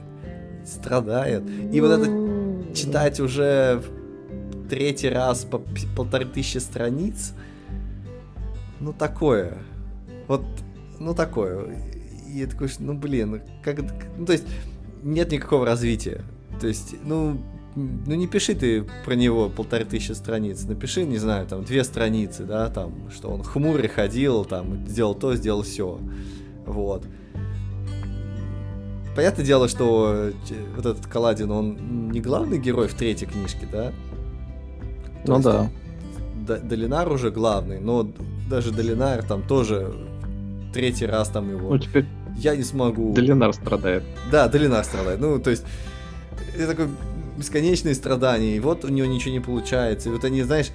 страдает. 0.65 1.43
И 1.71 1.79
вот 1.81 1.91
это 1.91 2.73
читать 2.73 3.19
уже 3.19 3.83
в 3.83 4.67
третий 4.69 5.09
раз 5.09 5.45
по 5.45 5.61
полторы 5.95 6.25
тысячи 6.25 6.57
страниц, 6.57 7.33
ну 8.79 8.91
такое. 8.91 9.59
Вот, 10.27 10.43
ну 10.99 11.13
такое. 11.13 11.77
И 12.27 12.39
я 12.39 12.47
такой, 12.47 12.69
ну 12.79 12.95
блин, 12.95 13.43
как, 13.63 13.81
ну 14.17 14.25
то 14.25 14.33
есть 14.33 14.45
нет 15.03 15.31
никакого 15.31 15.63
развития. 15.63 16.23
То 16.59 16.67
есть, 16.67 16.95
ну, 17.03 17.39
ну 17.75 18.15
не 18.15 18.27
пиши 18.27 18.55
ты 18.55 18.85
про 19.05 19.15
него 19.15 19.49
полторы 19.49 19.85
тысячи 19.85 20.11
страниц, 20.11 20.63
напиши, 20.63 21.03
не 21.05 21.17
знаю, 21.17 21.47
там 21.47 21.63
две 21.63 21.83
страницы, 21.83 22.43
да, 22.43 22.69
там, 22.69 23.09
что 23.11 23.29
он 23.29 23.43
хмурый 23.43 23.87
ходил, 23.87 24.45
там, 24.45 24.87
сделал 24.87 25.15
то, 25.15 25.35
сделал 25.35 25.63
все. 25.63 25.99
Вот. 26.65 27.05
Понятное 29.15 29.45
дело, 29.45 29.67
что 29.67 30.13
э, 30.13 30.31
вот 30.75 30.85
этот 30.85 31.05
Каладин, 31.05 31.51
он 31.51 32.09
не 32.09 32.19
главный 32.19 32.57
герой 32.57 32.87
в 32.87 32.95
третьей 32.95 33.27
книжке, 33.27 33.67
да? 33.71 33.91
То 35.25 35.37
ну 35.37 35.41
да. 35.41 35.69
Д- 36.47 36.59
Долинар 36.59 37.11
уже 37.11 37.29
главный, 37.29 37.79
но 37.79 38.11
даже 38.49 38.71
Долинар 38.71 39.23
там 39.23 39.43
тоже 39.43 39.93
третий 40.73 41.05
раз 41.05 41.29
там 41.29 41.49
его... 41.49 41.69
Ну, 41.69 41.77
теперь 41.77 42.05
я 42.37 42.55
не 42.55 42.63
смогу... 42.63 43.13
Долинар 43.13 43.53
страдает. 43.53 44.03
Да, 44.31 44.47
Долинар 44.47 44.83
страдает. 44.83 45.19
Ну, 45.19 45.39
то 45.39 45.51
есть, 45.51 45.63
это 46.55 46.67
такое 46.67 46.89
бесконечные 47.37 47.95
страдания, 47.95 48.55
и 48.55 48.59
вот 48.59 48.85
у 48.85 48.89
него 48.89 49.07
ничего 49.07 49.31
не 49.31 49.39
получается. 49.39 50.09
И 50.09 50.11
вот 50.11 50.23
они, 50.23 50.41
знаешь, 50.43 50.71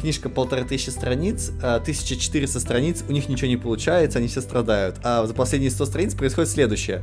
книжка 0.00 0.28
полторы 0.28 0.64
тысячи 0.64 0.90
страниц, 0.90 1.52
1400 1.62 2.58
а 2.58 2.60
страниц, 2.60 3.04
у 3.08 3.12
них 3.12 3.28
ничего 3.28 3.48
не 3.48 3.56
получается, 3.56 4.18
они 4.18 4.28
все 4.28 4.40
страдают. 4.40 4.96
А 5.04 5.24
за 5.26 5.34
последние 5.34 5.70
100 5.70 5.86
страниц 5.86 6.14
происходит 6.14 6.50
следующее. 6.50 7.02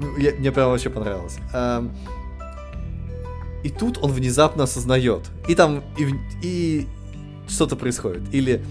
Ну, 0.00 0.16
я, 0.18 0.32
мне 0.32 0.52
прям 0.52 0.70
вообще 0.70 0.90
понравилось. 0.90 1.38
И 3.64 3.70
тут 3.70 3.98
он 4.02 4.12
внезапно 4.12 4.64
осознает. 4.64 5.22
И 5.48 5.54
там, 5.54 5.82
и, 5.98 6.06
и 6.42 6.86
что-то 7.48 7.76
происходит. 7.76 8.22
Или 8.32 8.62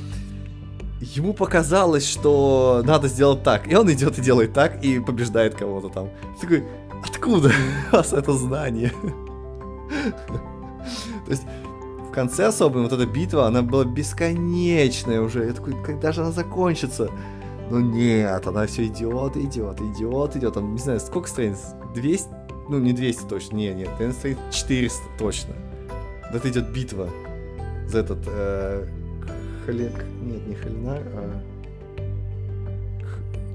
ему 1.02 1.34
показалось, 1.34 2.08
что 2.08 2.82
надо 2.86 3.08
сделать 3.08 3.44
так. 3.44 3.70
И 3.70 3.76
он 3.76 3.92
идет 3.92 4.18
и 4.20 4.22
делает 4.22 4.54
так, 4.54 4.84
и 4.84 5.00
побеждает 5.00 5.56
кого-то 5.56 5.90
там. 5.90 6.10
Такой, 6.40 6.64
откуда 7.08 7.52
у 7.92 7.96
вас 7.96 8.14
это 8.14 8.34
знание? 8.34 8.92
То 11.26 11.32
есть 11.32 11.44
конце 12.16 12.46
особенно, 12.46 12.84
вот 12.84 12.94
эта 12.94 13.06
битва, 13.06 13.46
она 13.46 13.62
была 13.62 13.84
бесконечная 13.84 15.22
уже. 15.22 15.46
Я 15.46 15.54
такой, 15.54 15.76
когда 15.84 16.14
же 16.14 16.22
она 16.22 16.32
закончится? 16.32 17.12
Ну 17.70 17.80
нет, 17.82 18.48
она 18.48 18.66
все 18.68 18.86
идет, 18.86 19.36
идет, 19.36 19.82
идет, 19.82 20.36
идет. 20.36 20.54
Там, 20.54 20.74
не 20.74 20.80
знаю, 20.80 21.00
сколько 21.00 21.28
страниц? 21.28 21.60
200? 21.94 22.30
Ну, 22.70 22.80
не 22.80 22.94
200 22.94 23.28
точно, 23.28 23.58
не, 23.58 23.74
нет, 23.74 23.90
наверное, 23.92 24.14
страниц 24.14 24.38
400 24.52 25.04
точно. 25.20 25.54
Вот 26.28 26.36
это 26.36 26.50
идет 26.50 26.70
битва 26.70 27.10
за 27.88 28.00
этот... 28.00 28.20
Э, 28.28 28.88
Хали... 29.66 29.92
Нет, 30.22 30.48
не 30.48 30.56
Халинар, 30.56 31.02
а... 31.14 31.42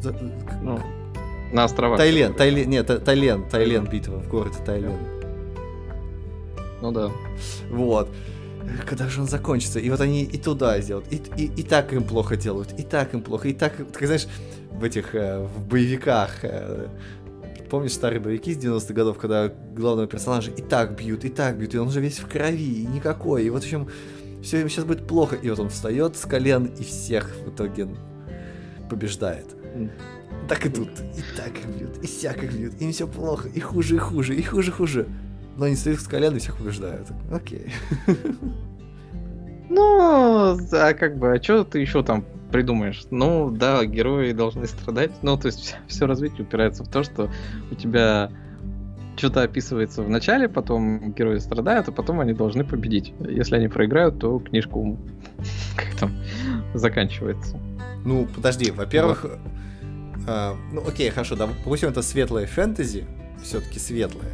За... 0.01 0.15
Ну, 0.63 0.79
на 1.53 1.65
островах. 1.65 1.99
Тайлен, 1.99 2.35
Тайлен, 2.35 2.69
нет, 2.69 3.05
Тайлен, 3.05 3.49
Тайлен 3.49 3.87
битва 3.87 4.21
в 4.21 4.29
городе 4.29 4.59
Тайлен. 4.65 4.99
Ну 6.81 6.93
да. 6.93 7.11
Вот 7.71 8.09
когда 8.87 9.09
же 9.09 9.21
он 9.21 9.29
закончится? 9.29 9.79
И 9.79 9.91
вот 9.91 10.01
они 10.01 10.25
и 10.25 10.39
туда 10.39 10.81
сделают, 10.81 11.07
и, 11.11 11.21
и, 11.37 11.47
и 11.57 11.63
так 11.63 11.93
им 11.93 12.05
плохо 12.05 12.37
делают, 12.37 12.73
и 12.79 12.83
так 12.83 13.15
им 13.15 13.23
плохо, 13.23 13.49
и 13.49 13.53
так, 13.53 13.75
ты 13.77 14.07
знаешь, 14.07 14.27
в 14.71 14.85
этих, 14.85 15.15
э, 15.15 15.45
в 15.45 15.67
боевиках, 15.67 16.45
э, 16.45 16.89
помнишь 17.69 17.93
старые 17.93 18.21
боевики 18.21 18.55
с 18.55 18.59
90-х 18.59 18.95
годов, 18.95 19.19
когда 19.19 19.49
главного 19.49 20.07
персонажа 20.07 20.51
и 20.51 20.63
так 20.63 20.97
бьют, 20.97 21.25
и 21.25 21.29
так 21.29 21.57
бьют, 21.57 21.75
и 21.75 21.79
он 21.79 21.91
же 21.91 22.01
весь 22.01 22.19
в 22.19 22.29
крови, 22.29 22.83
и 22.83 22.87
никакой, 22.87 23.45
и 23.45 23.51
вот 23.51 23.63
в 23.63 23.65
общем, 23.65 23.89
все 24.43 24.61
им 24.61 24.69
сейчас 24.69 24.85
будет 24.85 25.07
плохо, 25.07 25.37
и 25.37 25.49
вот 25.51 25.59
он 25.59 25.69
встает 25.69 26.17
с 26.17 26.25
колен 26.25 26.67
и 26.67 26.83
всех 26.83 27.31
в 27.45 27.51
итоге 27.51 27.89
побеждает. 28.89 29.47
Так 30.51 30.67
и 30.67 30.69
тут, 30.69 30.91
и 31.17 31.37
так 31.37 31.57
их 31.57 31.67
бьют, 31.67 31.97
и 32.03 32.07
всяк 32.07 32.43
их 32.45 32.53
бьют, 32.53 32.75
им 32.79 32.93
все 32.93 33.07
плохо, 33.07 33.49
и 33.49 33.61
хуже, 33.61 33.95
и 33.95 33.99
хуже, 33.99 34.35
и 34.35 34.43
хуже, 34.43 34.71
хуже 34.71 35.07
но 35.61 35.67
они 35.67 35.77
стоят 35.77 36.01
с 36.01 36.09
колен 36.09 36.35
и 36.35 36.39
всех 36.39 36.57
побеждают. 36.57 37.09
Окей. 37.31 37.73
Ну, 39.69 40.59
а 40.73 40.95
как 40.95 41.17
бы, 41.19 41.35
а 41.35 41.41
что 41.43 41.63
ты 41.63 41.79
еще 41.79 42.03
там 42.03 42.25
придумаешь? 42.51 43.05
Ну, 43.11 43.51
да, 43.51 43.85
герои 43.85 44.33
должны 44.33 44.67
страдать. 44.67 45.13
Ну, 45.23 45.37
то 45.37 45.47
есть 45.47 45.77
все 45.87 46.07
развитие 46.07 46.43
упирается 46.43 46.83
в 46.83 46.89
то, 46.89 47.05
что 47.05 47.31
у 47.71 47.75
тебя 47.75 48.33
что-то 49.17 49.43
описывается 49.43 50.03
в 50.03 50.09
начале, 50.09 50.49
потом 50.49 51.13
герои 51.13 51.39
страдают, 51.39 51.89
а 51.89 51.93
потом 51.93 52.21
они 52.21 52.33
должны 52.33 52.65
победить. 52.65 53.15
Если 53.21 53.55
они 53.55 53.69
проиграют, 53.69 54.19
то 54.19 54.41
книжку 54.41 54.99
как 55.77 55.95
там 56.01 56.17
заканчивается. 56.75 57.57
Ну, 58.05 58.27
подожди, 58.35 58.71
во-первых, 58.71 59.23
вот. 59.25 59.39
Э, 60.27 60.55
ну 60.73 60.87
окей, 60.87 61.11
хорошо, 61.11 61.37
да, 61.37 61.47
допустим, 61.47 61.89
это 61.89 62.03
светлое 62.03 62.47
фэнтези, 62.47 63.07
все-таки 63.43 63.79
светлое 63.79 64.33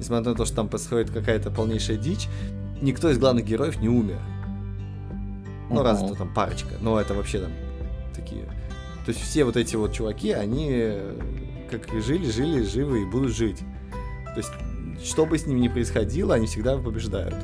несмотря 0.00 0.30
на 0.30 0.34
то, 0.36 0.46
что 0.46 0.56
там 0.56 0.68
происходит 0.68 1.10
какая-то 1.10 1.50
полнейшая 1.50 1.98
дичь, 1.98 2.26
никто 2.80 3.10
из 3.10 3.18
главных 3.18 3.44
героев 3.44 3.80
не 3.80 3.88
умер. 3.88 4.18
Ну, 5.68 5.76
uh-huh. 5.76 5.82
разве 5.84 6.14
там 6.14 6.32
парочка. 6.34 6.74
Но 6.80 6.98
это 6.98 7.14
вообще 7.14 7.40
там 7.40 7.52
такие... 8.14 8.44
То 9.04 9.12
есть 9.12 9.20
все 9.20 9.44
вот 9.44 9.56
эти 9.56 9.76
вот 9.76 9.92
чуваки, 9.92 10.32
они 10.32 10.96
как 11.70 11.94
и 11.94 12.00
жили, 12.00 12.28
жили, 12.28 12.62
живы 12.64 13.02
и 13.02 13.04
будут 13.04 13.36
жить. 13.36 13.58
То 14.24 14.38
есть, 14.38 14.50
что 15.04 15.26
бы 15.26 15.38
с 15.38 15.46
ними 15.46 15.60
ни 15.60 15.68
происходило, 15.68 16.34
они 16.34 16.46
всегда 16.46 16.76
побеждают. 16.78 17.36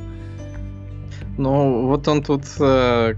Ну, 1.39 1.87
вот 1.87 2.09
он 2.09 2.23
тут, 2.23 2.45
э, 2.59 3.15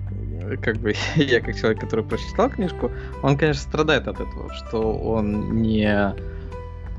как 0.57 0.77
бы, 0.79 0.95
я 1.17 1.41
как 1.41 1.57
человек, 1.57 1.81
который 1.81 2.05
прочитал 2.05 2.51
книжку, 2.51 2.91
он, 3.23 3.37
конечно, 3.37 3.63
страдает 3.63 4.09
от 4.09 4.21
этого, 4.21 4.53
что 4.55 4.93
он 4.93 5.61
не 5.61 6.15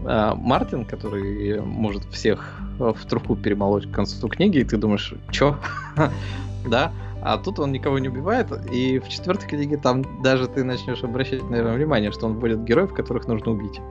а, 0.06 0.36
Мартин, 0.36 0.86
который 0.86 1.62
может 1.62 2.04
всех 2.06 2.60
в 2.78 3.06
труху 3.06 3.36
перемолоть 3.36 3.92
к 3.92 3.94
концу 3.94 4.28
книги, 4.30 4.60
и 4.60 4.64
ты 4.64 4.78
думаешь, 4.78 5.14
чё? 5.32 5.58
да? 6.70 6.92
А 7.22 7.38
тут 7.38 7.60
он 7.60 7.74
никого 7.74 8.00
не 8.00 8.08
убивает, 8.08 8.48
и 8.72 9.00
в 9.00 9.10
четвертой 9.10 9.50
книге 9.50 9.78
там 9.78 10.22
даже 10.24 10.48
ты 10.48 10.64
начнешь 10.64 11.04
обращать, 11.04 11.44
наверное, 11.50 11.76
внимание, 11.76 12.12
что 12.12 12.28
он 12.28 12.40
будет 12.40 12.64
героев, 12.64 12.94
которых 12.94 13.28
нужно 13.28 13.52
убить. 13.52 13.82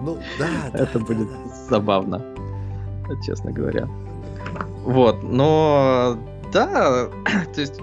Ну, 0.00 0.18
да, 0.38 0.48
Это 0.72 0.98
будет 0.98 1.28
забавно, 1.68 2.20
честно 3.24 3.52
говоря. 3.52 3.88
Вот, 4.84 5.22
но 5.22 6.18
да, 6.52 7.08
то 7.54 7.60
есть 7.60 7.80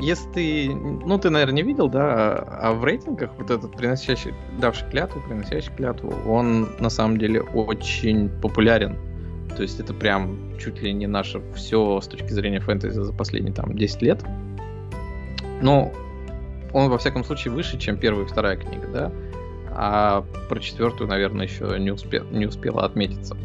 если 0.00 0.30
ты, 0.32 0.74
ну 0.74 1.18
ты, 1.18 1.30
наверное, 1.30 1.56
не 1.56 1.62
видел, 1.62 1.88
да, 1.88 2.34
а 2.34 2.72
в 2.72 2.84
рейтингах 2.84 3.30
вот 3.38 3.50
этот 3.50 3.76
приносящий, 3.76 4.34
давший 4.58 4.88
клятву, 4.90 5.20
приносящий 5.20 5.72
клятву, 5.76 6.12
он 6.26 6.70
на 6.78 6.90
самом 6.90 7.18
деле 7.18 7.42
очень 7.42 8.28
популярен. 8.28 8.96
То 9.56 9.62
есть 9.62 9.80
это 9.80 9.92
прям 9.92 10.58
чуть 10.58 10.80
ли 10.80 10.92
не 10.92 11.06
наше 11.06 11.42
все 11.54 12.00
с 12.00 12.06
точки 12.06 12.32
зрения 12.32 12.60
фэнтези 12.60 13.00
за 13.00 13.12
последние 13.12 13.52
там 13.52 13.76
10 13.76 14.02
лет. 14.02 14.24
Но 15.60 15.92
он 16.72 16.88
во 16.88 16.98
всяком 16.98 17.24
случае 17.24 17.52
выше, 17.52 17.78
чем 17.78 17.98
первая 17.98 18.24
и 18.24 18.28
вторая 18.28 18.56
книга, 18.56 18.86
да. 18.92 19.12
А 19.72 20.24
про 20.48 20.60
четвертую, 20.60 21.08
наверное, 21.08 21.46
еще 21.46 21.78
не, 21.78 21.90
успел, 21.90 22.24
не 22.30 22.46
успела 22.46 22.84
отметиться. 22.84 23.36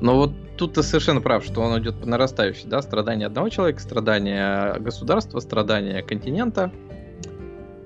Но 0.00 0.16
вот 0.16 0.32
тут 0.56 0.74
ты 0.74 0.82
совершенно 0.82 1.20
прав, 1.20 1.44
что 1.44 1.60
он 1.60 1.78
идет 1.80 2.00
по 2.00 2.06
нарастающей, 2.06 2.66
да, 2.66 2.80
страдания 2.82 3.26
одного 3.26 3.48
человека, 3.48 3.80
страдания 3.80 4.74
государства, 4.78 5.40
страдания 5.40 6.02
континента. 6.02 6.72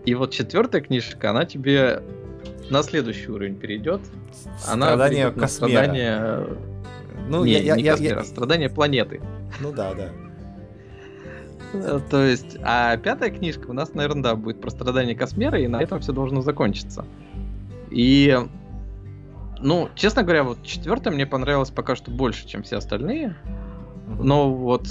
И 0.05 0.15
вот 0.15 0.31
четвертая 0.33 0.81
книжка, 0.81 1.31
она 1.31 1.45
тебе 1.45 2.03
на 2.71 2.83
следующий 2.83 3.31
уровень 3.31 3.57
перейдет. 3.57 4.01
Она 4.69 4.87
страдание 4.87 5.31
космера. 5.31 5.49
Страдание... 5.49 6.47
Ну, 7.29 7.45
не, 7.45 7.53
я, 7.53 7.77
не 7.77 7.83
я, 7.83 7.93
космера, 7.93 8.19
я... 8.19 8.25
страдание 8.25 8.69
планеты. 8.69 9.21
Ну 9.61 9.73
да, 9.73 9.95
да. 9.95 10.11
Э, 11.75 12.01
то 12.09 12.23
есть, 12.23 12.57
а 12.63 12.97
пятая 12.97 13.31
книжка 13.31 13.69
у 13.69 13.73
нас, 13.73 13.95
наверное, 13.95 14.23
да, 14.23 14.35
будет 14.37 14.61
про 14.61 14.71
страдания 14.71 15.15
Космера, 15.15 15.59
и 15.59 15.67
на 15.67 15.83
этом 15.83 16.01
все 16.01 16.13
должно 16.13 16.43
закончиться. 16.43 17.05
И 17.91 18.39
ну, 19.61 19.89
честно 19.95 20.23
говоря, 20.23 20.45
вот 20.45 20.63
четвертая 20.63 21.13
мне 21.13 21.27
понравилась 21.27 21.71
пока 21.71 21.97
что 21.97 22.11
больше, 22.11 22.47
чем 22.47 22.63
все 22.63 22.77
остальные. 22.77 23.37
Но 24.07 24.53
вот 24.53 24.87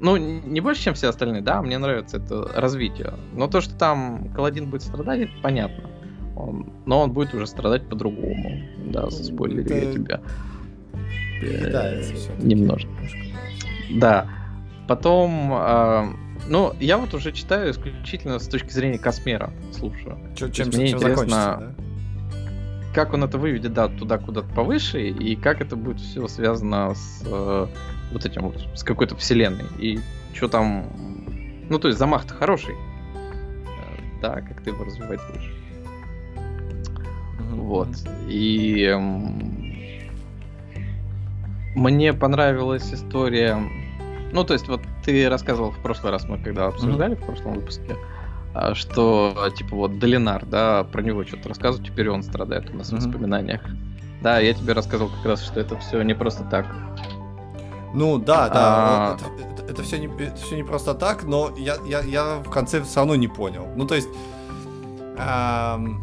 ну, 0.00 0.16
не 0.16 0.60
больше, 0.60 0.82
чем 0.82 0.94
все 0.94 1.08
остальные, 1.08 1.42
да, 1.42 1.60
мне 1.60 1.78
нравится 1.78 2.18
это 2.18 2.48
развитие. 2.54 3.14
Но 3.32 3.48
то, 3.48 3.60
что 3.60 3.74
там 3.74 4.32
Каладин 4.32 4.70
будет 4.70 4.82
страдать, 4.82 5.20
это 5.22 5.32
понятно. 5.42 5.90
Он, 6.36 6.72
но 6.86 7.00
он 7.00 7.12
будет 7.12 7.34
уже 7.34 7.46
страдать 7.46 7.88
по-другому. 7.88 8.62
Да, 8.86 9.10
спойлерю 9.10 9.64
это... 9.64 9.74
я 9.74 9.92
тебя. 9.92 10.20
Передается 11.40 12.14
все. 12.14 12.32
Немножко. 12.38 12.90
Да. 13.90 14.28
Потом, 14.86 15.52
э, 15.52 16.04
ну, 16.48 16.72
я 16.78 16.96
вот 16.96 17.12
уже 17.14 17.32
читаю 17.32 17.72
исключительно 17.72 18.38
с 18.38 18.46
точки 18.46 18.70
зрения 18.70 18.98
Космера, 18.98 19.52
слушаю. 19.72 20.18
Чем, 20.36 20.48
мне 20.48 20.88
чем 20.88 20.98
интересно, 20.98 21.26
да? 21.26 21.74
Как 22.98 23.14
он 23.14 23.22
это 23.22 23.38
выведет, 23.38 23.74
да, 23.74 23.86
туда 23.86 24.18
куда-то 24.18 24.48
повыше, 24.48 25.00
и 25.10 25.36
как 25.36 25.60
это 25.60 25.76
будет 25.76 26.00
все 26.00 26.26
связано 26.26 26.96
с 26.96 27.22
э, 27.24 27.66
вот 28.10 28.26
этим 28.26 28.42
вот, 28.42 28.56
с 28.74 28.82
какой-то 28.82 29.14
вселенной. 29.14 29.66
И 29.78 30.00
что 30.34 30.48
там... 30.48 30.86
Ну, 31.70 31.78
то 31.78 31.86
есть 31.86 32.00
замах-то 32.00 32.34
хороший. 32.34 32.74
Э, 32.74 34.00
да, 34.20 34.40
как 34.40 34.64
ты 34.64 34.70
его 34.70 34.82
развивать 34.82 35.20
будешь. 35.30 35.52
Вот. 37.52 37.88
И 38.26 38.82
э, 38.82 38.98
мне 41.76 42.12
понравилась 42.14 42.92
история... 42.92 43.62
Ну, 44.32 44.42
то 44.42 44.54
есть, 44.54 44.66
вот 44.66 44.80
ты 45.04 45.28
рассказывал 45.28 45.70
в 45.70 45.78
прошлый 45.78 46.10
раз, 46.10 46.28
мы 46.28 46.38
когда 46.38 46.66
обсуждали 46.66 47.14
mm-hmm. 47.14 47.22
в 47.22 47.26
прошлом 47.26 47.54
выпуске, 47.54 47.92
а, 47.92 48.17
что, 48.74 49.50
типа, 49.56 49.76
вот 49.76 49.98
Долинар, 49.98 50.44
да, 50.46 50.84
про 50.84 51.02
него 51.02 51.24
что-то 51.24 51.48
рассказывают, 51.50 51.90
теперь 51.90 52.10
он 52.10 52.22
страдает 52.22 52.70
у 52.70 52.76
нас 52.76 52.92
mm-hmm. 52.92 53.00
в 53.00 53.04
воспоминаниях. 53.04 53.62
Да, 54.22 54.38
я 54.40 54.52
тебе 54.52 54.72
рассказывал 54.72 55.10
как 55.10 55.24
раз, 55.24 55.44
что 55.44 55.60
это 55.60 55.78
все 55.78 56.02
не 56.02 56.14
просто 56.14 56.44
так. 56.44 56.66
Ну 57.94 58.18
да, 58.18 58.48
да, 58.48 58.54
а... 58.54 59.16
это, 59.16 59.24
это, 59.42 59.72
это, 59.72 59.82
все 59.82 59.98
не, 59.98 60.06
это 60.06 60.36
все 60.36 60.56
не 60.56 60.62
просто 60.62 60.94
так, 60.94 61.24
но 61.24 61.52
я, 61.56 61.76
я, 61.86 62.00
я 62.00 62.36
в 62.36 62.50
конце 62.50 62.82
все 62.82 63.00
равно 63.00 63.16
не 63.16 63.28
понял. 63.28 63.66
Ну 63.76 63.86
то 63.86 63.94
есть, 63.94 64.08
эм, 65.16 66.02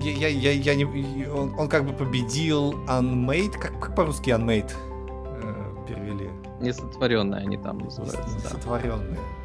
я, 0.00 0.28
я, 0.28 0.52
я, 0.52 0.74
не, 0.74 0.84
он, 1.28 1.54
он 1.58 1.68
как 1.68 1.84
бы 1.84 1.92
победил 1.92 2.72
Unmade, 2.86 3.58
как, 3.58 3.78
как 3.78 3.94
по-русски 3.94 4.30
Unmade 4.30 4.72
э, 5.42 5.86
перевели? 5.86 6.30
Несотворенные 6.60 7.42
они 7.42 7.58
там 7.58 7.78
называются. 7.78 8.36
Несотворенные. 8.36 9.16
Да. 9.16 9.39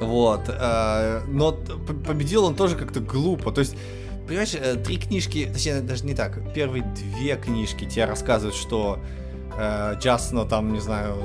Вот. 0.00 0.42
Э, 0.48 1.22
но 1.26 1.52
победил 1.52 2.44
он 2.44 2.54
тоже 2.54 2.76
как-то 2.76 3.00
глупо. 3.00 3.52
То 3.52 3.60
есть, 3.60 3.76
понимаешь, 4.26 4.54
э, 4.54 4.76
три 4.76 4.98
книжки, 4.98 5.48
точнее, 5.52 5.80
даже 5.80 6.04
не 6.04 6.14
так. 6.14 6.52
Первые 6.54 6.84
две 6.84 7.36
книжки 7.36 7.84
тебе 7.84 8.04
рассказывают, 8.04 8.54
что 8.56 8.98
э, 9.56 9.96
там, 10.48 10.72
не 10.72 10.80
знаю... 10.80 11.16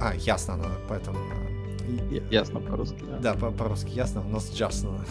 А, 0.00 0.14
ясно, 0.14 0.54
она, 0.54 0.68
поэтому... 0.88 1.18
Ясно 2.30 2.60
по-русски, 2.60 3.02
да. 3.20 3.34
Да, 3.34 3.50
по-русски 3.50 3.90
ясно, 3.90 4.24
у 4.26 4.28
нас 4.28 4.50
Джасно. 4.52 5.04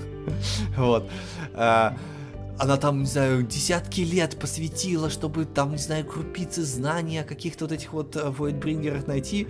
Вот. 0.76 1.08
Э, 1.54 1.90
она 2.58 2.76
там, 2.78 3.00
не 3.00 3.06
знаю, 3.06 3.42
десятки 3.42 4.00
лет 4.00 4.38
посвятила, 4.38 5.10
чтобы 5.10 5.44
там, 5.44 5.72
не 5.72 5.78
знаю, 5.78 6.04
крупицы 6.04 6.62
знания 6.64 7.22
каких-то 7.22 7.66
вот 7.66 7.72
этих 7.72 7.92
вот 7.92 8.16
Voidbringerах 8.16 9.06
найти. 9.06 9.48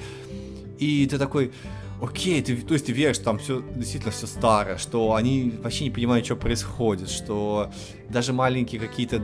И 0.78 1.06
ты 1.06 1.18
такой, 1.18 1.52
окей, 2.01 2.43
ты, 2.43 2.56
то 2.56 2.74
есть 2.74 2.86
ты 2.86 2.93
веришь, 2.93 3.16
что 3.16 3.24
там 3.27 3.39
все 3.39 3.62
действительно 3.74 4.12
все 4.12 4.27
старое, 4.27 4.78
что 4.78 5.14
они 5.14 5.55
вообще 5.62 5.85
не 5.85 5.90
понимают, 5.90 6.27
что 6.27 6.36
происходит, 6.36 7.10
что 7.10 7.70
даже 8.09 8.32
маленькие 8.32 8.81
какие-то 8.81 9.23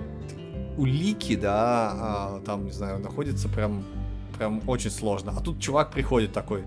улики, 0.78 1.36
да, 1.36 1.90
а, 1.92 2.42
там, 2.44 2.64
не 2.64 2.72
знаю, 2.72 2.98
находятся 3.00 3.48
прям, 3.48 3.84
прям 4.38 4.62
очень 4.66 4.90
сложно. 4.90 5.34
А 5.36 5.40
тут 5.40 5.60
чувак 5.60 5.92
приходит 5.92 6.32
такой, 6.32 6.64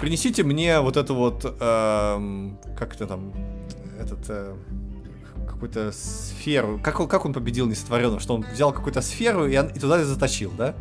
принесите 0.00 0.42
мне 0.42 0.80
вот 0.80 0.96
эту 0.96 1.14
вот, 1.14 1.44
эм, 1.44 2.58
как 2.76 2.94
это 2.94 3.06
там, 3.06 3.32
этот, 4.00 4.18
э, 4.28 4.54
какую-то 5.46 5.92
сферу. 5.92 6.80
Как 6.82 6.98
он, 7.00 7.08
как 7.08 7.24
он 7.24 7.32
победил 7.32 7.66
несотворенного? 7.66 8.20
Что 8.20 8.34
он 8.34 8.44
взял 8.52 8.72
какую-то 8.72 9.00
сферу 9.00 9.46
и, 9.46 9.52
и 9.52 9.78
туда 9.78 10.04
затащил, 10.04 10.52
да? 10.58 10.74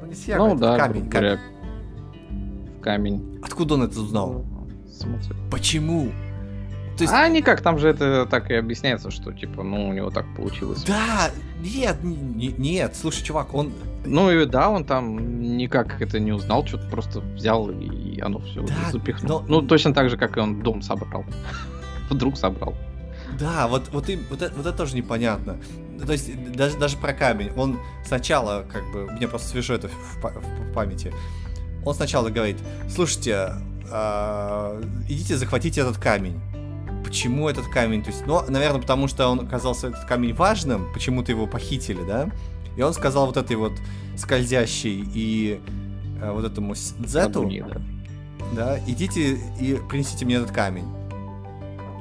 Ну, 0.00 0.06
не 0.06 0.14
сфера, 0.14 0.38
ну, 0.38 0.56
да, 0.56 0.78
камень. 0.78 1.10
камень 1.10 1.38
камень. 2.88 3.38
Откуда 3.42 3.74
он 3.74 3.82
это 3.82 4.00
узнал? 4.00 4.46
Самоцвет. 4.90 5.36
Почему? 5.50 6.10
То 6.96 7.04
есть... 7.04 7.12
А 7.12 7.28
никак, 7.28 7.60
там 7.60 7.78
же 7.78 7.88
это 7.88 8.24
так 8.24 8.50
и 8.50 8.54
объясняется, 8.54 9.10
что 9.10 9.30
типа, 9.30 9.62
ну, 9.62 9.90
у 9.90 9.92
него 9.92 10.10
так 10.10 10.24
получилось. 10.34 10.84
Да, 10.84 11.30
нет, 11.60 12.02
не, 12.02 12.48
нет, 12.56 12.96
слушай, 12.96 13.22
чувак, 13.22 13.52
он... 13.52 13.74
Ну 14.06 14.30
и 14.30 14.46
да, 14.46 14.70
он 14.70 14.86
там 14.86 15.42
никак 15.58 16.00
это 16.00 16.18
не 16.18 16.32
узнал, 16.32 16.66
что-то 16.66 16.88
просто 16.88 17.20
взял 17.20 17.68
и 17.68 18.20
оно 18.20 18.38
все 18.40 18.62
да, 18.62 18.90
запихнул. 18.90 19.40
Но... 19.40 19.60
Ну, 19.60 19.66
точно 19.66 19.92
так 19.92 20.08
же, 20.08 20.16
как 20.16 20.38
и 20.38 20.40
он 20.40 20.62
дом 20.62 20.80
собрал. 20.80 21.26
Вдруг 22.10 22.38
собрал. 22.38 22.74
Да, 23.38 23.68
вот, 23.68 23.90
вот, 23.92 24.08
им, 24.08 24.20
вот, 24.30 24.40
это, 24.40 24.54
вот 24.56 24.66
это 24.66 24.76
тоже 24.78 24.96
непонятно. 24.96 25.58
То 26.04 26.12
есть 26.12 26.52
даже, 26.52 26.78
даже 26.78 26.96
про 26.96 27.12
камень. 27.12 27.50
Он 27.54 27.78
сначала, 28.02 28.64
как 28.72 28.82
бы, 28.92 29.12
мне 29.12 29.28
просто 29.28 29.48
свежо 29.48 29.74
это 29.74 29.88
в, 29.88 30.22
в, 30.22 30.70
в 30.70 30.72
памяти 30.72 31.12
он 31.84 31.94
сначала 31.94 32.30
говорит, 32.30 32.58
слушайте, 32.88 33.52
э, 33.90 34.82
идите 35.08 35.36
захватите 35.36 35.80
этот 35.80 35.98
камень. 35.98 36.40
Почему 37.04 37.48
этот 37.48 37.66
камень? 37.68 38.02
То 38.02 38.10
есть, 38.10 38.26
ну, 38.26 38.42
наверное, 38.48 38.80
потому 38.80 39.08
что 39.08 39.28
он 39.28 39.40
оказался 39.40 39.88
этот 39.88 40.04
камень 40.04 40.34
важным, 40.34 40.92
почему-то 40.92 41.32
его 41.32 41.46
похитили, 41.46 42.04
да? 42.06 42.30
И 42.76 42.82
он 42.82 42.92
сказал 42.92 43.26
вот 43.26 43.36
этой 43.36 43.56
вот 43.56 43.72
скользящей 44.16 45.04
и 45.14 45.60
э, 46.20 46.30
вот 46.30 46.44
этому 46.44 46.74
Зету, 46.74 47.50
да. 47.50 47.80
да, 48.52 48.80
идите 48.86 49.38
и 49.60 49.78
принесите 49.88 50.24
мне 50.24 50.36
этот 50.36 50.52
камень. 50.52 50.86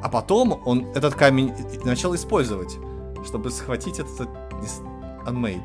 А 0.03 0.09
потом 0.09 0.61
он 0.65 0.85
этот 0.93 1.15
камень 1.15 1.53
начал 1.83 2.13
использовать, 2.15 2.77
чтобы 3.25 3.49
схватить 3.49 3.99
этот 3.99 4.29
Unmade. 5.25 5.63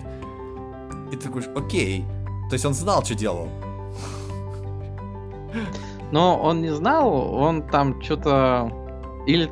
И 1.13 1.17
ты 1.17 1.29
такой, 1.29 1.43
окей. 1.55 2.05
То 2.49 2.55
есть 2.55 2.65
он 2.65 2.75
знал, 2.75 3.05
что 3.05 3.15
делал. 3.15 3.49
Но 6.11 6.39
он 6.39 6.61
не 6.63 6.71
знал, 6.71 7.35
он 7.35 7.67
там 7.69 8.01
что-то... 8.03 8.71
Или 9.27 9.51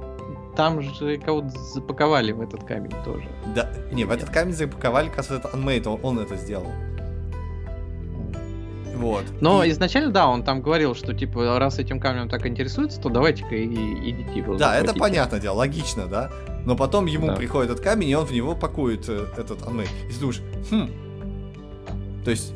там 0.57 0.83
же 0.83 1.19
кого-то 1.19 1.49
запаковали 1.49 2.33
в 2.33 2.41
этот 2.41 2.65
камень 2.65 2.93
тоже. 3.05 3.29
Да, 3.55 3.71
не, 3.93 4.05
в 4.05 4.11
этот 4.11 4.31
камень 4.31 4.53
запаковали, 4.53 5.09
как 5.09 5.19
раз 5.19 5.31
это 5.31 5.49
Unmade, 5.49 5.89
он, 5.89 6.01
он 6.03 6.19
это 6.19 6.37
сделал. 6.37 6.67
Вот. 8.97 9.25
Но 9.41 9.65
и... 9.65 9.71
изначально, 9.71 10.11
да, 10.11 10.29
он 10.29 10.43
там 10.43 10.61
говорил, 10.61 10.95
что 10.95 11.15
типа, 11.15 11.59
раз 11.59 11.79
этим 11.79 11.99
камнем 11.99 12.29
так 12.29 12.47
интересуется, 12.47 13.01
то 13.01 13.09
давайте-ка 13.09 13.55
и 13.55 13.65
идите 13.65 14.41
его. 14.41 14.57
Да, 14.57 14.67
захватите. 14.67 14.91
это 14.91 15.01
понятное 15.01 15.41
дело, 15.41 15.55
логично, 15.55 16.07
да. 16.07 16.31
Но 16.67 16.77
потом 16.77 17.07
ему 17.07 17.29
да. 17.29 17.37
приходит 17.37 17.71
этот 17.71 17.83
камень, 17.83 18.11
и 18.11 18.15
он 18.15 18.27
в 18.27 18.33
него 18.33 18.55
пакует 18.55 19.09
э, 19.09 19.27
этот 19.39 19.63
Unmade. 19.63 19.89
И 20.09 20.13
ты 20.13 20.21
думаешь, 20.21 20.43
хм. 20.71 20.91
То 22.23 22.31
есть, 22.31 22.55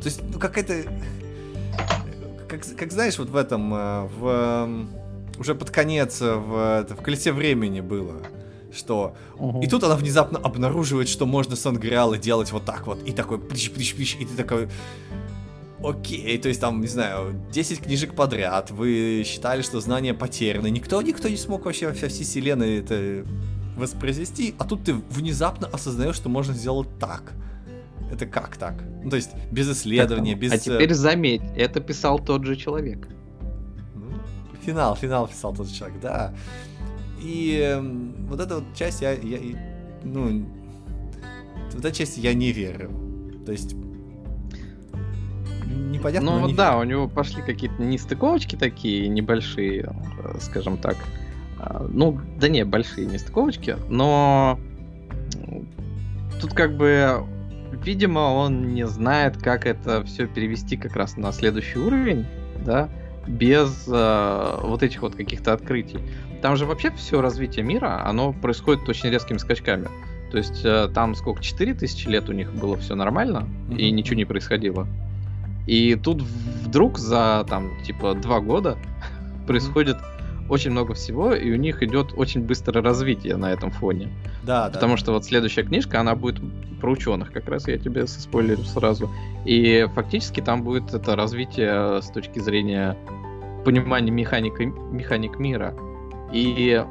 то 0.00 0.06
есть, 0.06 0.20
ну 0.32 0.40
какая-то 0.40 0.82
как, 2.58 2.76
как 2.76 2.92
знаешь, 2.92 3.18
вот 3.18 3.30
в 3.30 3.36
этом, 3.36 3.74
э, 3.74 4.08
в, 4.18 4.68
уже 5.38 5.54
под 5.54 5.70
конец, 5.70 6.20
э, 6.20 6.34
в, 6.34 6.86
в 6.94 7.02
колесе 7.02 7.32
времени 7.32 7.80
было, 7.80 8.22
что... 8.72 9.14
Угу. 9.38 9.62
И 9.62 9.66
тут 9.66 9.84
она 9.84 9.96
внезапно 9.96 10.38
обнаруживает, 10.38 11.08
что 11.08 11.26
можно 11.26 11.56
сангриалы 11.56 12.18
делать 12.18 12.52
вот 12.52 12.64
так 12.64 12.86
вот, 12.86 13.02
и 13.06 13.12
такой 13.12 13.38
плищ-плищ-плищ, 13.38 14.16
и 14.20 14.24
ты 14.24 14.36
такой... 14.36 14.68
Окей, 15.82 16.38
то 16.38 16.48
есть 16.48 16.60
там, 16.60 16.80
не 16.80 16.86
знаю, 16.86 17.34
10 17.52 17.80
книжек 17.80 18.14
подряд, 18.14 18.70
вы 18.70 19.22
считали, 19.26 19.60
что 19.60 19.80
знания 19.80 20.14
потеряны, 20.14 20.70
никто, 20.70 21.02
никто 21.02 21.28
не 21.28 21.36
смог 21.36 21.66
вообще 21.66 21.88
во 21.88 21.92
всей 21.92 22.08
вселенной 22.08 22.78
это 22.78 23.26
воспроизвести, 23.76 24.54
а 24.58 24.64
тут 24.64 24.84
ты 24.84 24.94
внезапно 24.94 25.66
осознаешь, 25.66 26.16
что 26.16 26.28
можно 26.28 26.54
сделать 26.54 26.88
так. 26.98 27.34
Это 28.10 28.26
как 28.26 28.56
так? 28.56 28.74
Ну, 29.02 29.10
то 29.10 29.16
есть, 29.16 29.30
без 29.50 29.70
исследования, 29.70 30.34
без... 30.34 30.52
А 30.52 30.58
теперь 30.58 30.92
э, 30.92 30.94
заметь, 30.94 31.42
это 31.56 31.80
писал 31.80 32.18
тот 32.18 32.44
же 32.44 32.56
человек. 32.56 33.08
Ну, 33.94 34.12
финал, 34.64 34.94
финал 34.96 35.26
писал 35.26 35.54
тот 35.54 35.68
же 35.68 35.74
человек, 35.74 36.00
да. 36.00 36.34
И 37.20 37.58
э, 37.60 37.80
вот 38.28 38.40
эта 38.40 38.56
вот 38.56 38.64
часть 38.74 39.02
я, 39.02 39.12
я 39.12 39.38
ну, 40.04 40.46
вот 41.72 41.84
эта 41.84 41.92
часть 41.92 42.18
я 42.18 42.34
не 42.34 42.52
верю. 42.52 42.90
То 43.44 43.52
есть, 43.52 43.74
непонятно. 45.66 46.32
Ну 46.32 46.40
вот 46.40 46.54
да, 46.54 46.78
у 46.78 46.84
него 46.84 47.08
пошли 47.08 47.42
какие-то 47.42 47.82
нестыковочки 47.82 48.56
такие 48.56 49.08
небольшие, 49.08 49.94
э, 50.22 50.38
скажем 50.40 50.76
так. 50.76 50.96
А, 51.58 51.86
ну, 51.88 52.20
да 52.38 52.48
не, 52.48 52.64
большие 52.64 53.06
нестыковочки, 53.06 53.76
но 53.88 54.58
тут 56.40 56.52
как 56.52 56.76
бы, 56.76 57.24
видимо, 57.82 58.20
он 58.20 58.74
не 58.74 58.86
знает, 58.86 59.36
как 59.36 59.66
это 59.66 60.04
все 60.04 60.26
перевести 60.26 60.76
как 60.76 60.96
раз 60.96 61.16
на 61.16 61.32
следующий 61.32 61.78
уровень, 61.78 62.26
да, 62.64 62.88
без 63.26 63.88
э, 63.88 64.58
вот 64.62 64.82
этих 64.82 65.02
вот 65.02 65.14
каких-то 65.14 65.52
открытий. 65.52 65.98
Там 66.42 66.56
же 66.56 66.66
вообще 66.66 66.90
все 66.90 67.20
развитие 67.20 67.64
мира, 67.64 68.06
оно 68.06 68.32
происходит 68.32 68.88
очень 68.88 69.10
резкими 69.10 69.38
скачками. 69.38 69.88
То 70.30 70.38
есть 70.38 70.64
э, 70.64 70.88
там 70.92 71.14
сколько, 71.14 71.42
4000 71.42 72.08
лет 72.08 72.28
у 72.28 72.32
них 72.32 72.52
было 72.52 72.76
все 72.76 72.94
нормально, 72.94 73.46
mm-hmm. 73.68 73.76
и 73.76 73.90
ничего 73.90 74.16
не 74.16 74.24
происходило. 74.24 74.86
И 75.66 75.94
тут 75.94 76.22
вдруг 76.22 76.98
за 76.98 77.46
там 77.48 77.72
типа 77.84 78.14
два 78.14 78.40
года 78.40 78.76
происходит 79.46 79.96
mm-hmm. 79.96 80.13
Очень 80.48 80.70
много 80.70 80.94
всего, 80.94 81.34
и 81.34 81.50
у 81.52 81.56
них 81.56 81.82
идет 81.82 82.12
очень 82.16 82.42
быстрое 82.42 82.82
развитие 82.82 83.36
на 83.36 83.52
этом 83.52 83.70
фоне. 83.70 84.08
Да, 84.42 84.68
Потому 84.70 84.94
да. 84.94 84.98
что 84.98 85.12
вот 85.12 85.24
следующая 85.24 85.62
книжка, 85.62 86.00
она 86.00 86.14
будет 86.14 86.40
про 86.80 86.90
ученых, 86.90 87.32
как 87.32 87.48
раз 87.48 87.66
я 87.66 87.78
тебе 87.78 88.06
спойлерю 88.06 88.64
сразу. 88.64 89.10
И 89.44 89.86
фактически 89.94 90.40
там 90.40 90.62
будет 90.62 90.92
это 90.92 91.16
развитие 91.16 92.02
с 92.02 92.10
точки 92.10 92.38
зрения 92.38 92.96
понимания 93.64 94.10
механика, 94.10 94.64
механик 94.64 95.38
мира. 95.38 95.74
И, 96.32 96.84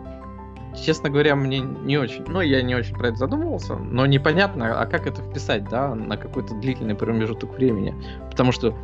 честно 0.84 1.10
говоря, 1.10 1.36
мне 1.36 1.60
не 1.60 1.98
очень, 1.98 2.24
ну, 2.28 2.42
я 2.42 2.62
не 2.64 2.74
очень 2.74 2.96
про 2.96 3.10
это 3.10 3.18
задумывался, 3.18 3.76
но 3.76 4.06
непонятно, 4.06 4.82
а 4.82 4.86
как 4.88 5.06
это 5.06 5.22
вписать, 5.22 5.70
да, 5.70 5.94
на 5.94 6.18
какой-то 6.18 6.56
длительный 6.56 6.96
промежуток 6.96 7.54
времени. 7.54 7.94
Потому 8.32 8.52
что 8.52 8.76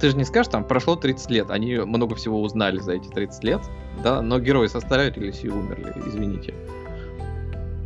ты 0.00 0.10
же 0.10 0.16
не 0.16 0.24
скажешь, 0.24 0.50
там, 0.50 0.64
прошло 0.64 0.96
30 0.96 1.30
лет, 1.30 1.50
они 1.50 1.76
много 1.76 2.14
всего 2.14 2.42
узнали 2.42 2.78
за 2.78 2.92
эти 2.92 3.08
30 3.08 3.44
лет, 3.44 3.60
да, 4.02 4.22
но 4.22 4.38
герои 4.38 4.66
состарились 4.66 5.40
и 5.42 5.48
умерли, 5.48 5.92
извините. 6.06 6.54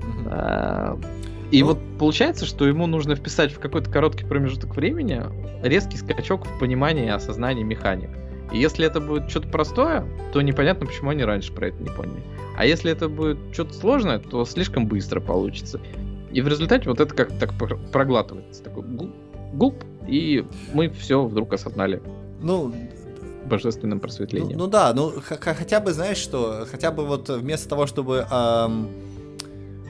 Mm-hmm. 0.03 1.07
И 1.53 1.61
ну... 1.61 1.69
вот 1.69 1.79
получается, 1.99 2.47
что 2.47 2.67
ему 2.67 2.87
нужно 2.87 3.15
вписать 3.15 3.53
в 3.53 3.61
какой-то 3.61 3.91
короткий 3.91 4.25
промежуток 4.25 4.75
времени 4.75 5.23
резкий 5.63 5.99
скачок 5.99 6.47
в 6.47 6.59
понимании 6.59 7.07
и 7.07 7.11
осознании 7.11 7.63
механик. 7.63 8.11
И 8.53 8.59
если 8.59 8.87
это 8.87 9.01
будет 9.01 9.31
что-то 9.31 9.49
простое, 9.49 10.05
то 10.33 10.43
непонятно, 10.43 10.87
почему 10.87 11.11
они 11.11 11.25
раньше 11.25 11.53
про 11.53 11.69
это 11.69 11.83
не 11.83 11.89
поняли. 11.89 12.23
А 12.57 12.67
если 12.67 12.91
это 12.93 13.09
будет 13.09 13.39
что-то 13.53 13.73
сложное, 13.73 14.19
то 14.19 14.45
слишком 14.45 14.87
быстро 14.87 15.21
получится. 15.21 15.81
И 16.33 16.41
в 16.41 16.49
результате 16.49 16.89
вот 16.89 17.01
это 17.01 17.15
как 17.15 17.39
так 17.39 17.55
проглатывается. 17.93 18.63
Такой 18.63 18.85
гулп, 19.55 19.85
и 20.07 20.45
мы 20.73 20.89
все 20.89 21.25
вдруг 21.25 21.53
осознали. 21.53 22.03
Ну, 22.41 22.75
божественным 23.45 24.01
просветлением. 24.01 24.59
Ну, 24.59 24.65
ну 24.65 24.71
да, 24.71 24.93
ну 24.95 25.13
хотя 25.21 25.81
бы, 25.81 25.93
знаешь 25.93 26.19
что, 26.19 26.67
хотя 26.71 26.91
бы 26.91 27.05
вот 27.05 27.29
вместо 27.29 27.69
того, 27.69 27.87
чтобы 27.87 28.27
эм, 28.31 28.89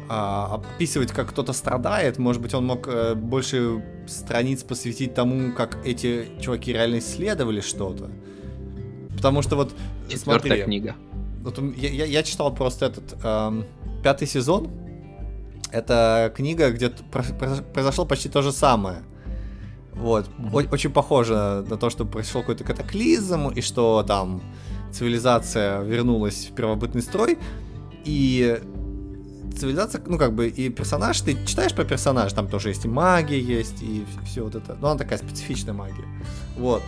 а, 0.09 0.55
описывать, 0.55 1.13
как 1.13 1.31
кто-то 1.31 1.53
страдает, 1.53 2.19
может 2.19 2.43
быть, 2.43 2.55
он 2.55 2.67
мог 2.67 2.89
э, 2.89 3.15
больше 3.15 3.83
страниц 4.07 4.63
посвятить 4.63 5.15
тому, 5.15 5.53
как 5.53 5.79
эти 5.87 6.29
чуваки 6.41 6.73
реально 6.73 6.99
исследовали 6.99 7.61
что-то. 7.61 8.11
Потому 9.17 9.43
что 9.43 9.57
вот... 9.57 9.73
Четвертая 10.09 10.41
смотри, 10.41 10.63
книга. 10.65 10.97
Вот 11.43 11.59
я, 11.77 11.89
я, 11.89 12.05
я 12.05 12.23
читал 12.23 12.55
просто 12.55 12.87
этот 12.87 13.17
эм, 13.25 13.65
пятый 14.03 14.27
сезон. 14.27 14.71
Это 15.71 16.33
книга, 16.37 16.71
где 16.71 16.91
произошло 17.73 18.05
почти 18.05 18.29
то 18.29 18.43
же 18.43 18.53
самое. 18.53 18.99
Вот. 19.93 20.29
Mm-hmm. 20.39 20.73
Очень 20.73 20.91
похоже 20.91 21.65
на 21.69 21.77
то, 21.77 21.91
что 21.91 22.05
произошел 22.05 22.41
какой-то 22.41 22.65
катаклизм, 22.65 23.49
и 23.49 23.61
что 23.61 24.03
там 24.03 24.43
цивилизация 24.93 25.83
вернулась 25.83 26.49
в 26.51 26.55
первобытный 26.55 27.03
строй. 27.03 27.39
И 28.05 28.61
цивилизация, 29.57 30.03
ну, 30.07 30.19
как 30.19 30.35
бы, 30.35 30.49
и 30.49 30.69
персонаж, 30.71 31.21
ты 31.21 31.37
читаешь 31.47 31.75
про 31.75 31.85
персонажа, 31.85 32.35
там 32.35 32.49
тоже 32.49 32.71
есть 32.71 32.85
и 32.85 32.89
магия 32.89 33.41
есть, 33.41 33.83
и 33.83 34.05
все 34.25 34.43
вот 34.43 34.55
это. 34.55 34.77
Ну, 34.81 34.89
она 34.89 34.99
такая 34.99 35.19
специфичная 35.19 35.75
магия. 35.75 36.07
Вот. 36.57 36.83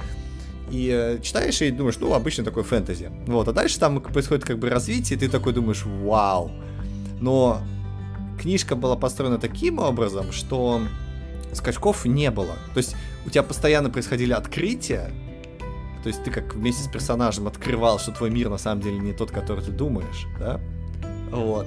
И 0.71 0.89
э, 0.91 1.21
читаешь 1.21 1.61
и 1.61 1.71
думаешь, 1.71 1.99
ну, 2.01 2.15
обычно 2.15 2.43
такой 2.43 2.63
фэнтези. 2.63 3.11
Вот, 3.27 3.49
а 3.49 3.53
дальше 3.53 3.79
там 3.79 4.01
происходит 4.01 4.45
как 4.45 4.59
бы 4.59 4.71
развитие, 4.71 5.17
и 5.17 5.21
ты 5.21 5.29
такой 5.29 5.53
думаешь, 5.53 5.85
вау. 5.85 6.51
Но 7.21 7.61
книжка 8.41 8.75
была 8.75 8.97
построена 8.97 9.39
таким 9.39 9.79
образом, 9.79 10.33
что 10.33 10.81
скачков 11.55 12.05
не 12.05 12.31
было. 12.31 12.55
То 12.73 12.79
есть 12.79 12.97
у 13.27 13.31
тебя 13.31 13.43
постоянно 13.43 13.91
происходили 13.91 14.33
открытия, 14.33 15.11
то 16.03 16.09
есть 16.09 16.23
ты 16.23 16.31
как 16.31 16.55
вместе 16.55 16.83
с 16.85 16.89
персонажем 16.89 17.47
открывал, 17.47 17.99
что 17.99 18.13
твой 18.13 18.31
мир 18.31 18.51
на 18.51 18.59
самом 18.59 18.83
деле 18.83 18.99
не 18.99 19.13
тот, 19.15 19.31
который 19.31 19.65
ты 19.65 19.73
думаешь, 19.73 20.27
да? 20.39 20.61
Вот. 21.31 21.67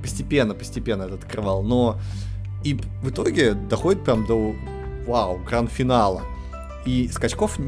Постепенно, 0.00 0.54
постепенно 0.54 1.02
это 1.02 1.14
открывал. 1.14 1.64
Но 1.64 1.98
и 2.62 2.74
в 2.74 3.10
итоге 3.10 3.54
доходит 3.54 4.04
прям 4.04 4.26
до 4.26 4.54
вау, 5.08 5.38
гранд-финала. 5.38 6.22
И 6.86 7.08
скачков 7.08 7.58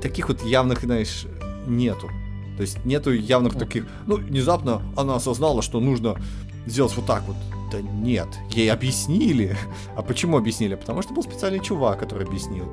таких 0.00 0.28
вот 0.28 0.44
явных, 0.44 0.82
знаешь, 0.82 1.26
нету. 1.66 2.08
То 2.56 2.62
есть 2.62 2.84
нету 2.84 3.12
явных 3.12 3.58
таких... 3.58 3.86
Ну, 4.06 4.16
внезапно 4.16 4.82
она 4.96 5.16
осознала, 5.16 5.62
что 5.62 5.80
нужно 5.80 6.16
сделать 6.66 6.94
вот 6.94 7.06
так 7.06 7.22
вот. 7.24 7.36
Да 7.70 7.80
нет, 7.80 8.28
ей 8.50 8.70
объяснили. 8.70 9.56
А 9.96 10.02
почему 10.02 10.38
объяснили? 10.38 10.74
Потому 10.74 11.02
что 11.02 11.12
был 11.12 11.22
специальный 11.22 11.60
чувак, 11.60 11.98
который 11.98 12.26
объяснил. 12.26 12.66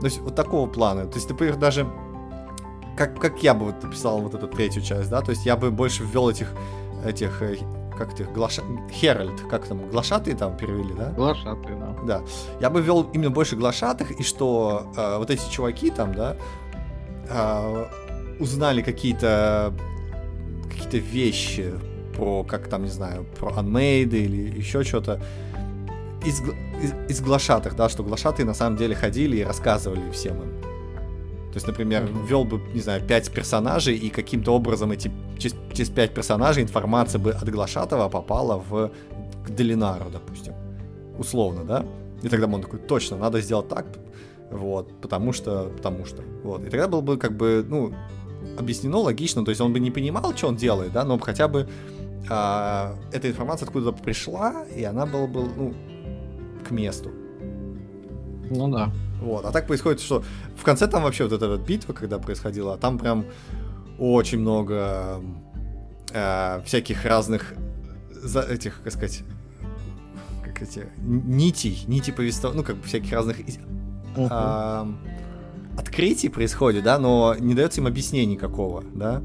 То 0.00 0.06
есть 0.06 0.18
вот 0.20 0.34
такого 0.34 0.68
плана. 0.68 1.06
То 1.06 1.16
есть, 1.16 1.28
например, 1.30 1.56
даже 1.56 1.86
как, 2.96 3.18
как 3.18 3.42
я 3.42 3.54
бы 3.54 3.66
вот 3.66 3.82
написал 3.82 4.20
вот 4.20 4.34
эту 4.34 4.48
третью 4.48 4.82
часть, 4.82 5.08
да, 5.10 5.20
то 5.20 5.30
есть 5.30 5.46
я 5.46 5.56
бы 5.56 5.70
больше 5.70 6.04
ввел 6.04 6.28
этих, 6.28 6.52
этих 7.06 7.40
э, 7.42 7.56
как 7.96 8.14
ты, 8.14 8.24
глаша... 8.24 8.62
Херальд, 8.90 9.40
как 9.48 9.66
там, 9.66 9.88
глашатые 9.88 10.36
там 10.36 10.56
перевели, 10.56 10.92
да? 10.94 11.10
Глашатые, 11.10 11.76
да. 11.76 11.96
Да. 12.04 12.22
Я 12.60 12.70
бы 12.70 12.82
ввел 12.82 13.08
именно 13.12 13.30
больше 13.30 13.56
глашатых, 13.56 14.10
и 14.12 14.22
что 14.22 14.92
э, 14.96 15.18
вот 15.18 15.30
эти 15.30 15.48
чуваки 15.50 15.90
там, 15.90 16.14
да, 16.14 16.36
э, 17.28 17.86
узнали 18.40 18.82
какие-то 18.82 19.72
какие-то 20.68 20.98
вещи 20.98 21.74
про, 22.22 22.44
как 22.44 22.68
там, 22.68 22.84
не 22.84 22.90
знаю, 22.90 23.26
про 23.38 23.56
анмейды 23.56 24.22
или 24.22 24.56
еще 24.56 24.84
что-то 24.84 25.20
из, 26.24 26.40
из, 26.40 26.94
из 27.08 27.20
глашатых, 27.20 27.74
да, 27.74 27.88
что 27.88 28.04
глашатые 28.04 28.46
на 28.46 28.54
самом 28.54 28.76
деле 28.76 28.94
ходили 28.94 29.38
и 29.38 29.42
рассказывали 29.42 30.08
всем 30.12 30.36
им. 30.40 30.62
То 31.50 31.56
есть, 31.56 31.66
например, 31.66 32.08
ввел 32.28 32.44
бы, 32.44 32.60
не 32.74 32.80
знаю, 32.80 33.02
пять 33.02 33.28
персонажей, 33.32 33.96
и 33.96 34.08
каким-то 34.08 34.54
образом 34.54 34.92
эти 34.92 35.10
через, 35.36 35.56
через 35.72 35.90
пять 35.90 36.14
персонажей 36.14 36.62
информация 36.62 37.18
бы 37.18 37.32
от 37.32 37.48
Глашатова 37.48 38.08
попала 38.08 38.62
в 38.68 38.92
к 39.44 39.50
Долинару, 39.50 40.04
допустим. 40.12 40.54
Условно, 41.18 41.64
да? 41.64 41.84
И 42.22 42.28
тогда 42.28 42.46
он 42.46 42.62
такой, 42.62 42.78
точно, 42.78 43.16
надо 43.16 43.40
сделать 43.40 43.68
так, 43.68 43.86
вот, 44.52 44.88
потому 45.00 45.32
что, 45.32 45.72
потому 45.76 46.06
что, 46.06 46.22
вот. 46.44 46.64
И 46.64 46.70
тогда 46.70 46.86
было 46.86 47.00
бы 47.00 47.16
как 47.16 47.36
бы, 47.36 47.66
ну, 47.68 47.92
объяснено 48.56 48.98
логично, 48.98 49.44
то 49.44 49.50
есть 49.50 49.60
он 49.60 49.72
бы 49.72 49.80
не 49.80 49.90
понимал, 49.90 50.36
что 50.36 50.48
он 50.48 50.56
делает, 50.56 50.92
да, 50.92 51.04
но 51.04 51.18
хотя 51.18 51.48
бы 51.48 51.68
а, 52.28 52.96
эта 53.12 53.28
информация 53.28 53.66
откуда-то 53.66 54.02
пришла, 54.02 54.64
и 54.74 54.82
она 54.84 55.06
была 55.06 55.26
бы, 55.26 55.42
ну, 55.56 55.74
к 56.66 56.70
месту. 56.70 57.10
Ну 58.50 58.68
да. 58.68 58.90
Вот. 59.20 59.44
А 59.44 59.52
так 59.52 59.66
происходит, 59.66 60.00
что 60.00 60.22
в 60.56 60.62
конце 60.64 60.86
там 60.86 61.04
вообще 61.04 61.24
вот 61.24 61.32
эта 61.32 61.48
вот 61.48 61.60
битва, 61.60 61.92
когда 61.92 62.18
происходила, 62.18 62.76
там 62.76 62.98
прям 62.98 63.24
очень 63.98 64.38
много 64.38 65.22
э, 66.12 66.62
всяких 66.64 67.04
разных 67.04 67.54
за 68.10 68.40
этих, 68.40 68.82
как 68.82 68.92
сказать, 68.92 69.22
как 70.44 70.62
эти 70.62 70.86
нитей, 70.98 71.84
нити 71.86 72.10
повествования, 72.10 72.60
ну 72.60 72.66
как 72.66 72.76
бы 72.76 72.82
всяких 72.82 73.12
разных 73.12 73.38
uh-huh. 74.16 74.96
э, 75.76 75.78
открытий 75.78 76.28
происходит, 76.28 76.84
да, 76.84 76.98
но 76.98 77.34
не 77.38 77.54
дается 77.54 77.80
им 77.80 77.86
объяснений 77.86 78.34
никакого, 78.34 78.82
да. 78.94 79.22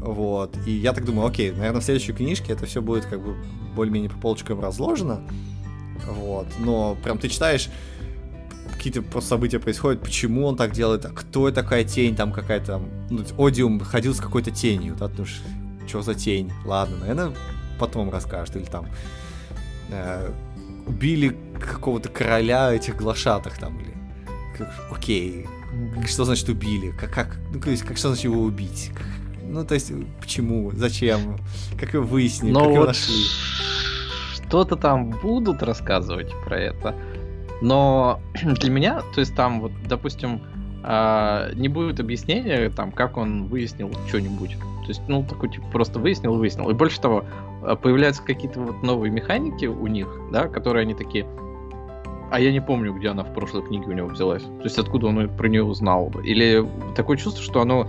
Вот. 0.00 0.56
И 0.66 0.72
я 0.72 0.92
так 0.92 1.04
думаю, 1.04 1.28
окей, 1.28 1.52
наверное, 1.52 1.80
в 1.80 1.84
следующей 1.84 2.12
книжке 2.12 2.52
это 2.52 2.66
все 2.66 2.80
будет 2.80 3.04
как 3.06 3.22
бы 3.22 3.36
более-менее 3.74 4.10
по 4.10 4.18
полочкам 4.18 4.60
разложено. 4.60 5.22
Вот. 6.06 6.46
Но 6.58 6.96
прям 7.02 7.18
ты 7.18 7.28
читаешь, 7.28 7.68
какие-то 8.72 9.02
просто 9.02 9.30
события 9.30 9.58
происходят, 9.58 10.00
почему 10.00 10.46
он 10.46 10.56
так 10.56 10.72
делает, 10.72 11.04
а 11.04 11.10
кто 11.10 11.50
такая 11.50 11.84
тень, 11.84 12.16
там 12.16 12.32
какая-то, 12.32 12.80
ну, 13.10 13.24
Одиум 13.38 13.78
ходил 13.80 14.14
с 14.14 14.20
какой-то 14.20 14.50
тенью, 14.50 14.96
да, 14.98 15.10
ну, 15.16 15.26
что 15.86 16.00
за 16.00 16.14
тень, 16.14 16.50
ладно, 16.64 16.96
наверное, 16.96 17.32
потом 17.78 18.08
расскажет, 18.10 18.56
или 18.56 18.64
там 18.64 18.86
э, 19.90 20.30
убили 20.86 21.36
какого-то 21.60 22.08
короля 22.08 22.72
этих 22.72 22.96
глашатых 22.96 23.58
там, 23.58 23.78
или, 23.80 23.94
как, 24.56 24.72
окей, 24.90 25.46
что 26.06 26.24
значит 26.24 26.48
убили, 26.48 26.92
как, 26.92 27.12
как, 27.12 27.36
ну, 27.52 27.60
то 27.60 27.70
есть, 27.70 27.82
как, 27.82 27.98
что 27.98 28.08
значит 28.08 28.24
его 28.24 28.40
убить, 28.40 28.92
как, 28.94 29.06
ну, 29.50 29.64
то 29.64 29.74
есть, 29.74 29.92
почему, 30.20 30.70
зачем, 30.72 31.36
как 31.78 31.94
его 31.94 32.04
выяснили, 32.04 32.52
Но 32.52 32.60
как 32.60 32.68
вот 32.68 32.74
его 32.74 32.86
нашли. 32.86 33.24
Что-то 34.34 34.76
там 34.76 35.10
будут 35.10 35.62
рассказывать 35.62 36.32
про 36.44 36.56
это. 36.56 36.94
Но 37.60 38.20
для 38.42 38.70
меня, 38.70 39.02
то 39.14 39.20
есть 39.20 39.34
там 39.34 39.60
вот, 39.60 39.72
допустим, 39.86 40.40
а, 40.82 41.52
не 41.54 41.68
будет 41.68 42.00
объяснения, 42.00 42.70
там, 42.70 42.92
как 42.92 43.16
он 43.16 43.46
выяснил 43.46 43.90
что-нибудь. 44.08 44.52
То 44.52 44.88
есть, 44.88 45.02
ну, 45.08 45.24
такой, 45.24 45.50
типа, 45.50 45.66
просто 45.72 45.98
выяснил, 45.98 46.34
выяснил. 46.34 46.70
И 46.70 46.74
больше 46.74 47.00
того, 47.00 47.24
а, 47.62 47.76
появляются 47.76 48.22
какие-то 48.22 48.60
вот 48.60 48.82
новые 48.82 49.10
механики 49.10 49.66
у 49.66 49.86
них, 49.88 50.08
да, 50.32 50.46
которые 50.46 50.82
они 50.82 50.94
такие, 50.94 51.26
а 52.30 52.38
я 52.38 52.52
не 52.52 52.60
помню, 52.60 52.94
где 52.94 53.08
она 53.08 53.24
в 53.24 53.34
прошлой 53.34 53.62
книге 53.62 53.86
у 53.88 53.92
него 53.92 54.08
взялась. 54.08 54.42
То 54.42 54.64
есть, 54.64 54.78
откуда 54.78 55.08
он 55.08 55.28
про 55.36 55.48
нее 55.48 55.64
узнал. 55.64 56.12
Или 56.22 56.64
такое 56.94 57.16
чувство, 57.16 57.42
что 57.42 57.60
оно 57.60 57.88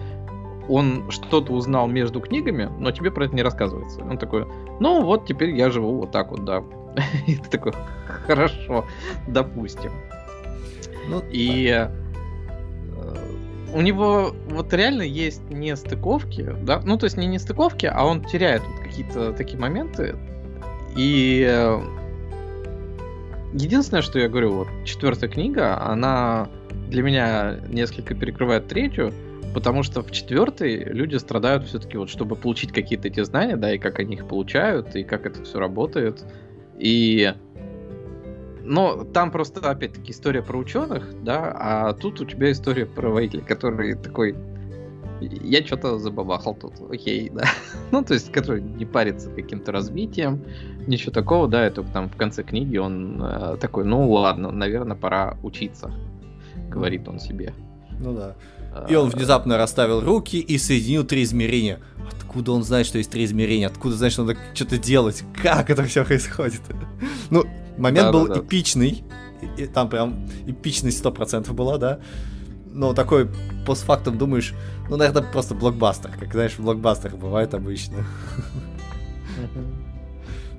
он 0.69 1.09
что-то 1.09 1.53
узнал 1.53 1.87
между 1.87 2.19
книгами, 2.19 2.69
но 2.79 2.91
тебе 2.91 3.11
про 3.11 3.25
это 3.25 3.35
не 3.35 3.43
рассказывается. 3.43 4.01
Он 4.01 4.17
такой, 4.17 4.45
ну 4.79 5.03
вот 5.03 5.25
теперь 5.25 5.55
я 5.55 5.69
живу 5.69 5.97
вот 5.97 6.11
так 6.11 6.31
вот, 6.31 6.45
да. 6.45 6.63
И 7.27 7.35
ты 7.35 7.49
такой, 7.49 7.73
хорошо, 8.25 8.85
допустим. 9.27 9.91
Ну, 11.09 11.23
и 11.31 11.67
э, 11.67 11.89
у 13.73 13.81
него 13.81 14.35
вот 14.49 14.73
реально 14.73 15.01
есть 15.01 15.41
нестыковки, 15.49 16.55
да, 16.61 16.81
ну 16.83 16.97
то 16.97 17.05
есть 17.05 17.17
не 17.17 17.27
нестыковки, 17.27 17.85
а 17.85 18.05
он 18.05 18.23
теряет 18.23 18.61
вот 18.61 18.79
какие-то 18.79 19.33
такие 19.33 19.59
моменты. 19.59 20.15
И 20.95 21.45
э, 21.47 21.81
единственное, 23.53 24.01
что 24.01 24.19
я 24.19 24.29
говорю, 24.29 24.53
вот 24.53 24.67
четвертая 24.85 25.29
книга, 25.29 25.81
она 25.81 26.49
для 26.89 27.03
меня 27.03 27.57
несколько 27.67 28.13
перекрывает 28.13 28.67
третью, 28.67 29.13
Потому 29.53 29.83
что 29.83 30.01
в 30.01 30.11
четвертой 30.11 30.77
люди 30.83 31.17
страдают 31.17 31.65
все-таки 31.65 31.97
вот, 31.97 32.09
чтобы 32.09 32.35
получить 32.35 32.71
какие-то 32.71 33.09
эти 33.09 33.21
знания, 33.23 33.57
да, 33.57 33.73
и 33.73 33.77
как 33.77 33.99
они 33.99 34.15
их 34.15 34.27
получают, 34.27 34.95
и 34.95 35.03
как 35.03 35.25
это 35.25 35.43
все 35.43 35.59
работает. 35.59 36.23
И 36.79 37.33
но 38.63 39.03
там 39.03 39.31
просто, 39.31 39.69
опять-таки, 39.69 40.11
история 40.11 40.41
про 40.41 40.57
ученых, 40.57 41.23
да, 41.23 41.51
а 41.57 41.93
тут 41.93 42.21
у 42.21 42.25
тебя 42.25 42.51
история 42.51 42.85
про 42.85 43.09
воителя, 43.09 43.41
который 43.41 43.95
такой, 43.95 44.35
я 45.19 45.65
что-то 45.65 45.97
забабахал 45.97 46.55
тут, 46.55 46.73
окей, 46.89 47.29
да. 47.29 47.43
ну, 47.91 48.03
то 48.03 48.13
есть, 48.13 48.31
который 48.31 48.61
не 48.61 48.85
парится 48.85 49.29
каким-то 49.31 49.71
развитием, 49.71 50.43
ничего 50.87 51.11
такого, 51.11 51.47
да, 51.47 51.65
это 51.65 51.83
там 51.83 52.09
в 52.09 52.15
конце 52.15 52.43
книги 52.43 52.77
он 52.77 53.21
э, 53.21 53.57
такой, 53.59 53.83
ну 53.83 54.09
ладно, 54.09 54.51
наверное, 54.51 54.95
пора 54.95 55.37
учиться, 55.43 55.91
говорит 56.69 57.07
он 57.07 57.19
себе. 57.19 57.53
Ну 57.99 58.13
да. 58.13 58.35
И 58.87 58.95
он 58.95 59.09
внезапно 59.09 59.57
расставил 59.57 60.01
руки 60.01 60.39
и 60.39 60.57
соединил 60.57 61.03
три 61.03 61.23
измерения. 61.23 61.79
Откуда 62.17 62.53
он 62.53 62.63
знает, 62.63 62.87
что 62.87 62.97
есть 62.97 63.11
три 63.11 63.25
измерения? 63.25 63.67
Откуда 63.67 63.95
знает, 63.95 64.13
что 64.13 64.23
надо 64.23 64.39
что-то 64.53 64.77
делать? 64.77 65.23
Как 65.41 65.69
это 65.69 65.83
все 65.83 66.05
происходит? 66.05 66.61
Ну, 67.29 67.43
момент 67.77 68.07
да, 68.07 68.11
был 68.11 68.27
да, 68.27 68.35
да. 68.35 68.41
эпичный. 68.41 69.03
И, 69.57 69.65
там 69.65 69.89
прям 69.89 70.27
эпичность 70.45 71.03
100% 71.03 71.51
была, 71.53 71.77
да? 71.77 71.99
Но 72.65 72.93
такой 72.93 73.29
постфактум 73.65 74.17
думаешь, 74.17 74.53
ну, 74.89 74.95
наверное, 74.95 75.23
просто 75.23 75.55
блокбастер. 75.55 76.11
Как, 76.17 76.31
знаешь, 76.31 76.53
в 76.53 76.59
блокбастерах 76.61 77.17
бывает 77.17 77.53
обычно. 77.53 78.05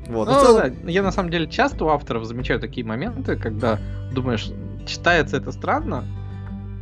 Вот. 0.09 0.28
Ну, 0.28 0.34
целом... 0.34 0.74
да, 0.82 0.90
я 0.90 1.02
на 1.02 1.12
самом 1.12 1.30
деле 1.30 1.47
часто 1.47 1.84
у 1.84 1.89
авторов 1.89 2.24
замечаю 2.24 2.59
такие 2.59 2.84
моменты, 2.84 3.36
когда 3.36 3.78
думаешь, 4.12 4.51
читается 4.84 5.36
это 5.36 5.52
странно, 5.52 6.05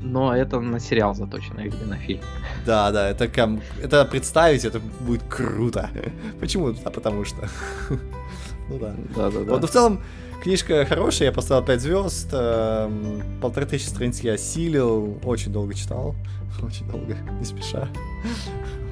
но 0.01 0.35
это 0.35 0.60
на 0.60 0.81
сериал 0.81 1.14
заточено 1.14 1.60
или 1.60 1.85
на 1.85 1.97
фильм. 1.97 2.20
Да, 2.66 2.90
да, 2.90 3.09
это 3.09 3.28
ком... 3.28 3.60
это 3.82 4.05
представить, 4.05 4.64
это 4.64 4.81
будет 5.01 5.22
круто. 5.24 5.90
Почему? 6.40 6.74
А 6.85 6.90
потому 6.90 7.24
что. 7.24 7.48
ну 8.68 8.78
да. 8.78 8.94
Да, 9.16 9.31
да, 9.31 9.40
да. 9.40 9.52
Вот, 9.52 9.60
но 9.60 9.66
в 9.66 9.70
целом, 9.70 10.02
книжка 10.43 10.85
хорошая, 10.86 11.28
я 11.28 11.32
поставил 11.32 11.64
5 11.64 11.81
звезд, 11.81 12.28
эм, 12.32 13.22
полторы 13.40 13.66
тысячи 13.66 13.89
страниц 13.89 14.20
я 14.20 14.35
осилил, 14.35 15.18
очень 15.24 15.52
долго 15.52 15.74
читал, 15.74 16.14
очень 16.62 16.89
долго, 16.90 17.16
не 17.39 17.44
спеша. 17.44 17.89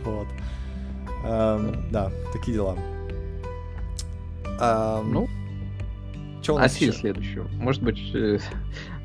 вот. 0.05 0.29
Эм, 1.25 1.91
да, 1.91 2.13
такие 2.33 2.55
дела. 2.55 2.77
Эм, 4.61 5.13
ну, 5.13 5.29
нас 6.57 6.75
Осиль 6.75 6.93
следующую. 6.93 7.49
Может 7.55 7.83
быть, 7.83 7.99
э, 8.15 8.39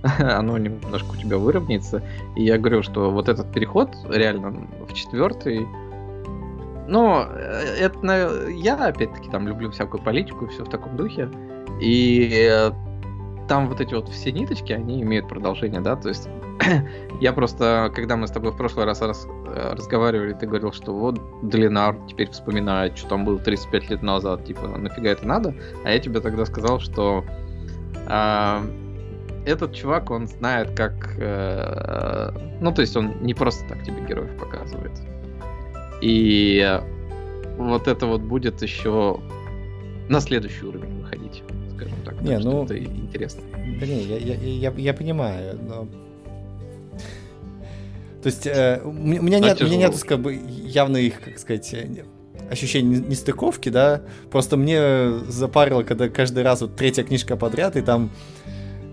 оно 0.20 0.58
немножко 0.58 1.12
у 1.12 1.16
тебя 1.16 1.38
выровняется. 1.38 2.04
И 2.36 2.44
я 2.44 2.58
говорю, 2.58 2.84
что 2.84 3.12
вот 3.12 3.30
этот 3.30 3.52
переход 3.52 3.90
реально 4.10 4.68
в 4.88 4.94
четвертый. 4.94 5.68
Но 6.88 7.28
э, 7.30 7.78
это 7.80 8.50
я 8.50 8.76
опять-таки 8.76 9.30
там 9.30 9.48
люблю 9.48 9.72
всякую 9.72 10.04
политику 10.04 10.46
и 10.46 10.50
все 10.50 10.66
в 10.66 10.70
таком 10.70 10.98
духе. 10.98 11.30
И 11.82 12.72
там 13.48 13.68
вот 13.68 13.82
эти 13.82 13.94
вот 13.94 14.10
все 14.10 14.32
ниточки, 14.32 14.74
они 14.74 15.02
имеют 15.02 15.28
продолжение, 15.28 15.82
да, 15.82 15.96
то 15.96 16.10
есть 16.10 16.30
я 17.20 17.34
просто, 17.34 17.92
когда 17.94 18.16
мы 18.16 18.28
с 18.28 18.32
тобой 18.32 18.52
в 18.52 18.58
прошлый 18.58 18.86
раз, 18.86 19.02
раз 19.02 19.28
э, 19.28 19.74
разговаривали, 19.74 20.34
ты 20.34 20.48
говорил, 20.48 20.72
что 20.72 20.94
вот 20.94 21.20
Длинар 21.42 21.98
теперь 22.08 22.30
вспоминает, 22.30 22.98
что 22.98 23.10
там 23.10 23.26
было 23.26 23.40
35 23.40 23.90
лет 23.90 24.02
назад, 24.02 24.46
типа, 24.46 24.68
нафига 24.68 25.10
это 25.10 25.28
надо, 25.28 25.54
а 25.84 25.92
я 25.92 26.00
тебе 26.00 26.20
тогда 26.22 26.46
сказал, 26.46 26.80
что 26.80 27.26
э, 28.08 28.60
этот 29.46 29.74
чувак, 29.74 30.12
он 30.12 30.28
знает, 30.28 30.72
как... 30.76 31.16
Э, 31.18 32.32
ну, 32.62 32.74
то 32.74 32.82
есть 32.82 32.96
он 32.96 33.22
не 33.22 33.34
просто 33.34 33.68
так 33.68 33.84
тебе 33.84 34.06
героев 34.08 34.32
показывает. 34.38 34.92
И 36.02 36.82
вот 37.58 37.88
это 37.88 38.06
вот 38.06 38.22
будет 38.22 38.62
еще 38.62 39.20
на 40.10 40.20
следующий 40.20 40.66
уровень 40.66 41.02
выходить, 41.02 41.44
скажем 41.76 41.98
так. 42.06 42.22
Не, 42.22 42.38
ну... 42.40 42.66
Это 42.66 42.78
интересно. 42.78 43.42
Блин, 43.80 44.00
я, 44.08 44.18
я, 44.18 44.36
я, 44.36 44.74
я 44.76 44.94
понимаю, 44.94 45.60
но... 45.62 45.88
То 48.22 48.28
есть 48.28 48.48
э, 48.48 48.82
у 48.84 48.92
меня 48.92 49.40
нет, 49.40 49.62
у 49.62 49.66
меня 49.66 49.88
нет 49.90 50.02
как 50.04 50.20
бы 50.20 50.34
явных, 50.34 51.22
как 51.22 51.38
сказать, 51.38 51.74
э, 51.74 52.06
ощущений 52.50 53.00
нестыковки, 53.00 53.70
да. 53.70 54.02
Просто 54.32 54.56
мне 54.56 55.20
запарило, 55.28 55.84
когда 55.84 56.08
каждый 56.08 56.44
раз 56.44 56.62
вот 56.62 56.76
третья 56.76 57.04
книжка 57.04 57.36
подряд, 57.36 57.76
и 57.76 57.82
там 57.82 58.12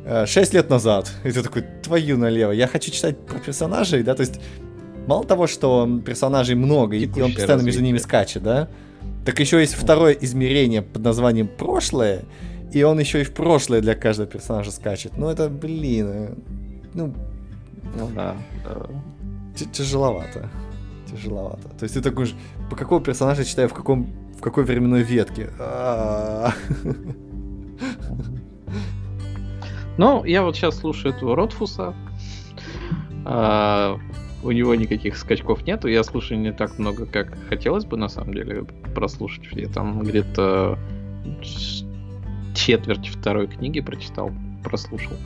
6 0.05 0.55
лет 0.55 0.71
назад. 0.71 1.13
И 1.25 1.31
ты 1.31 1.43
такой, 1.43 1.65
твою 1.83 2.17
налево. 2.17 2.53
Я 2.53 2.67
хочу 2.67 2.91
читать 2.91 3.19
про 3.19 3.39
персонажей, 3.39 4.03
да, 4.03 4.15
то 4.15 4.23
есть 4.23 4.41
мало 5.07 5.25
того, 5.25 5.47
что 5.47 5.89
персонажей 6.05 6.55
много, 6.55 6.97
и, 6.97 7.05
и 7.05 7.07
он 7.07 7.33
постоянно 7.33 7.55
развитие. 7.55 7.65
между 7.65 7.83
ними 7.83 7.99
скачет, 7.99 8.43
да, 8.43 8.69
так 9.25 9.39
еще 9.39 9.61
есть 9.61 9.75
второе 9.75 10.13
измерение 10.13 10.83
под 10.83 11.03
названием 11.03 11.49
прошлое, 11.49 12.23
и 12.73 12.83
он 12.83 12.99
еще 12.99 13.21
и 13.21 13.25
в 13.25 13.35
прошлое 13.35 13.81
для 13.81 13.95
каждого 13.95 14.29
персонажа 14.29 14.71
скачет. 14.71 15.13
Ну 15.17 15.29
это, 15.29 15.49
блин, 15.49 16.07
э, 16.09 16.35
ну... 16.95 17.15
Ну 17.99 18.09
да. 18.15 18.37
Тяжеловато. 19.73 20.49
Тяжеловато. 21.11 21.69
То 21.79 21.83
есть 21.83 21.95
ты 21.95 22.01
такой 22.01 22.27
же, 22.27 22.35
по 22.71 22.77
какому 22.77 23.01
персонажа 23.01 23.45
читаю, 23.45 23.69
в 23.69 23.75
каком 23.75 24.09
в 24.41 24.43
какой 24.43 24.65
временной 24.65 25.03
ветке. 25.03 25.51
Ну, 30.01 30.25
я 30.25 30.43
вот 30.43 30.57
сейчас 30.57 30.79
слушаю 30.79 31.15
этого 31.15 31.37
Ротфуса. 31.37 31.93
А, 33.27 33.99
у 34.43 34.51
него 34.51 34.75
никаких 34.75 35.15
скачков 35.15 35.67
нету. 35.67 35.89
Я 35.89 36.05
слушаю 36.05 36.41
не 36.41 36.55
так 36.55 36.79
много, 36.79 37.05
как 37.05 37.37
хотелось 37.51 37.85
бы, 37.85 37.99
на 37.99 38.09
самом 38.09 38.33
деле, 38.33 38.65
прослушать. 38.95 39.45
Я 39.53 39.69
там 39.69 40.01
где-то 40.01 40.79
четверть 42.55 43.09
второй 43.09 43.49
книги 43.49 43.83
прочитал, 43.83 44.33
прослушал. 44.65 45.19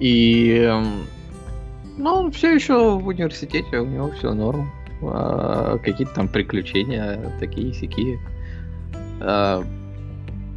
И 0.00 0.68
ну, 1.96 2.10
он 2.10 2.32
все 2.32 2.52
еще 2.52 2.98
в 2.98 3.06
университете, 3.06 3.78
у 3.78 3.86
него 3.86 4.10
все 4.10 4.34
норм. 4.34 4.72
А, 5.02 5.78
какие-то 5.78 6.14
там 6.14 6.26
приключения, 6.26 7.32
такие 7.38 7.72
сякие. 7.74 8.18
А, 9.20 9.62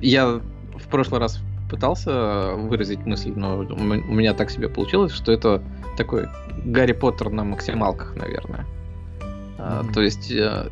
я 0.01 0.41
в 0.75 0.87
прошлый 0.89 1.19
раз 1.19 1.39
пытался 1.69 2.53
выразить 2.55 3.05
мысль, 3.05 3.33
но 3.35 3.59
у 3.59 4.13
меня 4.13 4.33
так 4.33 4.49
себе 4.49 4.69
получилось, 4.69 5.11
что 5.11 5.31
это 5.31 5.61
такой 5.97 6.27
Гарри 6.65 6.93
Поттер 6.93 7.29
на 7.29 7.43
максималках, 7.43 8.15
наверное. 8.15 8.65
Mm-hmm. 9.57 9.93
То 9.93 10.01
есть 10.01 10.31
э, 10.31 10.69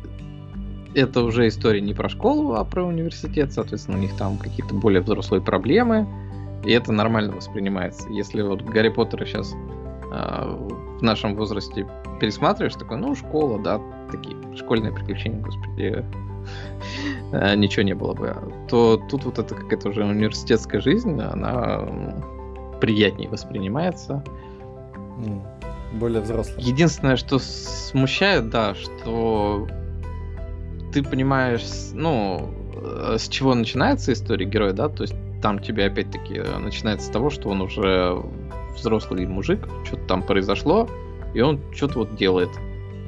это 0.94 1.22
уже 1.22 1.48
история 1.48 1.80
не 1.80 1.94
про 1.94 2.08
школу, 2.08 2.54
а 2.54 2.64
про 2.64 2.84
университет, 2.84 3.52
соответственно, 3.52 3.98
у 3.98 4.00
них 4.00 4.16
там 4.16 4.38
какие-то 4.38 4.74
более 4.74 5.02
взрослые 5.02 5.42
проблемы, 5.42 6.06
и 6.64 6.72
это 6.72 6.92
нормально 6.92 7.32
воспринимается. 7.32 8.08
Если 8.10 8.42
вот 8.42 8.62
Гарри 8.62 8.88
Поттера 8.88 9.26
сейчас 9.26 9.52
э, 9.52 10.56
в 10.98 11.02
нашем 11.02 11.36
возрасте 11.36 11.86
пересматриваешь, 12.20 12.74
такой, 12.74 12.96
ну, 12.96 13.14
школа, 13.14 13.58
да, 13.58 13.80
такие 14.10 14.36
школьные 14.56 14.92
приключения, 14.92 15.40
господи, 15.40 16.04
ничего 17.32 17.82
не 17.82 17.94
было 17.94 18.14
бы. 18.14 18.36
То 18.68 19.00
тут 19.08 19.24
вот 19.24 19.38
это 19.38 19.54
какая-то 19.54 19.90
уже 19.90 20.04
университетская 20.04 20.80
жизнь, 20.80 21.20
она 21.20 21.80
приятнее 22.80 23.28
воспринимается. 23.28 24.22
Более 25.92 26.20
взрослая. 26.20 26.58
Единственное, 26.60 27.16
что 27.16 27.38
смущает, 27.38 28.50
да, 28.50 28.74
что 28.74 29.66
ты 30.92 31.02
понимаешь, 31.02 31.64
ну, 31.92 32.50
э, 32.74 33.16
с 33.18 33.28
чего 33.28 33.54
начинается 33.54 34.12
история 34.12 34.46
героя, 34.46 34.72
да, 34.72 34.88
то 34.88 35.02
есть 35.02 35.14
там 35.42 35.58
тебе 35.58 35.86
опять-таки 35.86 36.42
начинается 36.58 37.06
с 37.06 37.10
того, 37.10 37.30
что 37.30 37.48
он 37.50 37.60
уже 37.60 38.20
взрослый 38.74 39.26
мужик, 39.26 39.66
что-то 39.84 40.02
там 40.06 40.22
произошло, 40.22 40.88
и 41.34 41.40
он 41.40 41.60
что-то 41.72 42.00
вот 42.00 42.16
делает. 42.16 42.50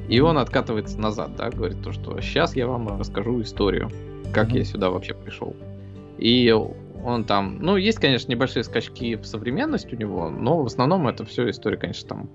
И 0.09 0.19
он 0.19 0.39
откатывается 0.39 0.99
назад, 0.99 1.35
да, 1.37 1.49
говорит 1.49 1.83
то, 1.83 1.91
что 1.91 2.19
сейчас 2.19 2.55
я 2.55 2.67
вам 2.67 2.99
расскажу 2.99 3.41
историю, 3.41 3.89
как 4.33 4.49
mm-hmm. 4.49 4.57
я 4.57 4.65
сюда 4.65 4.89
вообще 4.89 5.13
пришел. 5.13 5.55
И 6.17 6.51
он 7.05 7.23
там, 7.23 7.59
ну, 7.61 7.77
есть, 7.77 7.99
конечно, 7.99 8.31
небольшие 8.31 8.63
скачки 8.63 9.15
в 9.15 9.25
современность 9.25 9.93
у 9.93 9.95
него, 9.95 10.29
но 10.29 10.63
в 10.63 10.65
основном 10.65 11.07
это 11.07 11.25
все 11.25 11.49
история, 11.49 11.77
конечно, 11.77 12.09
там 12.09 12.29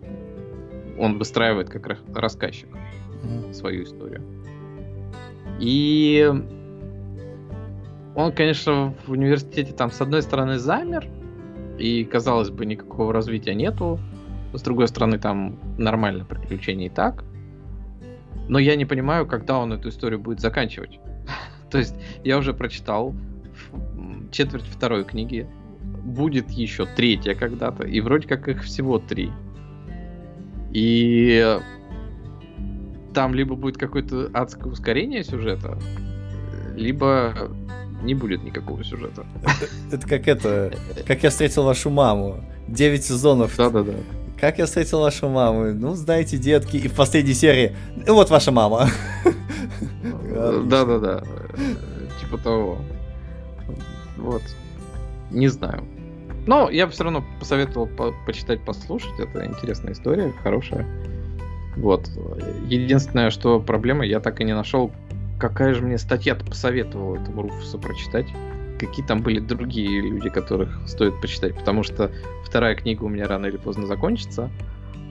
он 0.98 1.18
выстраивает 1.18 1.68
как 1.68 1.98
рассказчик 2.14 2.68
mm-hmm. 2.68 3.52
свою 3.52 3.82
историю. 3.82 4.22
И 5.58 6.32
он, 8.14 8.32
конечно, 8.32 8.94
в 9.06 9.12
университете 9.12 9.72
там 9.72 9.90
с 9.90 10.00
одной 10.00 10.22
стороны 10.22 10.58
замер, 10.58 11.08
и, 11.78 12.04
казалось 12.04 12.50
бы, 12.50 12.66
никакого 12.66 13.12
развития 13.12 13.54
нету. 13.54 13.98
С 14.52 14.62
другой 14.62 14.86
стороны, 14.86 15.18
там 15.18 15.58
нормальное 15.76 16.24
приключение 16.24 16.86
и 16.86 16.90
так. 16.90 17.24
Но 18.48 18.58
я 18.58 18.76
не 18.76 18.84
понимаю, 18.84 19.26
когда 19.26 19.58
он 19.58 19.72
эту 19.72 19.88
историю 19.88 20.20
будет 20.20 20.40
заканчивать. 20.40 21.00
То 21.70 21.78
есть 21.78 21.94
я 22.24 22.38
уже 22.38 22.52
прочитал 22.54 23.14
четверть 24.30 24.66
второй 24.66 25.04
книги, 25.04 25.46
будет 26.02 26.50
еще 26.50 26.86
третья 26.86 27.34
когда-то, 27.34 27.84
и 27.84 28.00
вроде 28.00 28.28
как 28.28 28.48
их 28.48 28.62
всего 28.64 28.98
три. 28.98 29.30
И 30.72 31.58
там 33.14 33.32
либо 33.32 33.54
будет 33.54 33.78
какое-то 33.78 34.28
адское 34.34 34.72
ускорение 34.72 35.22
сюжета, 35.22 35.78
либо 36.74 37.32
не 38.02 38.14
будет 38.14 38.42
никакого 38.42 38.84
сюжета. 38.84 39.24
Это, 39.90 40.06
как 40.06 40.28
это, 40.28 40.74
как 41.06 41.22
я 41.22 41.30
встретил 41.30 41.62
вашу 41.62 41.90
маму. 41.90 42.44
Девять 42.68 43.04
сезонов. 43.04 43.56
Да-да-да. 43.56 43.94
Как 44.40 44.58
я 44.58 44.66
встретил 44.66 45.00
вашу 45.00 45.28
маму? 45.28 45.72
Ну, 45.72 45.94
знаете, 45.94 46.36
детки, 46.36 46.76
и 46.76 46.88
в 46.88 46.94
последней 46.94 47.34
серии, 47.34 47.74
вот 48.06 48.30
ваша 48.30 48.52
мама. 48.52 48.88
Да-да-да. 50.64 51.22
Типа 52.20 52.38
того. 52.38 52.78
Вот. 54.16 54.42
Не 55.30 55.48
знаю. 55.48 55.84
Но 56.46 56.68
я 56.68 56.86
бы 56.86 56.92
все 56.92 57.04
равно 57.04 57.24
посоветовал 57.38 57.86
по 57.86 58.14
почитать, 58.26 58.64
послушать. 58.64 59.18
Это 59.18 59.46
интересная 59.46 59.92
история, 59.92 60.32
хорошая. 60.42 60.86
Вот. 61.76 62.08
Единственное, 62.68 63.30
что 63.30 63.60
проблема, 63.60 64.04
я 64.04 64.20
так 64.20 64.40
и 64.40 64.44
не 64.44 64.54
нашел 64.54 64.92
какая 65.38 65.74
же 65.74 65.82
мне 65.82 65.98
статья-то 65.98 66.44
посоветовала 66.44 67.16
этому 67.16 67.42
Руфусу 67.42 67.78
прочитать? 67.78 68.26
Какие 68.86 69.04
там 69.04 69.22
были 69.22 69.40
другие 69.40 70.00
люди, 70.00 70.28
которых 70.28 70.80
стоит 70.86 71.20
почитать? 71.20 71.54
Потому 71.54 71.82
что 71.82 72.10
вторая 72.44 72.74
книга 72.74 73.04
у 73.04 73.08
меня 73.08 73.26
рано 73.26 73.46
или 73.46 73.56
поздно 73.56 73.86
закончится, 73.86 74.50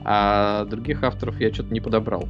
а 0.04 0.64
других 0.66 1.02
авторов 1.02 1.40
я 1.40 1.52
что-то 1.52 1.72
не 1.72 1.80
подобрал. 1.80 2.28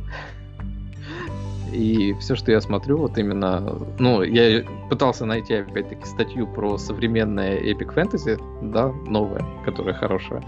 И 1.73 2.15
все, 2.21 2.37
что 2.37 2.53
я 2.53 2.61
смотрю, 2.61 2.99
вот 2.99 3.19
именно... 3.19 3.61
Ну, 3.99 4.23
я 4.23 4.65
пытался 4.89 5.27
найти, 5.27 5.55
опять-таки, 5.55 6.07
статью 6.07 6.47
про 6.47 6.79
современное 6.79 7.57
эпик 7.57 7.93
фэнтези, 7.93 8.39
да, 8.63 8.93
новое, 9.07 9.45
которое 9.65 9.93
хорошее. 9.93 10.43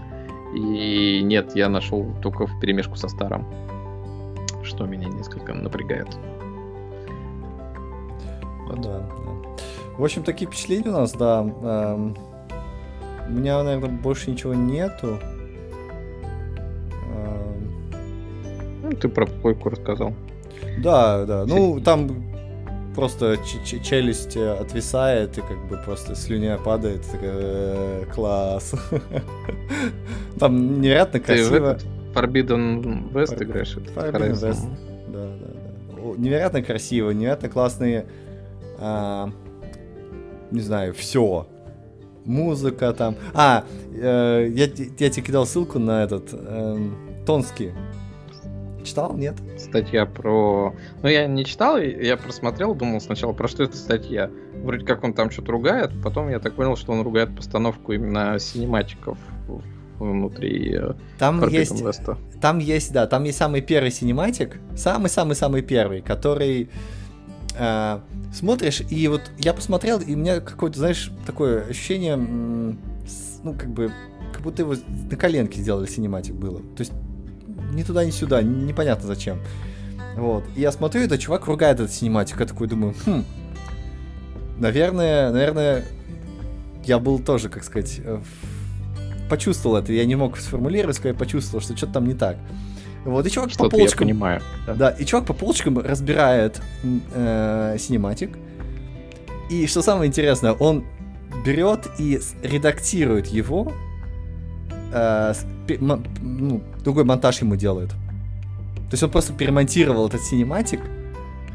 И 0.55 1.21
нет, 1.23 1.53
я 1.55 1.67
нашел 1.67 2.15
только 2.21 2.47
в 2.47 2.59
перемешку 2.61 2.95
со 2.95 3.09
старым, 3.09 3.45
что 4.63 4.85
меня 4.85 5.09
несколько 5.09 5.53
напрягает. 5.53 6.07
Вот. 8.67 8.81
Да. 8.81 9.09
В 9.97 10.03
общем, 10.03 10.23
такие 10.23 10.47
впечатления 10.47 10.89
у 10.89 10.93
нас, 10.93 11.11
да. 11.13 11.39
Эм, 11.41 12.15
у 13.27 13.31
меня, 13.31 13.63
наверное, 13.63 13.97
больше 13.97 14.29
ничего 14.29 14.53
нету. 14.53 15.19
Эм... 17.15 17.91
Ну, 18.83 18.91
ты 18.91 19.09
про 19.09 19.25
койку 19.25 19.69
рассказал. 19.69 20.13
Да, 20.79 21.25
да. 21.25 21.45
Ну, 21.45 21.81
там 21.81 22.27
просто 22.95 23.37
челюсть 23.83 24.37
э, 24.37 24.53
отвисает 24.53 25.37
и 25.37 25.41
как 25.41 25.67
бы 25.67 25.77
просто 25.77 26.15
слюня 26.15 26.57
падает. 26.57 27.01
Такая, 27.11 28.05
класс. 28.05 28.73
Там 30.39 30.81
невероятно 30.81 31.19
красиво. 31.19 31.77
Forbidden 32.13 33.11
West 33.11 33.43
играешь? 33.43 33.75
Forbidden 33.77 34.33
West. 34.33 34.67
Да, 35.09 35.25
да, 35.39 35.47
да. 35.47 36.17
Невероятно 36.17 36.63
красиво, 36.63 37.11
невероятно 37.11 37.49
классные 37.49 38.05
а, 38.79 39.31
не 40.51 40.61
знаю, 40.61 40.93
все. 40.93 41.47
Музыка 42.25 42.93
там. 42.93 43.15
А, 43.33 43.63
э, 43.93 44.47
я, 44.53 44.65
я 44.65 45.09
тебе 45.09 45.25
кидал 45.25 45.45
ссылку 45.45 45.79
на 45.79 46.03
этот 46.03 46.29
э, 46.33 46.89
Тонский. 47.25 47.71
Читал, 48.83 49.17
нет? 49.17 49.35
Статья 49.57 50.05
про... 50.05 50.73
Ну, 51.01 51.09
я 51.09 51.27
не 51.27 51.43
читал, 51.43 51.77
я 51.77 52.15
просмотрел, 52.15 52.73
думал 52.73 53.01
сначала, 53.01 53.33
про 53.33 53.47
что 53.47 53.63
эта 53.63 53.75
статья. 53.75 54.29
Вроде 54.63 54.85
как 54.85 55.03
он 55.03 55.13
там 55.13 55.29
что-то 55.29 55.51
ругает, 55.51 55.91
потом 56.03 56.29
я 56.29 56.39
так 56.39 56.55
понял, 56.55 56.77
что 56.77 56.93
он 56.93 57.01
ругает 57.01 57.35
постановку 57.35 57.91
именно 57.91 58.39
cinematic 58.39 59.03
ов 59.03 59.17
внутри 59.99 60.75
э, 60.75 60.93
там 61.17 61.45
есть, 61.49 61.81
Веста. 61.81 62.17
Там 62.41 62.59
есть, 62.59 62.93
да, 62.93 63.07
там 63.07 63.23
есть 63.23 63.37
самый 63.37 63.61
первый 63.61 63.91
cinematic, 63.91 64.59
самый-самый-самый 64.75 65.61
первый, 65.61 66.01
который 66.01 66.69
э, 67.57 67.99
смотришь, 68.33 68.81
и 68.89 69.07
вот 69.07 69.21
я 69.37 69.53
посмотрел, 69.53 69.99
и 69.99 70.13
у 70.13 70.17
меня 70.17 70.39
какое-то, 70.39 70.79
знаешь, 70.79 71.11
такое 71.25 71.65
ощущение, 71.65 72.15
ну, 72.15 73.53
как 73.57 73.69
бы, 73.69 73.91
как 74.33 74.41
будто 74.41 74.61
его 74.61 74.75
на 75.09 75.17
коленке 75.17 75.61
сделали 75.61 75.87
cinematic 75.87 76.35
было. 76.35 76.59
То 76.59 76.79
есть 76.79 76.91
ни 77.73 77.83
туда, 77.83 78.05
ни 78.05 78.11
сюда, 78.11 78.41
непонятно 78.41 79.07
зачем. 79.07 79.39
Вот. 80.15 80.43
И 80.55 80.61
я 80.61 80.71
смотрю, 80.71 81.01
этот 81.01 81.19
чувак 81.19 81.45
ругает 81.47 81.79
этот 81.79 81.91
cinematic, 81.91 82.39
я 82.39 82.45
такой 82.45 82.67
думаю, 82.67 82.95
хм, 83.05 83.23
наверное, 84.57 85.31
наверное, 85.31 85.85
я 86.85 86.99
был 86.99 87.19
тоже, 87.19 87.49
как 87.49 87.63
сказать, 87.63 88.01
почувствовал 89.29 89.77
это, 89.77 89.93
я 89.93 90.05
не 90.05 90.15
мог 90.15 90.37
сформулировать, 90.37 90.99
я 91.03 91.13
почувствовал, 91.13 91.61
что 91.61 91.75
что-то 91.75 91.93
там 91.93 92.07
не 92.07 92.13
так. 92.13 92.37
Вот, 93.07 93.25
и 93.25 93.29
чувак 93.29 93.51
по 93.57 93.69
полочкам... 93.69 94.07
Я 94.07 94.13
понимаю. 94.13 94.41
Да. 94.65 94.73
да, 94.73 94.89
и 94.89 95.05
чувак 95.05 95.25
по 95.25 95.33
полочкам 95.33 95.79
разбирает 95.79 96.61
э, 97.13 97.77
cinematic. 97.79 98.37
И 99.49 99.65
что 99.65 99.81
самое 99.81 100.09
интересное, 100.09 100.51
он 100.51 100.83
берет 101.45 101.87
и 101.97 102.19
редактирует 102.43 103.27
его, 103.27 103.71
э, 104.91 105.33
ну, 105.79 106.61
другой 106.83 107.05
монтаж 107.05 107.39
ему 107.41 107.55
делает. 107.55 107.91
То 107.91 108.93
есть 108.93 109.03
он 109.03 109.09
просто 109.09 109.31
перемонтировал 109.31 110.07
этот 110.07 110.21
cinematic, 110.23 110.81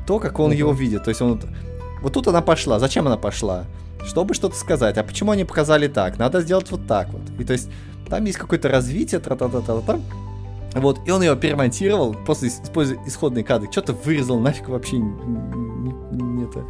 то, 0.07 0.19
как 0.19 0.41
он 0.41 0.53
uh-huh. 0.53 0.57
его 0.57 0.73
видит. 0.73 1.05
То 1.05 1.11
есть 1.11 1.20
он... 1.20 1.39
Вот 2.01 2.15
тут 2.15 2.29
она 2.29 2.41
пошла. 2.41 2.79
Зачем 2.79 3.07
она 3.07 3.19
пошла? 3.19 3.66
Чтобы 4.07 4.33
что-то 4.33 4.57
сказать. 4.57 4.97
А 4.97 5.03
почему 5.03 5.33
они 5.33 5.45
показали 5.45 5.87
так? 5.87 6.19
Надо 6.19 6.41
сделать 6.41 6.70
вот 6.70 6.87
так 6.87 7.11
вот. 7.11 7.23
И 7.39 7.45
то 7.45 7.53
есть 7.53 7.69
там 8.09 8.24
есть 8.24 8.39
какое-то 8.39 8.70
развитие, 8.70 9.20
тра-та-та-та-та. 9.20 10.01
Вот, 10.74 11.01
и 11.07 11.11
он 11.11 11.23
ее 11.23 11.36
перемонтировал, 11.36 12.15
просто 12.15 12.49
используя 12.49 12.99
исходные 13.07 13.44
кадры, 13.44 13.70
что-то 13.70 13.93
вырезал, 13.93 14.39
нафиг 14.40 14.69
вообще 14.69 14.99
не, 14.99 15.11
не, 15.11 16.23
не, 16.23 16.44
это, 16.44 16.65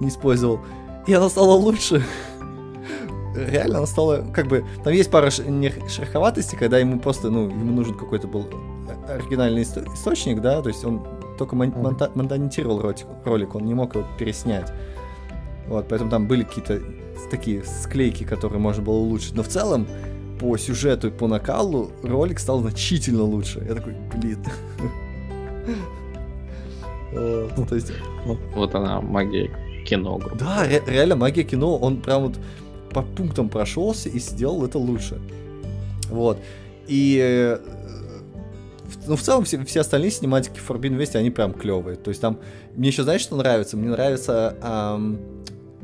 не 0.00 0.08
использовал. 0.08 0.60
И 1.06 1.14
она 1.14 1.28
стала 1.28 1.52
лучше. 1.52 2.04
Реально 3.36 3.78
она 3.78 3.86
стала, 3.86 4.24
как 4.32 4.46
бы, 4.46 4.64
там 4.82 4.92
есть 4.92 5.10
пара 5.10 5.30
шероховатостей, 5.30 6.56
когда 6.56 6.78
ему 6.78 6.98
просто, 7.00 7.30
ну, 7.30 7.48
ему 7.48 7.72
нужен 7.72 7.94
какой-то 7.94 8.26
был 8.26 8.46
оригинальный 9.08 9.62
источник, 9.62 10.40
да, 10.40 10.62
то 10.62 10.68
есть 10.68 10.84
он 10.84 11.06
только 11.36 11.56
монта 11.56 12.10
монтировал 12.14 12.80
ролик, 12.80 13.06
ролик, 13.24 13.54
он 13.54 13.64
не 13.64 13.74
мог 13.74 13.94
его 13.94 14.06
переснять. 14.18 14.72
Вот, 15.66 15.88
поэтому 15.88 16.10
там 16.10 16.28
были 16.28 16.44
какие-то 16.44 16.80
такие 17.30 17.64
склейки, 17.64 18.24
которые 18.24 18.58
можно 18.58 18.82
было 18.82 18.96
улучшить. 18.96 19.34
Но 19.34 19.42
в 19.42 19.48
целом, 19.48 19.86
по 20.44 20.58
сюжету 20.58 21.06
и 21.06 21.10
по 21.10 21.26
накалу 21.26 21.90
ролик 22.02 22.38
стал 22.38 22.60
значительно 22.60 23.22
лучше. 23.22 23.64
Я 23.66 23.74
такой, 23.74 23.94
блин. 24.14 24.44
Вот, 27.12 27.68
то 27.70 27.74
есть... 27.74 27.90
вот 28.54 28.74
она, 28.74 29.00
магия 29.00 29.50
кино. 29.86 30.20
Да, 30.38 30.64
ре- 30.64 30.82
реально 30.86 31.16
магия 31.16 31.44
кино, 31.44 31.78
он 31.78 32.02
прям 32.02 32.24
вот 32.24 32.34
по 32.90 33.00
пунктам 33.00 33.48
прошелся 33.48 34.10
и 34.10 34.18
сделал 34.18 34.66
это 34.66 34.78
лучше. 34.78 35.18
Вот. 36.10 36.36
И 36.88 37.18
э, 37.22 37.58
ну, 39.06 39.16
в 39.16 39.22
целом, 39.22 39.44
все, 39.44 39.64
все 39.64 39.80
остальные 39.80 40.10
синематики 40.10 40.60
Forbidden 40.68 40.98
West, 40.98 41.16
они 41.16 41.30
прям 41.30 41.54
клевые. 41.54 41.96
То 41.96 42.10
есть 42.10 42.20
там, 42.20 42.38
мне 42.76 42.88
еще, 42.88 43.02
знаешь, 43.02 43.22
что 43.22 43.36
нравится? 43.36 43.78
Мне 43.78 43.88
нравятся 43.88 44.58
эм, 44.62 45.18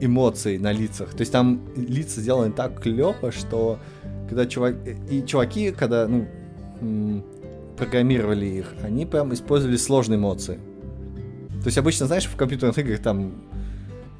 эмоции 0.01 0.59
на 0.59 0.71
лицах. 0.71 1.13
То 1.13 1.21
есть 1.21 1.33
там 1.33 1.63
лица 1.77 2.21
сделаны 2.21 2.53
так 2.53 2.79
клево, 2.83 3.33
что 3.33 3.79
когда 4.31 4.47
чувак... 4.47 4.77
И 5.11 5.23
чуваки, 5.27 5.73
когда, 5.73 6.07
ну, 6.09 7.25
программировали 7.77 8.47
их, 8.47 8.75
они 8.83 9.05
прям 9.05 9.35
использовали 9.35 9.77
сложные 9.77 10.19
эмоции. 10.19 10.61
То 11.61 11.67
есть 11.67 11.79
обычно, 11.79 12.07
знаешь, 12.07 12.27
в 12.27 12.37
компьютерных 12.37 12.79
играх 12.79 13.01
там 13.01 13.33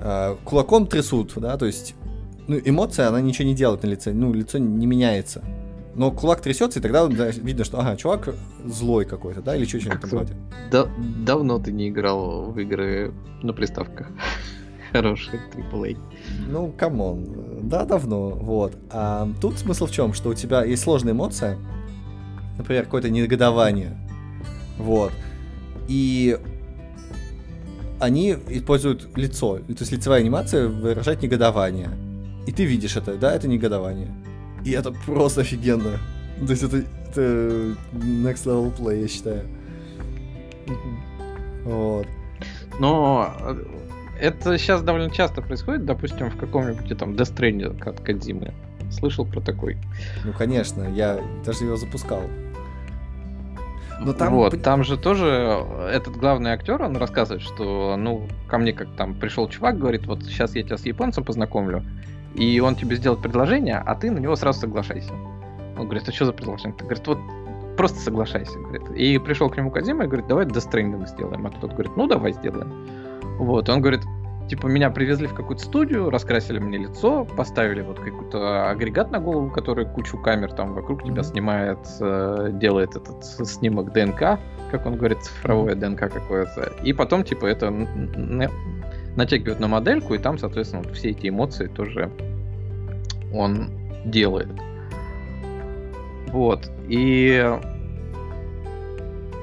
э, 0.01 0.37
кулаком 0.45 0.87
трясут, 0.87 1.33
да, 1.37 1.57
то 1.57 1.67
есть 1.67 1.95
ну, 2.49 2.61
эмоция, 2.63 3.09
она 3.09 3.21
ничего 3.21 3.47
не 3.47 3.55
делает 3.55 3.85
на 3.85 3.87
лице, 3.87 4.13
ну, 4.13 4.33
лицо 4.33 4.59
не 4.59 4.87
меняется. 4.87 5.45
Но 5.95 6.11
кулак 6.11 6.41
трясется, 6.41 6.81
и 6.81 6.83
тогда 6.83 7.07
да, 7.07 7.29
видно, 7.31 7.65
что, 7.65 7.79
ага, 7.79 7.97
чувак 7.97 8.35
злой 8.65 9.05
какой-то, 9.05 9.43
да, 9.43 9.57
или 9.57 9.65
что-нибудь 9.65 10.01
там 10.01 10.11
вроде. 10.11 10.35
Да, 10.73 10.89
давно 11.25 11.61
ты 11.61 11.71
не 11.71 11.89
играл 11.89 12.51
в 12.51 12.59
игры 12.59 13.15
на 13.43 13.53
приставках. 13.53 14.09
Хороший 14.93 15.41
AAA. 15.55 15.99
Ну, 16.49 16.73
come 16.77 17.29
on. 17.29 17.69
Да, 17.69 17.85
давно, 17.85 18.31
вот. 18.31 18.77
А 18.91 19.29
тут 19.41 19.59
смысл 19.59 19.87
в 19.87 19.91
чем? 19.93 20.13
Что 20.15 20.31
у 20.31 20.35
тебя 20.35 20.65
есть 20.65 20.83
сложная 20.83 21.13
эмоция, 21.13 21.59
например, 22.59 22.85
какое-то 22.85 23.11
негодование, 23.11 23.97
вот, 24.79 25.13
и 25.89 26.39
они 28.01 28.37
используют 28.49 29.17
лицо, 29.17 29.59
то 29.59 29.75
есть 29.79 29.93
лицевая 29.93 30.21
анимация 30.21 30.69
выражает 30.69 31.23
негодование. 31.23 31.91
И 32.47 32.53
ты 32.53 32.65
видишь 32.65 32.97
это, 32.97 33.17
да, 33.17 33.35
это 33.35 33.47
негодование. 33.47 34.13
И 34.65 34.71
это 34.73 34.93
просто 34.93 35.43
офигенно. 35.43 35.99
То 36.45 36.51
есть 36.51 36.63
это, 36.63 36.79
это 36.79 37.77
next 37.93 38.47
level 38.47 38.75
play, 38.77 39.03
я 39.03 39.09
считаю. 39.09 39.47
Вот. 41.65 42.07
Но 42.79 43.35
это 44.21 44.59
сейчас 44.59 44.83
довольно 44.83 45.11
часто 45.11 45.43
происходит, 45.43 45.85
допустим, 45.85 46.31
в 46.31 46.37
каком-нибудь 46.37 46.97
там 46.99 47.13
Death 47.13 47.35
Stranding 47.35 47.89
от 47.89 48.01
Кадзимы. 48.01 48.53
Слышал 48.91 49.25
про 49.25 49.41
такой? 49.41 49.79
Ну, 50.25 50.33
конечно, 50.33 50.83
я 50.95 51.21
даже 51.45 51.65
его 51.65 51.77
запускал. 51.77 52.23
Но 54.01 54.13
там... 54.15 54.35
Вот, 54.35 54.61
там 54.63 54.83
же 54.83 54.97
тоже 54.97 55.65
этот 55.93 56.17
главный 56.17 56.51
актер, 56.51 56.81
он 56.83 56.97
рассказывает, 56.97 57.43
что, 57.43 57.97
ну, 57.97 58.27
ко 58.49 58.59
мне 58.59 58.73
как 58.73 58.89
там 58.97 59.15
пришел 59.15 59.49
чувак, 59.49 59.79
говорит, 59.79 60.07
вот 60.07 60.25
сейчас 60.25 60.55
я 60.55 60.63
тебя 60.63 60.79
с 60.79 60.87
японцем 60.87 61.23
познакомлю, 61.23 61.85
и 62.35 62.61
он 62.61 62.77
тебе 62.77 62.97
сделает 62.97 63.23
предложение, 63.23 63.77
а 63.79 63.95
ты 63.95 64.11
на 64.11 64.19
него 64.19 64.37
сразу 64.37 64.61
соглашайся. 64.61 65.13
Он 65.79 65.85
говорит, 65.85 66.09
а 66.09 66.13
что 66.13 66.25
за 66.25 66.33
предложение? 66.33 66.77
Ты 66.77 66.85
говорит, 66.85 67.07
вот 67.07 67.19
просто 67.77 67.99
соглашайся, 67.99 68.59
говорит. 68.59 68.91
И 68.97 69.19
пришел 69.19 69.51
к 69.51 69.57
нему 69.57 69.71
Кадима 69.71 70.05
и 70.05 70.07
говорит, 70.07 70.27
давай 70.27 70.47
Death 70.47 70.71
Stranding 70.71 71.07
сделаем. 71.07 71.47
А 71.47 71.51
тот 71.51 71.73
говорит, 71.73 71.93
ну 71.97 72.07
давай 72.07 72.33
сделаем. 72.33 72.89
Вот, 73.41 73.71
он 73.71 73.81
говорит, 73.81 74.03
типа, 74.51 74.67
меня 74.67 74.91
привезли 74.91 75.27
в 75.27 75.33
какую-то 75.33 75.65
студию, 75.65 76.11
раскрасили 76.11 76.59
мне 76.59 76.77
лицо, 76.77 77.25
поставили 77.25 77.81
вот 77.81 77.99
какой-то 77.99 78.69
агрегат 78.69 79.11
на 79.11 79.19
голову, 79.19 79.51
который 79.51 79.87
кучу 79.87 80.19
камер 80.19 80.53
там 80.53 80.75
вокруг 80.75 81.05
тебя 81.05 81.23
снимает, 81.23 81.79
э, 82.01 82.51
делает 82.53 82.97
этот 82.97 83.25
снимок 83.25 83.95
ДНК, 83.95 84.39
как 84.71 84.85
он 84.85 84.97
говорит, 84.97 85.23
цифровое 85.23 85.75
ДНК 85.75 86.13
какое-то. 86.13 86.75
И 86.85 86.93
потом, 86.93 87.25
типа, 87.25 87.47
это 87.47 87.71
натягивают 89.17 89.59
на 89.59 89.69
модельку, 89.69 90.13
и 90.13 90.19
там, 90.19 90.37
соответственно, 90.37 90.83
вот 90.83 90.95
все 90.95 91.11
эти 91.11 91.31
эмоции 91.31 91.67
тоже 91.67 92.11
он 93.33 93.71
делает. 94.05 94.49
Вот. 96.27 96.71
И 96.89 97.59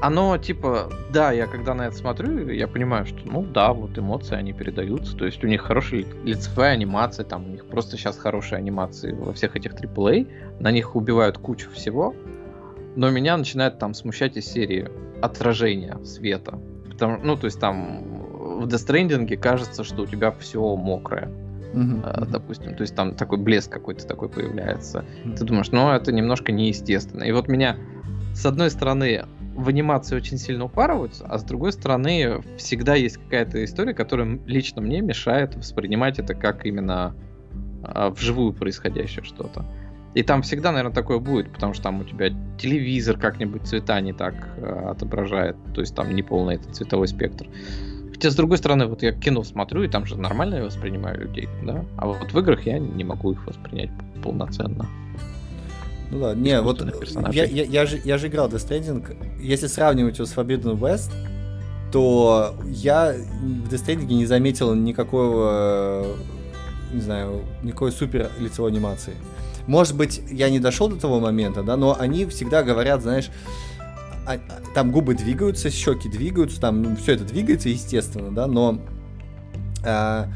оно 0.02 0.38
типа, 0.38 0.92
да, 1.12 1.32
я 1.32 1.48
когда 1.48 1.74
на 1.74 1.88
это 1.88 1.96
смотрю, 1.96 2.50
я 2.50 2.68
понимаю, 2.68 3.06
что, 3.06 3.20
ну 3.26 3.44
да, 3.44 3.74
вот 3.74 3.98
эмоции, 3.98 4.36
они 4.36 4.54
передаются, 4.54 5.16
то 5.16 5.26
есть 5.26 5.44
у 5.44 5.48
них 5.48 5.62
хорошая 5.62 6.06
лицевая 6.24 6.74
анимация, 6.74 7.26
там 7.26 7.46
у 7.46 7.50
них 7.50 7.66
просто 7.66 7.98
сейчас 7.98 8.18
хорошие 8.18 8.58
анимации 8.58 9.12
во 9.12 9.34
всех 9.34 9.56
этих 9.56 9.74
AAA, 9.74 10.60
на 10.60 10.72
них 10.72 10.96
убивают 10.96 11.38
кучу 11.38 11.70
всего, 11.72 12.16
но 12.96 13.10
меня 13.10 13.38
начинает 13.38 13.80
там 13.80 13.94
смущать 13.94 14.38
из 14.38 14.46
серии 14.46 14.90
отражения 15.22 15.98
света. 16.04 16.60
Потому, 16.90 17.20
ну, 17.24 17.36
то 17.36 17.46
есть 17.46 17.60
там 17.60 18.04
в 18.60 18.68
Death 18.68 18.88
Stranding 18.88 19.38
кажется, 19.38 19.84
что 19.84 20.04
у 20.04 20.06
тебя 20.06 20.32
все 20.32 20.76
мокрое. 20.76 21.30
Uh-huh. 21.74 22.26
допустим, 22.32 22.76
то 22.76 22.82
есть 22.82 22.96
там 22.96 23.14
такой 23.14 23.38
блеск 23.38 23.70
какой-то 23.70 24.08
такой 24.08 24.30
появляется. 24.30 25.06
Uh-huh. 25.24 25.36
Ты 25.36 25.44
думаешь, 25.44 25.70
ну 25.72 25.92
это 25.92 26.12
немножко 26.12 26.52
неестественно. 26.52 27.24
И 27.24 27.32
вот 27.32 27.50
меня, 27.50 27.76
с 28.34 28.46
одной 28.46 28.72
стороны, 28.72 29.26
в 29.58 29.68
анимации 29.70 30.16
очень 30.16 30.38
сильно 30.38 30.66
упарываются, 30.66 31.26
а 31.28 31.40
с 31.40 31.44
другой 31.44 31.74
стороны, 31.74 32.44
всегда 32.58 32.94
есть 32.96 33.18
какая-то 33.18 33.64
история, 33.66 33.94
которая 33.94 34.40
лично 34.46 34.82
мне 34.82 35.02
мешает 35.02 35.56
воспринимать 35.56 36.20
это 36.20 36.36
как 36.36 36.66
именно 36.66 37.16
а, 37.84 38.12
вживую 38.12 38.54
происходящее 38.54 39.26
что-то. 39.26 39.66
И 40.14 40.22
там 40.24 40.44
всегда, 40.44 40.72
наверное, 40.72 40.94
такое 40.94 41.18
будет, 41.18 41.52
потому 41.52 41.74
что 41.74 41.84
там 41.84 42.02
у 42.02 42.04
тебя 42.04 42.30
телевизор 42.60 43.18
как-нибудь 43.18 43.64
цвета 43.64 44.00
не 44.00 44.14
так 44.14 44.36
а, 44.58 44.92
отображает, 44.92 45.56
то 45.74 45.82
есть 45.82 45.96
там 45.96 46.14
не 46.16 46.22
полный 46.22 46.56
этот 46.56 46.76
цветовой 46.76 47.08
спектр. 47.08 47.48
Хотя, 48.12 48.30
с 48.30 48.36
другой 48.36 48.60
стороны, 48.60 48.86
вот 48.86 49.02
я 49.02 49.12
кино 49.12 49.44
смотрю, 49.44 49.84
и 49.84 49.88
там 49.88 50.06
же 50.06 50.20
нормально 50.20 50.56
я 50.56 50.64
воспринимаю 50.64 51.20
людей, 51.20 51.50
да? 51.64 51.84
А 51.98 52.06
вот 52.08 52.32
в 52.32 52.40
играх 52.40 52.66
я 52.68 52.78
не 52.78 53.04
могу 53.04 53.32
их 53.32 53.46
воспринять 53.48 53.90
полноценно. 54.24 54.88
Ну 56.10 56.20
да, 56.20 56.34
не, 56.36 56.62
вот 56.62 56.82
я, 57.32 57.44
я, 57.44 57.64
я, 57.64 57.86
же, 57.86 58.00
я 58.04 58.18
же 58.18 58.28
играл 58.28 58.48
Death 58.48 58.68
Stranding. 58.68 59.42
Если 59.42 59.68
сравнивать 59.68 60.18
его 60.18 60.26
с 60.26 60.34
Forbidden 60.34 60.80
West, 60.80 61.12
то 61.92 62.56
я 62.66 63.14
в 63.14 63.74
Death 63.74 63.86
Stranding 63.86 64.14
не 64.14 64.26
заметил 64.26 64.74
никакого, 64.74 66.16
не 66.94 67.02
знаю, 67.02 67.44
никакой 67.62 67.92
супер 67.92 68.30
лицевой 68.40 68.72
анимации. 68.72 69.14
Может 69.68 69.98
быть, 69.98 70.22
я 70.32 70.50
не 70.50 70.60
дошел 70.60 70.88
до 70.88 70.96
того 70.96 71.20
момента, 71.20 71.62
да, 71.62 71.76
но 71.76 71.96
они 72.00 72.26
всегда 72.26 72.64
говорят, 72.64 73.02
знаешь, 73.02 73.30
а, 74.26 74.34
а, 74.34 74.40
там 74.74 74.92
губы 74.92 75.14
двигаются, 75.14 75.70
щеки 75.70 76.10
двигаются, 76.10 76.60
там 76.62 76.82
ну, 76.82 76.96
все 76.96 77.14
это 77.14 77.26
двигается, 77.26 77.68
естественно, 77.68 78.32
да, 78.32 78.48
но 78.48 78.80
а, 79.86 80.28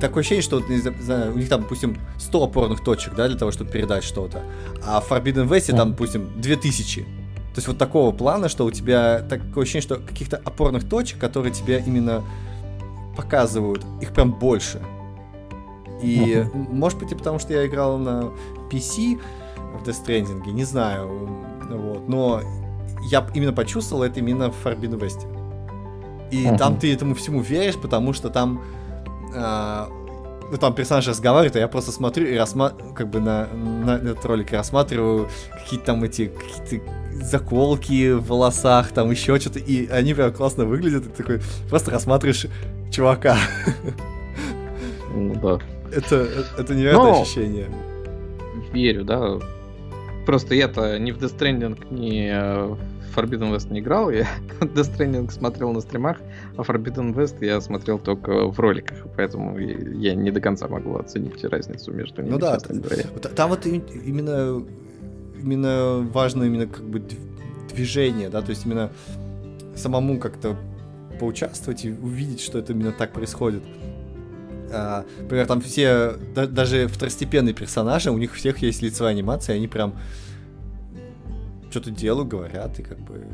такое 0.00 0.22
ощущение, 0.22 0.42
что 0.42 0.60
не 0.60 0.78
знаю, 0.78 1.34
у 1.34 1.38
них 1.38 1.48
там, 1.48 1.62
допустим, 1.62 1.96
100 2.18 2.44
опорных 2.44 2.82
точек, 2.82 3.14
да, 3.14 3.28
для 3.28 3.36
того, 3.36 3.52
чтобы 3.52 3.70
передать 3.70 4.04
что-то, 4.04 4.42
а 4.84 5.00
в 5.00 5.10
Forbidden 5.10 5.48
West 5.48 5.74
там, 5.76 5.90
допустим, 5.92 6.28
2000. 6.40 7.02
То 7.02 7.56
есть 7.56 7.66
вот 7.66 7.78
такого 7.78 8.12
плана, 8.12 8.48
что 8.48 8.64
у 8.64 8.70
тебя 8.70 9.20
такое 9.20 9.64
ощущение, 9.64 9.82
что 9.82 9.96
каких-то 9.96 10.36
опорных 10.44 10.88
точек, 10.88 11.18
которые 11.18 11.52
тебя 11.52 11.78
именно 11.78 12.22
показывают, 13.16 13.84
их 14.00 14.12
прям 14.12 14.32
больше. 14.32 14.80
И, 16.02 16.46
может 16.54 16.98
быть, 16.98 17.12
и 17.12 17.14
потому 17.14 17.38
что 17.38 17.52
я 17.52 17.66
играл 17.66 17.98
на 17.98 18.30
PC 18.70 19.20
в 19.56 19.86
Death 19.86 20.06
Stranding, 20.06 20.50
не 20.52 20.64
знаю, 20.64 21.28
вот. 21.68 22.08
Но 22.08 22.40
я 23.02 23.26
именно 23.34 23.52
почувствовал 23.52 24.04
это 24.04 24.20
именно 24.20 24.50
в 24.50 24.64
Forbidden 24.64 24.98
West. 24.98 25.26
И 26.30 26.44
uh-huh. 26.44 26.56
там 26.56 26.78
ты 26.78 26.92
этому 26.92 27.14
всему 27.14 27.40
веришь, 27.40 27.76
потому 27.76 28.12
что 28.12 28.30
там 28.30 28.62
э, 29.34 29.86
ну, 30.50 30.56
там 30.58 30.74
персонаж 30.74 31.06
разговаривает, 31.06 31.56
а 31.56 31.58
я 31.60 31.68
просто 31.68 31.92
смотрю 31.92 32.26
и 32.26 32.36
рассматриваю, 32.36 32.94
как 32.94 33.08
бы 33.08 33.20
на, 33.20 33.46
на 33.46 33.96
этот 33.96 34.24
ролик 34.24 34.52
рассматриваю 34.52 35.28
какие-то 35.52 35.86
там 35.86 36.04
эти 36.04 36.26
какие-то 36.26 36.90
заколки 37.24 38.12
в 38.12 38.26
волосах, 38.26 38.92
там 38.92 39.10
еще 39.10 39.38
что-то, 39.38 39.58
и 39.58 39.86
они 39.88 40.14
прям 40.14 40.32
классно 40.32 40.64
выглядят, 40.64 41.06
и 41.06 41.08
ты 41.08 41.16
такой 41.22 41.40
просто 41.68 41.90
рассматриваешь 41.90 42.46
чувака. 42.90 43.36
Ну 45.12 45.34
да. 45.34 45.58
Это, 45.92 46.28
это 46.56 46.72
невероятное 46.72 47.12
Но... 47.12 47.22
ощущение. 47.22 47.68
Верю, 48.72 49.04
да, 49.04 49.40
Просто 50.24 50.54
я-то 50.54 50.98
ни 50.98 51.10
в 51.10 51.18
Death 51.18 51.36
Stranding, 51.36 51.76
ни 51.90 52.30
в 52.30 52.78
Forbidden 53.14 53.54
West 53.54 53.72
не 53.72 53.80
играл. 53.80 54.10
Я 54.10 54.26
Death 54.60 54.96
Stranding 54.96 55.30
смотрел 55.30 55.72
на 55.72 55.80
стримах, 55.80 56.18
а 56.56 56.62
Forbidden 56.62 57.14
West 57.14 57.44
я 57.44 57.60
смотрел 57.60 57.98
только 57.98 58.46
в 58.46 58.58
роликах. 58.58 58.98
Поэтому 59.16 59.58
я 59.58 60.14
не 60.14 60.30
до 60.30 60.40
конца 60.40 60.68
могу 60.68 60.96
оценить 60.96 61.42
разницу 61.44 61.92
между 61.92 62.22
ними. 62.22 62.32
Ну 62.32 62.38
да, 62.38 62.58
там 62.58 63.50
вот 63.50 63.66
именно, 63.66 64.64
именно 65.42 66.08
важно 66.12 66.44
именно 66.44 66.66
как 66.66 66.84
бы 66.84 67.02
движение, 67.72 68.28
да, 68.28 68.42
то 68.42 68.50
есть 68.50 68.66
именно 68.66 68.90
самому 69.74 70.18
как-то 70.18 70.56
поучаствовать 71.18 71.84
и 71.84 71.90
увидеть, 71.90 72.40
что 72.40 72.58
это 72.58 72.72
именно 72.72 72.92
так 72.92 73.12
происходит. 73.12 73.62
А, 74.72 75.04
например, 75.18 75.46
там 75.46 75.60
все, 75.60 76.14
да, 76.34 76.46
даже 76.46 76.86
второстепенные 76.86 77.54
персонажи, 77.54 78.10
у 78.10 78.18
них 78.18 78.34
всех 78.34 78.58
есть 78.58 78.82
лицевая 78.82 79.12
анимация, 79.12 79.54
и 79.54 79.58
они 79.58 79.68
прям 79.68 79.94
что-то 81.70 81.90
делают, 81.90 82.28
говорят, 82.28 82.78
и 82.78 82.82
как 82.82 82.98
бы 83.00 83.26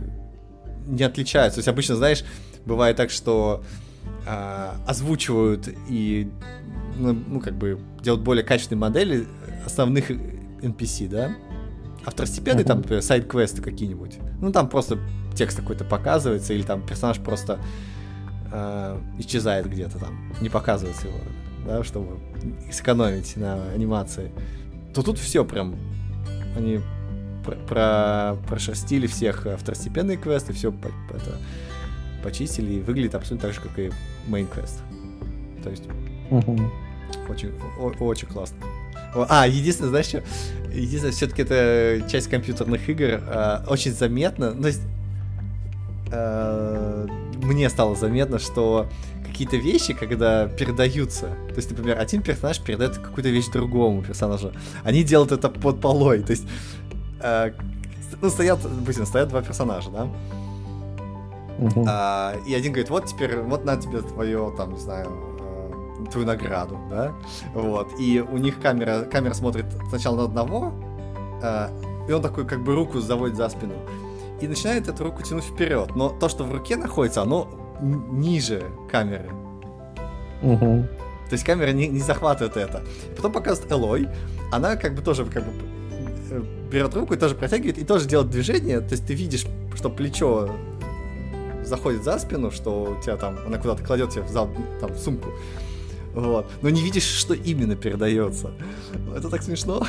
не 0.87 1.03
отличаются. 1.03 1.57
То 1.57 1.59
есть 1.61 1.69
обычно, 1.69 1.97
знаешь, 1.97 2.25
бывает 2.65 2.97
так, 2.97 3.11
что 3.11 3.65
э, 4.27 4.71
озвучивают 4.87 5.69
и 5.89 6.31
ну, 6.97 7.13
ну, 7.13 7.41
как 7.41 7.55
бы 7.55 7.79
делают 8.03 8.25
более 8.25 8.45
качественные 8.45 8.81
модели 8.81 9.27
основных 9.65 10.11
NPC, 10.11 11.09
да? 11.09 11.35
А 12.05 12.11
второстепенные, 12.11 12.65
uh-huh. 12.65 12.69
там, 12.69 12.79
например, 12.79 13.03
сайд-квесты 13.03 13.63
какие-нибудь. 13.63 14.19
Ну, 14.41 14.53
там 14.53 14.69
просто 14.69 14.99
текст 15.35 15.59
какой-то 15.59 15.85
показывается, 15.85 16.55
или 16.55 16.63
там 16.63 16.87
персонаж 16.87 17.19
просто 17.19 17.59
э, 18.53 19.01
исчезает 19.19 19.69
где-то 19.69 19.99
там, 19.99 20.33
не 20.41 20.49
показывается 20.49 21.09
его, 21.09 21.19
да, 21.67 21.83
чтобы 21.83 22.19
сэкономить 22.71 23.37
на 23.37 23.71
анимации. 23.71 24.31
То 24.95 25.03
тут 25.03 25.19
все 25.19 25.45
прям, 25.45 25.77
они 26.57 26.81
про, 27.47 27.57
про 27.67 28.37
прошерстили 28.49 29.07
всех 29.07 29.47
второстепенные 29.59 30.17
квесты, 30.17 30.53
все 30.53 30.73
по, 30.73 30.89
это, 31.15 31.39
почистили, 32.23 32.75
и 32.75 32.81
выглядит 32.81 33.15
абсолютно 33.15 33.49
так 33.49 33.55
же, 33.55 33.61
как 33.61 33.79
и 33.79 33.91
main 34.29 34.47
квест. 34.53 34.81
То 35.63 35.71
есть, 35.71 35.85
uh-huh. 36.31 36.71
очень, 37.29 37.53
о, 37.79 37.93
очень 38.05 38.29
классно. 38.29 38.59
А, 39.29 39.47
единственное, 39.47 39.91
знаешь 39.91 40.07
что? 40.07 40.23
Единственное, 40.73 41.13
все-таки 41.13 41.43
это 41.43 42.03
часть 42.11 42.29
компьютерных 42.29 42.89
игр. 42.89 43.23
Э, 43.27 43.65
очень 43.69 43.93
заметно. 43.93 44.53
Ну, 44.53 44.63
то 44.63 44.69
есть, 44.69 44.83
э, 46.13 47.07
мне 47.43 47.71
стало 47.71 47.97
заметно, 47.97 48.39
что 48.39 48.89
какие-то 49.27 49.57
вещи, 49.57 49.93
когда 49.93 50.49
передаются, 50.49 51.27
то 51.49 51.57
есть, 51.57 51.71
например, 51.71 51.99
один 51.99 52.23
персонаж 52.23 52.59
передает 52.61 52.97
какую-то 52.97 53.29
вещь 53.29 53.49
другому 53.49 54.03
персонажу, 54.03 54.53
они 54.83 55.03
делают 55.05 55.33
это 55.33 55.51
под 55.51 55.81
полой, 55.81 56.23
то 56.23 56.31
есть, 56.31 56.47
э, 57.21 57.53
ну, 58.21 58.31
стоят, 58.31 58.61
допустим, 58.63 59.07
стоят 59.07 59.29
два 59.29 59.43
персонажа, 59.43 59.91
да, 59.91 60.09
uh-huh. 61.59 61.85
а, 61.89 62.35
и 62.47 62.55
один 62.55 62.73
говорит, 62.73 62.91
вот 62.91 63.07
теперь, 63.07 63.39
вот 63.41 63.65
на 63.65 63.77
тебе 63.77 64.01
твое, 64.03 64.53
там, 64.57 64.73
не 64.73 64.81
знаю, 64.81 65.11
твою 66.11 66.27
награду, 66.27 66.79
да, 66.91 67.13
вот, 67.55 67.89
и 67.99 68.21
у 68.21 68.37
них 68.39 68.61
камера, 68.61 69.03
камера 69.03 69.35
смотрит 69.35 69.67
сначала 69.89 70.17
на 70.17 70.25
одного, 70.25 70.73
э, 71.43 71.69
и 72.09 72.13
он 72.13 72.23
такой 72.23 72.47
как 72.47 72.63
бы 72.63 72.75
руку 72.75 73.01
заводит 73.01 73.37
за 73.37 73.49
спину, 73.49 73.75
и 74.41 74.49
начинает 74.49 74.89
эту 74.89 75.05
руку 75.05 75.23
тянуть 75.23 75.45
вперед, 75.45 75.97
но 75.97 76.11
то, 76.11 76.29
что 76.29 76.45
в 76.45 76.53
руке 76.53 76.77
находится, 76.77 77.23
оно 77.23 77.49
ниже 77.81 78.65
камеры. 78.91 79.31
Угу. 80.43 80.87
То 81.29 81.33
есть 81.33 81.45
камера 81.45 81.73
не, 81.73 81.89
не 81.89 82.01
захватывает 82.01 82.57
это. 82.57 82.85
Потом 83.17 83.33
показывает 83.33 83.73
Элой, 83.73 84.09
она 84.53 84.77
как 84.77 84.95
бы 84.95 85.03
тоже 85.03 85.25
как 85.25 85.45
бы 85.45 85.51
э, 85.51 85.76
берет 86.71 86.95
руку 86.95 87.15
и 87.15 87.17
тоже 87.17 87.35
протягивает, 87.35 87.79
и 87.79 87.85
тоже 87.85 88.07
делает 88.07 88.31
движение, 88.31 88.81
то 88.81 88.93
есть 88.93 89.07
ты 89.07 89.15
видишь, 89.15 89.45
что 89.75 89.91
плечо 89.91 90.51
заходит 91.65 92.05
за 92.05 92.19
спину, 92.19 92.51
что 92.51 92.97
у 92.99 93.03
тебя 93.03 93.17
там, 93.17 93.37
она 93.47 93.59
куда-то 93.59 93.83
кладет 93.83 94.11
тебе 94.11 94.23
в, 94.23 94.31
зал, 94.31 94.49
там, 94.81 94.93
в 94.93 94.99
сумку, 94.99 95.31
вот. 96.17 96.47
Но 96.63 96.71
не 96.71 96.81
видишь, 96.81 97.05
что 97.05 97.35
именно 97.35 97.77
передается. 97.77 98.51
Это 99.15 99.29
так 99.29 99.43
смешно. 99.43 99.87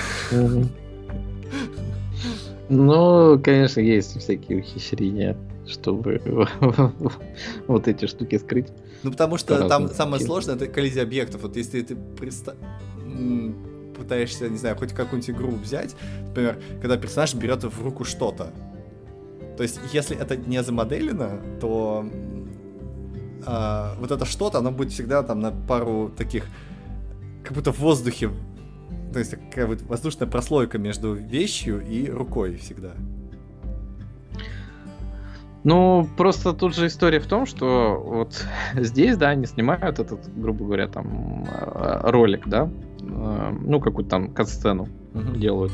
Ну, 2.70 3.40
конечно, 3.40 3.80
есть 3.80 4.20
всякие 4.20 4.60
ухищрения, 4.60 5.38
чтобы 5.66 6.22
вот 7.68 7.88
эти 7.88 8.08
штуки 8.08 8.38
скрыть. 8.38 8.68
Ну, 9.04 9.12
потому 9.12 9.38
что 9.38 9.70
там 9.70 9.90
самое 9.90 10.22
сложное 10.22 10.56
это 10.56 10.68
коллизия 10.68 11.04
объектов. 11.04 11.44
Вот 11.44 11.56
если 11.56 11.82
ты 11.82 11.96
пытаешься, 13.98 14.50
не 14.50 14.58
знаю, 14.58 14.76
хоть 14.78 14.94
какую-нибудь 14.94 15.30
игру 15.30 15.52
взять, 15.52 15.96
например, 16.28 16.60
когда 16.82 16.98
персонаж 16.98 17.34
берет 17.34 17.64
в 17.64 17.84
руку 17.84 18.04
что-то. 18.04 18.52
То 19.58 19.64
есть, 19.64 19.80
если 19.92 20.16
это 20.16 20.38
не 20.38 20.62
замоделено, 20.62 21.40
то 21.60 22.08
а, 23.46 23.96
вот 24.00 24.12
это 24.12 24.26
что-то, 24.26 24.60
оно 24.60 24.72
будет 24.72 24.92
всегда 24.92 25.24
там 25.24 25.40
на 25.40 25.52
пару 25.52 26.12
таких, 26.16 26.46
как 27.44 27.54
будто 27.54 27.72
в 27.72 27.80
воздухе, 27.80 28.30
то 29.14 29.20
есть 29.20 29.32
такая 29.32 29.66
вот 29.66 29.82
воздушная 29.84 30.28
прослойка 30.28 30.78
между 30.78 31.14
вещью 31.14 31.86
и 31.86 32.10
рукой 32.10 32.58
всегда. 32.58 32.92
Ну, 35.64 36.08
просто 36.16 36.54
тут 36.54 36.76
же 36.76 36.88
история 36.88 37.20
в 37.20 37.28
том, 37.28 37.46
что 37.46 38.02
вот 38.06 38.46
здесь, 38.76 39.18
да, 39.18 39.30
они 39.30 39.46
снимают 39.46 40.00
этот, 40.00 40.22
грубо 40.36 40.66
говоря, 40.66 40.88
там 40.88 41.46
э, 41.46 42.10
ролик, 42.10 42.48
да, 42.48 42.70
э, 42.70 42.87
ну, 43.08 43.80
какую-то 43.80 44.10
там 44.10 44.34
кат-сцену 44.34 44.88
uh-huh. 45.14 45.38
делают. 45.38 45.74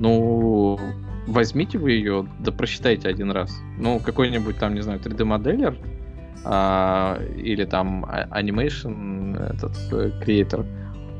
Ну, 0.00 0.78
возьмите 1.26 1.78
вы 1.78 1.92
ее, 1.92 2.26
да 2.40 2.52
просчитайте 2.52 3.08
один 3.08 3.30
раз. 3.30 3.56
Ну, 3.78 4.00
какой-нибудь 4.00 4.58
там, 4.58 4.74
не 4.74 4.80
знаю, 4.80 5.00
3D-моделер, 5.00 5.76
а, 6.44 7.20
или 7.36 7.64
там 7.64 8.04
animation 8.04 9.36
этот 9.52 9.76
креатор, 10.22 10.64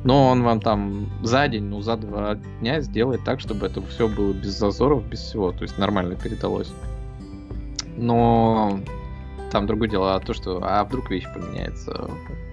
но 0.04 0.28
он 0.28 0.42
вам 0.42 0.60
там 0.60 1.10
за 1.22 1.48
день, 1.48 1.64
ну 1.64 1.82
за 1.82 1.96
два 1.96 2.36
дня 2.60 2.80
сделает 2.80 3.24
так, 3.24 3.40
чтобы 3.40 3.66
это 3.66 3.82
все 3.82 4.08
было 4.08 4.32
без 4.32 4.56
зазоров, 4.58 5.04
без 5.08 5.20
всего, 5.20 5.52
то 5.52 5.62
есть 5.62 5.76
нормально 5.78 6.14
передалось. 6.14 6.72
Но 7.96 8.78
там 9.50 9.66
другое 9.66 9.88
дело, 9.88 10.14
а 10.14 10.20
то, 10.20 10.32
что 10.34 10.60
а 10.62 10.84
вдруг 10.84 11.10
вещь 11.10 11.26
поменяется, 11.34 12.08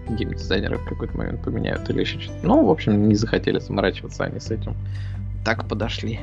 геймдизайнеры 0.10 0.77
в 0.77 0.86
какой-то 0.86 1.18
момент 1.18 1.44
поменяют 1.44 1.90
или 1.90 2.02
еще 2.02 2.19
что-то. 2.19 2.45
Ну, 2.45 2.65
в 2.65 2.69
общем, 2.69 3.07
не 3.07 3.15
захотели 3.15 3.60
заморачиваться 3.60 4.23
они 4.26 4.40
с 4.40 4.52
этим. 4.52 4.76
Так 5.44 5.68
подошли. 5.68 6.19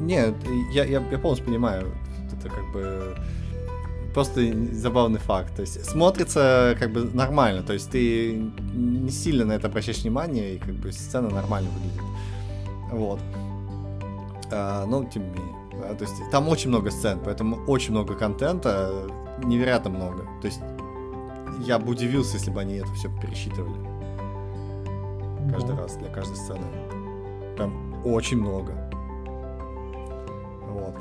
Нет, 0.00 0.34
я, 0.72 0.84
я, 0.84 1.02
я 1.10 1.18
полностью 1.18 1.46
понимаю. 1.46 1.88
Это 2.32 2.48
как 2.48 2.72
бы 2.72 3.16
просто 4.14 4.40
забавный 4.72 5.18
факт. 5.18 5.54
То 5.54 5.62
есть 5.62 5.84
смотрится 5.84 6.76
как 6.78 6.92
бы 6.92 7.04
нормально, 7.04 7.62
то 7.62 7.72
есть 7.72 7.90
ты 7.90 8.32
не 8.74 9.10
сильно 9.10 9.44
на 9.44 9.52
это 9.52 9.68
обращаешь 9.68 10.02
внимание, 10.02 10.54
и 10.54 10.58
как 10.58 10.74
бы 10.74 10.92
сцена 10.92 11.28
нормально 11.30 11.70
выглядит. 11.70 12.02
Вот. 12.90 13.20
А, 14.50 14.86
но 14.86 15.04
тем 15.04 15.24
не 15.24 15.30
менее. 15.30 15.56
Да, 15.80 15.94
то 15.94 16.04
есть 16.04 16.14
там 16.30 16.48
очень 16.48 16.68
много 16.68 16.90
сцен, 16.90 17.18
поэтому 17.24 17.56
очень 17.66 17.92
много 17.92 18.14
контента, 18.14 18.90
невероятно 19.42 19.90
много. 19.90 20.24
То 20.40 20.46
есть 20.46 20.60
я 21.60 21.78
бы 21.78 21.92
удивился, 21.92 22.36
если 22.36 22.50
бы 22.50 22.60
они 22.60 22.76
это 22.76 22.92
все 22.94 23.08
пересчитывали. 23.20 23.74
Каждый 25.50 25.76
раз 25.76 25.96
для 25.96 26.08
каждой 26.08 26.36
сцены. 26.36 26.64
Прям 27.56 28.06
очень 28.06 28.38
много. 28.38 28.72
Вот. 30.68 30.94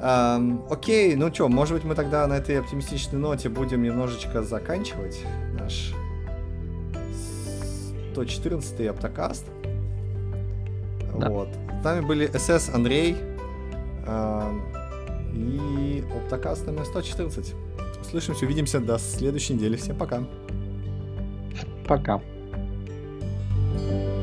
Эм, 0.00 0.62
окей, 0.70 1.16
ну 1.16 1.32
что, 1.32 1.48
может 1.48 1.74
быть 1.74 1.84
мы 1.84 1.94
тогда 1.94 2.26
на 2.26 2.34
этой 2.34 2.60
оптимистичной 2.60 3.18
ноте 3.18 3.48
будем 3.48 3.82
немножечко 3.82 4.42
заканчивать 4.42 5.22
наш 5.58 5.94
114-й 8.14 8.90
оптокаст. 8.90 9.46
Да. 11.14 11.28
Вот. 11.28 11.48
С 11.80 11.84
нами 11.84 12.00
были 12.00 12.26
СС 12.26 12.70
Андрей 12.72 13.16
эм, 14.06 14.62
и 15.32 16.04
оптокаст 16.16 16.66
номер 16.66 16.84
114. 16.84 17.54
Слышимся, 18.10 18.44
увидимся 18.44 18.80
до 18.80 18.98
следующей 18.98 19.54
недели. 19.54 19.76
Всем 19.76 19.96
пока. 19.96 20.24
Пока. 21.86 22.20
thank 23.76 24.08
you 24.08 24.13